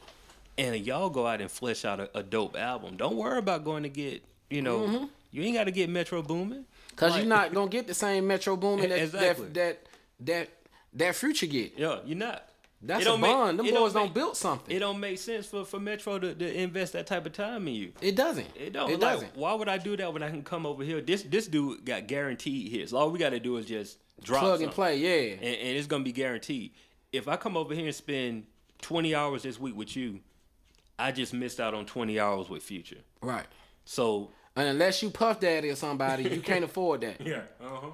and 0.58 0.86
y'all 0.86 1.10
go 1.10 1.26
out 1.28 1.42
and 1.42 1.50
flesh 1.50 1.86
out 1.86 2.00
a, 2.00 2.18
a 2.18 2.24
dope 2.24 2.58
album. 2.58 2.98
Don't 2.98 3.16
worry 3.16 3.38
about 3.40 3.64
going 3.64 3.84
to 3.84 3.90
get, 3.90 4.24
you 4.50 4.62
know, 4.62 4.80
mm-hmm. 4.82 5.06
you 5.32 5.44
ain't 5.44 5.56
got 5.56 5.66
to 5.66 5.72
get 5.72 5.90
Metro 5.90 6.22
Boomin. 6.22 6.66
Cause 6.96 7.12
Like- 7.12 7.22
you're 7.22 7.30
not 7.30 7.54
gonna 7.56 7.70
get 7.70 7.88
the 7.88 7.94
same 7.94 8.28
Metro 8.28 8.58
Boomin 8.58 8.90
that, 8.90 9.00
Exactly. 9.02 9.46
that 9.50 9.54
that 9.54 9.86
that 10.20 10.50
that 10.94 11.16
future 11.16 11.46
get. 11.46 11.74
Yeah, 11.78 12.00
you're 12.06 12.18
not. 12.18 12.49
That's 12.82 13.02
It 13.02 13.08
a 13.08 13.12
don't 13.12 13.20
make- 13.22 13.32
bond. 13.32 13.60
Them 13.60 13.66
it 13.66 13.72
don't 13.74 13.84
boys 13.84 13.94
don't 13.94 14.14
build 14.14 14.38
something. 14.38 14.74
It 14.76 14.80
don't 14.80 15.00
make 15.00 15.18
sense 15.20 15.46
for, 15.48 15.66
for 15.66 15.80
Metro 15.80 16.18
to, 16.18 16.34
to 16.34 16.54
invest 16.62 16.94
that 16.94 17.08
type 17.08 17.26
of 17.26 17.34
time 17.34 17.68
in 17.68 17.74
you. 17.74 17.92
It 18.02 18.16
doesn't. 18.16 18.48
It 18.56 18.72
don't. 18.74 18.90
It 18.90 19.00
like, 19.00 19.14
doesn't. 19.16 19.36
Why 19.36 19.54
would 19.54 19.68
I 19.68 19.78
do 19.78 19.98
that 19.98 20.14
when 20.14 20.24
I 20.24 20.30
can 20.30 20.44
come 20.44 20.66
over 20.66 20.84
here? 20.84 21.02
This 21.02 21.24
this 21.24 21.48
dude 21.48 21.84
got 21.86 22.08
guaranteed 22.08 22.72
hits. 22.72 22.94
All 22.94 23.10
we 23.12 23.20
got 23.20 23.32
to 23.32 23.40
do 23.40 23.58
is 23.58 23.66
just 23.66 23.98
drop 24.24 24.42
Plug 24.44 24.62
and 24.62 24.72
play. 24.72 24.98
Yeah. 24.98 25.34
and, 25.36 25.44
and 25.44 25.78
it's 25.78 25.88
gonna 25.88 26.04
be 26.06 26.14
guaranteed. 26.14 26.72
If 27.12 27.28
I 27.28 27.36
come 27.36 27.58
over 27.58 27.74
here 27.74 27.86
and 27.88 27.96
spend 27.96 28.46
twenty 28.82 29.14
hours 29.14 29.44
this 29.44 29.60
week 29.60 29.76
with 29.76 29.98
you, 29.98 30.22
I 30.98 31.12
just 31.12 31.34
missed 31.34 31.60
out 31.60 31.74
on 31.74 31.86
twenty 31.86 32.18
hours 32.20 32.50
with 32.50 32.64
Future. 32.64 33.00
right. 33.22 33.46
So 33.84 34.32
And 34.56 34.68
unless 34.70 35.02
you 35.04 35.10
Puff 35.10 35.40
Daddy 35.40 35.70
or 35.70 35.76
somebody, 35.76 36.24
you 36.30 36.40
can't 36.42 36.64
afford 36.70 37.02
that. 37.02 37.20
yeah, 37.20 37.42
uh 37.62 37.66
huh. 37.82 37.88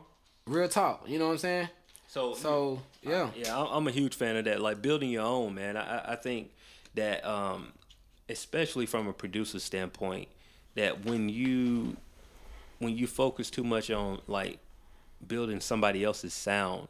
Real 0.45 0.67
talk. 0.67 1.05
You 1.07 1.17
know 1.17 1.25
what 1.27 1.31
I'm 1.33 1.37
saying? 1.39 1.69
So 2.15 2.33
So 2.33 2.81
yeah. 3.03 3.29
yeah, 3.35 3.57
I'm- 3.57 3.87
a 3.87 3.91
huge 3.91 4.15
fan 4.15 4.37
of 4.37 4.45
that. 4.45 4.61
Like 4.61 4.81
building 4.81 5.09
your 5.09 5.23
own, 5.25 5.53
man. 5.53 5.75
I 5.75 5.97
I- 5.97 6.11
I 6.13 6.15
think 6.15 6.51
that 6.93 7.25
um, 7.25 7.73
especially 8.29 8.85
from 8.85 9.05
a 9.07 9.11
producer 9.13 9.59
standpoint, 9.59 10.29
that 10.75 11.03
when 11.03 11.27
you 11.27 11.97
when 12.79 12.97
you 12.97 13.05
focus 13.07 13.49
too 13.49 13.65
much 13.65 13.91
on 13.91 14.21
like 14.27 14.59
building 15.27 15.59
somebody 15.59 16.05
else's 16.05 16.33
sound, 16.33 16.87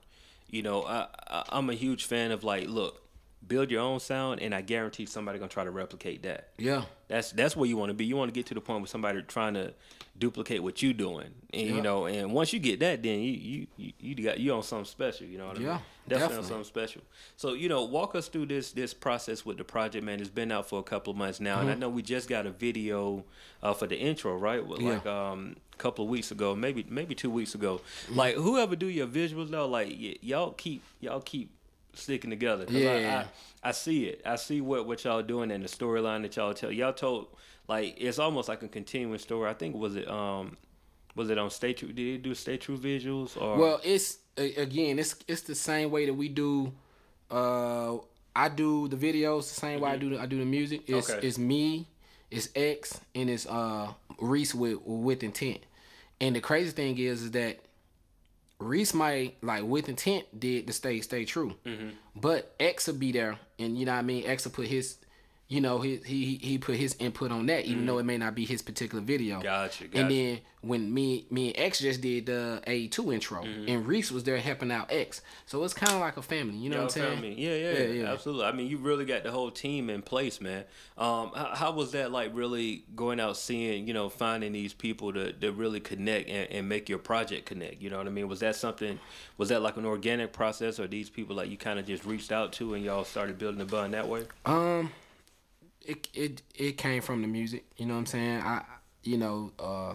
you 0.51 0.61
know, 0.61 0.84
I, 0.84 1.07
I 1.28 1.43
I'm 1.49 1.71
a 1.71 1.76
huge 1.76 2.05
fan 2.05 2.30
of 2.32 2.43
like, 2.43 2.67
look, 2.67 3.01
build 3.47 3.71
your 3.71 3.81
own 3.81 3.99
sound, 3.99 4.41
and 4.41 4.53
I 4.53 4.61
guarantee 4.61 5.05
somebody 5.05 5.39
gonna 5.39 5.49
try 5.49 5.63
to 5.63 5.71
replicate 5.71 6.23
that. 6.23 6.49
Yeah. 6.57 6.83
That's 7.07 7.31
that's 7.31 7.55
where 7.55 7.69
you 7.69 7.77
want 7.77 7.89
to 7.89 7.93
be. 7.93 8.05
You 8.05 8.15
want 8.15 8.29
to 8.29 8.33
get 8.33 8.47
to 8.47 8.53
the 8.55 8.61
point 8.61 8.79
where 8.81 8.87
somebody 8.87 9.21
trying 9.21 9.53
to 9.53 9.73
duplicate 10.17 10.63
what 10.63 10.81
you 10.81 10.91
doing, 10.93 11.29
and 11.53 11.67
you 11.69 11.81
know, 11.81 12.07
and 12.07 12.33
once 12.33 12.51
you 12.51 12.59
get 12.59 12.79
that, 12.79 13.03
then 13.03 13.19
you 13.19 13.67
you 13.77 13.93
you, 13.99 14.15
got 14.15 14.39
you 14.39 14.53
on 14.53 14.63
something 14.63 14.85
special. 14.85 15.27
You 15.27 15.37
know 15.37 15.47
what 15.47 15.57
I 15.57 15.59
mean? 15.59 15.67
Yeah, 15.67 15.79
definitely, 16.07 16.37
on 16.37 16.43
something 16.45 16.63
special. 16.63 17.03
So 17.35 17.53
you 17.53 17.69
know, 17.69 17.83
walk 17.83 18.15
us 18.15 18.27
through 18.27 18.47
this 18.47 18.71
this 18.71 18.91
process 18.93 19.45
with 19.45 19.57
the 19.57 19.63
project, 19.63 20.03
man. 20.03 20.19
It's 20.19 20.29
been 20.29 20.51
out 20.51 20.67
for 20.67 20.79
a 20.79 20.83
couple 20.83 21.11
of 21.11 21.17
months 21.17 21.39
now, 21.39 21.59
and 21.59 21.69
I 21.69 21.75
know 21.75 21.89
we 21.89 22.01
just 22.01 22.27
got 22.27 22.47
a 22.47 22.51
video 22.51 23.23
uh, 23.61 23.73
for 23.73 23.85
the 23.85 23.97
intro, 23.97 24.35
right? 24.35 24.65
With, 24.65 24.79
Mm-hmm. 24.79 24.87
Yeah. 24.87 24.93
Like 24.95 25.05
um 25.05 25.55
a 25.73 25.77
couple 25.77 26.05
of 26.05 26.09
weeks 26.09 26.31
ago, 26.31 26.55
maybe 26.55 26.85
maybe 26.89 27.13
two 27.13 27.29
weeks 27.29 27.53
ago. 27.53 27.81
Mm-hmm. 28.07 28.15
Like 28.15 28.35
whoever 28.35 28.75
do 28.75 28.87
your 28.87 29.07
visuals 29.07 29.51
though, 29.51 29.67
like 29.67 29.89
y- 29.89 30.15
y'all 30.21 30.51
keep 30.51 30.81
y'all 31.01 31.21
keep 31.21 31.51
sticking 31.95 32.29
together. 32.29 32.65
I- 32.69 32.71
Yeah. 32.73 33.25
I, 33.63 33.69
I 33.69 33.71
see 33.71 34.05
it. 34.05 34.21
I 34.25 34.35
see 34.35 34.61
what 34.61 34.85
what 34.85 35.03
y'all 35.03 35.21
doing 35.23 35.51
and 35.51 35.63
the 35.63 35.67
storyline 35.67 36.21
that 36.21 36.35
y'all 36.35 36.53
tell. 36.53 36.71
Y'all 36.71 36.93
told 36.93 37.27
like 37.67 37.95
it's 37.97 38.19
almost 38.19 38.47
like 38.47 38.61
a 38.63 38.67
continuing 38.67 39.17
story. 39.19 39.49
I 39.49 39.53
think 39.53 39.75
was 39.75 39.95
it 39.95 40.07
um 40.07 40.57
was 41.15 41.29
it 41.29 41.37
on 41.37 41.49
Stay 41.49 41.73
True? 41.73 41.87
Did 41.91 41.95
they 42.15 42.17
do 42.21 42.35
Stay 42.35 42.57
True 42.57 42.77
visuals 42.77 43.39
or 43.41 43.57
Well, 43.57 43.81
it's 43.83 44.19
again, 44.37 44.99
it's 44.99 45.15
it's 45.27 45.41
the 45.41 45.55
same 45.55 45.89
way 45.91 46.05
that 46.05 46.13
we 46.13 46.29
do. 46.29 46.73
Uh, 47.31 47.97
I 48.35 48.49
do 48.49 48.87
the 48.87 48.97
videos 48.97 49.47
the 49.49 49.59
same 49.59 49.79
way 49.81 49.91
I 49.91 49.97
do 49.97 50.09
the, 50.11 50.19
I 50.21 50.25
do 50.25 50.37
the 50.37 50.45
music. 50.45 50.81
It's 50.87 51.09
Okay. 51.09 51.25
it's 51.25 51.37
me, 51.37 51.87
it's 52.29 52.49
X, 52.55 52.99
and 53.15 53.29
it's 53.29 53.45
uh 53.47 53.93
Reese 54.19 54.53
with 54.53 54.79
with 54.85 55.23
intent. 55.23 55.59
And 56.21 56.35
the 56.35 56.41
crazy 56.41 56.71
thing 56.71 56.97
is, 56.97 57.23
is 57.23 57.31
that 57.31 57.59
Reese 58.60 58.93
might 58.93 59.36
like 59.43 59.64
with 59.64 59.89
intent 59.89 60.26
did 60.39 60.68
to 60.68 60.74
stay 60.74 61.01
stay 61.01 61.26
true, 61.26 61.56
Mm-hmm. 61.66 61.89
but 62.16 62.53
X 62.60 62.88
will 62.88 62.95
be 62.95 63.12
there, 63.12 63.38
and 63.60 63.78
you 63.78 63.86
know 63.86 63.91
what 63.93 63.99
I 63.99 64.03
mean. 64.03 64.26
X 64.26 64.45
will 64.45 64.51
put 64.53 64.68
his, 64.68 64.97
you 65.47 65.61
know, 65.61 65.79
he 65.79 65.97
he 65.97 66.35
he 66.41 66.57
put 66.57 66.75
his 66.75 66.95
input 66.99 67.31
on 67.31 67.45
that, 67.47 67.65
even 67.65 67.85
though 67.85 67.99
it 67.99 68.03
may 68.03 68.17
not 68.17 68.33
be 68.35 68.45
his 68.45 68.61
particular 68.61 69.03
video. 69.03 69.41
Gotcha, 69.41 69.83
gotcha. 69.85 69.99
And 70.01 70.09
then 70.11 70.39
when 70.61 70.91
me 70.91 71.27
me 71.29 71.49
and 71.53 71.59
X 71.67 71.79
just 71.79 72.01
did 72.01 72.25
the 72.25 72.61
A 72.65 72.87
two 72.87 73.13
intro, 73.13 73.43
Mm-hmm. 73.43 73.69
and 73.69 73.85
Reese 73.85 74.11
was 74.11 74.23
there 74.23 74.37
helping 74.39 74.71
out 74.71 74.91
X, 74.91 75.21
so 75.45 75.63
it's 75.63 75.75
kind 75.75 75.91
of 75.93 75.99
like 75.99 76.17
a 76.17 76.23
family. 76.23 76.55
You 76.57 76.69
know 76.71 76.77
Y'all 76.77 76.85
what 76.85 76.97
I'm 76.97 77.19
saying? 77.21 77.35
Yeah, 77.37 77.55
yeah, 77.55 77.71
Yeah, 77.73 77.83
yeah. 78.03 78.11
absolutely. 78.11 78.45
I 78.45 78.53
mean, 78.53 78.67
you 78.67 78.77
really 78.79 79.05
got 79.05 79.21
the 79.23 79.31
whole 79.31 79.51
team 79.51 79.91
in 79.91 80.01
place, 80.01 80.41
man. 80.41 80.63
Um, 80.97 81.31
how, 81.35 81.51
how 81.53 81.71
was 81.73 81.91
that 81.91 82.11
like? 82.11 82.31
Really 82.35 82.83
going 82.95 83.19
out, 83.19 83.37
seeing, 83.37 83.87
you 83.87 83.93
know, 83.93 84.09
finding 84.09 84.51
these 84.51 84.73
people 84.73 85.13
to, 85.13 85.31
to 85.31 85.51
really 85.51 85.79
connect 85.79 86.27
and, 86.27 86.49
and 86.51 86.67
make 86.67 86.89
your 86.89 86.97
project 86.97 87.45
connect. 87.45 87.81
You 87.83 87.91
know 87.91 87.97
what 87.99 88.07
I 88.07 88.09
mean? 88.09 88.27
Was 88.27 88.39
that 88.39 88.55
something? 88.55 88.99
Was 89.37 89.49
that 89.49 89.61
like 89.61 89.77
an 89.77 89.85
organic 89.85 90.33
process, 90.33 90.79
or 90.79 90.87
these 90.87 91.11
people 91.11 91.35
like 91.35 91.51
you 91.51 91.57
kind 91.57 91.77
of 91.77 91.85
just 91.85 92.03
reached 92.03 92.31
out 92.31 92.51
to 92.53 92.73
and 92.73 92.83
y'all 92.83 93.03
started 93.03 93.37
building 93.37 93.59
the 93.59 93.65
bond 93.65 93.93
that 93.93 94.07
way? 94.09 94.23
Um, 94.47 94.89
it 95.86 96.07
it 96.13 96.41
it 96.55 96.77
came 96.77 97.01
from 97.01 97.21
the 97.21 97.27
music. 97.27 97.65
You 97.77 97.86
know 97.86 97.93
what 97.93 98.01
I'm 98.01 98.05
saying? 98.07 98.41
I 98.41 98.63
you 99.03 99.17
know 99.17 99.51
uh, 99.59 99.93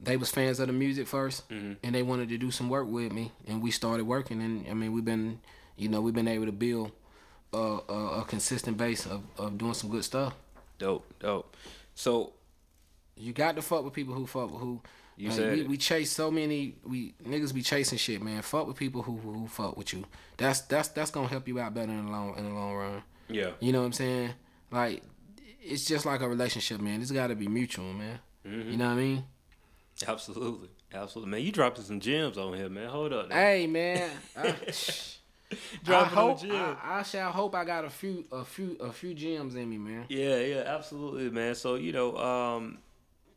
they 0.00 0.16
was 0.16 0.30
fans 0.30 0.60
of 0.60 0.66
the 0.66 0.72
music 0.72 1.06
1st 1.06 1.42
Mm-hmm. 1.50 1.72
and 1.82 1.94
they 1.94 2.02
wanted 2.02 2.28
to 2.28 2.38
do 2.38 2.50
some 2.50 2.68
work 2.68 2.86
with 2.88 3.12
me, 3.12 3.32
and 3.46 3.62
we 3.62 3.70
started 3.70 4.04
working. 4.04 4.42
And 4.42 4.66
I 4.68 4.74
mean, 4.74 4.92
we've 4.92 5.04
been 5.04 5.40
you 5.76 5.88
know 5.88 6.00
we've 6.00 6.14
been 6.14 6.28
able 6.28 6.46
to 6.46 6.52
build 6.52 6.92
a, 7.52 7.56
a, 7.88 8.20
a 8.20 8.24
consistent 8.26 8.76
base 8.76 9.06
of, 9.06 9.22
of 9.38 9.56
doing 9.58 9.74
some 9.74 9.90
good 9.90 10.04
stuff. 10.04 10.34
Dope, 10.78 11.06
dope. 11.20 11.56
So 11.94 12.32
You 13.16 13.32
got 13.32 13.56
to 13.56 13.62
fuck 13.62 13.82
with 13.84 13.94
people 13.94 14.14
who 14.14 14.26
fuck 14.26 14.50
with 14.52 14.60
who. 14.60 14.80
You 15.18 15.28
Like, 15.30 15.36
said 15.38 15.56
we, 15.56 15.62
we 15.64 15.76
chase 15.78 16.12
so 16.12 16.30
many 16.30 16.74
we 16.84 17.14
niggas 17.24 17.54
be 17.54 17.62
chasing 17.62 17.96
shit, 17.96 18.20
man. 18.20 18.42
Fuck 18.42 18.66
with 18.66 18.76
people 18.76 19.00
who, 19.00 19.16
who 19.16 19.32
who 19.32 19.46
fuck 19.48 19.74
with 19.74 19.94
you. 19.94 20.04
That's 20.36 20.60
that's 20.60 20.88
that's 20.88 21.10
gonna 21.10 21.28
help 21.28 21.48
you 21.48 21.58
out 21.58 21.72
better 21.72 21.90
in 21.90 22.04
the 22.04 22.12
long 22.12 22.36
in 22.36 22.44
the 22.44 22.50
long 22.52 22.74
run. 22.74 23.02
yeah, 23.30 23.52
You 23.58 23.72
know 23.72 23.80
what 23.80 23.86
I'm 23.86 23.92
saying? 23.94 24.30
Like 24.70 25.02
it's 25.62 25.84
just 25.84 26.06
like 26.06 26.20
a 26.20 26.28
relationship, 26.28 26.80
man. 26.80 27.00
It's 27.02 27.10
got 27.10 27.28
to 27.28 27.34
be 27.34 27.48
mutual, 27.48 27.92
man. 27.92 28.18
Mm-hmm. 28.46 28.70
You 28.70 28.76
know 28.76 28.86
what 28.86 28.92
I 28.92 28.96
mean? 28.96 29.24
absolutely, 30.06 30.68
absolutely, 30.92 31.30
man. 31.30 31.40
You 31.42 31.52
dropping 31.52 31.84
some 31.84 32.00
gems 32.00 32.36
on 32.38 32.54
here, 32.54 32.68
man. 32.68 32.88
Hold 32.88 33.12
up, 33.12 33.28
now. 33.30 33.34
Hey, 33.34 33.66
man. 33.66 34.10
I, 34.36 34.54
I 35.88 36.04
hope. 36.04 36.42
I, 36.44 36.76
I 36.82 37.02
shall 37.02 37.30
hope 37.30 37.54
I 37.54 37.64
got 37.64 37.84
a 37.84 37.90
few 37.90 38.24
a 38.32 38.44
few 38.44 38.76
a 38.80 38.92
few 38.92 39.14
gems 39.14 39.54
in 39.54 39.68
me, 39.70 39.78
man. 39.78 40.04
Yeah, 40.08 40.38
yeah, 40.38 40.62
absolutely, 40.66 41.30
man. 41.30 41.54
So 41.54 41.76
you 41.76 41.92
know, 41.92 42.16
um, 42.16 42.78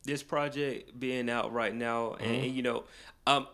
this 0.03 0.23
project 0.23 0.99
being 0.99 1.29
out 1.29 1.53
right 1.53 1.73
now, 1.73 2.13
and, 2.13 2.21
Mm-hmm. 2.21 2.43
and, 2.45 2.55
you 2.55 2.61
know, 2.63 2.83
um, 3.27 3.47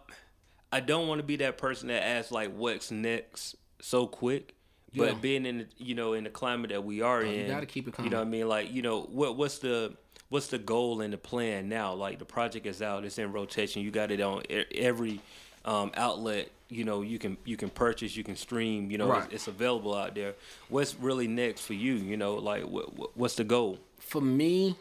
I 0.71 0.80
don't 0.80 1.07
want 1.07 1.19
to 1.19 1.23
be 1.26 1.36
that 1.38 1.57
person 1.57 1.89
that 1.89 2.03
asks 2.03 2.32
like, 2.32 2.53
"What's 2.55 2.91
next?" 2.91 3.55
so 3.82 4.07
quick. 4.07 4.54
But 4.95 5.03
Yeah. 5.07 5.13
being 5.21 5.45
in 5.45 5.57
the 5.59 5.65
you 5.77 5.95
know 5.95 6.13
in 6.13 6.23
the 6.23 6.29
climate 6.29 6.69
that 6.71 6.83
we 6.83 7.01
are 7.01 7.23
you 7.23 7.41
in, 7.41 7.47
gotta 7.47 7.65
keep 7.65 7.87
it 7.87 7.95
You 8.03 8.09
know 8.09 8.17
what 8.17 8.27
I 8.27 8.29
mean? 8.29 8.47
Like 8.47 8.71
you 8.71 8.81
know 8.81 9.01
what 9.01 9.35
what's 9.35 9.59
the 9.59 9.95
what's 10.29 10.47
the 10.47 10.57
goal 10.57 11.01
and 11.01 11.13
the 11.13 11.17
plan 11.17 11.69
now? 11.69 11.93
Like 11.93 12.19
the 12.19 12.25
project 12.25 12.65
is 12.65 12.81
out, 12.81 13.03
it's 13.05 13.17
in 13.17 13.31
rotation. 13.31 13.81
You 13.81 13.91
got 13.91 14.11
it 14.11 14.21
on 14.21 14.43
every 14.73 15.21
um, 15.65 15.91
outlet. 15.95 16.49
You 16.69 16.83
know 16.83 17.01
you 17.01 17.19
can 17.19 17.37
you 17.45 17.57
can 17.57 17.69
purchase, 17.69 18.15
you 18.15 18.23
can 18.23 18.35
stream. 18.35 18.89
You 18.89 18.97
know 18.97 19.07
Right. 19.07 19.23
it's, 19.25 19.33
it's 19.33 19.47
available 19.47 19.93
out 19.93 20.15
there. 20.15 20.33
What's 20.69 20.95
really 20.95 21.27
next 21.27 21.61
for 21.61 21.73
you? 21.73 21.93
You 21.93 22.17
know 22.17 22.35
like 22.35 22.63
what 22.63 23.15
what's 23.17 23.35
the 23.35 23.43
goal? 23.43 23.79
For 23.99 24.21
me, 24.21 24.75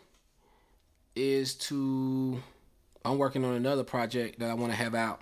is 1.14 1.54
to 1.54 2.40
I'm 3.04 3.18
working 3.18 3.44
on 3.44 3.54
another 3.54 3.84
project 3.84 4.38
that 4.38 4.50
I 4.50 4.54
want 4.54 4.72
to 4.72 4.76
have 4.78 4.94
out, 4.94 5.20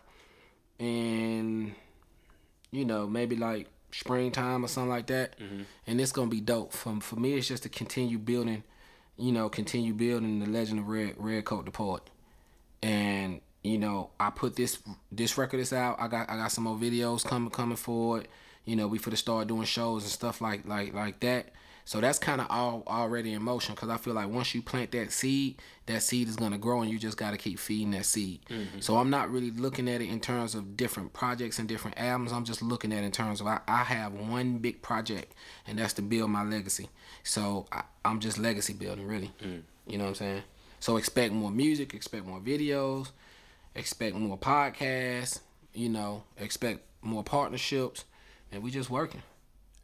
and 0.79 1.75
you 2.71 2.85
know 2.85 3.07
maybe 3.07 3.37
like 3.37 3.67
springtime 3.93 4.65
or 4.65 4.69
something 4.69 4.91
like 4.91 5.07
that, 5.07 5.39
mm-hmm. 5.39 5.63
and 5.87 6.01
it's 6.01 6.13
gonna 6.13 6.31
be 6.31 6.41
dope. 6.41 6.73
For 6.73 7.01
for 7.01 7.17
me, 7.17 7.35
it's 7.35 7.49
just 7.49 7.63
to 7.65 7.69
continue 7.69 8.19
building, 8.19 8.65
you 9.17 9.33
know, 9.33 9.49
continue 9.49 9.93
building 9.93 10.41
the 10.41 10.47
legend 10.47 10.81
of 10.81 10.89
Red 10.89 11.15
Redcoat 11.17 11.65
the 11.65 11.71
Poet, 11.71 12.03
and 12.83 13.41
you 13.63 13.79
know 13.79 14.11
I 14.19 14.31
put 14.31 14.57
this 14.57 14.79
this 15.11 15.39
record 15.39 15.61
is 15.61 15.73
out. 15.73 16.01
I 16.01 16.09
got 16.09 16.29
I 16.29 16.37
got 16.37 16.53
some 16.53 16.65
more 16.65 16.77
videos 16.77 17.25
coming 17.25 17.51
coming 17.51 17.77
forward. 17.77 18.29
You 18.65 18.77
know, 18.77 18.87
we 18.87 18.99
for 18.99 19.11
to 19.11 19.17
start 19.17 19.49
doing 19.49 19.65
shows 19.65 20.03
and 20.03 20.13
stuff 20.13 20.41
like 20.41 20.67
like 20.67 20.95
like 20.95 21.21
that. 21.21 21.51
So 21.85 22.01
that's 22.01 22.19
kind 22.19 22.41
of 22.41 22.47
all 22.49 22.85
already 22.87 23.33
in 23.33 23.43
motion 23.43 23.75
because 23.75 23.89
I 23.89 23.97
feel 23.97 24.15
like 24.15 24.29
once 24.29 24.55
you 24.55 24.63
plant 24.63 24.93
that 24.93 25.13
seed, 25.13 25.61
that 25.87 26.03
seed 26.03 26.29
is 26.29 26.37
gonna 26.37 26.59
grow, 26.59 26.83
and 26.83 26.91
you 26.91 26.99
just 26.99 27.17
gotta 27.17 27.37
keep 27.37 27.59
feeding 27.59 27.91
that 27.93 28.07
seed. 28.07 28.41
Mm-hmm. 28.49 28.81
So 28.81 28.97
I'm 28.97 29.11
not 29.11 29.31
really 29.31 29.51
looking 29.51 29.89
at 29.89 30.01
it 30.01 30.09
in 30.09 30.21
terms 30.21 30.55
of 30.55 30.77
different 30.77 31.13
projects 31.13 31.59
and 31.59 31.69
different 31.69 31.99
albums. 31.99 32.33
I'm 32.33 32.45
just 32.45 32.63
looking 32.63 32.93
at 32.93 33.03
it 33.03 33.07
in 33.07 33.13
terms 33.13 33.41
of 33.41 33.47
I, 33.47 33.61
I 33.67 33.85
have 33.85 34.13
one 34.13 34.59
big 34.59 34.83
project, 34.83 35.35
and 35.67 35.79
that's 35.79 35.93
to 35.95 36.03
build 36.03 36.31
my 36.31 36.45
legacy. 36.45 36.89
So 37.25 37.67
I, 37.73 37.83
I'm 38.05 38.21
just 38.21 38.39
legacy 38.39 38.73
building, 38.73 39.07
really. 39.07 39.33
Mm. 39.43 39.63
You 39.87 39.99
know 39.99 40.05
what 40.05 40.11
I'm 40.11 40.15
saying? 40.17 40.43
So 40.81 40.97
expect 40.97 41.33
more 41.33 41.51
music, 41.51 41.95
expect 41.95 42.27
more 42.27 42.41
videos, 42.41 43.11
expect 43.75 44.17
more 44.17 44.39
podcasts. 44.39 45.41
You 45.75 45.89
know, 45.89 46.25
expect 46.37 46.81
more 47.01 47.25
partnerships, 47.25 48.05
and 48.51 48.63
we 48.63 48.71
just 48.71 48.91
working. 48.91 49.23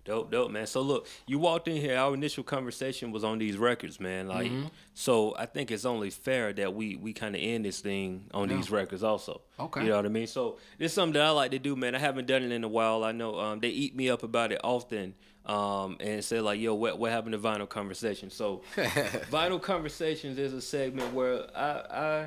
Dope, 0.09 0.31
dope, 0.31 0.51
man. 0.51 0.67
So 0.67 0.81
look, 0.81 1.07
you 1.27 1.39
walked 1.39 1.69
in 1.69 1.77
here. 1.77 1.97
Our 1.99 2.15
initial 2.15 2.43
conversation 2.43 3.13
was 3.13 3.23
on 3.25 3.39
these 3.39 3.59
records, 3.59 4.01
man. 4.01 4.27
Like, 4.27 4.51
so 4.95 5.35
I 5.39 5.45
think 5.45 5.71
it's 5.71 5.85
only 5.85 6.09
fair 6.09 6.53
that 6.55 6.75
we 6.75 6.97
we 6.97 7.13
kind 7.13 7.37
of 7.37 7.43
end 7.43 7.67
this 7.67 7.81
thing 7.81 8.25
on 8.33 8.49
these 8.49 8.71
records, 8.71 9.03
also. 9.03 9.43
Okay. 9.61 9.83
You 9.83 9.91
know 9.91 9.97
what 9.97 10.07
I 10.07 10.09
mean? 10.09 10.27
So 10.27 10.59
this 10.79 10.93
is 10.93 10.95
something 10.95 11.13
that 11.13 11.23
I 11.23 11.31
like 11.31 11.51
to 11.51 11.59
do, 11.59 11.77
man. 11.77 11.95
I 11.95 11.99
haven't 11.99 12.27
done 12.27 12.43
it 12.43 12.51
in 12.53 12.65
a 12.65 12.69
while. 12.69 13.05
I 13.05 13.13
know 13.13 13.39
um, 13.39 13.61
they 13.61 13.69
eat 13.69 13.95
me 13.95 14.09
up 14.09 14.23
about 14.23 14.51
it 14.51 14.61
often, 14.65 15.15
um, 15.45 15.99
and 16.01 16.25
say 16.25 16.41
like, 16.41 16.59
"Yo, 16.59 16.75
what 16.75 16.99
what 16.99 17.13
happened 17.13 17.33
to 17.35 17.39
vinyl 17.39 17.69
conversation?" 17.69 18.31
So, 18.31 18.63
vinyl 18.77 19.61
conversations 19.61 20.39
is 20.39 20.55
a 20.55 20.63
segment 20.63 21.13
where 21.13 21.47
I 21.55 21.71
I 21.91 22.27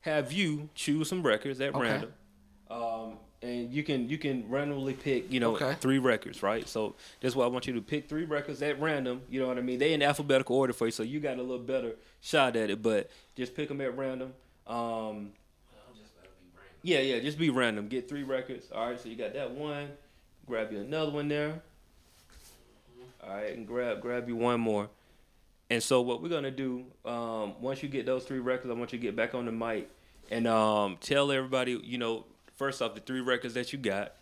have 0.00 0.32
you 0.32 0.68
choose 0.74 1.08
some 1.08 1.22
records 1.22 1.60
at 1.60 1.70
Okay. 1.74 1.78
random. 1.80 2.12
Um, 2.68 3.18
and 3.42 3.72
you 3.72 3.82
can 3.82 4.08
you 4.08 4.18
can 4.18 4.48
randomly 4.48 4.94
pick 4.94 5.30
you 5.32 5.40
know 5.40 5.54
Okay. 5.56 5.74
three 5.80 5.98
records, 5.98 6.42
right? 6.42 6.66
So 6.68 6.94
that's 7.20 7.34
why 7.34 7.44
I 7.44 7.48
want 7.48 7.66
you 7.66 7.72
to 7.74 7.80
pick 7.82 8.08
three 8.08 8.24
records 8.24 8.62
at 8.62 8.80
random. 8.80 9.22
You 9.28 9.40
know 9.40 9.48
what 9.48 9.58
I 9.58 9.62
mean? 9.62 9.78
They 9.78 9.92
in 9.92 10.02
alphabetical 10.02 10.56
order 10.56 10.72
for 10.72 10.86
you, 10.86 10.92
so 10.92 11.02
you 11.02 11.20
got 11.20 11.38
a 11.38 11.42
little 11.42 11.58
better 11.58 11.94
shot 12.20 12.56
at 12.56 12.70
it. 12.70 12.82
But 12.82 13.10
just 13.36 13.54
pick 13.54 13.68
them 13.68 13.80
at 13.80 13.96
random. 13.96 14.32
Um, 14.66 15.32
yeah, 16.82 17.00
yeah, 17.00 17.20
just 17.20 17.38
be 17.38 17.50
random. 17.50 17.88
Get 17.88 18.08
three 18.08 18.22
records. 18.24 18.70
All 18.72 18.88
right, 18.88 19.00
so 19.00 19.08
you 19.08 19.16
got 19.16 19.34
that 19.34 19.50
one. 19.52 19.88
Grab 20.46 20.72
you 20.72 20.80
another 20.80 21.12
one 21.12 21.28
there. 21.28 21.62
All 23.22 23.34
right, 23.34 23.56
and 23.56 23.66
grab 23.66 24.00
grab 24.00 24.28
you 24.28 24.36
one 24.36 24.60
more. 24.60 24.88
And 25.70 25.82
so 25.82 26.00
what 26.02 26.22
we're 26.22 26.28
gonna 26.28 26.50
do, 26.50 26.84
um, 27.04 27.54
once 27.60 27.82
you 27.82 27.88
get 27.88 28.04
those 28.04 28.24
three 28.24 28.40
records, 28.40 28.70
I 28.70 28.74
want 28.74 28.92
you 28.92 28.98
to 28.98 29.02
get 29.02 29.14
back 29.16 29.34
on 29.34 29.46
the 29.46 29.52
mic 29.52 29.88
and 30.30 30.46
um, 30.46 30.96
tell 31.00 31.30
everybody, 31.32 31.80
you 31.84 31.98
know, 31.98 32.24
first 32.62 32.80
off 32.80 32.94
the 32.94 33.00
three 33.00 33.20
records 33.20 33.54
that 33.54 33.72
you 33.72 33.78
got, 33.80 34.12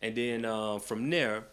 and 0.00 0.14
then 0.14 0.44
um, 0.44 0.78
from 0.80 1.08
there, 1.08 1.44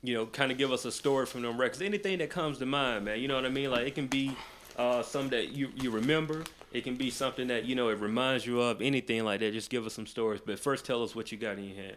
you 0.00 0.14
know, 0.14 0.24
kind 0.24 0.52
of 0.52 0.58
give 0.58 0.70
us 0.70 0.84
a 0.84 0.92
story 0.92 1.26
from 1.26 1.42
them 1.42 1.58
records. 1.58 1.82
Anything 1.82 2.18
that 2.18 2.30
comes 2.30 2.58
to 2.58 2.66
mind, 2.66 3.06
man. 3.06 3.18
You 3.18 3.26
know 3.26 3.34
what 3.34 3.44
I 3.44 3.48
mean? 3.48 3.72
Like 3.72 3.84
it 3.84 3.96
can 3.96 4.06
be 4.06 4.36
uh, 4.76 5.02
something 5.02 5.30
that 5.30 5.50
you 5.50 5.72
you 5.74 5.90
remember. 5.90 6.44
It 6.72 6.84
can 6.84 6.94
be 6.94 7.10
something 7.10 7.48
that 7.48 7.64
you 7.64 7.74
know 7.74 7.88
it 7.88 7.98
reminds 7.98 8.46
you 8.46 8.60
of. 8.60 8.80
Anything 8.80 9.24
like 9.24 9.40
that. 9.40 9.52
Just 9.52 9.68
give 9.68 9.84
us 9.86 9.94
some 9.94 10.06
stories. 10.06 10.40
But 10.40 10.60
first, 10.60 10.86
tell 10.86 11.02
us 11.02 11.16
what 11.16 11.32
you 11.32 11.38
got 11.38 11.58
in 11.58 11.64
your 11.64 11.76
hand. 11.76 11.96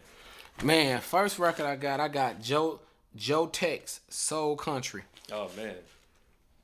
Man, 0.63 0.99
first 0.99 1.38
record 1.38 1.67
I 1.67 1.76
got, 1.76 1.99
I 1.99 2.07
got 2.07 2.41
Joe 2.41 2.80
Joe 3.15 3.45
Tex 3.45 3.99
Soul 4.09 4.55
Country. 4.55 5.03
Oh 5.32 5.51
man, 5.55 5.76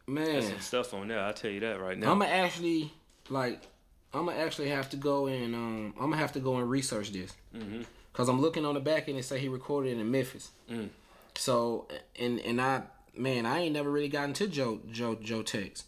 Man, 0.07 0.25
there's 0.25 0.47
some 0.47 0.59
stuff 0.59 0.93
on 0.95 1.07
there. 1.07 1.19
I'll 1.19 1.33
tell 1.33 1.51
you 1.51 1.59
that 1.59 1.79
right 1.79 1.99
now. 1.99 2.11
I'm 2.11 2.17
gonna 2.17 2.31
actually 2.31 2.91
like 3.29 3.61
I'm 4.15 4.25
gonna 4.25 4.37
actually 4.39 4.69
have 4.69 4.89
to 4.91 4.97
go 4.97 5.27
and 5.27 5.53
um 5.55 5.93
I'm 5.97 6.05
gonna 6.09 6.17
have 6.17 6.31
to 6.33 6.39
go 6.39 6.57
and 6.57 6.69
research 6.69 7.11
this 7.11 7.33
Mm-hmm. 7.55 7.83
because 8.11 8.29
I'm 8.29 8.41
looking 8.41 8.65
on 8.65 8.73
the 8.73 8.79
back 8.79 9.07
end 9.07 9.17
and 9.17 9.25
say 9.25 9.39
he 9.39 9.47
recorded 9.47 9.89
it 9.97 9.99
in 9.99 10.09
Memphis. 10.11 10.51
Mm. 10.71 10.89
So 11.35 11.87
and 12.19 12.39
and 12.39 12.61
I 12.61 12.83
man 13.17 13.45
I 13.45 13.59
ain't 13.59 13.73
never 13.73 13.89
really 13.91 14.09
gotten 14.09 14.33
to 14.35 14.47
Joe 14.47 14.79
Joe 14.91 15.15
Joe 15.15 15.41
Tex. 15.41 15.83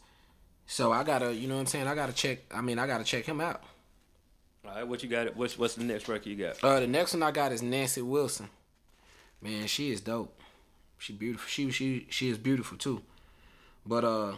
So 0.66 0.92
I 0.92 1.04
gotta 1.04 1.34
you 1.34 1.48
know 1.48 1.56
what 1.56 1.62
I'm 1.62 1.68
saying 1.68 1.88
I 1.88 1.96
gotta 1.96 2.14
check 2.14 2.40
I 2.54 2.62
mean 2.62 2.80
I 2.80 2.88
gotta 2.88 3.04
check 3.04 3.26
him 3.26 3.40
out. 3.42 3.64
All 4.66 4.76
right, 4.76 4.88
what 4.88 5.02
you 5.02 5.08
got? 5.10 5.34
What's 5.38 5.58
what's 5.58 5.76
the 5.76 5.84
next 5.86 6.10
record 6.10 6.28
you 6.28 6.36
got? 6.36 6.62
Uh, 6.62 6.82
the 6.82 6.88
next 6.88 7.14
one 7.14 7.24
I 7.24 7.32
got 7.32 7.54
is 7.54 7.62
Nancy 7.62 8.02
Wilson. 8.02 8.50
Man, 9.42 9.68
she 9.68 9.92
is 9.92 10.02
dope. 10.02 10.38
She 10.98 11.14
beautiful. 11.14 11.48
She 11.48 11.72
she 11.72 12.06
she 12.10 12.28
is 12.30 12.38
beautiful 12.38 12.78
too. 12.78 13.02
But 13.86 14.04
uh, 14.04 14.34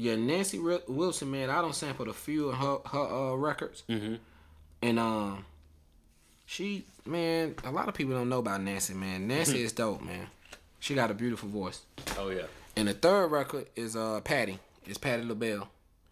yeah, 0.00 0.16
Nancy 0.16 0.58
Ri- 0.58 0.78
Wilson, 0.88 1.30
man, 1.30 1.50
I 1.50 1.60
don't 1.60 1.74
sample 1.74 2.08
a 2.08 2.12
few 2.12 2.48
of 2.48 2.56
her 2.56 2.78
her 2.86 3.32
uh, 3.32 3.34
records, 3.34 3.82
Mm-hmm. 3.88 4.14
and 4.82 4.98
um, 4.98 5.44
she 6.46 6.84
man, 7.06 7.54
a 7.64 7.70
lot 7.70 7.88
of 7.88 7.94
people 7.94 8.14
don't 8.14 8.28
know 8.28 8.38
about 8.38 8.60
Nancy, 8.62 8.94
man. 8.94 9.26
Nancy 9.28 9.62
is 9.62 9.72
dope, 9.72 10.02
man. 10.02 10.26
She 10.78 10.94
got 10.94 11.10
a 11.10 11.14
beautiful 11.14 11.48
voice. 11.48 11.82
Oh 12.18 12.30
yeah, 12.30 12.46
And 12.76 12.88
the 12.88 12.94
third 12.94 13.28
record 13.28 13.66
is 13.76 13.96
uh 13.96 14.20
Patti. 14.22 14.58
It's 14.86 14.98
Patti 14.98 15.22
LaBelle. 15.22 15.68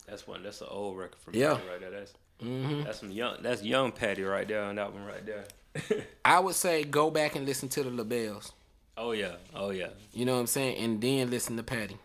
that's 0.06 0.26
one. 0.26 0.42
That's 0.42 0.60
an 0.60 0.68
old 0.70 0.98
record 0.98 1.18
from 1.20 1.34
Yeah. 1.34 1.54
Patti 1.54 1.68
right 1.68 1.80
there. 1.80 1.90
That's 1.90 2.12
hmm 2.40 2.82
that's 2.84 3.00
some 3.00 3.10
young. 3.10 3.36
That's 3.42 3.62
young 3.62 3.92
Patti 3.92 4.22
right 4.22 4.46
there 4.46 4.62
on 4.64 4.76
that 4.76 4.92
one 4.92 5.04
right 5.04 5.24
there. 5.24 5.44
I 6.24 6.38
would 6.40 6.54
say 6.54 6.84
go 6.84 7.10
back 7.10 7.34
and 7.36 7.46
listen 7.46 7.68
to 7.70 7.82
the 7.82 7.90
LaBelles. 7.90 8.52
oh 8.96 9.12
yeah, 9.12 9.36
oh 9.54 9.70
yeah. 9.70 9.88
You 10.12 10.24
know 10.26 10.34
what 10.34 10.40
I'm 10.40 10.46
saying, 10.46 10.76
and 10.84 11.00
then 11.00 11.30
listen 11.30 11.56
to 11.56 11.62
Patti. 11.62 11.96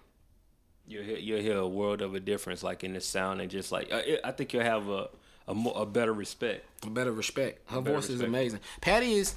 You'll 0.87 1.03
hear, 1.03 1.17
you'll 1.17 1.41
hear 1.41 1.57
a 1.57 1.67
world 1.67 2.01
of 2.01 2.13
a 2.13 2.19
difference, 2.19 2.61
like 2.63 2.83
in 2.83 2.93
the 2.93 3.01
sound 3.01 3.39
and 3.41 3.49
just 3.49 3.71
like 3.71 3.91
uh, 3.91 4.01
it, 4.05 4.19
I 4.23 4.31
think 4.31 4.53
you'll 4.53 4.63
have 4.63 4.89
a 4.89 5.09
a, 5.47 5.53
more, 5.53 5.73
a 5.75 5.85
better 5.85 6.13
respect. 6.13 6.65
A 6.85 6.89
better 6.89 7.11
respect. 7.11 7.69
Her 7.69 7.81
Better 7.81 7.95
voice 7.97 8.09
is 8.09 8.21
amazing. 8.21 8.59
Patti 8.81 9.13
is, 9.13 9.35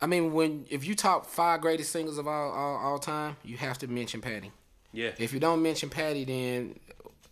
I 0.00 0.06
mean, 0.06 0.32
when 0.32 0.64
if 0.70 0.84
you 0.84 0.94
talk 0.94 1.26
five 1.26 1.60
greatest 1.60 1.90
singers 1.92 2.18
of 2.18 2.28
all, 2.28 2.50
all 2.52 2.76
all 2.76 2.98
time, 2.98 3.36
you 3.44 3.56
have 3.56 3.78
to 3.78 3.88
mention 3.88 4.20
Patti. 4.20 4.52
Yeah, 4.92 5.10
If 5.18 5.32
you 5.32 5.40
don't 5.40 5.62
mention 5.62 5.90
Patti, 5.90 6.24
then 6.24 6.78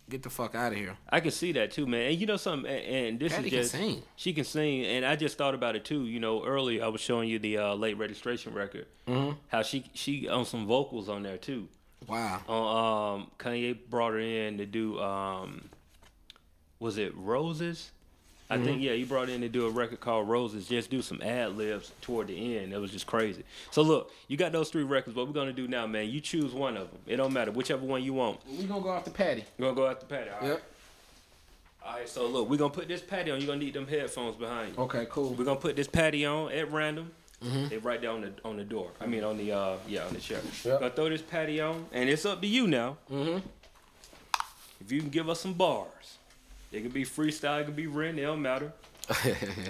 get 0.09 0.21
the 0.23 0.29
fuck 0.29 0.53
out 0.55 0.71
of 0.73 0.77
here. 0.77 0.95
I 1.09 1.19
can 1.21 1.31
see 1.31 1.51
that 1.53 1.71
too, 1.71 1.87
man. 1.87 2.11
And 2.11 2.19
you 2.19 2.27
know 2.27 2.37
something, 2.37 2.69
and, 2.71 3.05
and 3.07 3.19
this 3.19 3.33
Patty 3.33 3.47
is 3.47 3.51
can 3.51 3.59
just 3.61 3.71
sing. 3.71 4.03
she 4.15 4.31
can 4.33 4.43
sing, 4.43 4.85
and 4.85 5.05
I 5.05 5.15
just 5.15 5.37
thought 5.37 5.55
about 5.55 5.75
it 5.75 5.83
too. 5.85 6.05
You 6.05 6.19
know, 6.19 6.45
earlier 6.45 6.83
I 6.83 6.87
was 6.89 7.01
showing 7.01 7.29
you 7.29 7.39
the 7.39 7.57
uh, 7.57 7.73
late 7.73 7.97
registration 7.97 8.53
record, 8.53 8.85
Mm-hmm. 9.07 9.37
how 9.47 9.61
she 9.63 9.85
she 9.93 10.27
on 10.29 10.45
some 10.45 10.65
vocals 10.67 11.07
on 11.09 11.23
there 11.23 11.37
too. 11.37 11.67
Wow. 12.07 12.41
On 12.47 13.19
um, 13.21 13.27
Kanye 13.37 13.77
brought 13.89 14.13
her 14.13 14.19
in 14.19 14.57
to 14.59 14.65
do 14.65 14.99
um, 14.99 15.69
was 16.79 16.97
it 16.97 17.13
Roses? 17.15 17.91
I 18.49 18.55
Mm-hmm. 18.55 18.63
think 18.65 18.81
yeah, 18.81 18.93
he 18.93 19.03
brought 19.03 19.27
in 19.27 19.41
to 19.41 19.49
do 19.49 19.65
a 19.67 19.69
record 19.69 19.99
called 19.99 20.29
Roses. 20.29 20.67
Just 20.69 20.89
do 20.89 21.01
some 21.01 21.21
ad 21.21 21.57
libs 21.57 21.91
toward 21.99 22.27
the 22.27 22.57
end. 22.57 22.71
It 22.71 22.77
was 22.79 22.91
just 22.91 23.05
crazy. 23.05 23.43
So 23.71 23.81
look, 23.81 24.09
you 24.29 24.37
got 24.37 24.53
those 24.53 24.69
three 24.69 24.83
records. 24.83 25.17
What 25.17 25.27
we're 25.27 25.33
gonna 25.33 25.51
do 25.51 25.67
now, 25.67 25.85
man? 25.85 26.07
You 26.09 26.21
choose 26.21 26.53
one 26.53 26.77
of 26.77 26.89
them. 26.89 26.99
It 27.07 27.17
don't 27.17 27.33
matter, 27.33 27.51
whichever 27.51 27.85
one 27.85 28.03
you 28.03 28.13
want. 28.13 28.39
We 28.49 28.63
gonna 28.63 28.81
go 28.81 28.91
after 28.93 29.11
Patti. 29.11 29.43
We're 29.57 29.65
gonna 29.65 29.75
go 29.75 29.87
after 29.87 30.05
Patti. 30.05 30.29
All 30.29 30.39
right. 30.39 30.47
Yep. 30.47 30.61
All 31.85 31.93
right. 31.97 32.07
So 32.07 32.25
look, 32.27 32.49
we're 32.49 32.55
gonna 32.55 32.73
put 32.73 32.87
this 32.87 33.01
Patti 33.01 33.31
on. 33.31 33.39
You're 33.41 33.47
gonna 33.47 33.59
need 33.59 33.73
them 33.73 33.85
headphones 33.85 34.37
behind 34.37 34.77
you. 34.77 34.83
Okay. 34.83 35.07
Cool. 35.09 35.33
We're 35.33 35.43
gonna 35.43 35.59
put 35.59 35.75
this 35.75 35.87
Patti 35.89 36.25
on 36.25 36.49
at 36.53 36.71
random. 36.71 37.11
Mhm. 37.43 37.69
They 37.69 37.77
right 37.77 38.01
there 38.01 38.09
on 38.11 38.21
the 38.21 38.31
on 38.43 38.57
the 38.57 38.63
door. 38.63 38.89
I 38.99 39.05
mean 39.05 39.23
on 39.23 39.37
the 39.37 39.51
uh 39.51 39.77
yeah 39.87 40.05
on 40.05 40.13
the 40.13 40.19
chair. 40.19 40.41
Yep. 40.63 40.79
Gonna 40.79 40.91
throw 40.93 41.09
this 41.09 41.21
Patti 41.21 41.61
on, 41.61 41.85
and 41.91 42.09
it's 42.09 42.25
up 42.25 42.41
to 42.41 42.47
you 42.47 42.65
now. 42.67 42.97
Mm-hmm. 43.11 43.45
If 44.81 44.91
you 44.91 45.01
can 45.01 45.09
give 45.09 45.29
us 45.29 45.39
some 45.41 45.53
bars, 45.53 46.17
it 46.71 46.81
could 46.81 46.93
be 46.93 47.03
freestyle, 47.05 47.61
it 47.61 47.65
could 47.65 47.75
be 47.75 47.87
written. 47.87 48.17
It 48.19 48.23
don't 48.23 48.41
matter. 48.41 48.71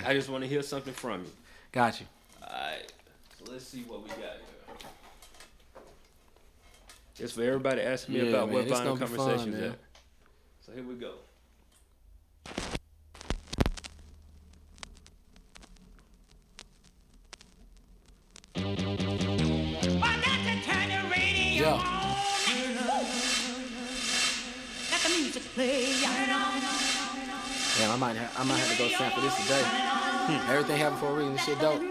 I 0.06 0.14
just 0.14 0.30
want 0.30 0.44
to 0.44 0.48
hear 0.50 0.64
something 0.64 0.94
from 0.94 1.24
you. 1.24 1.32
Got 1.72 2.00
you. 2.00 2.06
All 2.42 2.50
right. 2.50 2.92
So 3.38 3.52
let's 3.52 3.66
see 3.68 3.84
what 3.84 4.02
we 4.04 4.10
got 4.10 4.18
here. 4.20 4.32
It's 7.20 7.34
for 7.34 7.44
everybody 7.44 7.82
asking 7.82 8.14
me 8.16 8.22
Yeah, 8.22 8.30
about 8.30 8.48
man, 8.48 8.54
what 8.56 8.64
it's 8.68 8.72
vinyl 8.72 8.98
gonna 8.98 9.08
fun, 9.08 9.18
conversations 9.18 9.56
man. 9.60 9.76
So 10.66 10.72
here 10.72 10.84
we 10.84 10.96
go. 10.96 11.14
Might 28.08 28.16
ha- 28.16 28.42
I 28.42 28.44
might 28.46 28.56
have 28.56 28.72
to 28.72 28.78
go 28.78 28.88
sample 28.88 29.22
this 29.22 29.36
today. 29.36 29.62
Hmm. 29.64 30.50
Everything 30.50 30.78
happened 30.78 31.00
for 31.02 31.08
a 31.08 31.14
reason. 31.14 31.34
This 31.34 31.44
shit 31.44 31.60
dope. 31.60 31.82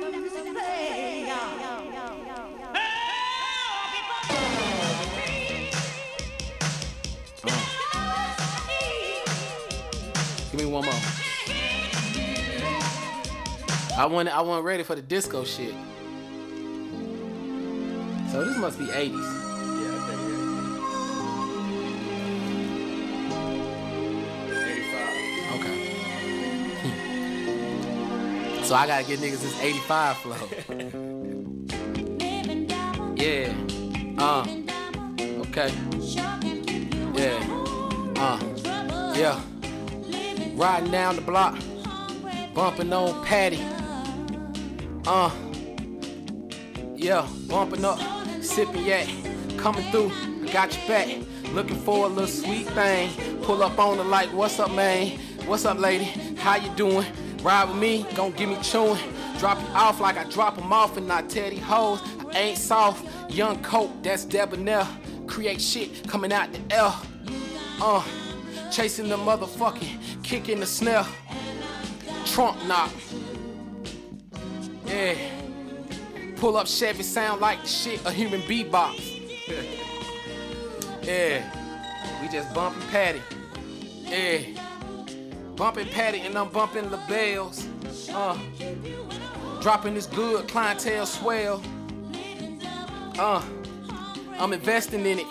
Give 10.53 10.61
me 10.61 10.65
one 10.65 10.87
more. 10.87 10.95
I 13.99 14.07
wasn't 14.07 14.35
I 14.35 14.41
wasn't 14.41 14.65
ready 14.65 14.85
for 14.85 14.95
the 14.95 15.03
disco 15.03 15.45
shit. 15.45 15.75
So 18.33 18.43
this 18.43 18.57
must 18.57 18.79
be 18.79 18.87
80s. 18.87 19.46
So 28.67 28.75
I 28.75 28.87
gotta 28.89 29.05
get 29.05 29.21
niggas 29.21 29.43
this 29.43 29.61
85 29.61 30.17
flow. 30.17 30.35
yeah. 33.15 33.55
Uh. 34.19 34.45
Okay. 35.43 35.73
Yeah. 37.15 37.39
Uh. 38.17 38.41
Yeah. 39.17 39.41
Riding 40.57 40.91
down 40.91 41.15
the 41.15 41.23
block. 41.23 41.57
Bumping 42.55 42.93
on 42.93 43.25
Patti. 43.25 43.65
Uh. 45.07 45.31
Yeah. 46.97 47.25
Bumping 47.47 47.85
up. 47.85 48.01
Sipping 48.43 48.85
yak. 48.85 49.07
Coming 49.59 49.89
through. 49.93 50.11
I 50.43 50.49
got 50.53 50.77
your 50.77 50.89
back. 50.89 51.07
Looking 51.53 51.77
for 51.77 52.07
a 52.07 52.09
little 52.09 52.27
sweet 52.27 52.67
thing. 52.71 53.13
Pull 53.43 53.63
up 53.63 53.79
on 53.79 53.99
the 53.99 54.03
like, 54.03 54.33
what's 54.33 54.59
up, 54.59 54.73
man? 54.73 55.17
What's 55.47 55.65
up, 55.65 55.79
lady? 55.79 56.07
How 56.37 56.57
you 56.57 56.71
doing? 56.71 57.07
Ride 57.47 57.69
with 57.69 57.79
me, 57.79 58.05
gon' 58.17 58.33
give 58.33 58.49
me 58.49 58.57
chewing. 58.61 58.99
Drop 59.39 59.61
you 59.61 59.69
off 59.69 60.01
like 60.01 60.17
I 60.17 60.25
drop 60.25 60.59
'em 60.59 60.73
off 60.73 60.97
and 60.97 61.07
not 61.07 61.31
Teddy 61.31 61.59
hoes. 61.59 62.01
I 62.35 62.41
ain't 62.41 62.59
soft, 62.59 63.07
young 63.31 63.63
coat, 63.63 64.03
that's 64.03 64.25
debonair. 64.25 64.85
Create 65.29 65.63
shit 65.63 66.09
coming 66.09 66.33
out 66.33 66.53
the 66.53 66.75
L. 66.75 67.01
Uh, 67.81 68.03
chasing 68.73 69.09
the 69.09 69.17
motherfucking, 69.17 70.25
kicking 70.25 70.59
the 70.59 70.67
snare. 70.67 71.07
Trunk 72.25 72.65
knock. 72.67 72.91
Yeah. 74.85 75.15
Pull 76.39 76.57
up 76.57 76.67
Chevy, 76.67 77.05
sound 77.05 77.41
like 77.41 77.63
the 77.63 77.69
shit 77.69 78.05
a 78.05 78.11
human 78.11 78.41
beatbox. 78.41 78.99
yeah. 81.05 82.21
We 82.21 82.29
just 82.29 82.53
bumping 82.53 82.83
Patti. 82.89 83.23
Yeah. 84.03 84.41
Bumping 85.57 85.89
Patti 85.89 86.21
and 86.21 86.37
I'm 86.37 86.51
bumping 86.51 86.91
the 86.91 87.01
bells. 87.09 87.67
Uh. 88.11 88.39
dropping 89.61 89.95
this 89.95 90.07
good 90.07 90.47
clientele 90.49 91.07
swell. 91.07 91.63
Uh, 93.19 93.43
I'm 94.39 94.53
investing 94.53 95.05
in 95.07 95.19
it. 95.21 95.27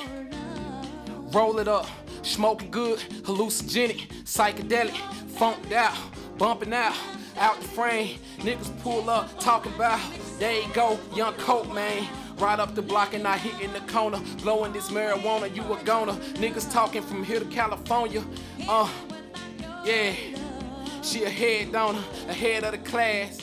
Roll 1.31 1.59
it 1.59 1.67
up, 1.67 1.87
smoking 2.23 2.71
good, 2.71 2.99
hallucinogenic, 3.23 4.07
psychedelic, 4.23 4.97
funked 5.37 5.71
out, 5.71 5.95
bumping 6.37 6.73
out, 6.73 6.95
out 7.37 7.59
the 7.61 7.67
frame. 7.67 8.17
Niggas 8.39 8.77
pull 8.81 9.09
up, 9.09 9.39
talking 9.39 9.73
about, 9.73 9.99
there 10.39 10.59
you 10.59 10.67
go, 10.73 10.99
young 11.13 11.33
coke 11.35 11.71
man. 11.73 12.07
Right 12.37 12.59
up 12.59 12.75
the 12.75 12.81
block 12.81 13.13
and 13.13 13.25
I 13.25 13.37
hit 13.37 13.61
in 13.61 13.71
the 13.71 13.79
corner, 13.91 14.19
blowing 14.41 14.73
this 14.73 14.89
marijuana, 14.89 15.55
you 15.55 15.63
a 15.73 15.81
goner. 15.85 16.13
Niggas 16.33 16.69
talking 16.69 17.01
from 17.01 17.23
here 17.23 17.39
to 17.39 17.45
California. 17.45 18.21
Uh, 18.67 18.89
yeah, 19.85 20.13
she 21.03 21.23
a 21.23 21.29
head 21.29 21.71
donor, 21.71 22.03
ahead 22.27 22.63
of 22.63 22.71
the 22.71 22.77
class. 22.79 23.39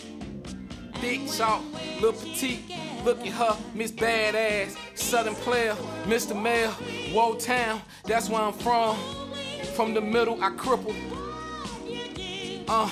Thick, 0.97 1.21
short, 1.29 1.63
little 2.01 2.13
petite. 2.13 2.63
Look 3.05 3.21
at 3.27 3.33
her, 3.33 3.57
Miss 3.75 3.91
Badass, 3.91 4.77
Southern 4.97 5.35
player, 5.35 5.75
Mr. 6.05 6.41
Mayor, 6.41 6.73
Woe 7.13 7.35
Town, 7.35 7.81
that's 8.05 8.29
where 8.29 8.41
I'm 8.41 8.53
from. 8.53 8.97
From 9.75 9.95
the 9.95 10.01
middle, 10.01 10.43
I 10.43 10.51
cripple. 10.51 10.95
Uh, 12.69 12.89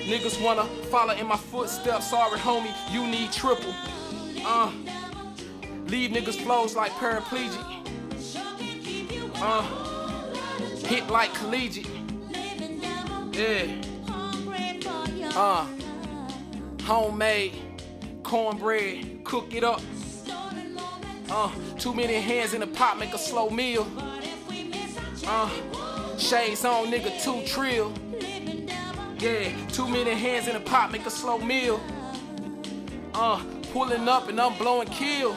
niggas 0.00 0.42
wanna 0.42 0.64
follow 0.90 1.14
in 1.14 1.26
my 1.26 1.36
footsteps. 1.36 2.10
Sorry, 2.10 2.38
homie, 2.38 2.72
you 2.92 3.06
need 3.06 3.32
triple. 3.32 3.74
Uh, 4.44 4.70
leave 5.86 6.10
niggas 6.10 6.40
flows 6.42 6.76
like 6.76 6.92
paraplegic. 6.92 7.64
Uh, 9.36 9.62
hit 10.86 11.08
like 11.08 11.32
collegiate. 11.34 11.93
Yeah. 13.34 13.66
Uh, 15.34 15.66
homemade 16.82 17.52
cornbread, 18.22 19.24
cook 19.24 19.52
it 19.52 19.64
up. 19.64 19.80
Uh, 21.28 21.50
too 21.76 21.92
many 21.92 22.14
hands 22.14 22.54
in 22.54 22.60
the 22.60 22.66
pot 22.66 22.96
make 22.98 23.12
a 23.12 23.18
slow 23.18 23.50
meal. 23.50 23.86
Uh, 25.26 25.50
shades 26.16 26.64
on, 26.64 26.86
nigga, 26.86 27.22
too 27.24 27.42
trill. 27.44 27.92
Yeah, 29.18 29.52
too 29.68 29.88
many 29.88 30.12
hands 30.12 30.46
in 30.46 30.54
the 30.54 30.60
pot 30.60 30.92
make 30.92 31.04
a 31.04 31.10
slow 31.10 31.38
meal. 31.38 31.80
Uh, 33.14 33.42
pulling 33.72 34.08
up 34.08 34.28
and 34.28 34.40
I'm 34.40 34.56
blowing 34.58 34.88
kill. 34.88 35.34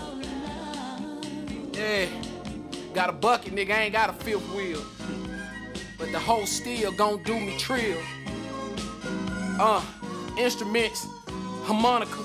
Yeah, 1.73 2.05
got 2.93 3.09
a 3.09 3.13
bucket, 3.13 3.55
nigga, 3.55 3.71
I 3.71 3.81
ain't 3.83 3.93
got 3.93 4.11
a 4.11 4.13
fifth 4.13 4.47
wheel. 4.53 4.83
But 5.97 6.11
the 6.11 6.19
whole 6.19 6.45
still 6.45 6.91
gon' 6.91 7.23
do 7.23 7.39
me 7.39 7.57
trill. 7.57 7.97
Uh, 9.59 9.83
instruments, 10.37 11.07
harmonica. 11.63 12.23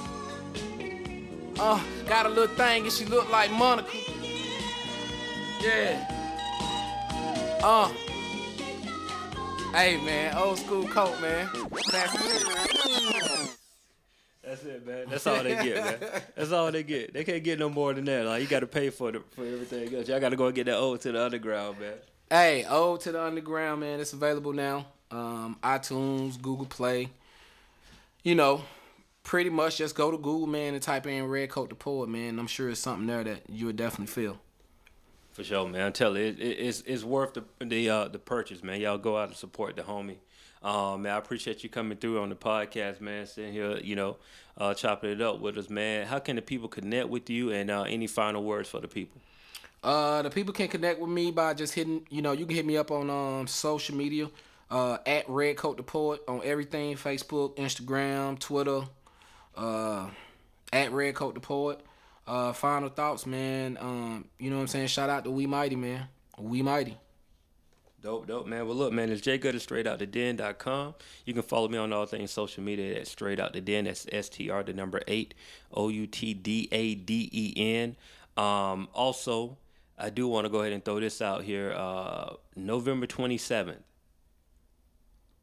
Uh, 1.59 1.81
got 2.07 2.27
a 2.27 2.29
little 2.29 2.55
thing 2.57 2.85
and 2.85 2.93
she 2.93 3.05
look 3.07 3.31
like 3.31 3.51
Monica. 3.51 3.97
Yeah. 5.61 6.09
Uh. 7.63 7.89
Hey 9.73 9.97
man, 10.05 10.37
old 10.37 10.59
school 10.59 10.87
coat 10.89 11.19
man. 11.21 11.49
That's 14.43 14.65
it, 14.65 14.87
man. 14.87 15.07
That's 15.09 15.27
all 15.27 15.43
they 15.43 15.55
get, 15.63 15.77
man. 15.77 16.23
That's 16.37 16.53
all 16.53 16.71
they 16.71 16.83
get. 16.83 17.15
They 17.15 17.25
can't 17.25 17.43
get 17.43 17.59
no 17.59 17.71
more 17.71 17.95
than 17.95 18.05
that. 18.05 18.27
Like 18.27 18.43
you 18.43 18.49
got 18.49 18.61
to 18.61 18.67
pay 18.67 18.91
for 18.91 19.13
the, 19.13 19.21
for 19.31 19.47
everything 19.47 19.95
else. 19.95 20.09
Y'all 20.09 20.21
got 20.21 20.31
to 20.31 20.37
go 20.37 20.47
and 20.47 20.55
get 20.55 20.67
that 20.67 20.77
Ode 20.77 21.01
to 21.03 21.13
the 21.13 21.25
underground, 21.25 21.79
man. 21.81 21.95
Hey, 22.33 22.65
Ode 22.67 22.99
to 23.01 23.13
the 23.13 23.23
Underground, 23.23 23.81
man. 23.81 24.01
It's 24.01 24.15
available 24.15 24.55
now. 24.55 24.87
Um, 25.11 25.59
iTunes, 25.63 26.41
Google 26.41 26.65
Play. 26.65 27.11
You 28.23 28.35
know, 28.35 28.63
pretty 29.23 29.51
much 29.51 29.77
just 29.77 29.95
go 29.95 30.11
to 30.11 30.17
Google, 30.17 30.47
man, 30.47 30.73
and 30.73 30.83
type 30.83 31.07
in 31.07 31.29
Redcoat 31.29 31.69
the 31.69 31.75
Poet, 31.75 32.09
man. 32.09 32.39
I'm 32.39 32.47
sure 32.47 32.71
it's 32.71 32.81
something 32.81 33.07
there 33.07 33.23
that 33.23 33.43
you 33.51 33.67
would 33.67 33.77
definitely 33.77 34.07
feel. 34.07 34.39
For 35.33 35.45
sure, 35.45 35.69
man. 35.69 35.83
I'm 35.83 35.93
telling 35.93 36.23
you, 36.23 36.29
it, 36.29 36.41
it, 36.41 36.59
it's 36.59 36.81
it's 36.87 37.05
worth 37.05 37.35
the 37.35 37.45
the 37.63 37.91
uh, 37.91 38.09
the 38.09 38.19
purchase, 38.19 38.63
man. 38.63 38.81
Y'all 38.81 38.97
go 38.97 39.19
out 39.19 39.29
and 39.29 39.37
support 39.37 39.77
the 39.77 39.83
homie. 39.83 40.17
Um, 40.63 41.03
man, 41.03 41.13
I 41.13 41.19
appreciate 41.19 41.63
you 41.63 41.69
coming 41.69 41.99
through 41.99 42.23
on 42.23 42.31
the 42.31 42.35
podcast, 42.35 43.03
man. 43.03 43.27
Sitting 43.27 43.53
here, 43.53 43.77
you 43.77 43.95
know, 43.95 44.17
uh, 44.57 44.73
chopping 44.73 45.11
it 45.11 45.21
up 45.21 45.41
with 45.41 45.59
us, 45.59 45.69
man. 45.69 46.07
How 46.07 46.19
can 46.19 46.37
the 46.37 46.43
people 46.43 46.69
connect 46.69 47.11
with 47.11 47.29
you? 47.29 47.53
And 47.53 47.71
uh, 47.71 47.83
any 47.83 48.07
final 48.07 48.43
words 48.43 48.71
for 48.71 48.81
the 48.81 48.89
people? 48.89 49.21
Uh, 49.83 50.23
the 50.23 50.31
people 50.31 50.55
can 50.55 50.69
connect 50.69 51.01
with 51.01 51.11
me 51.11 51.31
by 51.31 51.55
just 51.55 51.75
hitting, 51.75 52.07
you 52.09 52.23
know, 52.23 52.33
you 52.33 52.47
can 52.47 52.55
hit 52.55 52.67
me 52.67 52.77
up 52.77 52.91
on 52.91 53.11
um 53.11 53.47
social 53.47 53.97
media, 53.97 54.29
uh, 54.71 54.99
at 55.07 55.29
Redcoat 55.29 55.77
the 55.77 55.83
Poet 55.83 56.23
on 56.27 56.41
everything, 56.45 56.95
Facebook, 56.97 57.57
Instagram, 57.57 58.39
Twitter, 58.39 58.83
uh, 59.57 60.09
at 60.73 60.93
Redcoat 60.93 61.35
the 61.35 61.41
Poet. 61.41 61.81
Uh, 62.27 62.53
final 62.53 62.89
thoughts, 62.89 63.27
man. 63.27 63.77
Um, 63.81 64.27
you 64.39 64.51
know 64.51 64.57
what 64.57 64.63
I'm 64.63 64.69
saying? 64.69 64.87
Shout 64.87 65.11
out 65.11 65.25
to 65.25 65.31
We 65.31 65.47
Mighty, 65.47 65.77
man. 65.77 66.07
We 66.39 66.63
Mighty. 66.63 66.97
Dope, 68.01 68.27
dope, 68.27 68.47
man. 68.47 68.67
Well, 68.67 68.77
look, 68.77 68.93
man, 68.93 69.11
it's 69.11 69.21
Jay 69.21 69.39
Good 69.39 69.55
at 69.55 69.61
str8outdaden.com. 69.61 70.95
You 71.25 71.35
can 71.35 71.43
follow 71.43 71.69
me 71.69 71.79
on 71.79 71.93
all 71.93 72.07
things 72.07 72.33
social 72.33 72.63
media 72.65 72.99
at 72.99 73.07
Straight 73.07 73.39
Out 73.39 73.53
the 73.53 73.61
Den. 73.61 73.85
That's 73.85 74.07
S 74.11 74.29
T 74.29 74.51
R, 74.51 74.63
the 74.65 74.73
number 74.73 75.03
eight, 75.07 75.35
O 75.73 75.89
U 75.89 76.07
T 76.09 76.35
D 76.35 76.69
A 76.73 76.97
D 76.97 77.29
E 77.33 77.53
N. 77.57 77.97
Um, 78.37 78.89
also, 78.93 79.57
I 80.03 80.11
do 80.11 80.27
want 80.27 80.47
to 80.47 80.49
go 80.49 80.63
ahead 80.63 80.73
and 80.73 80.85
throw 80.85 80.99
this 80.99 81.23
out 81.23 81.45
here. 81.45 81.73
Uh, 81.73 82.35
November 82.57 83.07
27th, 83.07 83.83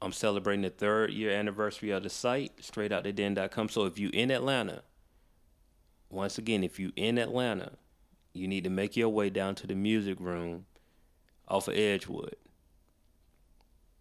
I'm 0.02 0.12
celebrating 0.12 0.64
the 0.64 0.70
third 0.70 1.12
year 1.12 1.32
anniversary 1.32 1.92
of 1.92 2.04
the 2.04 2.10
site, 2.10 2.58
str8outdaden.com. 2.58 3.70
So 3.70 3.86
if 3.86 3.98
you 3.98 4.10
in 4.12 4.32
Atlanta, 4.32 4.84
once 6.10 6.38
again, 6.38 6.66
if 6.66 6.78
you 6.78 6.92
in 6.98 7.18
Atlanta, 7.18 7.72
you 8.34 8.50
need 8.50 8.66
to 8.66 8.70
make 8.70 8.98
your 8.98 9.08
way 9.08 9.30
down 9.30 9.56
to 9.56 9.68
the 9.68 9.76
music 9.76 10.20
room 10.20 10.66
off 11.48 11.70
of 11.70 11.76
Edgewood. 11.76 12.36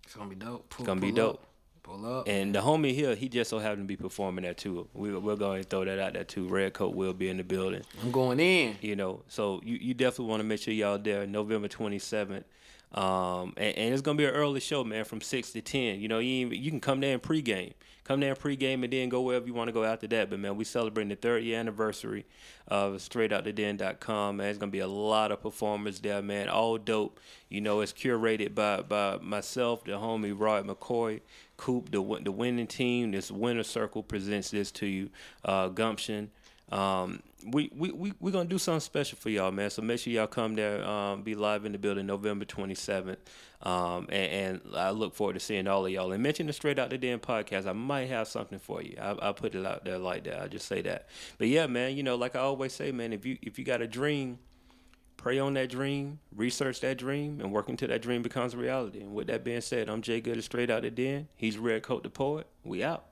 It's 0.05 0.17
gonna 0.17 0.29
be 0.29 0.35
dope. 0.35 0.71
Pull, 0.71 0.83
It's 0.83 0.87
gonna 0.89 1.01
be 1.01 1.13
dope. 1.13 1.35
Up. 1.35 1.47
Pull 1.89 2.05
up. 2.19 2.29
And 2.29 2.55
the 2.55 2.61
homie 2.61 2.93
here, 2.95 3.15
he 3.15 3.29
just 3.29 3.49
so 3.49 3.59
happened 3.59 3.85
to 3.85 3.87
be 3.87 3.97
performing 3.97 4.43
there 4.45 4.53
too. 4.55 4.87
We, 4.93 5.17
we're 5.17 5.37
going 5.37 5.63
to 5.63 5.69
throw 5.69 5.85
that 5.87 5.99
out 5.99 6.13
there 6.13 6.25
too. 6.25 6.47
Redcoat 6.47 6.95
will 6.95 7.15
be 7.15 7.29
in 7.31 7.39
the 7.39 7.45
building. 7.45 7.83
I'm 8.03 8.11
going 8.13 8.39
in. 8.41 8.77
You 8.83 8.95
know, 8.97 9.23
so 9.29 9.61
you, 9.65 9.77
you 9.81 9.95
definitely 9.95 10.27
want 10.27 10.41
to 10.41 10.45
make 10.45 10.61
sure 10.61 10.75
y'all 10.75 10.99
there 10.99 11.27
November 11.27 11.69
27th. 11.69 12.45
Um, 12.93 13.53
and, 13.59 13.77
and 13.77 13.93
it's 13.93 14.01
gonna 14.01 14.17
be 14.17 14.25
an 14.25 14.31
early 14.33 14.61
show, 14.61 14.83
man, 14.83 15.05
from 15.05 15.21
six 15.21 15.53
to 15.53 15.61
ten. 15.61 16.01
You 16.01 16.09
know, 16.09 16.21
you 16.21 16.47
ain't- 16.47 16.57
you 16.57 16.71
can 16.71 16.81
come 16.81 17.01
there 17.01 17.13
and 17.13 17.23
pregame, 17.23 17.75
come 18.03 18.19
there 18.21 18.31
and 18.31 18.39
pregame, 18.39 18.83
and 18.83 18.91
then 18.91 19.11
go 19.11 19.21
wherever 19.21 19.47
you 19.47 19.53
want 19.53 19.69
to 19.69 19.73
go 19.75 19.85
after 19.85 20.07
that. 20.07 20.31
But 20.31 20.39
man, 20.41 20.57
we 20.57 20.65
celebrating 20.65 21.11
the 21.11 21.17
third 21.17 21.43
year 21.45 21.61
anniversary 21.61 22.25
of 22.67 22.95
str8outdaden.com. 22.95 24.39
Man, 24.39 24.49
it's 24.49 24.57
gonna 24.59 24.73
be 24.73 24.79
a 24.79 24.87
lot 24.89 25.33
of 25.33 25.43
performers 25.43 26.01
there, 26.01 26.23
man. 26.23 26.49
All 26.49 26.79
dope. 26.79 27.21
You 27.51 27.61
know, 27.61 27.81
it's 27.81 27.93
curated 27.93 28.55
by 28.55 28.81
by 28.81 29.19
myself, 29.21 29.85
the 29.85 29.93
homie 29.93 30.35
Rod 30.35 30.67
McCoy, 30.67 31.21
Coop, 31.59 31.91
the 31.91 32.03
the 32.23 32.33
winning 32.33 32.67
team. 32.67 33.11
This 33.11 33.31
winner 33.31 33.65
circle 33.65 34.03
presents 34.03 34.51
this 34.51 34.71
to 34.73 34.87
you, 34.87 35.11
uh, 35.45 35.69
Gumption. 35.69 36.31
Um, 36.71 37.23
we 37.47 37.71
we 37.75 37.91
we 37.91 38.13
we 38.21 38.31
gonna 38.31 38.49
do 38.49 38.59
something 38.59 38.81
special 38.81 39.19
for 39.19 39.29
y'all, 39.29 39.51
man. 39.51 39.71
So 39.71 39.83
make 39.83 40.01
sure 40.01 40.13
y'all 40.13 40.27
come 40.27 40.55
there. 40.55 40.85
Um, 40.85 41.23
be 41.23 41.35
live 41.35 41.65
in 41.65 41.73
the 41.73 41.79
building 41.79 42.07
November 42.07 42.45
twenty 42.45 42.75
seventh. 42.75 43.19
Um, 43.61 44.07
and, 44.11 44.61
and 44.67 44.77
I 44.77 44.91
look 44.91 45.15
forward 45.15 45.35
to 45.35 45.41
seeing 45.41 45.67
all 45.67 45.85
of 45.85 45.91
y'all. 45.91 46.13
And 46.13 46.23
mention 46.23 46.47
the 46.47 46.53
Straight 46.53 46.79
Out 46.79 46.91
the 46.91 46.99
Den 46.99 47.19
podcast. 47.19 47.67
I 47.67 47.73
might 47.73 48.09
have 48.09 48.29
something 48.29 48.61
for 48.61 48.81
you. 48.81 48.97
I 49.01 49.31
I 49.31 49.33
put 49.33 49.55
it 49.55 49.67
out 49.67 49.85
there 49.85 49.99
like 49.99 50.25
that. 50.25 50.41
I 50.41 50.49
just 50.49 50.67
say 50.67 50.83
that. 50.83 51.09
But 51.39 51.49
yeah, 51.49 51.67
man. 51.67 51.97
You 51.97 52.03
know, 52.03 52.15
like 52.15 52.37
I 52.37 52.41
always 52.41 52.73
say, 52.73 52.93
man. 52.93 53.13
If 53.13 53.27
you 53.27 53.37
if 53.43 53.59
you 53.59 53.65
got 53.65 53.83
a 53.83 53.87
dream, 53.87 54.39
pray 55.19 55.39
on 55.39 55.53
that 55.55 55.69
dream, 55.69 56.21
research 56.35 56.81
that 56.81 56.97
dream, 56.97 57.41
and 57.41 57.53
work 57.53 57.69
until 57.69 57.89
that 57.89 58.01
dream 58.01 58.23
becomes 58.23 58.55
a 58.55 58.57
reality. 58.57 59.01
And 59.01 59.13
with 59.15 59.27
that 59.27 59.45
being 59.45 59.61
said, 59.61 59.91
I'm 59.91 60.01
Jay 60.01 60.23
Good 60.23 60.39
of 60.39 60.45
Straight 60.45 60.71
Out 60.71 60.83
the 60.83 60.91
Den. 60.91 61.29
He's 61.37 61.59
Redcoat 61.59 62.05
the 62.05 62.09
Poet. 62.09 62.47
We 62.65 62.83
out. 62.83 63.05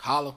Holla. 0.00 0.34